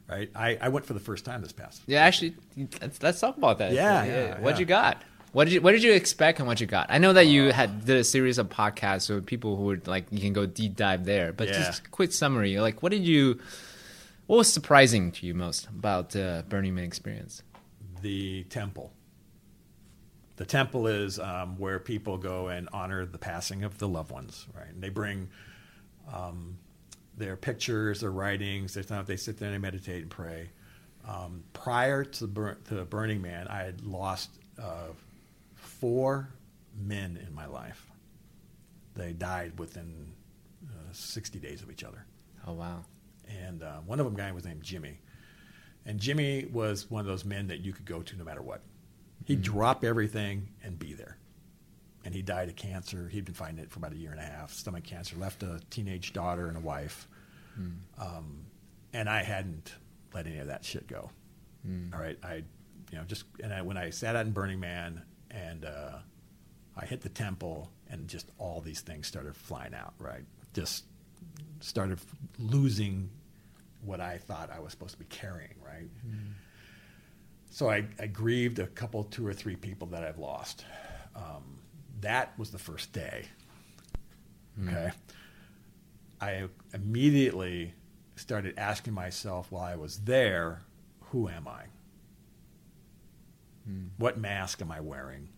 Right. 0.09 0.29
I, 0.35 0.59
I 0.61 0.69
went 0.69 0.85
for 0.85 0.93
the 0.93 1.01
first 1.01 1.25
time 1.25 1.41
this 1.41 1.53
past. 1.53 1.83
Yeah, 1.87 2.03
actually, 2.03 2.35
let's, 2.83 3.03
let's 3.03 3.21
talk 3.21 3.39
about 3.39 3.59
that. 3.59 3.73
Yeah, 3.73 4.05
yeah, 4.05 4.41
What 4.41 4.55
yeah. 4.55 4.61
you 4.61 4.67
got? 4.67 5.03
What 5.33 5.45
did 5.45 5.55
you 5.55 5.61
What 5.63 5.73
did 5.73 5.83
you 5.83 5.93
expect 5.93 6.41
and 6.41 6.49
what 6.49 6.61
you 6.61 6.67
got? 6.67 6.87
I 6.91 6.99
know 6.99 7.13
that 7.13 7.27
you 7.27 7.53
had 7.53 7.85
did 7.87 7.97
a 7.97 8.05
series 8.05 8.39
of 8.39 8.49
podcasts, 8.49 9.03
so 9.03 9.21
people 9.21 9.57
who 9.57 9.65
would 9.65 9.87
like 9.87 10.07
you 10.11 10.21
can 10.21 10.33
go 10.33 10.47
deep 10.47 10.77
dive 10.77 11.05
there. 11.05 11.33
But 11.33 11.49
Yeah. 11.49 11.55
just 11.55 11.91
quick 11.91 12.13
summary, 12.13 12.59
like 12.59 12.83
what 12.83 12.91
did 12.93 13.07
you? 13.07 13.39
What 14.27 14.39
was 14.39 14.53
surprising 14.53 15.13
to 15.13 15.27
you 15.27 15.35
most 15.35 15.69
about 15.69 16.11
the 16.11 16.45
Burning 16.49 16.75
Man 16.75 16.85
experience? 16.85 17.43
the 18.03 18.43
temple. 18.51 18.93
The 20.37 20.45
temple 20.45 20.87
is 20.87 21.19
um, 21.19 21.59
where 21.59 21.79
people 21.79 22.19
go 22.19 22.49
and 22.49 22.69
honor 22.73 23.07
the 23.07 23.19
passing 23.19 23.63
of 23.63 23.79
the 23.79 23.89
loved 23.89 24.11
ones, 24.11 24.47
right? 24.57 24.69
And 24.69 24.83
they 24.83 24.89
bring 24.89 25.29
um, 26.13 26.59
their 27.17 27.37
pictures, 27.37 28.01
their 28.01 28.11
writings. 28.11 28.75
They, 28.75 28.83
they 28.83 29.17
sit 29.17 29.39
there 29.39 29.49
and 29.49 29.55
they 29.55 29.65
meditate 29.67 30.03
and 30.03 30.11
pray. 30.11 30.51
Um, 31.07 31.45
prior 31.53 32.05
to 32.05 32.21
the, 32.21 32.27
bur- 32.27 32.59
to 32.69 32.75
the 32.75 32.85
Burning 32.85 33.23
Man, 33.23 33.47
I 33.49 33.63
had 33.63 33.85
lost 33.85 34.31
uh, 34.61 34.89
four 35.55 36.31
men 36.77 37.19
in 37.25 37.35
my 37.35 37.47
life. 37.47 37.87
They 38.95 39.13
died 39.13 39.59
within 39.59 40.13
uh, 40.67 40.93
60 40.93 41.39
days 41.39 41.63
of 41.63 41.71
each 41.71 41.85
other 41.85 42.07
Oh 42.47 42.53
wow, 42.53 42.85
and 43.47 43.63
uh, 43.63 43.79
one 43.87 43.99
of 44.01 44.05
them 44.05 44.15
guy 44.15 44.31
was 44.33 44.45
named 44.45 44.63
Jimmy, 44.63 44.99
and 45.87 45.99
Jimmy 45.99 46.47
was 46.53 46.91
one 46.91 47.01
of 47.01 47.07
those 47.07 47.25
men 47.25 47.47
that 47.47 47.61
you 47.61 47.73
could 47.73 47.87
go 47.87 48.03
to 48.03 48.17
no 48.17 48.25
matter 48.25 48.43
what. 48.43 48.61
He'd 49.25 49.43
drop 49.43 49.85
everything 49.85 50.49
and 50.63 50.79
be 50.79 50.93
there. 50.93 51.17
And 52.05 52.15
he 52.15 52.21
died 52.21 52.49
of 52.51 52.57
cancer. 52.57 53.09
He'd 53.09 53.25
been 53.25 53.35
fighting 53.35 53.59
it 53.59 53.71
for 53.71 53.79
about 53.79 53.93
a 53.93 53.97
year 53.97 54.11
and 54.11 54.21
a 54.21 54.25
half, 54.25 54.53
stomach 54.53 54.85
cancer. 54.85 55.17
Left 55.17 55.43
a 55.43 55.61
teenage 55.71 56.13
daughter 56.13 56.49
and 56.49 56.57
a 56.57 56.61
wife, 56.61 57.09
um, 57.99 58.45
and 58.93 59.09
I 59.09 59.23
hadn't 59.23 59.73
let 60.13 60.27
any 60.27 60.39
of 60.39 60.49
that 60.49 60.65
shit 60.65 60.87
go. 60.87 61.11
All 61.95 62.01
right, 62.01 62.19
I, 62.23 62.45
you 62.93 62.99
know, 62.99 63.05
just 63.05 63.25
and 63.43 63.55
I, 63.55 63.63
when 63.63 63.79
I 63.79 63.89
sat 63.89 64.17
out 64.17 64.27
in 64.27 64.33
Burning 64.33 64.61
Man 64.61 65.01
and 65.31 65.65
uh, 65.65 65.99
I 66.77 66.85
hit 66.85 67.01
the 67.01 67.09
temple, 67.09 67.71
and 67.89 68.07
just 68.07 68.31
all 68.39 68.61
these 68.61 68.83
things 68.83 69.07
started 69.07 69.35
flying 69.35 69.73
out. 69.75 69.95
Right, 69.99 70.27
just 70.53 70.85
started 71.61 71.99
losing 72.39 73.09
what 73.83 74.01
I 74.03 74.19
thought 74.19 74.51
I 74.55 74.61
was 74.61 74.73
supposed 74.73 74.93
to 74.93 74.99
be 74.99 75.07
carrying, 75.07 75.55
right? 75.65 75.89
So 77.55 77.71
I, 77.71 77.85
I 78.01 78.09
grieved 78.09 78.59
a 78.59 78.67
couple, 78.67 79.05
two 79.05 79.25
or 79.25 79.33
three 79.33 79.55
people 79.55 79.87
that 79.93 80.03
I've 80.03 80.19
lost. 80.19 80.65
Um, 81.15 81.61
that 82.01 82.37
was 82.37 82.51
the 82.51 82.59
first 82.59 82.93
day. 82.93 83.27
Hmm. 84.59 84.69
Okay. 84.71 84.91
I 86.21 86.49
immediately 86.73 87.73
started 88.17 88.59
asking 88.59 88.93
myself 88.93 89.53
while 89.53 89.63
I 89.63 89.77
was 89.77 89.99
there, 89.99 90.63
who 91.13 91.29
am 91.29 91.47
I? 91.47 91.63
Hmm. 93.69 93.85
What 93.99 94.19
mask 94.19 94.61
am 94.61 94.73
I 94.73 94.81
wearing? 94.81 95.29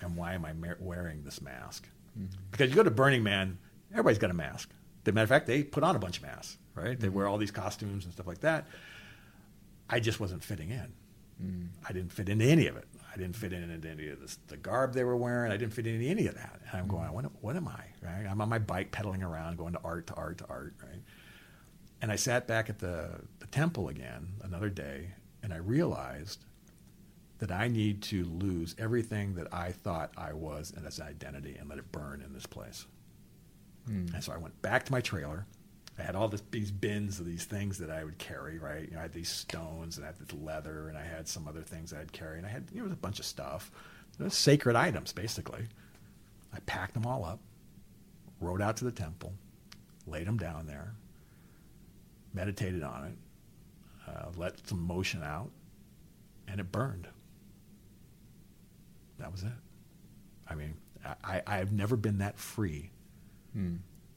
And 0.00 0.16
why 0.16 0.34
am 0.34 0.44
I 0.44 0.52
ma- 0.52 0.74
wearing 0.78 1.24
this 1.24 1.42
mask? 1.42 1.88
Hmm. 2.16 2.26
Because 2.52 2.70
you 2.70 2.76
go 2.76 2.84
to 2.84 2.92
Burning 2.92 3.24
Man, 3.24 3.58
everybody's 3.90 4.20
got 4.20 4.30
a 4.30 4.34
mask. 4.34 4.70
As 5.04 5.08
a 5.08 5.12
matter 5.12 5.24
of 5.24 5.30
fact, 5.30 5.48
they 5.48 5.64
put 5.64 5.82
on 5.82 5.96
a 5.96 5.98
bunch 5.98 6.18
of 6.18 6.22
masks, 6.22 6.58
right? 6.76 6.98
They 6.98 7.08
wear 7.08 7.26
all 7.26 7.38
these 7.38 7.50
costumes 7.50 8.04
and 8.04 8.14
stuff 8.14 8.28
like 8.28 8.42
that. 8.42 8.68
I 9.90 9.98
just 9.98 10.20
wasn't 10.20 10.44
fitting 10.44 10.70
in. 10.70 10.92
I 11.86 11.92
didn't 11.92 12.12
fit 12.12 12.28
into 12.28 12.44
any 12.44 12.66
of 12.66 12.76
it. 12.76 12.86
I 13.12 13.18
didn't 13.18 13.36
fit 13.36 13.52
into 13.52 13.88
any 13.88 14.08
of 14.08 14.20
this, 14.20 14.38
the 14.48 14.56
garb 14.56 14.92
they 14.92 15.04
were 15.04 15.16
wearing. 15.16 15.50
I 15.50 15.56
didn't 15.56 15.72
fit 15.72 15.86
into 15.86 16.06
any 16.06 16.26
of 16.26 16.34
that. 16.34 16.60
And 16.70 16.80
I'm 16.80 16.86
going, 16.86 17.08
mm. 17.08 17.12
what, 17.12 17.24
what 17.40 17.56
am 17.56 17.68
I? 17.68 17.84
Right? 18.02 18.26
I'm 18.28 18.40
on 18.40 18.48
my 18.48 18.58
bike 18.58 18.92
pedaling 18.92 19.22
around, 19.22 19.56
going 19.56 19.72
to 19.72 19.80
art 19.82 20.06
to 20.08 20.14
art 20.14 20.38
to 20.38 20.46
art. 20.48 20.74
Right? 20.82 21.02
And 22.02 22.12
I 22.12 22.16
sat 22.16 22.46
back 22.46 22.68
at 22.68 22.78
the, 22.78 23.20
the 23.38 23.46
temple 23.46 23.88
again 23.88 24.28
another 24.42 24.68
day, 24.68 25.08
and 25.42 25.52
I 25.52 25.56
realized 25.56 26.44
that 27.38 27.50
I 27.50 27.68
need 27.68 28.02
to 28.02 28.24
lose 28.24 28.74
everything 28.78 29.34
that 29.34 29.52
I 29.52 29.72
thought 29.72 30.10
I 30.16 30.32
was 30.32 30.72
and 30.74 30.86
as 30.86 30.98
an 30.98 31.06
identity 31.06 31.56
and 31.58 31.68
let 31.68 31.78
it 31.78 31.90
burn 31.92 32.22
in 32.24 32.32
this 32.32 32.46
place. 32.46 32.86
Hmm. 33.86 34.06
And 34.14 34.22
so 34.22 34.32
I 34.32 34.38
went 34.38 34.60
back 34.62 34.84
to 34.86 34.92
my 34.92 35.00
trailer. 35.00 35.46
I 35.98 36.02
had 36.02 36.14
all 36.14 36.28
this, 36.28 36.42
these 36.50 36.70
bins 36.70 37.20
of 37.20 37.26
these 37.26 37.44
things 37.44 37.78
that 37.78 37.90
I 37.90 38.04
would 38.04 38.18
carry, 38.18 38.58
right? 38.58 38.84
You 38.84 38.92
know, 38.92 38.98
I 38.98 39.02
had 39.02 39.12
these 39.12 39.30
stones 39.30 39.96
and 39.96 40.04
I 40.04 40.08
had 40.08 40.18
this 40.18 40.32
leather 40.38 40.88
and 40.88 40.98
I 40.98 41.04
had 41.04 41.26
some 41.26 41.48
other 41.48 41.62
things 41.62 41.92
I'd 41.92 42.12
carry. 42.12 42.36
And 42.36 42.46
I 42.46 42.50
had, 42.50 42.64
you 42.72 42.82
know, 42.82 42.92
a 42.92 42.96
bunch 42.96 43.18
of 43.18 43.24
stuff. 43.24 43.70
Sacred 44.28 44.76
items, 44.76 45.12
basically. 45.12 45.64
I 46.54 46.58
packed 46.60 46.94
them 46.94 47.06
all 47.06 47.24
up, 47.24 47.40
rode 48.40 48.60
out 48.62 48.76
to 48.78 48.84
the 48.84 48.92
temple, 48.92 49.32
laid 50.06 50.26
them 50.26 50.36
down 50.38 50.66
there, 50.66 50.92
meditated 52.34 52.82
on 52.82 53.04
it, 53.04 54.10
uh, 54.10 54.26
let 54.36 54.66
some 54.66 54.80
motion 54.86 55.22
out, 55.22 55.50
and 56.46 56.60
it 56.60 56.70
burned. 56.72 57.08
That 59.18 59.32
was 59.32 59.42
it. 59.42 59.52
I 60.48 60.54
mean, 60.54 60.74
I, 61.04 61.14
I, 61.24 61.42
I've 61.46 61.72
never 61.72 61.96
been 61.96 62.18
that 62.18 62.38
free. 62.38 62.90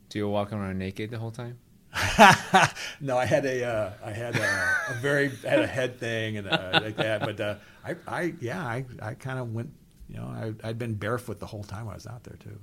Do 0.10 0.19
you 0.19 0.27
walk 0.27 0.51
around 0.51 0.77
naked 0.77 1.10
the 1.11 1.19
whole 1.19 1.31
time? 1.31 1.57
no, 3.02 3.18
I 3.18 3.26
had 3.26 3.45
a, 3.45 3.64
uh, 3.64 3.91
I 4.03 4.11
had 4.11 4.36
a, 4.36 4.41
a 4.90 4.94
very, 5.02 5.32
I 5.45 5.49
had 5.49 5.60
a 5.60 5.68
head 5.68 5.99
thing 5.99 6.38
and 6.38 6.48
uh, 6.48 6.80
like 6.84 6.98
that. 6.98 7.22
But 7.22 7.40
uh, 7.40 7.56
I, 7.86 7.95
I, 8.07 8.34
yeah, 8.40 8.61
I, 8.64 8.86
I 9.02 9.14
kind 9.16 9.40
of 9.40 9.53
went, 9.53 9.72
you 10.07 10.18
know, 10.18 10.26
I, 10.26 10.68
I'd 10.68 10.78
been 10.78 10.94
barefoot 10.95 11.40
the 11.40 11.45
whole 11.48 11.64
time 11.64 11.88
I 11.90 11.94
was 11.95 12.06
out 12.07 12.24
there 12.24 12.38
too. 12.38 12.60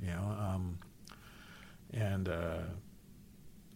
You 0.00 0.10
know, 0.10 0.36
um, 0.40 0.78
and 1.92 2.28
uh, 2.28 2.58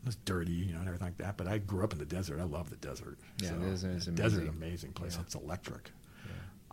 it 0.03 0.07
was 0.07 0.17
dirty, 0.25 0.53
you 0.53 0.73
know, 0.73 0.79
and 0.79 0.89
everything 0.89 1.07
like 1.09 1.19
that. 1.19 1.37
But 1.37 1.49
I 1.49 1.59
grew 1.59 1.85
up 1.85 1.93
in 1.93 1.99
the 1.99 2.07
desert. 2.07 2.41
I 2.41 2.45
love 2.45 2.71
the 2.71 2.77
desert. 2.77 3.19
Yeah, 3.43 3.53
the 3.53 3.67
desert 3.67 3.91
is 3.91 4.07
the 4.07 4.13
desert, 4.13 4.39
amazing. 4.43 4.57
amazing 4.57 4.93
place. 4.93 5.15
Yeah. 5.17 5.23
It's 5.23 5.35
electric. 5.35 5.91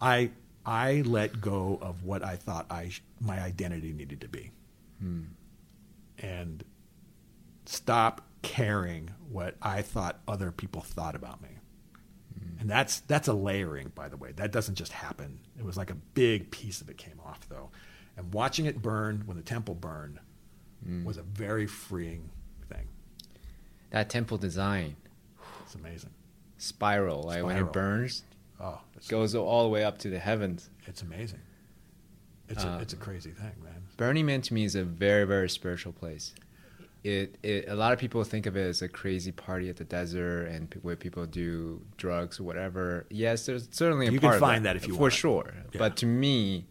I, 0.02 0.32
I 0.66 1.02
let 1.06 1.42
go 1.42 1.78
of 1.82 2.04
what 2.06 2.24
I 2.24 2.38
thought 2.38 2.66
I, 2.70 2.88
sh- 2.90 3.02
my 3.20 3.40
identity 3.42 3.92
needed 3.92 4.22
to 4.22 4.30
be, 4.30 4.52
and 6.20 6.64
stop 7.90 8.22
caring 8.44 9.10
what 9.32 9.56
I 9.64 9.82
thought 9.82 10.20
other 10.28 10.52
people 10.52 10.82
thought 10.82 11.16
about 11.16 11.42
me. 11.42 11.50
And 12.60 12.70
that's 12.70 13.00
that's 13.02 13.28
a 13.30 13.34
layering, 13.34 13.92
by 13.96 14.10
the 14.10 14.18
way. 14.18 14.32
That 14.34 14.52
doesn't 14.52 14.76
just 14.76 14.92
happen. 14.92 15.40
It 15.58 15.64
was 15.66 15.76
like 15.78 15.90
a 15.90 15.96
big 15.96 16.52
piece 16.52 16.82
of 16.82 16.90
it 16.90 16.98
came 16.98 17.20
off 17.26 17.48
though. 17.50 17.70
And 18.18 18.34
watching 18.34 18.66
it 18.66 18.82
burn 18.82 19.24
when 19.26 19.38
the 19.38 19.44
temple 19.44 19.76
burned 19.76 20.20
was 21.06 21.18
a 21.18 21.22
very 21.24 21.66
freeing 21.68 22.30
thing. 22.70 22.88
That 23.92 24.10
temple 24.10 24.38
design 24.38 24.96
It's 25.64 25.76
amazing. 25.76 26.12
spiral, 26.58 27.24
like 27.24 27.44
when 27.44 27.58
it 27.58 27.72
burns, 27.74 28.24
Oh, 28.60 28.80
it's, 28.98 29.08
goes 29.08 29.34
all 29.36 29.64
the 29.64 29.70
way 29.70 29.84
up 29.86 29.98
to 30.00 30.10
the 30.10 30.20
heavens. 30.20 30.70
it's 30.86 31.02
amazing. 31.02 31.40
It's 32.50 32.64
Uh, 32.66 32.78
a, 32.78 32.82
it's 32.82 32.94
a 32.94 32.98
crazy 32.98 33.32
thing, 33.32 33.54
man. 33.64 33.84
Burning 33.98 34.26
Man 34.26 34.42
to 34.42 34.54
me 34.54 34.64
is 34.66 34.76
a 34.76 34.84
very 34.84 35.26
very 35.26 35.50
spiritual 35.50 35.94
place. 35.94 36.34
It, 37.04 37.38
it 37.44 37.66
a 37.68 37.76
lot 37.76 37.94
of 37.94 38.00
people 38.00 38.24
think 38.24 38.46
of 38.46 38.58
it 38.58 38.68
as 38.68 38.82
a 38.82 38.90
crazy 38.90 39.32
party 39.32 39.70
at 39.70 39.78
the 39.78 39.84
desert 39.84 40.46
and 40.46 40.70
p- 40.70 40.80
where 40.82 40.96
people 40.96 41.26
do 41.26 41.82
drugs 41.98 42.40
or 42.40 42.44
whatever. 42.44 43.06
Yes, 43.10 43.46
there's 43.46 43.68
certainly 43.72 44.08
a 44.08 44.12
You 44.12 44.20
part 44.20 44.34
can 44.34 44.40
find 44.40 44.66
that, 44.66 44.74
that 44.74 44.76
if 44.78 44.88
you 44.88 44.96
for 44.96 45.02
want 45.02 45.14
sure. 45.14 45.54
Yeah. 45.72 45.80
But 45.80 45.98
to 45.98 46.06
me, 46.06 46.66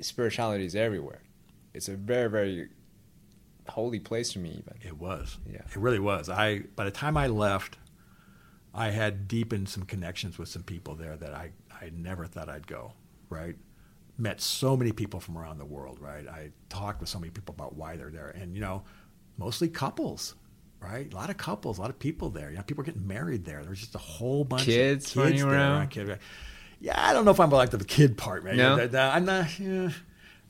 spirituality 0.00 0.64
is 0.64 0.76
everywhere. 0.76 1.22
It's 1.72 1.88
a 1.88 1.96
very 1.96 2.28
very 2.28 2.68
holy 3.68 4.00
place 4.00 4.32
for 4.32 4.40
me. 4.40 4.50
Even 4.50 4.74
It 4.82 4.98
was. 4.98 5.38
Yeah. 5.50 5.58
It 5.58 5.76
really 5.76 6.00
was. 6.00 6.28
I 6.28 6.60
by 6.76 6.84
the 6.84 6.90
time 6.90 7.16
I 7.16 7.28
left, 7.28 7.78
I 8.74 8.90
had 8.90 9.28
deepened 9.28 9.68
some 9.68 9.84
connections 9.84 10.38
with 10.38 10.48
some 10.48 10.62
people 10.62 10.94
there 10.94 11.16
that 11.16 11.34
I, 11.34 11.50
I 11.72 11.90
never 11.94 12.26
thought 12.26 12.48
I'd 12.48 12.66
go, 12.66 12.92
right? 13.28 13.56
Met 14.20 14.40
so 14.40 14.76
many 14.76 14.92
people 14.92 15.18
from 15.18 15.38
around 15.38 15.58
the 15.58 15.64
world, 15.64 15.98
right? 16.00 16.28
I 16.28 16.50
talked 16.68 17.00
with 17.00 17.08
so 17.08 17.18
many 17.18 17.30
people 17.30 17.54
about 17.56 17.74
why 17.74 17.96
they're 17.96 18.10
there. 18.10 18.28
And, 18.28 18.54
you 18.54 18.60
know, 18.60 18.82
mostly 19.38 19.68
couples, 19.68 20.34
right? 20.80 21.10
A 21.12 21.16
lot 21.16 21.30
of 21.30 21.36
couples, 21.38 21.78
a 21.78 21.80
lot 21.80 21.88
of 21.90 21.98
people 21.98 22.28
there. 22.30 22.50
You 22.50 22.56
know, 22.56 22.62
people 22.62 22.82
are 22.82 22.84
getting 22.84 23.06
married 23.06 23.44
there. 23.46 23.64
There's 23.64 23.80
just 23.80 23.94
a 23.94 23.98
whole 23.98 24.44
bunch 24.44 24.64
Kids 24.64 25.10
of 25.12 25.16
running 25.16 25.32
kids 25.32 25.42
there. 25.44 25.52
around? 25.52 25.88
Kid- 25.88 26.18
yeah, 26.80 26.94
I 26.96 27.12
don't 27.14 27.24
know 27.24 27.30
if 27.30 27.40
I'm 27.40 27.50
like 27.50 27.70
the 27.70 27.82
kid 27.82 28.16
part, 28.18 28.44
man. 28.44 28.56
No? 28.56 28.70
Yeah, 28.70 28.76
that- 28.82 28.92
that- 28.92 29.14
I'm 29.14 29.24
not. 29.24 29.58
Yeah. 29.58 29.90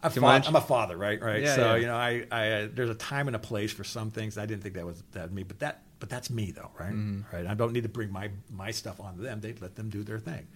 I'm, 0.02 0.10
fa- 0.10 0.24
I'm 0.24 0.56
a 0.56 0.60
father, 0.62 0.96
right? 0.96 1.20
Right. 1.20 1.42
Yeah, 1.42 1.54
so 1.54 1.60
yeah. 1.60 1.76
you 1.76 1.86
know, 1.86 1.94
I, 1.96 2.24
I 2.32 2.50
uh, 2.52 2.68
there's 2.72 2.88
a 2.88 2.94
time 2.94 3.26
and 3.26 3.36
a 3.36 3.38
place 3.38 3.70
for 3.70 3.84
some 3.84 4.10
things. 4.10 4.38
I 4.38 4.46
didn't 4.46 4.62
think 4.62 4.74
that 4.76 4.86
was 4.86 5.02
that 5.12 5.30
me, 5.30 5.42
but 5.42 5.58
that 5.58 5.82
but 5.98 6.08
that's 6.08 6.30
me 6.30 6.52
though, 6.52 6.70
right? 6.78 6.92
Mm-hmm. 6.92 7.36
Right. 7.36 7.46
I 7.46 7.52
don't 7.52 7.72
need 7.74 7.82
to 7.82 7.90
bring 7.90 8.10
my 8.10 8.30
my 8.50 8.70
stuff 8.70 8.98
onto 8.98 9.20
them. 9.22 9.40
They 9.42 9.52
let 9.60 9.76
them 9.76 9.90
do 9.90 10.02
their 10.02 10.18
thing. 10.18 10.46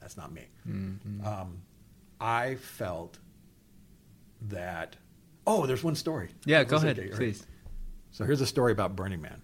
That's 0.00 0.16
not 0.16 0.32
me. 0.32 0.46
Mm-hmm. 0.66 1.26
Um, 1.26 1.60
I 2.20 2.54
felt 2.56 3.18
that. 4.42 4.96
Oh, 5.46 5.66
there's 5.66 5.84
one 5.84 5.94
story. 5.94 6.30
yeah, 6.44 6.64
go 6.64 6.76
ahead, 6.76 6.98
okay, 6.98 7.08
right? 7.08 7.16
please. 7.16 7.46
So 8.10 8.24
here's 8.24 8.40
a 8.40 8.46
story 8.46 8.72
about 8.72 8.96
Burning 8.96 9.20
Man. 9.20 9.42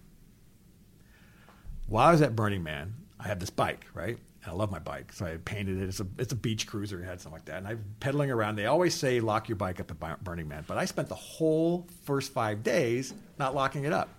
While 1.87 2.07
I 2.07 2.11
was 2.11 2.21
at 2.21 2.35
Burning 2.35 2.63
Man, 2.63 2.93
I 3.19 3.27
had 3.27 3.39
this 3.39 3.49
bike, 3.49 3.85
right? 3.93 4.17
And 4.43 4.51
I 4.51 4.55
love 4.55 4.71
my 4.71 4.79
bike, 4.79 5.13
so 5.13 5.25
I 5.25 5.37
painted 5.37 5.81
it. 5.81 5.87
It's 5.87 5.99
a 5.99 6.07
it's 6.17 6.33
a 6.33 6.35
beach 6.35 6.67
cruiser, 6.67 7.01
it 7.01 7.05
had 7.05 7.21
something 7.21 7.37
like 7.37 7.45
that. 7.45 7.57
And 7.57 7.67
I'm 7.67 7.83
pedaling 7.99 8.31
around. 8.31 8.55
They 8.57 8.65
always 8.65 8.93
say 8.93 9.19
lock 9.19 9.47
your 9.47 9.55
bike 9.55 9.79
up 9.79 9.91
at 9.91 9.99
Bur- 9.99 10.17
Burning 10.23 10.47
Man, 10.47 10.63
but 10.67 10.77
I 10.77 10.85
spent 10.85 11.07
the 11.07 11.15
whole 11.15 11.87
first 12.05 12.33
five 12.33 12.63
days 12.63 13.13
not 13.37 13.55
locking 13.55 13.85
it 13.85 13.93
up. 13.93 14.09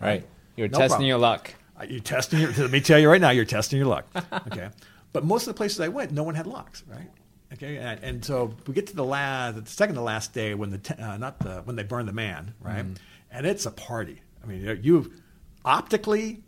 Right, 0.00 0.26
you're 0.56 0.68
No 0.68 0.78
testing 0.78 0.88
problem. 0.88 1.08
your 1.08 1.18
luck. 1.18 1.54
You're 1.88 2.00
testing 2.00 2.40
your. 2.40 2.52
Let 2.58 2.70
me 2.72 2.80
tell 2.80 2.98
you 2.98 3.08
right 3.08 3.20
now, 3.20 3.30
you're 3.30 3.44
testing 3.44 3.78
your 3.78 3.86
luck. 3.86 4.06
Okay, 4.48 4.70
but 5.12 5.24
most 5.24 5.42
of 5.46 5.54
the 5.54 5.56
places 5.58 5.78
I 5.80 5.88
went, 5.88 6.10
no 6.12 6.24
one 6.24 6.34
had 6.34 6.46
locks, 6.48 6.82
right? 6.88 7.08
Okay, 7.52 7.78
and, 7.78 8.02
and 8.04 8.24
so 8.24 8.54
we 8.66 8.74
get 8.74 8.88
to 8.88 8.96
the 8.96 9.04
last, 9.04 9.64
the 9.64 9.70
second 9.70 9.94
to 9.94 10.02
last 10.02 10.34
day 10.34 10.54
when 10.54 10.70
the 10.70 10.96
uh, 11.02 11.16
not 11.16 11.38
the 11.40 11.62
when 11.62 11.76
they 11.76 11.82
burn 11.82 12.04
the 12.06 12.12
man, 12.12 12.54
right? 12.60 12.84
And 13.30 13.46
it's 13.46 13.64
a 13.66 13.70
party. 13.70 14.20
I 14.42 14.46
mean, 14.46 14.62
you- 14.62 14.78
you 14.82 15.12
optically, 15.64 16.42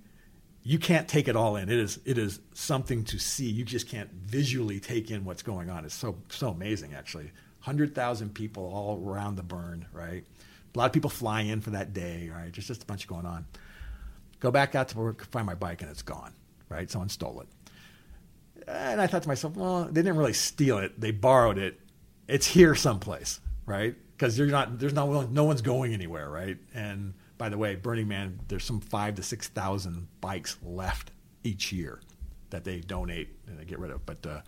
you 0.62 0.78
can't 0.78 1.08
take 1.08 1.26
it 1.28 1.36
all 1.36 1.56
in. 1.56 1.68
It 1.70 1.78
is 1.78 1.98
it 2.04 2.18
is 2.18 2.40
something 2.52 3.04
to 3.04 3.18
see. 3.18 3.48
You 3.50 3.64
just 3.64 3.88
can't 3.88 4.10
visually 4.12 4.78
take 4.78 5.10
in 5.10 5.24
what's 5.24 5.42
going 5.42 5.70
on. 5.70 5.84
It's 5.86 5.94
so 5.94 6.16
so 6.28 6.50
amazing, 6.50 6.92
actually. 6.94 7.30
Hundred 7.60 7.94
thousand 7.94 8.34
people 8.34 8.64
all 8.64 9.02
around 9.06 9.36
the 9.36 9.42
burn, 9.42 9.86
right? 9.92 10.24
A 10.74 10.78
lot 10.78 10.86
of 10.86 10.92
people 10.92 11.10
fly 11.10 11.40
in 11.42 11.60
for 11.62 11.70
that 11.70 11.92
day, 11.94 12.30
right? 12.34 12.52
Just 12.52 12.68
just 12.68 12.82
a 12.82 12.86
bunch 12.86 13.06
going 13.08 13.26
on. 13.26 13.46
Go 14.38 14.50
back 14.50 14.74
out 14.74 14.88
to 14.88 14.98
work, 14.98 15.24
find 15.30 15.46
my 15.46 15.54
bike, 15.54 15.80
and 15.82 15.90
it's 15.90 16.02
gone. 16.02 16.32
Right? 16.68 16.90
Someone 16.90 17.08
stole 17.08 17.40
it. 17.40 17.48
And 18.70 19.00
I 19.00 19.06
thought 19.06 19.22
to 19.22 19.28
myself, 19.28 19.56
well, 19.56 19.84
they 19.84 20.02
didn't 20.02 20.16
really 20.16 20.32
steal 20.32 20.78
it; 20.78 21.00
they 21.00 21.10
borrowed 21.10 21.58
it. 21.58 21.80
It's 22.28 22.46
here 22.46 22.74
someplace, 22.74 23.40
right? 23.66 23.94
Because 24.16 24.38
you're 24.38 24.46
not, 24.48 24.78
there's 24.78 24.92
no, 24.92 25.22
no 25.22 25.44
one's 25.44 25.62
going 25.62 25.92
anywhere, 25.92 26.28
right? 26.30 26.58
And 26.74 27.14
by 27.38 27.48
the 27.48 27.58
way, 27.58 27.74
Burning 27.74 28.06
Man, 28.06 28.38
there's 28.48 28.64
some 28.64 28.80
five 28.80 29.14
to 29.16 29.22
six 29.22 29.48
thousand 29.48 30.06
bikes 30.20 30.56
left 30.62 31.10
each 31.42 31.72
year 31.72 32.00
that 32.50 32.64
they 32.64 32.80
donate 32.80 33.30
and 33.46 33.58
they 33.58 33.64
get 33.64 33.78
rid 33.78 33.90
of. 33.90 34.04
But 34.04 34.26
uh, 34.26 34.40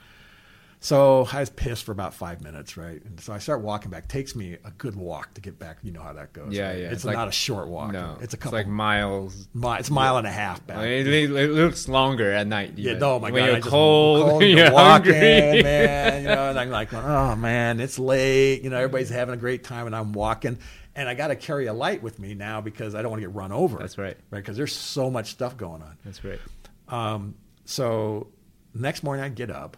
so 0.84 1.28
I 1.32 1.38
was 1.38 1.48
pissed 1.48 1.84
for 1.84 1.92
about 1.92 2.12
five 2.12 2.42
minutes, 2.42 2.76
right? 2.76 3.00
And 3.04 3.20
so 3.20 3.32
I 3.32 3.38
start 3.38 3.60
walking 3.60 3.92
back. 3.92 4.08
takes 4.08 4.34
me 4.34 4.58
a 4.64 4.70
good 4.72 4.96
walk 4.96 5.32
to 5.34 5.40
get 5.40 5.56
back. 5.56 5.78
You 5.84 5.92
know 5.92 6.02
how 6.02 6.12
that 6.14 6.32
goes. 6.32 6.52
Yeah, 6.52 6.70
right? 6.70 6.78
yeah. 6.78 6.84
It's, 6.86 6.94
It's 6.94 7.04
like- 7.04 7.14
not 7.16 7.28
a 7.28 7.32
short 7.32 7.68
walk. 7.68 7.92
No, 7.92 8.18
it's 8.20 8.34
a 8.34 8.36
couple. 8.36 8.58
like 8.58 8.66
miles. 8.66 9.46
mi- 9.54 9.76
it's 9.78 9.90
a 9.90 9.92
mile 9.92 10.16
and 10.16 10.26
a 10.26 10.30
half 10.32 10.66
back. 10.66 10.78
It, 10.84 11.06
it- 11.06 11.30
it 11.30 11.50
looks 11.52 11.88
longer 11.88 12.32
at 12.32 12.48
night. 12.48 12.72
Yeah, 12.76 12.94
no, 12.94 13.20
my 13.20 13.30
when 13.30 13.44
God, 13.46 13.52
you're 13.52 13.60
cold, 13.70 14.28
cold, 14.30 14.42
you're 14.42 14.58
you're 14.58 14.72
walking, 14.72 15.12
hungry. 15.14 15.62
man. 15.62 16.22
You 16.22 16.28
know, 16.28 16.50
and 16.50 16.58
I'm 16.58 16.70
like, 16.70 16.92
oh 16.92 17.36
man, 17.36 17.78
it's 17.78 17.98
late. 18.00 18.62
You 18.62 18.70
know, 18.70 18.76
everybody's 18.76 19.08
having 19.10 19.34
a 19.34 19.38
great 19.38 19.62
time, 19.62 19.86
and 19.86 19.94
I'm 19.94 20.12
walking, 20.12 20.58
and 20.96 21.08
I 21.08 21.14
got 21.14 21.28
to 21.28 21.36
carry 21.36 21.66
a 21.66 21.72
light 21.72 22.02
with 22.02 22.18
me 22.18 22.34
now 22.34 22.60
because 22.60 22.96
I 22.96 23.02
don't 23.02 23.10
want 23.12 23.22
to 23.22 23.28
get 23.28 23.36
run 23.36 23.52
over. 23.52 23.78
That's 23.78 23.98
right. 23.98 24.16
right? 24.32 24.40
Because 24.40 24.56
there's 24.56 24.74
so 24.74 25.10
much 25.10 25.30
stuff 25.30 25.56
going 25.56 25.80
on. 25.80 25.96
That's 26.04 26.24
right. 26.24 26.40
Um, 26.88 27.36
so 27.64 28.28
next 28.74 29.02
morning 29.04 29.24
I 29.24 29.28
get 29.28 29.48
up, 29.50 29.76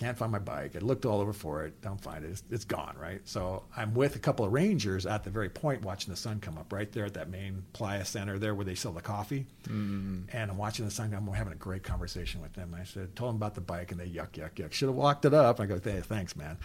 can't 0.00 0.16
find 0.16 0.32
my 0.32 0.38
bike. 0.38 0.74
I 0.74 0.78
looked 0.78 1.04
all 1.04 1.20
over 1.20 1.34
for 1.34 1.64
it, 1.64 1.82
don't 1.82 2.00
find 2.00 2.24
it. 2.24 2.30
It's, 2.30 2.42
it's 2.50 2.64
gone, 2.64 2.96
right? 2.98 3.20
So 3.26 3.64
I'm 3.76 3.92
with 3.92 4.16
a 4.16 4.18
couple 4.18 4.46
of 4.46 4.52
rangers 4.52 5.04
at 5.04 5.24
the 5.24 5.30
very 5.30 5.50
point 5.50 5.82
watching 5.82 6.10
the 6.10 6.16
sun 6.16 6.40
come 6.40 6.56
up, 6.56 6.72
right 6.72 6.90
there 6.90 7.04
at 7.04 7.12
that 7.14 7.28
main 7.28 7.64
Playa 7.74 8.06
Center 8.06 8.38
there 8.38 8.54
where 8.54 8.64
they 8.64 8.74
sell 8.74 8.92
the 8.92 9.02
coffee. 9.02 9.46
Mm-hmm. 9.64 10.34
And 10.34 10.50
I'm 10.50 10.56
watching 10.56 10.86
the 10.86 10.90
sun 10.90 11.10
come. 11.10 11.28
I'm 11.28 11.34
having 11.34 11.52
a 11.52 11.56
great 11.56 11.82
conversation 11.82 12.40
with 12.40 12.54
them. 12.54 12.74
I 12.74 12.84
said, 12.84 13.14
told 13.14 13.28
them 13.28 13.36
about 13.36 13.54
the 13.54 13.60
bike, 13.60 13.92
and 13.92 14.00
they 14.00 14.06
yuck, 14.06 14.30
yuck, 14.30 14.54
yuck. 14.54 14.72
Should 14.72 14.88
have 14.88 14.96
walked 14.96 15.26
it 15.26 15.34
up. 15.34 15.60
I 15.60 15.66
go, 15.66 15.78
hey, 15.78 16.00
thanks, 16.00 16.34
man. 16.34 16.56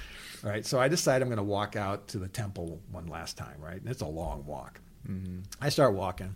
All 0.42 0.50
right. 0.50 0.66
So 0.66 0.80
I 0.80 0.88
decide 0.88 1.22
I'm 1.22 1.28
going 1.28 1.36
to 1.36 1.44
walk 1.44 1.76
out 1.76 2.08
to 2.10 2.18
the 2.18 2.30
temple 2.30 2.80
one 2.90 3.08
last 3.08 3.36
time, 3.38 3.60
right? 3.60 3.82
And 3.82 3.90
it's 3.90 4.02
a 4.02 4.08
long 4.08 4.46
walk. 4.46 4.80
Mm-hmm. 5.10 5.42
I 5.60 5.68
start 5.68 5.94
walking, 5.94 6.36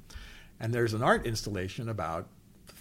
and 0.59 0.73
there's 0.73 0.93
an 0.93 1.01
art 1.01 1.25
installation 1.25 1.87
about 1.87 2.27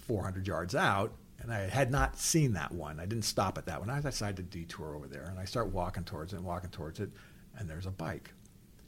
400 0.09 0.45
yards 0.45 0.75
out, 0.75 1.13
and 1.41 1.53
I 1.53 1.69
had 1.69 1.91
not 1.91 2.19
seen 2.19 2.53
that 2.55 2.73
one. 2.73 2.99
I 3.01 3.07
didn't 3.07 3.25
stop 3.25 3.59
at 3.59 3.67
that 3.67 3.81
one. 3.81 3.91
I 3.91 4.01
decided 4.01 4.37
to 4.37 4.43
detour 4.59 4.95
over 4.97 5.07
there, 5.07 5.25
and 5.31 5.39
I 5.39 5.45
start 5.45 5.69
walking 5.69 6.05
towards 6.05 6.33
it 6.33 6.37
and 6.37 6.45
walking 6.45 6.71
towards 6.71 7.01
it, 7.01 7.11
and 7.57 7.69
there's 7.69 7.87
a 7.87 7.91
bike. 7.91 8.33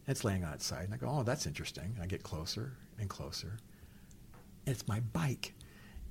It's 0.09 0.25
laying 0.25 0.45
on 0.45 0.53
its 0.55 0.67
side, 0.67 0.85
and 0.85 0.95
I 0.95 0.97
go, 0.97 1.09
"Oh, 1.09 1.23
that's 1.23 1.47
interesting." 1.47 1.93
And 1.95 2.03
I 2.03 2.07
get 2.07 2.23
closer 2.23 2.73
and 2.99 3.09
closer. 3.09 3.59
It's 4.67 4.87
my 4.89 5.01
bike. 5.01 5.55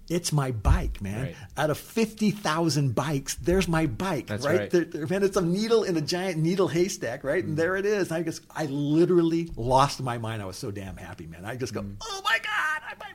It's 0.09 0.31
my 0.33 0.49
bike, 0.51 1.01
man. 1.01 1.21
Right. 1.21 1.35
Out 1.55 1.69
of 1.69 1.77
50,000 1.77 2.95
bikes, 2.95 3.35
there's 3.35 3.67
my 3.67 3.85
bike, 3.85 4.25
That's 4.25 4.43
right? 4.43 4.59
right. 4.61 4.69
There, 4.71 4.83
there- 4.85 5.05
man, 5.05 5.21
it's 5.21 5.37
a 5.37 5.41
needle 5.41 5.83
in 5.83 5.95
a 5.97 6.01
giant 6.01 6.37
needle 6.39 6.67
haystack, 6.67 7.23
right? 7.23 7.43
Mm. 7.43 7.49
And 7.49 7.57
there 7.57 7.75
it 7.75 7.85
is. 7.85 8.11
I 8.11 8.23
just, 8.23 8.41
I 8.55 8.65
literally 8.65 9.51
lost 9.55 10.01
my 10.01 10.17
mind. 10.17 10.41
I 10.41 10.45
was 10.45 10.57
so 10.57 10.71
damn 10.71 10.97
happy, 10.97 11.27
man. 11.27 11.45
I 11.45 11.55
just 11.55 11.75
go, 11.75 11.81
Mm. 11.83 11.97
oh 12.01 12.21
my 12.23 12.37
God, 12.39 12.47
I 12.47 12.47
have 12.47 12.47
my 12.47 12.48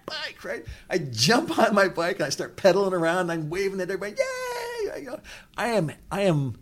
bike, 0.07 0.45
right? 0.45 0.65
I 0.91 0.99
jump 0.99 1.59
on 1.59 1.75
my 1.75 1.89
bike 1.89 2.17
and 2.17 2.25
I 2.25 2.31
start 2.31 2.57
pedaling 2.57 2.95
around. 2.95 3.31
And 3.31 3.33
I'm 3.33 3.51
waving 3.51 3.81
at 3.81 3.91
everybody. 3.91 4.13
Yay! 4.13 4.91
I, 4.91 5.19
I 5.57 5.69
am, 5.69 5.93
I 6.11 6.23
am 6.23 6.57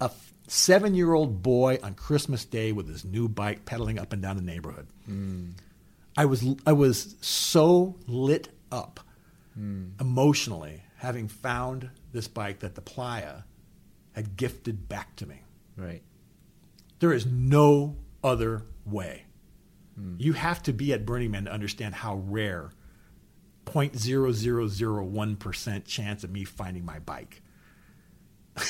a 0.00 0.10
seven 0.46 0.94
year 0.94 1.12
old 1.12 1.42
boy 1.42 1.78
on 1.82 1.94
Christmas 1.94 2.44
Day 2.44 2.72
with 2.72 2.88
his 2.88 3.04
new 3.04 3.28
bike 3.28 3.64
pedaling 3.64 3.98
up 3.98 4.12
and 4.12 4.20
down 4.20 4.36
the 4.36 4.42
neighborhood. 4.42 4.88
Hmm. 5.06 5.50
I 6.16 6.26
was 6.26 6.44
I 6.66 6.72
was 6.72 7.16
so 7.20 7.96
lit 8.06 8.48
up 8.72 9.00
hmm. 9.54 9.90
emotionally 10.00 10.82
having 10.96 11.28
found 11.28 11.90
this 12.12 12.28
bike 12.28 12.60
that 12.60 12.74
the 12.74 12.80
Playa 12.80 13.44
had 14.12 14.36
gifted 14.36 14.88
back 14.88 15.16
to 15.16 15.26
me. 15.26 15.42
Right. 15.76 16.02
There 16.98 17.12
is 17.12 17.24
no 17.24 17.96
other 18.22 18.64
way. 18.84 19.24
You 20.18 20.32
have 20.34 20.62
to 20.64 20.72
be 20.72 20.92
at 20.92 21.06
Burning 21.06 21.30
Man 21.30 21.44
to 21.46 21.52
understand 21.52 21.94
how 21.94 22.16
rare 22.16 22.70
0.0001% 23.66 25.84
chance 25.84 26.24
of 26.24 26.30
me 26.30 26.44
finding 26.44 26.84
my 26.84 26.98
bike. 27.00 27.42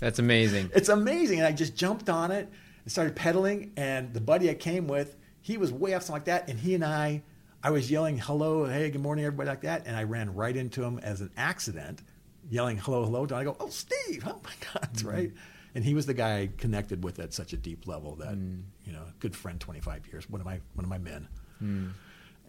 That's 0.00 0.18
amazing. 0.18 0.70
It's 0.74 0.88
amazing. 0.88 1.38
And 1.38 1.46
I 1.46 1.52
just 1.52 1.76
jumped 1.76 2.08
on 2.08 2.30
it 2.30 2.48
and 2.84 2.92
started 2.92 3.14
pedaling. 3.16 3.72
And 3.76 4.12
the 4.14 4.20
buddy 4.20 4.48
I 4.50 4.54
came 4.54 4.86
with, 4.88 5.16
he 5.42 5.56
was 5.58 5.72
way 5.72 5.94
off, 5.94 6.02
something 6.02 6.14
like 6.20 6.24
that. 6.26 6.48
And 6.48 6.58
he 6.58 6.74
and 6.74 6.84
I, 6.84 7.22
I 7.62 7.70
was 7.70 7.90
yelling, 7.90 8.18
hello, 8.18 8.64
hey, 8.66 8.90
good 8.90 9.00
morning, 9.02 9.24
everybody, 9.24 9.48
like 9.50 9.62
that. 9.62 9.86
And 9.86 9.96
I 9.96 10.04
ran 10.04 10.34
right 10.34 10.56
into 10.56 10.82
him 10.82 10.98
as 11.00 11.20
an 11.20 11.30
accident, 11.36 12.02
yelling, 12.48 12.78
hello, 12.78 13.04
hello. 13.04 13.22
And 13.24 13.32
I 13.32 13.44
go, 13.44 13.56
oh, 13.60 13.68
Steve, 13.68 14.24
oh 14.26 14.40
my 14.44 14.52
God, 14.72 14.88
Mm-hmm. 14.94 15.08
right? 15.08 15.32
And 15.74 15.84
he 15.84 15.94
was 15.94 16.06
the 16.06 16.14
guy 16.14 16.38
I 16.40 16.50
connected 16.56 17.04
with 17.04 17.18
at 17.18 17.34
such 17.34 17.52
a 17.52 17.56
deep 17.56 17.86
level 17.86 18.16
that, 18.16 18.34
Mm. 18.34 18.62
You 18.88 18.94
know, 18.94 19.04
good 19.20 19.36
friend, 19.36 19.60
25 19.60 20.06
years, 20.10 20.28
one 20.28 20.40
of 20.40 20.46
my, 20.46 20.58
one 20.74 20.84
of 20.84 20.88
my 20.88 20.98
men. 20.98 21.28
Mm. 21.62 21.92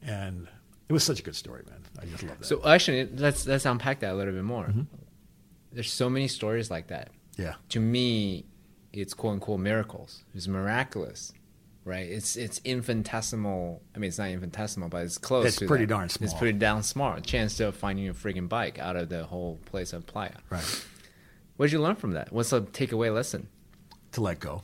And 0.01 0.47
it 0.87 0.93
was 0.93 1.03
such 1.03 1.19
a 1.19 1.23
good 1.23 1.35
story, 1.35 1.63
man. 1.69 1.81
I 2.01 2.05
just 2.05 2.23
love 2.23 2.39
that. 2.39 2.45
So 2.45 2.65
actually, 2.65 3.07
let's 3.15 3.45
let's 3.45 3.65
unpack 3.65 3.99
that 3.99 4.13
a 4.13 4.15
little 4.15 4.33
bit 4.33 4.43
more. 4.45 4.67
Mm-hmm. 4.67 4.83
There's 5.73 5.91
so 5.91 6.09
many 6.09 6.27
stories 6.27 6.71
like 6.71 6.87
that. 6.87 7.09
yeah. 7.37 7.55
To 7.69 7.79
me, 7.79 8.45
it's 8.93 9.13
quote 9.13 9.33
unquote 9.33 9.59
miracles. 9.59 10.23
It's 10.33 10.47
miraculous, 10.47 11.33
right? 11.83 12.07
It's 12.09 12.37
it's 12.37 12.61
infinitesimal. 12.63 13.81
I 13.93 13.99
mean, 13.99 14.07
it's 14.07 14.17
not 14.17 14.29
infinitesimal, 14.29 14.89
but 14.89 15.03
it's 15.03 15.17
close. 15.17 15.45
It's 15.45 15.57
to 15.57 15.67
pretty 15.67 15.85
that. 15.85 15.93
darn 15.93 16.09
small. 16.09 16.25
It's 16.29 16.33
pretty 16.39 16.57
darn 16.57 16.81
small. 16.83 17.19
Chance 17.19 17.59
of 17.59 17.75
finding 17.75 18.07
a 18.07 18.13
freaking 18.13 18.47
bike 18.47 18.79
out 18.79 18.95
of 18.95 19.09
the 19.09 19.25
whole 19.25 19.59
place 19.65 19.91
of 19.93 20.07
Playa. 20.07 20.31
Right. 20.49 20.85
What 21.57 21.65
did 21.65 21.73
you 21.73 21.81
learn 21.81 21.97
from 21.97 22.11
that? 22.11 22.31
What's 22.31 22.51
the 22.51 22.61
takeaway 22.61 23.13
lesson? 23.13 23.49
To 24.13 24.21
let 24.21 24.39
go. 24.39 24.63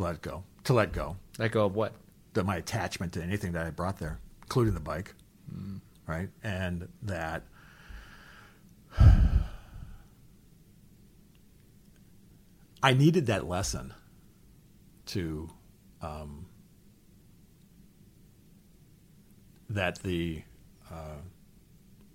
To 0.00 0.06
let 0.06 0.22
go. 0.22 0.44
To 0.64 0.72
let 0.72 0.94
go. 0.94 1.18
Let 1.38 1.52
go 1.52 1.66
of 1.66 1.74
what? 1.74 1.92
That 2.32 2.46
my 2.46 2.56
attachment 2.56 3.12
to 3.12 3.22
anything 3.22 3.52
that 3.52 3.66
I 3.66 3.70
brought 3.70 3.98
there, 3.98 4.18
including 4.40 4.72
the 4.72 4.80
bike, 4.80 5.12
right? 6.06 6.30
And 6.42 6.88
that 7.02 7.42
I 12.82 12.94
needed 12.94 13.26
that 13.26 13.46
lesson 13.46 13.92
to 15.06 15.50
um, 16.00 16.46
that 19.68 20.02
the 20.02 20.44
uh, 20.90 21.18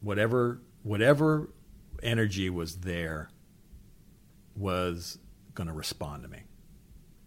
whatever 0.02 0.60
whatever 0.82 1.52
energy 2.02 2.50
was 2.50 2.78
there 2.78 3.30
was 4.56 5.20
going 5.54 5.68
to 5.68 5.74
respond 5.74 6.24
to 6.24 6.30
me. 6.30 6.45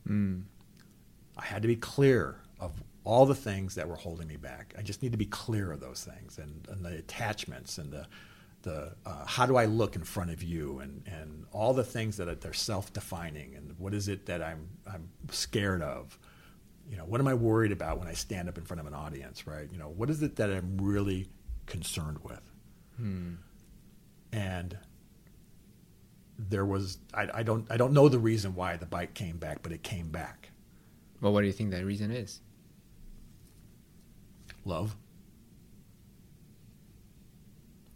I 0.09 1.45
had 1.45 1.63
to 1.63 1.69
be 1.69 1.77
clear 1.77 2.41
of 2.59 2.73
all 3.05 3.27
the 3.27 3.35
things 3.35 3.75
that 3.77 3.89
were 3.89 3.97
holding 3.97 4.27
me 4.29 4.37
back. 4.37 4.75
I 4.79 4.83
just 4.83 5.03
need 5.03 5.13
to 5.13 5.19
be 5.19 5.27
clear 5.27 5.73
of 5.73 5.81
those 5.81 6.05
things 6.05 6.39
and, 6.39 6.67
and 6.69 6.85
the 6.85 6.99
attachments 6.99 7.79
and 7.79 7.93
the 7.93 8.07
the 8.63 8.93
uh, 9.07 9.25
how 9.25 9.47
do 9.47 9.57
I 9.57 9.67
look 9.67 9.95
in 9.95 10.03
front 10.03 10.31
of 10.31 10.43
you 10.43 10.81
and, 10.81 11.03
and 11.07 11.47
all 11.53 11.73
the 11.73 11.85
things 11.85 12.17
that 12.17 12.29
are, 12.29 12.35
they're 12.35 12.53
self-defining 12.53 13.55
and 13.55 13.79
what 13.79 13.95
is 13.95 14.09
it 14.09 14.27
that 14.27 14.43
I'm 14.43 14.69
I'm 14.93 15.09
scared 15.31 15.81
of. 15.83 16.19
You 16.91 16.97
know, 16.97 17.05
what 17.05 17.21
am 17.21 17.29
I 17.29 17.35
worried 17.35 17.71
about 17.71 17.99
when 17.99 18.09
I 18.09 18.15
stand 18.15 18.49
up 18.49 18.59
in 18.59 18.65
front 18.65 18.81
of 18.81 18.87
an 18.87 18.95
audience, 18.95 19.47
right? 19.47 19.71
You 19.71 19.79
know, 19.79 19.91
what 19.91 20.11
is 20.11 20.23
it 20.23 20.37
that 20.37 20.51
I'm 20.51 20.79
really 20.81 21.29
concerned 21.67 22.19
with? 22.25 22.41
And 24.33 24.77
there 26.39 26.65
was 26.65 26.99
I, 27.13 27.29
I 27.35 27.43
don't 27.43 27.67
I 27.71 27.77
don't 27.77 27.93
know 27.93 28.09
the 28.09 28.19
reason 28.19 28.55
why 28.55 28.77
the 28.77 28.87
bike 28.87 29.15
came 29.15 29.39
back, 29.39 29.63
but 29.63 29.73
it 29.73 29.83
came 29.83 30.11
back. 30.11 30.51
Well, 31.21 31.33
what 31.33 31.41
do 31.41 31.47
you 31.47 31.53
think 31.53 31.73
that 31.73 31.85
reason 31.85 32.11
is? 32.11 32.41
love. 34.69 34.97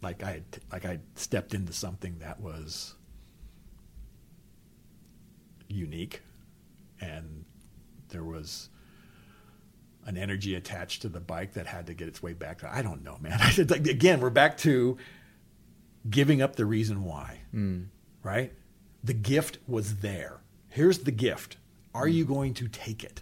Like 0.01 0.21
I 0.21 0.41
like 0.71 0.83
I 0.85 0.99
stepped 1.15 1.53
into 1.53 1.71
something 1.71 2.17
that 2.19 2.41
was 2.41 2.95
unique, 5.69 6.21
and 6.99 7.45
there 8.09 8.25
was 8.25 8.69
an 10.05 10.17
energy 10.17 10.55
attached 10.55 11.03
to 11.03 11.09
the 11.09 11.21
bike 11.21 11.53
that 11.53 11.67
had 11.67 11.87
to 11.87 11.93
get 11.93 12.09
its 12.09 12.21
way 12.21 12.33
back. 12.33 12.65
I 12.65 12.81
don't 12.81 13.03
know, 13.03 13.17
man. 13.21 13.37
I 13.41 13.51
said 13.51 13.71
like, 13.71 13.87
again, 13.87 14.19
we're 14.19 14.29
back 14.29 14.57
to 14.59 14.97
giving 16.09 16.41
up 16.41 16.57
the 16.57 16.65
reason 16.65 17.05
why, 17.05 17.39
hmm. 17.51 17.83
Right? 18.23 18.51
The 19.03 19.13
gift 19.13 19.59
was 19.67 19.97
there. 19.97 20.37
Here's 20.69 20.99
the 20.99 21.11
gift. 21.11 21.57
Are 21.93 22.07
you 22.07 22.25
going 22.25 22.53
to 22.55 22.67
take 22.67 23.03
it? 23.03 23.21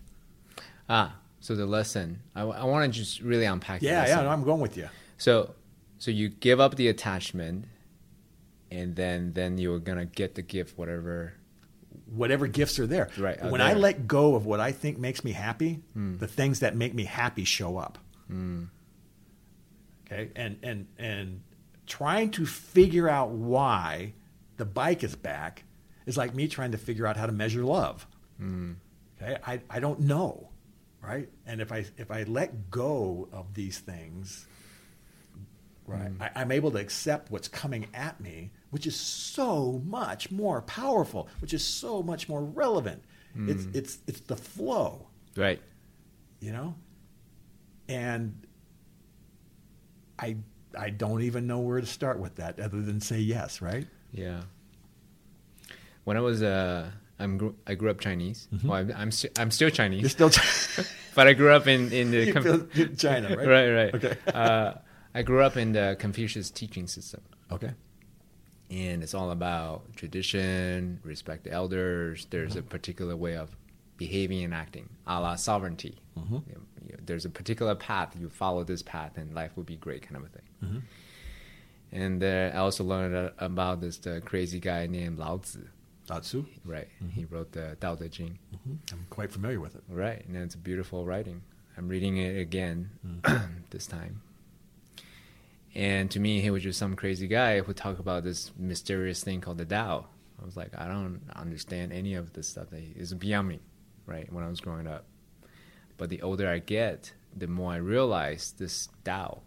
Ah, 0.87 1.15
so 1.41 1.55
the 1.55 1.65
lesson. 1.65 2.21
I, 2.35 2.43
want 2.43 2.91
to 2.91 2.97
just 2.97 3.21
really 3.21 3.45
unpack. 3.45 3.81
Yeah, 3.81 4.07
yeah. 4.07 4.21
No, 4.21 4.29
I'm 4.29 4.43
going 4.43 4.61
with 4.61 4.77
you. 4.77 4.89
So, 5.17 5.53
so 5.97 6.11
you 6.11 6.29
give 6.29 6.59
up 6.59 6.75
the 6.75 6.87
attachment, 6.87 7.65
and 8.69 8.95
then 8.95 9.33
then 9.33 9.57
you're 9.57 9.79
gonna 9.79 10.05
get 10.05 10.35
the 10.35 10.41
gift, 10.41 10.77
whatever. 10.77 11.33
whatever 12.13 12.47
gifts 12.47 12.79
are 12.79 12.87
there. 12.87 13.09
Right, 13.17 13.41
are 13.41 13.49
when 13.49 13.61
I 13.61 13.69
there. 13.69 13.75
Hmm. 13.75 13.81
let 13.81 14.07
go 14.07 14.35
of 14.35 14.45
what 14.45 14.59
I 14.59 14.71
think 14.71 14.97
makes 14.97 15.23
me 15.23 15.31
happy, 15.31 15.81
the 15.95 16.27
things 16.27 16.61
that 16.61 16.75
make 16.75 16.93
me 16.93 17.03
happy 17.03 17.43
show 17.43 17.77
up. 17.77 17.97
Okay, 18.29 20.29
and 20.35 20.57
and 20.63 20.87
and 20.97 21.41
trying 21.85 22.31
to 22.31 22.45
figure 22.45 23.09
out 23.09 23.29
why 23.29 24.13
the 24.61 24.65
bike 24.65 25.03
is 25.03 25.15
back 25.15 25.63
is 26.05 26.17
like 26.17 26.35
me 26.35 26.47
trying 26.47 26.71
to 26.71 26.77
figure 26.77 27.07
out 27.07 27.17
how 27.17 27.25
to 27.25 27.31
measure 27.31 27.63
love. 27.63 28.05
Hmm. 28.37 28.73
Okay, 29.19 29.37
I 29.43 29.59
I 29.71 29.79
don't 29.79 30.01
know, 30.01 30.49
right? 31.01 31.27
And 31.47 31.61
if 31.61 31.71
I 31.71 31.85
if 31.97 32.11
I 32.11 32.23
let 32.23 32.69
go 32.69 33.27
of 33.33 33.55
these 33.55 33.79
things, 33.79 34.45
right, 35.87 36.11
I, 36.19 36.29
I'm 36.35 36.51
able 36.51 36.69
to 36.71 36.77
accept 36.79 37.31
what's 37.31 37.47
coming 37.47 37.87
at 37.95 38.21
me, 38.21 38.51
which 38.69 38.85
is 38.85 38.95
so 38.95 39.81
much 39.85 40.29
more 40.31 40.61
powerful, 40.61 41.27
which 41.39 41.53
is 41.55 41.63
so 41.65 42.03
much 42.03 42.29
more 42.29 42.43
relevant. 42.43 43.01
It's 43.47 43.65
it's 43.73 43.97
it's 44.07 44.19
the 44.21 44.35
flow, 44.35 45.07
Right. 45.37 45.61
you 46.39 46.51
know, 46.51 46.75
and 47.87 48.45
I 50.19 50.35
I 50.77 50.89
don't 50.89 51.21
even 51.23 51.47
know 51.47 51.59
where 51.59 51.79
to 51.81 51.87
start 51.87 52.19
with 52.19 52.35
that 52.35 52.59
other 52.59 52.81
than 52.81 52.99
say 53.01 53.19
yes, 53.19 53.61
right? 53.61 53.87
Yeah. 54.11 54.41
When 56.03 56.17
I 56.17 56.19
was 56.21 56.41
uh, 56.41 56.89
I'm 57.19 57.37
gr- 57.37 57.49
I 57.67 57.75
grew 57.75 57.89
up 57.91 57.99
Chinese. 57.99 58.47
Well, 58.63 58.73
I'm 58.73 58.91
I'm, 58.95 59.11
st- 59.11 59.37
I'm 59.39 59.51
still 59.51 59.69
Chinese, 59.69 60.01
You're 60.01 60.29
still 60.29 60.31
but 61.15 61.27
I 61.27 61.33
grew 61.33 61.51
up 61.53 61.67
in 61.67 61.91
in 61.91 62.11
the 62.11 62.25
you 62.25 62.33
Conf- 62.33 62.45
feel- 62.45 62.67
you're 62.73 62.87
China, 62.95 63.35
right? 63.35 63.47
right 63.47 63.69
right. 63.69 63.95
Okay. 63.95 64.17
uh, 64.33 64.73
I 65.13 65.21
grew 65.23 65.41
up 65.41 65.57
in 65.57 65.73
the 65.73 65.95
Confucius 65.99 66.49
teaching 66.49 66.87
system. 66.87 67.21
Okay. 67.51 67.71
and 68.69 69.03
it's 69.03 69.13
all 69.13 69.31
about 69.31 69.93
tradition, 69.97 70.99
respect 71.03 71.43
the 71.43 71.51
elders. 71.51 72.27
There's 72.29 72.55
a 72.55 72.61
particular 72.61 73.15
way 73.17 73.35
of 73.35 73.55
behaving 73.97 74.43
and 74.43 74.53
acting, 74.53 74.89
a 75.05 75.19
la 75.19 75.35
sovereignty. 75.35 75.97
Know, 76.15 76.41
you 76.47 76.93
know, 76.93 76.99
there's 77.05 77.25
a 77.25 77.29
particular 77.29 77.75
path. 77.75 78.15
You 78.19 78.29
follow 78.29 78.63
this 78.63 78.81
path, 78.81 79.17
and 79.17 79.35
life 79.35 79.51
will 79.57 79.65
be 79.65 79.75
great, 79.75 80.01
kind 80.03 80.15
of 80.15 80.23
a 80.23 80.29
thing. 80.29 80.83
And 81.91 82.23
uh, 82.23 82.51
I 82.53 82.57
also 82.57 82.83
learned 82.83 83.15
uh, 83.15 83.31
about 83.37 83.81
this 83.81 84.05
uh, 84.07 84.21
crazy 84.23 84.59
guy 84.59 84.87
named 84.87 85.19
Lao 85.19 85.37
Tzu. 85.37 85.67
Datsu. 86.07 86.45
Right, 86.65 86.87
he 87.13 87.25
wrote 87.25 87.51
the 87.51 87.77
Tao 87.79 87.95
Te 87.95 88.09
Ching. 88.09 88.37
I'm 88.91 89.05
quite 89.09 89.31
familiar 89.31 89.59
with 89.59 89.75
it. 89.75 89.83
Right, 89.87 90.25
and 90.25 90.35
it's 90.35 90.55
a 90.55 90.57
beautiful 90.57 91.05
writing. 91.05 91.41
I'm 91.77 91.87
reading 91.87 92.17
it 92.17 92.37
again 92.37 92.89
this 93.69 93.87
time. 93.87 94.21
And 95.73 96.11
to 96.11 96.19
me, 96.19 96.41
he 96.41 96.49
was 96.49 96.63
just 96.63 96.77
some 96.77 96.95
crazy 96.95 97.27
guy 97.27 97.61
who 97.61 97.73
talked 97.73 97.99
about 97.99 98.23
this 98.23 98.51
mysterious 98.57 99.23
thing 99.23 99.39
called 99.39 99.57
the 99.57 99.65
Tao. 99.65 100.07
I 100.41 100.45
was 100.45 100.57
like, 100.57 100.77
I 100.77 100.87
don't 100.87 101.21
understand 101.35 101.93
any 101.93 102.15
of 102.15 102.33
this 102.33 102.49
stuff. 102.49 102.69
That 102.71 102.81
it's 102.95 103.13
beyond 103.13 103.47
me, 103.47 103.59
right? 104.05 104.31
When 104.33 104.43
I 104.43 104.49
was 104.49 104.59
growing 104.59 104.87
up, 104.87 105.05
but 105.97 106.09
the 106.09 106.21
older 106.21 106.49
I 106.49 106.59
get, 106.59 107.13
the 107.35 107.47
more 107.47 107.71
I 107.71 107.77
realize 107.77 108.53
this 108.57 108.89
Tao, 109.05 109.41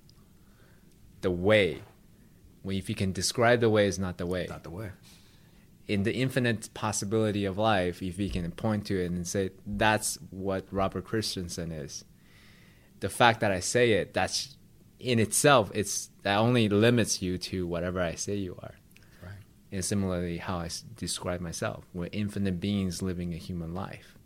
the 1.21 1.31
way. 1.31 1.83
Well, 2.65 2.77
if 2.77 2.89
you 2.89 2.95
can 2.95 3.13
describe 3.13 3.61
the 3.61 3.71
way, 3.71 3.87
is 3.87 3.99
not 3.99 4.17
the 4.19 4.27
way 4.27 4.47
Not 4.49 4.65
the 4.65 4.71
way. 4.71 4.91
in 5.87 6.03
the 6.03 6.15
infinite 6.15 6.73
possibility 6.75 7.45
of 7.45 7.59
life, 7.59 8.03
if 8.03 8.19
you 8.19 8.31
can 8.31 8.51
point 8.53 8.87
to 8.87 8.99
it 8.99 9.11
and 9.11 9.27
say 9.27 9.51
that's 9.67 10.17
what 10.31 10.67
Robert 10.71 11.05
Christensen 11.05 11.71
is, 11.71 12.05
the 13.01 13.09
fact 13.11 13.41
that 13.41 13.53
I 13.53 13.61
say 13.61 13.93
it, 13.93 14.15
that's 14.15 14.57
in 14.99 15.19
itself, 15.19 15.71
it's 15.75 16.09
that 16.23 16.39
only 16.39 16.69
limits 16.71 17.21
you 17.21 17.37
to 17.37 17.67
whatever 17.67 18.01
I 18.01 18.15
say 18.15 18.37
you 18.37 18.57
are. 18.63 18.75
Right. 19.23 19.33
And 19.71 19.85
similarly, 19.85 20.39
how 20.39 20.59
I 20.61 20.67
s- 20.67 20.83
describe 20.97 21.43
myself, 21.43 21.85
we're 21.93 22.09
infinite 22.13 22.61
beings 22.61 23.03
living 23.03 23.35
a 23.35 23.37
human 23.37 23.75
life. 23.75 24.17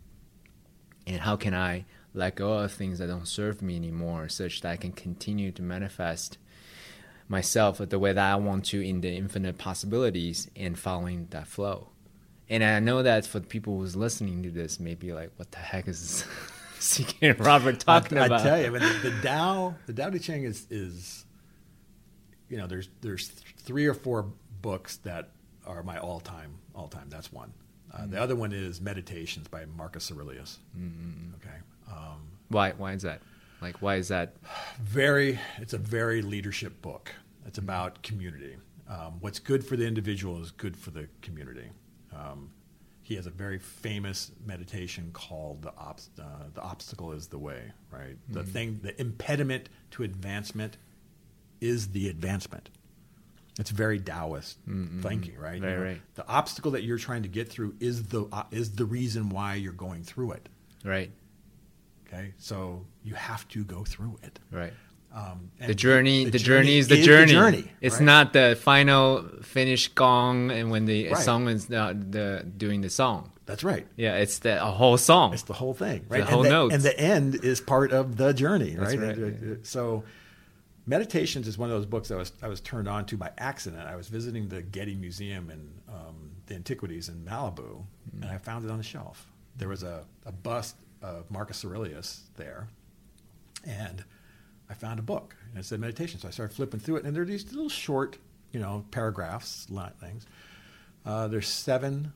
And 1.05 1.17
how 1.21 1.35
can 1.35 1.53
I 1.53 1.85
let 2.13 2.35
go 2.35 2.53
of 2.53 2.71
things 2.71 2.99
that 2.99 3.07
don't 3.07 3.27
serve 3.27 3.61
me 3.61 3.75
anymore, 3.75 4.29
such 4.29 4.61
that 4.61 4.71
I 4.71 4.77
can 4.77 4.93
continue 4.93 5.51
to 5.51 5.61
manifest 5.61 6.37
myself 7.29 7.77
the 7.77 7.99
way 7.99 8.11
that 8.11 8.33
I 8.33 8.35
want 8.35 8.65
to 8.65 8.81
in 8.81 9.01
the 9.01 9.09
infinite 9.15 9.57
possibilities 9.57 10.49
and 10.55 10.77
following 10.77 11.27
that 11.29 11.47
flow. 11.47 11.89
And 12.49 12.63
I 12.63 12.79
know 12.79 13.03
that 13.03 13.27
for 13.27 13.39
the 13.39 13.45
people 13.47 13.77
who's 13.77 13.95
listening 13.95 14.41
to 14.43 14.49
this, 14.49 14.79
maybe 14.79 15.13
like, 15.13 15.31
what 15.37 15.51
the 15.51 15.59
heck 15.59 15.87
is 15.87 16.25
CK 16.79 17.15
and 17.21 17.39
Robert 17.39 17.79
talking 17.79 18.17
I, 18.17 18.25
about? 18.25 18.41
I 18.41 18.43
tell 18.43 18.59
you, 18.59 18.65
I 18.67 18.69
mean, 18.71 18.81
the, 18.81 19.09
the 19.11 19.21
Tao, 19.21 19.75
the 19.85 19.93
Tao 19.93 20.09
Te 20.09 20.17
Ching 20.17 20.43
is, 20.43 20.65
is, 20.71 21.25
you 22.49 22.57
know, 22.57 22.65
there's 22.65 22.89
there's 23.01 23.27
three 23.29 23.85
or 23.85 23.93
four 23.93 24.25
books 24.61 24.97
that 24.97 25.29
are 25.67 25.83
my 25.83 25.99
all 25.99 26.19
time 26.19 26.55
all 26.73 26.87
time. 26.87 27.05
That's 27.09 27.31
one. 27.31 27.53
Uh, 27.93 28.07
The 28.07 28.19
other 28.19 28.35
one 28.35 28.51
is 28.53 28.81
Meditations 28.81 29.47
by 29.47 29.65
Marcus 29.65 30.11
Aurelius. 30.11 30.57
Okay, 30.75 31.57
um, 31.91 32.31
Why? 32.47 32.71
Why 32.71 32.93
is 32.93 33.03
that? 33.03 33.21
Like, 33.61 33.81
why 33.81 33.95
is 33.95 34.07
that? 34.09 34.35
very. 34.81 35.39
It's 35.57 35.73
a 35.73 35.77
very 35.77 36.21
leadership 36.21 36.81
book. 36.81 37.11
It's 37.45 37.57
about 37.57 38.03
community. 38.03 38.57
Um, 38.87 39.17
what's 39.19 39.39
good 39.39 39.65
for 39.65 39.75
the 39.75 39.85
individual 39.85 40.41
is 40.41 40.51
good 40.51 40.75
for 40.75 40.91
the 40.91 41.07
community. 41.21 41.69
Um, 42.15 42.51
he 43.01 43.15
has 43.15 43.25
a 43.27 43.31
very 43.31 43.57
famous 43.57 44.31
meditation 44.45 45.09
called 45.13 45.63
the, 45.63 45.71
obst- 45.71 46.19
uh, 46.19 46.23
the 46.53 46.61
obstacle 46.61 47.11
is 47.11 47.27
the 47.27 47.39
way. 47.39 47.71
Right, 47.91 48.17
the 48.29 48.43
thing, 48.43 48.79
the 48.83 48.99
impediment 49.01 49.69
to 49.91 50.03
advancement 50.03 50.77
is 51.59 51.89
the 51.89 52.07
advancement. 52.09 52.69
It's 53.59 53.71
very 53.71 53.99
Taoist 53.99 54.57
thinking, 55.01 55.37
right? 55.37 55.61
Right, 55.61 55.75
right. 55.77 56.01
The 56.15 56.25
obstacle 56.27 56.71
that 56.71 56.83
you're 56.83 56.97
trying 56.99 57.23
to 57.23 57.29
get 57.29 57.49
through 57.49 57.75
is 57.79 58.03
the 58.03 58.25
uh, 58.31 58.43
is 58.51 58.75
the 58.75 58.85
reason 58.85 59.29
why 59.29 59.55
you're 59.55 59.73
going 59.73 60.03
through 60.03 60.31
it. 60.33 60.47
Right, 60.85 61.11
Okay, 62.11 62.33
so 62.37 62.85
you 63.03 63.13
have 63.13 63.47
to 63.49 63.63
go 63.63 63.83
through 63.83 64.17
it. 64.23 64.39
right. 64.51 64.73
Um, 65.11 65.49
The 65.65 65.73
journey, 65.73 66.25
the, 66.25 66.37
journey, 66.37 66.77
is 66.77 66.87
the 66.87 67.01
journey. 67.01 67.31
journey, 67.31 67.71
It's 67.81 67.95
right? 67.95 68.05
not 68.05 68.33
the 68.33 68.55
final 68.61 69.23
finish 69.41 69.87
gong 69.87 70.51
and 70.51 70.69
when 70.69 70.85
the 70.85 71.09
Right. 71.09 71.17
song 71.17 71.47
is 71.47 71.69
uh, 71.71 71.93
the 71.95 72.45
doing 72.57 72.81
the 72.81 72.91
song. 72.91 73.31
That's 73.47 73.63
right. 73.63 73.87
Yeah, 73.97 74.17
it's 74.17 74.37
the 74.39 74.61
a 74.63 74.69
whole 74.69 74.97
song. 74.97 75.33
It's 75.33 75.41
the 75.43 75.53
whole 75.53 75.73
thing, 75.73 76.05
The 76.09 76.19
right? 76.19 76.23
whole 76.23 76.41
and, 76.41 76.45
the, 76.45 76.49
notes. 76.51 76.73
and 76.75 76.83
the 76.83 76.99
end 76.99 77.43
is 77.43 77.59
part 77.59 77.91
of 77.91 78.17
the 78.17 78.33
journey, 78.33 78.75
right? 78.77 78.99
right, 78.99 79.17
And, 79.17 79.53
uh, 79.53 79.63
So, 79.63 80.03
Meditations 80.85 81.47
is 81.47 81.57
one 81.57 81.69
of 81.69 81.75
those 81.75 81.85
books 81.85 82.09
I 82.11 82.15
was 82.15 82.31
I 82.41 82.47
was 82.47 82.61
turned 82.61 82.87
on 82.87 83.05
to 83.07 83.17
by 83.17 83.31
accident. 83.37 83.83
I 83.87 83.95
was 83.95 84.07
visiting 84.07 84.47
the 84.49 84.61
Getty 84.61 84.95
Museum 84.95 85.49
in 85.51 85.69
um, 85.87 86.31
the 86.47 86.55
Antiquities 86.55 87.09
in 87.09 87.23
Malibu, 87.25 87.85
Mm. 88.15 88.21
and 88.23 88.25
I 88.25 88.37
found 88.39 88.65
it 88.65 88.71
on 88.71 88.77
the 88.77 88.83
shelf. 88.83 89.27
There 89.57 89.67
was 89.69 89.83
a, 89.83 90.05
a 90.25 90.31
bust 90.31 90.75
of 91.01 91.29
Marcus 91.31 91.63
Aurelius 91.63 92.23
there, 92.35 92.67
and 93.65 94.03
I 94.69 94.73
found 94.73 94.99
a 94.99 95.03
book 95.03 95.35
and 95.49 95.59
it 95.59 95.65
said 95.65 95.79
meditation. 95.79 96.19
So 96.19 96.27
I 96.27 96.31
started 96.31 96.55
flipping 96.55 96.79
through 96.79 96.97
it, 96.97 97.03
and 97.05 97.15
there 97.15 97.23
are 97.23 97.25
these 97.25 97.51
little 97.51 97.69
short, 97.69 98.17
you 98.51 98.59
know, 98.59 98.85
paragraphs, 98.91 99.67
things. 99.99 100.25
Uh, 101.05 101.27
there's 101.27 101.47
seven 101.47 102.13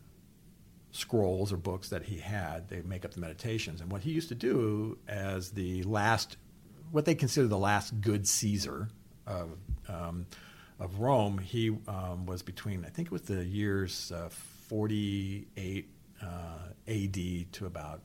scrolls 0.91 1.51
or 1.51 1.57
books 1.57 1.89
that 1.89 2.03
he 2.03 2.19
had. 2.19 2.69
They 2.69 2.81
make 2.81 3.05
up 3.05 3.13
the 3.13 3.19
meditations, 3.21 3.81
and 3.81 3.91
what 3.91 4.01
he 4.01 4.11
used 4.11 4.29
to 4.29 4.35
do 4.35 4.97
as 5.07 5.51
the 5.51 5.83
last, 5.83 6.37
what 6.91 7.05
they 7.05 7.15
consider 7.15 7.47
the 7.47 7.57
last 7.57 7.99
good 8.01 8.27
Caesar 8.27 8.89
of 9.25 9.57
um, 9.87 10.25
of 10.79 10.99
Rome, 10.99 11.37
he 11.37 11.69
um, 11.87 12.25
was 12.25 12.41
between 12.41 12.85
I 12.85 12.89
think 12.89 13.07
it 13.07 13.11
was 13.11 13.23
the 13.23 13.43
years 13.43 14.11
uh, 14.11 14.29
48 14.29 15.89
uh, 16.21 16.25
A.D. 16.87 17.47
to 17.53 17.65
about 17.65 18.01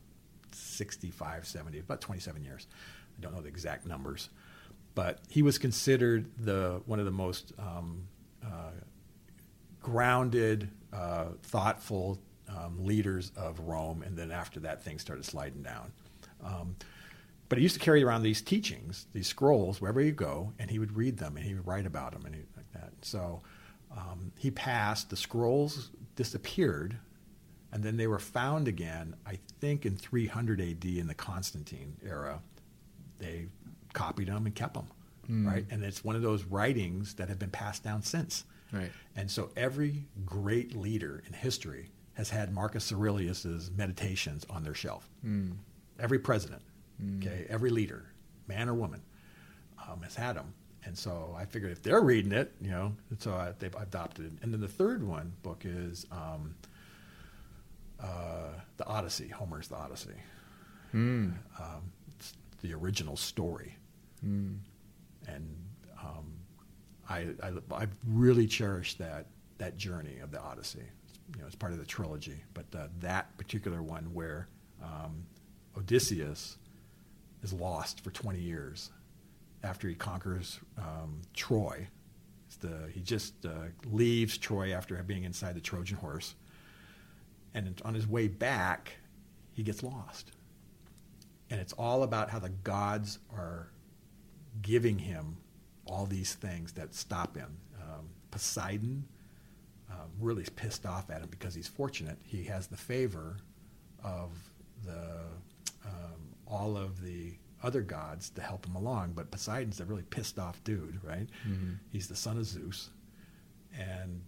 65, 0.58 1.46
70, 1.46 1.78
about 1.80 2.00
27 2.00 2.44
years. 2.44 2.66
I 3.16 3.20
don't 3.22 3.34
know 3.34 3.40
the 3.40 3.48
exact 3.48 3.86
numbers, 3.86 4.28
but 4.94 5.20
he 5.28 5.42
was 5.42 5.58
considered 5.58 6.30
the 6.38 6.80
one 6.86 6.98
of 6.98 7.04
the 7.04 7.10
most 7.10 7.52
um, 7.58 8.02
uh, 8.44 8.70
grounded, 9.80 10.70
uh, 10.92 11.26
thoughtful 11.42 12.18
um, 12.48 12.84
leaders 12.84 13.32
of 13.36 13.60
Rome, 13.60 14.02
and 14.02 14.16
then 14.16 14.30
after 14.30 14.60
that, 14.60 14.82
things 14.82 15.02
started 15.02 15.24
sliding 15.24 15.62
down. 15.62 15.92
Um, 16.42 16.76
but 17.48 17.58
he 17.58 17.62
used 17.62 17.74
to 17.74 17.80
carry 17.80 18.04
around 18.04 18.22
these 18.22 18.42
teachings, 18.42 19.06
these 19.12 19.26
scrolls, 19.26 19.80
wherever 19.80 20.00
you 20.00 20.12
go, 20.12 20.52
and 20.58 20.70
he 20.70 20.78
would 20.78 20.96
read 20.96 21.16
them 21.16 21.36
and 21.36 21.46
he 21.46 21.54
would 21.54 21.66
write 21.66 21.86
about 21.86 22.12
them 22.12 22.26
and 22.26 22.34
he, 22.34 22.42
like 22.56 22.70
that. 22.74 22.92
So 23.02 23.40
um, 23.96 24.32
he 24.38 24.50
passed. 24.50 25.08
The 25.10 25.16
scrolls 25.16 25.90
disappeared, 26.14 26.98
and 27.72 27.82
then 27.82 27.96
they 27.96 28.06
were 28.06 28.18
found 28.18 28.68
again. 28.68 29.14
I 29.26 29.38
think 29.60 29.84
in 29.86 29.96
300 29.96 30.60
A.D. 30.60 30.98
in 30.98 31.06
the 31.06 31.14
Constantine 31.14 31.96
era, 32.04 32.40
they 33.18 33.46
copied 33.92 34.28
them 34.28 34.46
and 34.46 34.54
kept 34.54 34.74
them. 34.74 34.88
Right, 35.46 35.66
and 35.70 35.84
it's 35.84 36.02
one 36.02 36.16
of 36.16 36.22
those 36.22 36.44
writings 36.44 37.14
that 37.14 37.28
have 37.28 37.38
been 37.38 37.50
passed 37.50 37.84
down 37.84 38.02
since. 38.02 38.44
Right. 38.72 38.90
And 39.14 39.30
so 39.30 39.50
every 39.56 40.06
great 40.24 40.74
leader 40.74 41.22
in 41.26 41.34
history 41.34 41.90
has 42.14 42.30
had 42.30 42.52
Marcus 42.52 42.90
Aurelius's 42.92 43.70
meditations 43.76 44.46
on 44.48 44.62
their 44.64 44.74
shelf. 44.74 45.08
Every 45.98 46.18
president, 46.18 46.62
okay, 47.18 47.44
every 47.50 47.70
leader, 47.70 48.06
man 48.46 48.68
or 48.70 48.74
woman, 48.74 49.02
um, 49.86 50.00
has 50.02 50.14
had 50.14 50.36
them. 50.36 50.54
And 50.84 50.96
so 50.96 51.34
I 51.38 51.44
figured 51.44 51.72
if 51.72 51.82
they're 51.82 52.00
reading 52.00 52.32
it, 52.32 52.54
you 52.60 52.70
know, 52.70 52.94
so 53.18 53.32
I, 53.32 53.52
they've 53.58 53.74
adopted 53.74 54.26
it. 54.26 54.32
And 54.42 54.52
then 54.52 54.60
the 54.60 54.68
third 54.68 55.02
one 55.06 55.32
book 55.42 55.64
is 55.64 56.06
um, 56.10 56.54
uh, 58.02 58.50
the 58.76 58.86
Odyssey, 58.86 59.28
Homer's 59.28 59.68
The 59.68 59.76
Odyssey. 59.76 60.14
Um, 61.58 61.92
it's 62.16 62.32
the 62.62 62.72
original 62.74 63.16
story 63.16 63.76
and 65.26 65.54
um, 66.02 66.32
I, 67.08 67.26
I 67.42 67.52
I've 67.72 67.94
really 68.06 68.46
cherished 68.46 68.98
that 68.98 69.26
that 69.58 69.76
journey 69.76 70.18
of 70.22 70.30
the 70.30 70.40
Odyssey. 70.40 70.82
You 71.34 71.40
know, 71.42 71.46
it's 71.46 71.56
part 71.56 71.72
of 71.72 71.78
the 71.78 71.84
trilogy, 71.84 72.36
but 72.54 72.64
uh, 72.74 72.86
that 73.00 73.36
particular 73.36 73.82
one 73.82 74.04
where 74.14 74.48
um, 74.82 75.26
Odysseus 75.76 76.56
is 77.42 77.52
lost 77.52 78.02
for 78.02 78.10
20 78.10 78.38
years 78.40 78.90
after 79.62 79.88
he 79.88 79.94
conquers 79.94 80.58
um, 80.78 81.20
Troy. 81.34 81.86
It's 82.46 82.56
the 82.56 82.88
he 82.92 83.00
just 83.00 83.44
uh, 83.44 83.50
leaves 83.90 84.38
Troy 84.38 84.72
after 84.72 85.00
being 85.02 85.24
inside 85.24 85.54
the 85.54 85.60
Trojan 85.60 85.98
horse, 85.98 86.34
and 87.66 87.80
on 87.84 87.94
his 87.94 88.06
way 88.06 88.28
back, 88.28 88.92
he 89.52 89.62
gets 89.62 89.82
lost. 89.82 90.32
And 91.50 91.60
it's 91.60 91.72
all 91.72 92.02
about 92.02 92.30
how 92.30 92.38
the 92.38 92.50
gods 92.50 93.18
are 93.32 93.70
giving 94.62 94.98
him 94.98 95.38
all 95.86 96.06
these 96.06 96.34
things 96.34 96.72
that 96.72 96.94
stop 96.94 97.36
him. 97.36 97.56
Um, 97.80 98.08
Poseidon 98.30 99.04
um, 99.90 100.10
really 100.20 100.42
is 100.42 100.50
pissed 100.50 100.84
off 100.84 101.10
at 101.10 101.22
him 101.22 101.28
because 101.30 101.54
he's 101.54 101.68
fortunate. 101.68 102.18
He 102.22 102.44
has 102.44 102.66
the 102.66 102.76
favor 102.76 103.38
of 104.04 104.30
the 104.84 105.22
um, 105.84 106.34
all 106.46 106.76
of 106.76 107.02
the 107.02 107.32
other 107.62 107.80
gods 107.80 108.30
to 108.30 108.40
help 108.42 108.66
him 108.66 108.76
along, 108.76 109.12
but 109.14 109.30
Poseidon's 109.30 109.80
a 109.80 109.84
really 109.84 110.02
pissed 110.02 110.38
off 110.38 110.62
dude, 110.64 111.00
right? 111.02 111.28
He's 111.90 112.06
the 112.06 112.14
son 112.16 112.36
of 112.36 112.44
Zeus, 112.44 112.90
and 113.76 114.20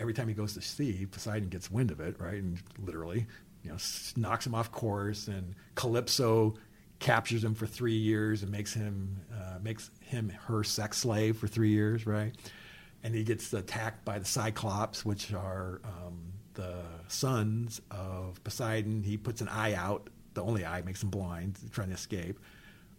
every 0.00 0.14
time 0.14 0.26
he 0.26 0.34
goes 0.34 0.54
to 0.54 0.62
sea, 0.62 1.06
Poseidon 1.06 1.48
gets 1.48 1.70
wind 1.70 1.90
of 1.90 2.00
it, 2.00 2.18
right? 2.18 2.42
And 2.42 2.58
literally, 2.78 3.26
you 3.62 3.70
know, 3.70 3.76
knocks 4.16 4.46
him 4.46 4.54
off 4.54 4.72
course, 4.72 5.28
and 5.28 5.54
Calypso 5.74 6.54
captures 6.98 7.44
him 7.44 7.54
for 7.54 7.66
three 7.66 7.96
years 7.96 8.42
and 8.42 8.50
makes 8.50 8.72
him 8.74 9.20
uh, 9.32 9.58
makes 9.62 9.90
him 10.00 10.30
her 10.46 10.64
sex 10.64 10.98
slave 10.98 11.36
for 11.36 11.46
three 11.46 11.70
years, 11.70 12.06
right? 12.06 12.34
And 13.02 13.14
he 13.14 13.24
gets 13.24 13.52
attacked 13.52 14.04
by 14.04 14.18
the 14.18 14.24
Cyclops, 14.24 15.04
which 15.04 15.32
are 15.32 15.80
um, 15.84 16.32
the 16.54 16.82
sons 17.08 17.80
of 17.90 18.42
Poseidon. 18.44 19.02
He 19.02 19.16
puts 19.16 19.40
an 19.40 19.48
eye 19.48 19.74
out, 19.74 20.10
the 20.34 20.42
only 20.42 20.66
eye 20.66 20.82
makes 20.82 21.02
him 21.02 21.10
blind, 21.10 21.58
trying 21.70 21.88
to 21.88 21.94
escape. 21.94 22.38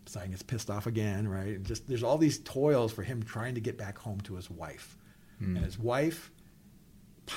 Poseidon 0.06 0.32
gets 0.32 0.42
pissed 0.42 0.72
off 0.72 0.88
again, 0.88 1.28
right? 1.28 1.56
And 1.56 1.66
just 1.66 1.88
there's 1.88 2.04
all 2.04 2.18
these 2.18 2.40
toils 2.40 2.92
for 2.92 3.04
him 3.04 3.22
trying 3.22 3.56
to 3.56 3.62
get 3.62 3.78
back 3.78 3.98
home 3.98 4.22
to 4.22 4.36
his 4.36 4.50
wife, 4.50 4.98
and 5.58 5.58
his 5.66 5.78
wife 5.80 6.32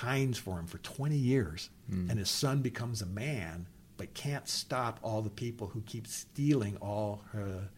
pines 0.00 0.38
for 0.38 0.58
him 0.58 0.66
for 0.66 0.78
20 0.78 1.16
years, 1.16 1.70
and 2.10 2.18
his 2.18 2.30
son 2.30 2.62
becomes 2.62 3.02
a 3.02 3.06
man, 3.06 3.66
but 3.96 4.12
can't 4.14 4.48
stop 4.48 4.98
all 5.02 5.22
the 5.22 5.30
people 5.30 5.66
who 5.68 5.80
keep 5.82 6.06
stealing 6.06 6.76
all 6.80 7.22
her 7.32 7.68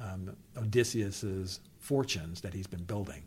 um, 0.00 0.36
Odysseus's 0.56 1.60
fortunes 1.78 2.40
that 2.40 2.52
he's 2.54 2.66
been 2.66 2.84
building. 2.84 3.22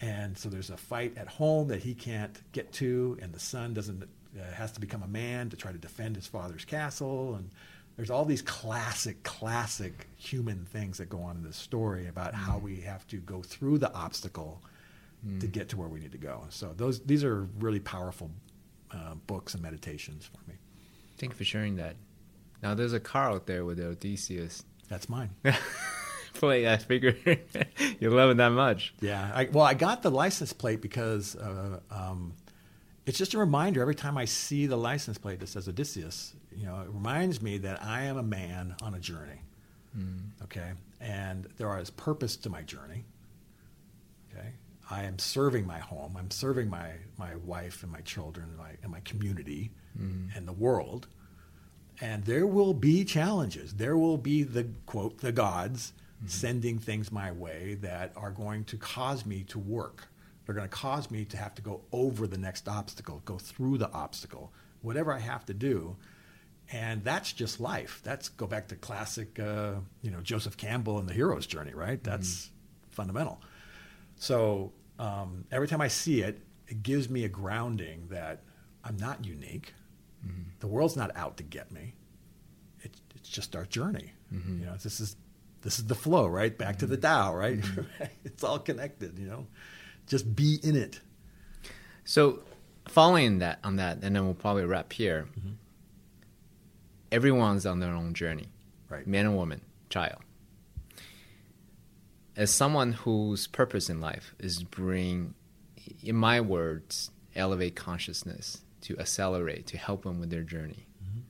And 0.00 0.36
so 0.36 0.48
there's 0.48 0.70
a 0.70 0.76
fight 0.76 1.16
at 1.16 1.28
home 1.28 1.68
that 1.68 1.82
he 1.82 1.94
can't 1.94 2.36
get 2.52 2.72
to, 2.74 3.18
and 3.22 3.32
the 3.32 3.40
son 3.40 3.74
doesn't 3.74 4.02
uh, 4.02 4.52
has 4.54 4.72
to 4.72 4.80
become 4.80 5.02
a 5.02 5.08
man 5.08 5.48
to 5.50 5.56
try 5.56 5.72
to 5.72 5.78
defend 5.78 6.16
his 6.16 6.26
father's 6.26 6.64
castle. 6.64 7.36
And 7.36 7.50
there's 7.96 8.10
all 8.10 8.24
these 8.24 8.42
classic, 8.42 9.22
classic 9.22 10.08
human 10.16 10.66
things 10.66 10.98
that 10.98 11.08
go 11.08 11.20
on 11.20 11.36
in 11.36 11.42
this 11.44 11.56
story 11.56 12.08
about 12.08 12.34
how 12.34 12.58
we 12.58 12.80
have 12.80 13.06
to 13.08 13.16
go 13.18 13.42
through 13.42 13.78
the 13.78 13.92
obstacle 13.94 14.60
to 15.40 15.46
get 15.46 15.68
to 15.70 15.76
where 15.76 15.88
we 15.88 16.00
need 16.00 16.12
to 16.12 16.18
go. 16.18 16.44
So 16.50 16.72
those 16.76 17.00
these 17.00 17.24
are 17.24 17.48
really 17.58 17.80
powerful 17.80 18.30
uh, 18.90 19.14
books 19.26 19.54
and 19.54 19.62
meditations 19.62 20.26
for 20.26 20.50
me. 20.50 20.56
Thank 21.18 21.32
you 21.32 21.36
for 21.36 21.44
sharing 21.44 21.76
that. 21.76 21.96
Now 22.62 22.74
there's 22.74 22.92
a 22.92 23.00
car 23.00 23.30
out 23.30 23.46
there 23.46 23.64
with 23.64 23.78
the 23.78 23.86
Odysseus. 23.88 24.64
That's 24.88 25.08
mine. 25.08 25.30
Play, 26.34 26.70
I 26.70 26.78
figure 26.78 27.16
you 28.00 28.10
love 28.10 28.30
it 28.30 28.36
that 28.38 28.50
much. 28.50 28.92
Yeah. 29.00 29.30
I, 29.32 29.48
well, 29.52 29.64
I 29.64 29.74
got 29.74 30.02
the 30.02 30.10
license 30.10 30.52
plate 30.52 30.80
because 30.80 31.36
uh, 31.36 31.78
um, 31.92 32.34
it's 33.06 33.16
just 33.16 33.34
a 33.34 33.38
reminder 33.38 33.80
every 33.80 33.94
time 33.94 34.18
I 34.18 34.24
see 34.24 34.66
the 34.66 34.76
license 34.76 35.16
plate 35.16 35.40
that 35.40 35.48
says 35.48 35.68
Odysseus. 35.68 36.34
You 36.52 36.66
know, 36.66 36.80
it 36.80 36.88
reminds 36.88 37.40
me 37.40 37.58
that 37.58 37.82
I 37.84 38.02
am 38.04 38.16
a 38.16 38.22
man 38.22 38.74
on 38.82 38.94
a 38.94 38.98
journey. 38.98 39.40
Okay, 40.42 40.72
and 41.00 41.46
there 41.56 41.78
is 41.78 41.90
purpose 41.90 42.36
to 42.38 42.50
my 42.50 42.62
journey. 42.62 43.04
I 44.94 45.02
am 45.04 45.18
serving 45.18 45.66
my 45.66 45.78
home. 45.78 46.16
I'm 46.16 46.30
serving 46.30 46.70
my 46.70 46.90
my 47.18 47.34
wife 47.36 47.82
and 47.82 47.90
my 47.90 48.00
children 48.02 48.46
and 48.48 48.56
my 48.56 48.70
and 48.82 48.92
my 48.92 49.00
community 49.00 49.72
mm. 50.00 50.34
and 50.36 50.46
the 50.46 50.52
world. 50.52 51.08
And 52.00 52.24
there 52.24 52.46
will 52.46 52.74
be 52.74 53.04
challenges. 53.04 53.74
There 53.74 53.96
will 53.96 54.18
be 54.18 54.44
the 54.44 54.68
quote 54.86 55.18
the 55.18 55.32
gods 55.32 55.92
mm-hmm. 56.18 56.28
sending 56.28 56.78
things 56.78 57.10
my 57.10 57.32
way 57.32 57.74
that 57.80 58.12
are 58.16 58.30
going 58.30 58.64
to 58.64 58.76
cause 58.76 59.26
me 59.26 59.42
to 59.48 59.58
work. 59.58 60.06
They're 60.46 60.54
going 60.54 60.68
to 60.68 60.76
cause 60.76 61.10
me 61.10 61.24
to 61.24 61.36
have 61.36 61.54
to 61.56 61.62
go 61.62 61.80
over 61.90 62.26
the 62.28 62.38
next 62.38 62.68
obstacle, 62.68 63.22
go 63.24 63.38
through 63.38 63.78
the 63.78 63.90
obstacle, 63.90 64.52
whatever 64.82 65.12
I 65.12 65.18
have 65.18 65.44
to 65.46 65.54
do. 65.54 65.96
And 66.70 67.02
that's 67.02 67.32
just 67.32 67.58
life. 67.60 68.00
That's 68.04 68.28
go 68.28 68.46
back 68.46 68.68
to 68.68 68.76
classic, 68.76 69.40
uh, 69.40 69.74
you 70.02 70.10
know, 70.10 70.20
Joseph 70.20 70.56
Campbell 70.56 70.98
and 70.98 71.08
the 71.08 71.14
hero's 71.14 71.46
journey, 71.46 71.74
right? 71.74 72.02
That's 72.02 72.28
mm-hmm. 72.28 72.90
fundamental. 72.90 73.40
So 74.16 74.72
um, 74.98 75.44
every 75.50 75.68
time 75.68 75.80
I 75.80 75.88
see 75.88 76.22
it, 76.22 76.40
it 76.68 76.82
gives 76.82 77.08
me 77.08 77.24
a 77.24 77.28
grounding 77.28 78.08
that 78.08 78.42
I'm 78.84 78.96
not 78.96 79.24
unique. 79.24 79.74
Mm-hmm. 80.26 80.42
The 80.60 80.66
world's 80.66 80.96
not 80.96 81.10
out 81.16 81.36
to 81.38 81.42
get 81.42 81.70
me. 81.72 81.94
It, 82.80 82.92
it's 83.14 83.28
just 83.28 83.54
our 83.56 83.66
journey. 83.66 84.12
Mm-hmm. 84.32 84.60
You 84.60 84.66
know, 84.66 84.76
this 84.82 85.00
is 85.00 85.16
this 85.62 85.78
is 85.78 85.86
the 85.86 85.94
flow, 85.94 86.26
right? 86.26 86.56
Back 86.56 86.78
to 86.78 86.86
the 86.86 86.96
mm-hmm. 86.96 87.02
Tao, 87.02 87.34
right? 87.34 87.58
it's 88.24 88.44
all 88.44 88.58
connected. 88.58 89.18
You 89.18 89.26
know, 89.26 89.46
just 90.06 90.34
be 90.34 90.58
in 90.62 90.76
it. 90.76 91.00
So 92.04 92.42
following 92.88 93.38
that 93.38 93.58
on 93.64 93.76
that, 93.76 94.02
and 94.02 94.14
then 94.14 94.24
we'll 94.24 94.34
probably 94.34 94.64
wrap 94.64 94.92
here. 94.92 95.26
Everyone's 97.10 97.64
on 97.64 97.78
their 97.78 97.94
own 97.94 98.12
journey, 98.12 98.48
Right. 98.88 99.06
man 99.06 99.26
and 99.26 99.36
woman, 99.36 99.60
child. 99.88 100.23
As 102.36 102.50
someone 102.50 102.92
whose 102.92 103.46
purpose 103.46 103.88
in 103.88 104.00
life 104.00 104.34
is 104.38 104.64
bring, 104.64 105.34
in 106.02 106.16
my 106.16 106.40
words, 106.40 107.10
elevate 107.36 107.76
consciousness 107.76 108.62
to 108.82 108.98
accelerate 108.98 109.66
to 109.68 109.78
help 109.78 110.02
them 110.02 110.20
with 110.20 110.30
their 110.30 110.42
journey. 110.42 110.86
Mm-hmm. 111.02 111.20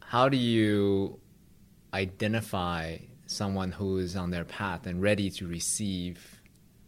How 0.00 0.28
do 0.28 0.36
you 0.36 1.18
identify 1.92 2.98
someone 3.26 3.72
who 3.72 3.98
is 3.98 4.16
on 4.16 4.30
their 4.30 4.44
path 4.44 4.86
and 4.86 5.02
ready 5.02 5.30
to 5.30 5.46
receive 5.46 6.40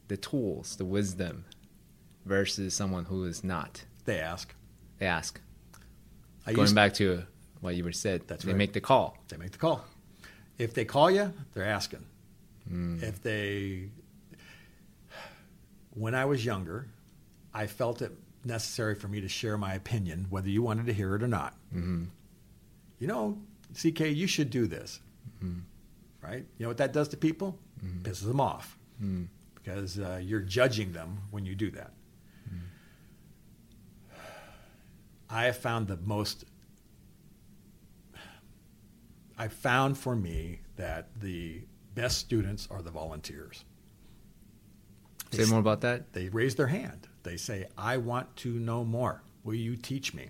the 0.09 0.17
tools, 0.17 0.77
the 0.77 0.85
wisdom, 0.85 1.45
versus 2.25 2.75
someone 2.75 3.05
who 3.05 3.25
is 3.25 3.45
not? 3.45 3.85
They 4.05 4.21
ask. 4.21 4.55
They 4.99 5.07
ask. 5.07 5.41
I 6.47 6.53
Going 6.53 6.75
back 6.75 6.95
to 6.95 7.25
what 7.61 7.75
you 7.77 7.85
were 7.85 7.93
said, 7.93 8.23
That's 8.27 8.45
they 8.45 8.53
right. 8.53 8.59
make 8.59 8.73
the 8.73 8.81
call. 8.81 9.19
They 9.29 9.37
make 9.37 9.53
the 9.53 9.59
call. 9.59 9.85
If 10.59 10.75
they 10.75 10.85
call 10.85 11.11
you, 11.11 11.33
they're 11.55 11.65
asking. 11.65 12.05
Hmm. 12.73 13.03
If 13.03 13.23
they, 13.23 13.91
when 15.95 16.15
I 16.15 16.25
was 16.25 16.43
younger, 16.45 16.89
I 17.53 17.67
felt 17.67 18.01
it 18.01 18.13
necessary 18.45 18.95
for 18.95 19.09
me 19.09 19.21
to 19.21 19.29
share 19.29 19.59
my 19.59 19.75
opinion, 19.75 20.27
whether 20.31 20.49
you 20.49 20.63
wanted 20.63 20.87
to 20.87 20.93
hear 20.93 21.15
it 21.15 21.23
or 21.23 21.29
not. 21.29 21.55
Mm-hmm. 21.75 22.05
You 22.99 23.07
know, 23.07 23.39
CK, 23.79 24.01
you 24.01 24.27
should 24.27 24.49
do 24.51 24.67
this. 24.67 25.01
Mm-hmm. 25.45 25.61
Right? 26.23 26.47
You 26.57 26.65
know 26.65 26.69
what 26.69 26.79
that 26.79 26.93
does 26.93 27.09
to 27.09 27.17
people? 27.17 27.59
Pisses 28.03 28.27
them 28.27 28.41
off 28.41 28.79
Mm. 29.03 29.27
because 29.57 29.99
uh, 29.99 30.21
you're 30.23 30.41
judging 30.41 30.93
them 30.93 31.19
when 31.33 31.45
you 31.45 31.55
do 31.57 31.71
that. 31.73 31.93
I 35.29 35.45
have 35.45 35.57
found 35.57 35.89
the 35.89 35.97
most. 35.97 36.45
I 39.39 39.49
found 39.49 39.99
for 39.99 40.15
me 40.15 40.61
that 40.77 41.09
the 41.21 41.63
best 41.95 42.19
students 42.19 42.69
are 42.71 42.83
the 42.83 42.91
volunteers. 42.91 43.65
Say 45.31 45.47
more 45.47 45.61
about 45.61 45.81
that. 45.81 46.13
They 46.13 46.29
raise 46.29 46.55
their 46.57 46.67
hand. 46.67 47.09
They 47.23 47.37
say, 47.37 47.67
I 47.79 47.97
want 47.97 48.35
to 48.39 48.51
know 48.53 48.85
more. 48.85 49.23
Will 49.45 49.55
you 49.55 49.77
teach 49.77 50.13
me? 50.13 50.29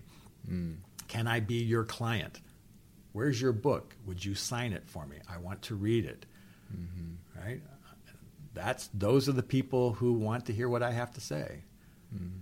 Mm. 0.49 0.77
Can 1.09 1.27
I 1.27 1.41
be 1.41 1.57
your 1.57 1.85
client? 1.85 2.41
Where's 3.13 3.41
your 3.41 3.53
book? 3.53 3.97
Would 4.07 4.25
you 4.25 4.35
sign 4.35 4.73
it 4.73 4.85
for 4.87 5.05
me? 5.07 5.17
I 5.29 5.39
want 5.39 5.61
to 5.63 5.75
read 5.75 6.05
it. 6.05 6.25
Mm-hmm. 6.75 7.41
Right? 7.45 7.61
That's 8.55 8.89
those 8.95 9.29
are 9.29 9.33
the 9.33 9.43
people 9.43 9.93
who 9.95 10.13
want 10.13 10.47
to 10.47 10.53
hear 10.53 10.69
what 10.69 10.83
I 10.83 10.93
have 10.93 11.13
to 11.15 11.21
say. 11.21 11.65
Mm-hmm. 12.15 12.39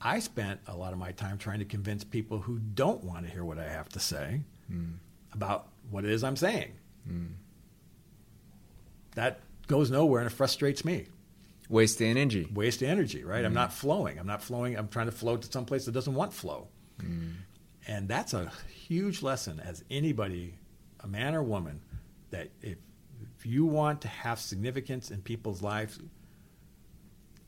I 0.00 0.20
spent 0.20 0.60
a 0.68 0.76
lot 0.76 0.92
of 0.92 0.98
my 0.98 1.10
time 1.12 1.36
trying 1.38 1.58
to 1.58 1.64
convince 1.64 2.04
people 2.04 2.38
who 2.38 2.58
don't 2.60 3.02
want 3.02 3.26
to 3.26 3.32
hear 3.32 3.44
what 3.44 3.58
I 3.58 3.68
have 3.68 3.88
to 3.90 3.98
say 3.98 4.42
Mm. 4.72 4.96
about 5.32 5.68
what 5.90 6.04
it 6.04 6.10
is 6.10 6.22
I'm 6.22 6.36
saying. 6.36 6.72
Mm. 7.10 7.28
That 9.18 9.40
goes 9.66 9.90
nowhere 9.90 10.20
and 10.20 10.30
it 10.30 10.34
frustrates 10.34 10.84
me. 10.84 11.06
Waste 11.68 11.98
the 11.98 12.06
energy. 12.06 12.48
Waste 12.54 12.84
energy, 12.84 13.24
right? 13.24 13.44
I'm 13.44 13.50
mm. 13.50 13.56
not 13.56 13.72
flowing. 13.72 14.16
I'm 14.16 14.28
not 14.28 14.44
flowing. 14.44 14.78
I'm 14.78 14.86
trying 14.86 15.06
to 15.06 15.12
flow 15.12 15.36
to 15.36 15.52
some 15.52 15.64
place 15.64 15.86
that 15.86 15.92
doesn't 15.92 16.14
want 16.14 16.32
flow. 16.32 16.68
Mm. 17.02 17.32
And 17.88 18.06
that's 18.06 18.32
a 18.32 18.52
huge 18.72 19.20
lesson 19.20 19.58
as 19.58 19.82
anybody, 19.90 20.54
a 21.00 21.08
man 21.08 21.34
or 21.34 21.42
woman, 21.42 21.80
that 22.30 22.50
if, 22.62 22.78
if 23.36 23.44
you 23.44 23.66
want 23.66 24.02
to 24.02 24.08
have 24.08 24.38
significance 24.38 25.10
in 25.10 25.20
people's 25.20 25.62
lives, 25.62 25.98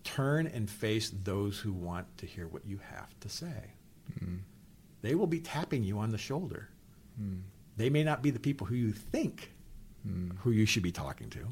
turn 0.03 0.49
and 0.49 0.69
face 0.69 1.13
those 1.23 1.57
who 1.57 1.73
want 1.73 2.19
to 2.19 2.27
hear 2.27 2.49
what 2.49 2.67
you 2.67 2.81
have 2.97 3.09
to 3.21 3.29
say. 3.29 3.75
Mm. 4.21 4.41
They 5.03 5.15
will 5.15 5.29
be 5.29 5.39
tapping 5.39 5.85
you 5.85 6.01
on 6.01 6.11
the 6.11 6.19
shoulder. 6.19 6.69
They 7.77 7.91
may 7.91 8.03
not 8.03 8.23
be 8.25 8.31
the 8.31 8.41
people 8.41 8.67
who 8.67 8.75
you 8.75 8.91
think 8.91 9.53
who 10.39 10.51
you 10.51 10.67
should 10.67 10.83
be 10.83 10.93
talking 10.93 11.29
to, 11.31 11.47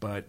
but 0.00 0.26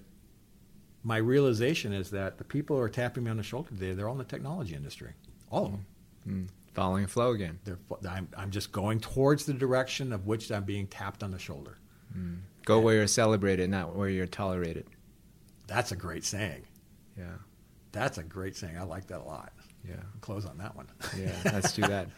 my 1.04 1.18
realization 1.18 1.94
is 1.94 2.12
that 2.12 2.38
the 2.38 2.44
people 2.44 2.78
who 2.78 2.82
are 2.82 2.90
tapping 2.90 3.24
me 3.24 3.32
on 3.32 3.38
the 3.38 3.44
shoulder 3.44 3.70
today, 3.70 3.94
they're 3.94 4.08
all 4.08 4.14
in 4.14 4.20
the 4.20 4.24
technology 4.24 4.76
industry. 4.76 5.14
All 5.52 5.66
of 5.66 5.72
them. 5.72 5.86
Mm. 6.28 6.48
Following 6.74 7.08
flow 7.08 7.32
again. 7.32 7.60
They're, 7.66 7.80
I'm, 8.10 8.28
I'm 8.36 8.52
just 8.52 8.72
going 8.72 9.00
towards 9.00 9.46
the 9.46 9.54
direction 9.54 10.12
of 10.12 10.26
which 10.26 10.52
I'm 10.52 10.64
being 10.64 10.88
tapped 10.88 11.22
on 11.22 11.32
the 11.32 11.40
shoulder. 11.40 11.78
Go 12.66 12.80
where 12.80 12.96
you're 12.96 13.08
celebrated, 13.08 13.70
not 13.70 13.96
where 13.96 14.10
you're 14.10 14.28
tolerated. 14.28 14.88
That's 15.68 15.92
a 15.92 15.96
great 15.96 16.24
saying. 16.24 16.66
Yeah. 17.18 17.36
That's 17.92 18.18
a 18.18 18.24
great 18.24 18.56
saying. 18.56 18.78
I 18.78 18.84
like 18.84 19.08
that 19.08 19.20
a 19.20 19.24
lot. 19.24 19.54
Yeah. 19.88 19.96
Close 20.22 20.46
on 20.46 20.58
that 20.60 20.76
one. 20.76 20.88
Yeah. 21.20 21.36
Let's 21.46 21.74
do 21.74 21.82
that. 21.82 22.10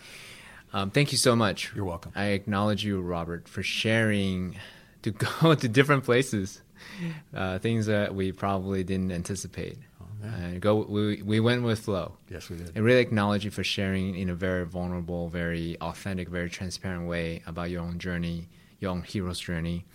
Um, 0.73 0.91
thank 0.91 1.11
you 1.11 1.17
so 1.17 1.35
much. 1.35 1.71
You're 1.75 1.85
welcome. 1.85 2.11
I 2.15 2.27
acknowledge 2.27 2.83
you, 2.83 3.01
Robert, 3.01 3.47
for 3.47 3.63
sharing 3.63 4.57
to 5.03 5.11
go 5.41 5.55
to 5.55 5.67
different 5.67 6.03
places, 6.03 6.61
uh, 7.35 7.59
things 7.59 7.85
that 7.87 8.15
we 8.15 8.31
probably 8.31 8.83
didn't 8.83 9.11
anticipate. 9.11 9.77
And 10.23 10.59
go, 10.59 10.77
we, 10.77 11.21
we 11.21 11.39
went 11.39 11.63
with 11.63 11.79
flow. 11.81 12.17
yes, 12.29 12.49
we 12.49 12.57
did. 12.57 12.71
And 12.75 12.83
really 12.83 13.01
acknowledge 13.01 13.45
you 13.45 13.51
for 13.51 13.63
sharing 13.63 14.15
in 14.15 14.29
a 14.29 14.33
very 14.33 14.65
vulnerable, 14.65 15.29
very 15.29 15.77
authentic, 15.81 16.29
very 16.29 16.49
transparent 16.49 17.07
way 17.07 17.43
about 17.45 17.69
your 17.69 17.81
own 17.81 17.99
journey, 17.99 18.49
your 18.79 18.89
own 18.91 19.03
hero's 19.03 19.39
journey, 19.39 19.85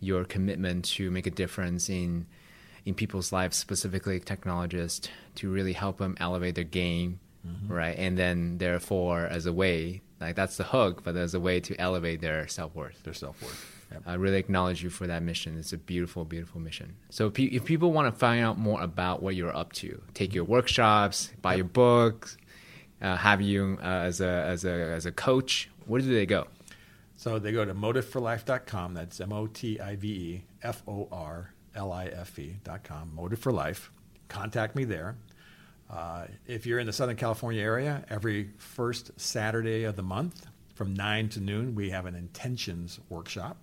your 0.00 0.24
commitment 0.24 0.86
to 0.86 1.10
make 1.10 1.26
a 1.26 1.30
difference 1.30 1.88
in 1.88 2.26
in 2.84 2.94
people's 2.94 3.32
lives, 3.32 3.56
specifically 3.56 4.20
technologists, 4.20 5.08
to 5.34 5.50
really 5.50 5.72
help 5.72 5.98
them 5.98 6.16
elevate 6.20 6.54
their 6.54 6.64
game, 6.64 7.18
right? 7.68 7.96
And 7.98 8.16
then 8.16 8.58
therefore, 8.58 9.26
as 9.26 9.44
a 9.46 9.52
way, 9.52 10.02
like 10.20 10.36
that's 10.36 10.56
the 10.56 10.64
hook, 10.64 11.02
but 11.02 11.16
as 11.16 11.34
a 11.34 11.40
way 11.40 11.58
to 11.60 11.74
elevate 11.80 12.20
their 12.20 12.46
self 12.46 12.74
worth. 12.74 13.02
Their 13.02 13.14
self 13.14 13.42
worth. 13.42 13.75
Yep. 13.92 14.02
I 14.06 14.14
really 14.14 14.38
acknowledge 14.38 14.82
you 14.82 14.90
for 14.90 15.06
that 15.06 15.22
mission. 15.22 15.56
It's 15.58 15.72
a 15.72 15.78
beautiful, 15.78 16.24
beautiful 16.24 16.60
mission. 16.60 16.96
So, 17.10 17.30
pe- 17.30 17.44
if 17.44 17.64
people 17.64 17.92
want 17.92 18.12
to 18.12 18.18
find 18.18 18.44
out 18.44 18.58
more 18.58 18.80
about 18.82 19.22
what 19.22 19.36
you're 19.36 19.56
up 19.56 19.72
to, 19.74 20.02
take 20.12 20.34
your 20.34 20.44
workshops, 20.44 21.30
buy 21.40 21.54
your 21.54 21.66
books, 21.66 22.36
uh, 23.00 23.16
have 23.16 23.40
you 23.40 23.78
uh, 23.80 23.86
as 23.86 24.20
a 24.20 24.28
as 24.28 24.64
a 24.64 24.72
as 24.72 25.06
a 25.06 25.12
coach, 25.12 25.70
where 25.86 26.00
do 26.00 26.12
they 26.12 26.26
go? 26.26 26.48
So 27.16 27.38
they 27.38 27.52
go 27.52 27.64
to 27.64 27.74
motiveforlife.com. 27.74 28.94
That's 28.94 29.20
M 29.20 29.32
O 29.32 29.46
T 29.46 29.80
I 29.80 29.96
V 29.96 30.08
E 30.08 30.44
F 30.62 30.82
O 30.88 31.08
R 31.12 31.52
L 31.74 31.92
I 31.92 32.06
F 32.06 32.38
E.com. 32.38 33.14
Motive 33.14 33.38
for 33.38 33.52
Life. 33.52 33.90
Contact 34.28 34.74
me 34.74 34.84
there. 34.84 35.16
Uh, 35.88 36.26
if 36.46 36.66
you're 36.66 36.80
in 36.80 36.86
the 36.86 36.92
Southern 36.92 37.16
California 37.16 37.62
area, 37.62 38.04
every 38.10 38.50
first 38.58 39.12
Saturday 39.16 39.84
of 39.84 39.94
the 39.94 40.02
month 40.02 40.46
from 40.74 40.92
9 40.94 41.28
to 41.28 41.40
noon, 41.40 41.76
we 41.76 41.90
have 41.90 42.06
an 42.06 42.16
intentions 42.16 42.98
workshop 43.08 43.56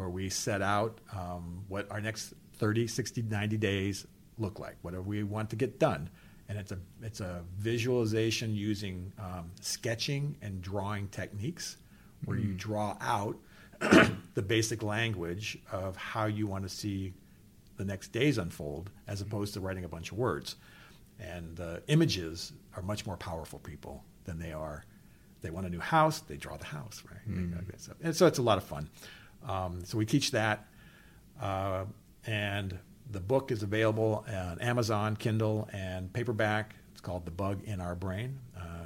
where 0.00 0.08
we 0.08 0.30
set 0.30 0.62
out 0.62 0.98
um, 1.12 1.62
what 1.68 1.86
our 1.90 2.00
next 2.00 2.32
30, 2.54 2.86
60, 2.86 3.22
90 3.22 3.56
days 3.58 4.06
look 4.38 4.58
like, 4.58 4.76
whatever 4.80 5.02
we 5.02 5.22
want 5.22 5.50
to 5.50 5.56
get 5.56 5.78
done. 5.78 6.08
And 6.48 6.58
it's 6.58 6.72
a, 6.72 6.78
it's 7.02 7.20
a 7.20 7.44
visualization 7.58 8.54
using 8.54 9.12
um, 9.18 9.50
sketching 9.60 10.36
and 10.40 10.62
drawing 10.62 11.08
techniques 11.08 11.76
where 12.24 12.38
you 12.38 12.54
draw 12.54 12.96
out 13.00 13.36
the 14.34 14.42
basic 14.42 14.82
language 14.82 15.58
of 15.70 15.96
how 15.96 16.24
you 16.24 16.46
want 16.46 16.64
to 16.64 16.68
see 16.68 17.12
the 17.76 17.84
next 17.84 18.08
days 18.08 18.38
unfold 18.38 18.90
as 19.06 19.20
opposed 19.20 19.54
to 19.54 19.60
writing 19.60 19.84
a 19.84 19.88
bunch 19.88 20.12
of 20.12 20.18
words. 20.18 20.56
And 21.18 21.60
uh, 21.60 21.80
images 21.88 22.52
are 22.74 22.82
much 22.82 23.06
more 23.06 23.16
powerful 23.18 23.58
people 23.58 24.02
than 24.24 24.38
they 24.38 24.52
are. 24.52 24.84
They 25.42 25.50
want 25.50 25.66
a 25.66 25.70
new 25.70 25.78
house, 25.80 26.20
they 26.20 26.36
draw 26.36 26.56
the 26.56 26.66
house, 26.66 27.02
right? 27.10 27.20
And 28.02 28.16
so 28.16 28.26
it's 28.26 28.38
a 28.38 28.42
lot 28.42 28.58
of 28.58 28.64
fun. 28.64 28.88
Um, 29.46 29.84
so 29.84 29.98
we 29.98 30.06
teach 30.06 30.30
that. 30.32 30.66
Uh, 31.40 31.84
and 32.26 32.78
the 33.10 33.20
book 33.20 33.50
is 33.50 33.62
available 33.62 34.24
on 34.28 34.60
Amazon, 34.60 35.16
Kindle, 35.16 35.68
and 35.72 36.12
paperback. 36.12 36.76
It's 36.92 37.00
called 37.00 37.24
The 37.24 37.30
Bug 37.30 37.62
in 37.64 37.80
Our 37.80 37.94
Brain. 37.94 38.38
Uh, 38.56 38.84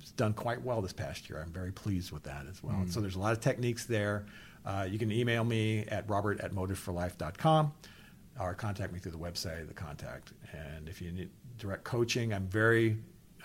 it's 0.00 0.12
done 0.12 0.32
quite 0.32 0.62
well 0.62 0.80
this 0.80 0.92
past 0.92 1.28
year. 1.28 1.42
I'm 1.44 1.52
very 1.52 1.72
pleased 1.72 2.12
with 2.12 2.22
that 2.24 2.46
as 2.50 2.62
well. 2.62 2.84
So 2.88 3.00
there's 3.00 3.16
a 3.16 3.20
lot 3.20 3.32
of 3.32 3.40
techniques 3.40 3.84
there. 3.84 4.26
Uh, 4.64 4.86
you 4.88 4.98
can 4.98 5.10
email 5.10 5.44
me 5.44 5.84
at 5.88 6.08
robert 6.08 6.40
at 6.40 6.52
motiveforlife.com 6.52 7.72
or 8.40 8.54
contact 8.54 8.92
me 8.92 8.98
through 8.98 9.12
the 9.12 9.18
website, 9.18 9.66
the 9.68 9.74
contact. 9.74 10.32
And 10.52 10.88
if 10.88 11.02
you 11.02 11.12
need 11.12 11.30
direct 11.58 11.84
coaching, 11.84 12.32
I'm 12.32 12.46
very 12.46 12.96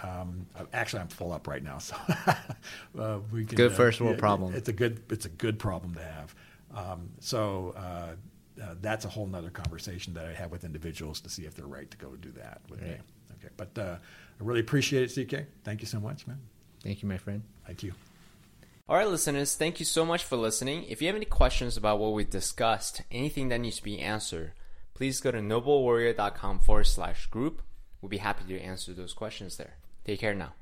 um, 0.04 0.46
actually 0.74 1.02
I'm 1.02 1.08
full 1.08 1.32
up 1.32 1.48
right 1.48 1.64
now, 1.64 1.78
so 1.80 1.96
uh, 3.00 3.20
we 3.32 3.46
can. 3.46 3.56
Good 3.56 3.74
first 3.74 4.00
world 4.00 4.16
yeah, 4.16 4.20
problem. 4.20 4.54
It's 4.54 4.70
a 4.70 4.74
good 4.74 5.02
it's 5.10 5.26
a 5.26 5.30
good 5.30 5.60
problem 5.60 5.96
to 5.96 6.04
have. 6.04 6.36
Um, 6.76 7.10
so 7.20 7.74
uh, 7.78 8.62
uh, 8.62 8.76
that's 8.82 9.06
a 9.06 9.10
whole 9.10 9.26
nother 9.26 9.50
conversation 9.50 10.14
that 10.16 10.26
I 10.26 10.34
have 10.34 10.52
with 10.52 10.64
individuals 10.64 11.22
to 11.22 11.30
see 11.30 11.44
if 11.44 11.56
they're 11.56 11.66
right 11.66 11.90
to 11.90 11.98
go 11.98 12.16
do 12.16 12.32
that 12.34 12.62
with 12.70 12.82
me. 12.82 12.98
Okay, 13.40 13.54
but 13.56 13.78
uh, 13.78 13.96
I 14.40 14.44
really 14.44 14.60
appreciate 14.60 15.18
it, 15.18 15.28
CK. 15.28 15.46
Thank 15.64 15.82
you 15.82 15.88
so 15.88 16.00
much, 16.00 16.28
man. 16.28 16.40
Thank 16.84 17.02
you, 17.02 17.10
my 17.10 17.18
friend. 17.18 17.44
Thank 17.66 17.84
you. 17.84 17.94
All 18.90 18.96
right, 18.96 19.08
listeners, 19.08 19.56
thank 19.56 19.80
you 19.80 19.86
so 19.86 20.06
much 20.06 20.24
for 20.24 20.38
listening. 20.38 20.86
If 20.86 21.02
you 21.02 21.08
have 21.08 21.16
any 21.16 21.26
questions 21.26 21.76
about 21.76 22.00
what 22.00 22.14
we 22.14 22.24
discussed, 22.24 23.02
anything 23.12 23.50
that 23.50 23.60
needs 23.60 23.78
to 23.78 23.84
be 23.84 24.00
answered, 24.00 24.54
please 24.94 25.20
go 25.20 25.30
to 25.30 25.40
noblewarrior.com 25.40 26.60
forward 26.60 26.86
slash 26.86 27.26
group 27.28 27.62
We'll 28.02 28.10
be 28.10 28.18
happy 28.18 28.44
to 28.46 28.62
answer 28.62 28.94
those 28.94 29.14
questions 29.14 29.58
there. 29.58 29.76
Take 30.08 30.22
care 30.22 30.34
now. 30.34 30.54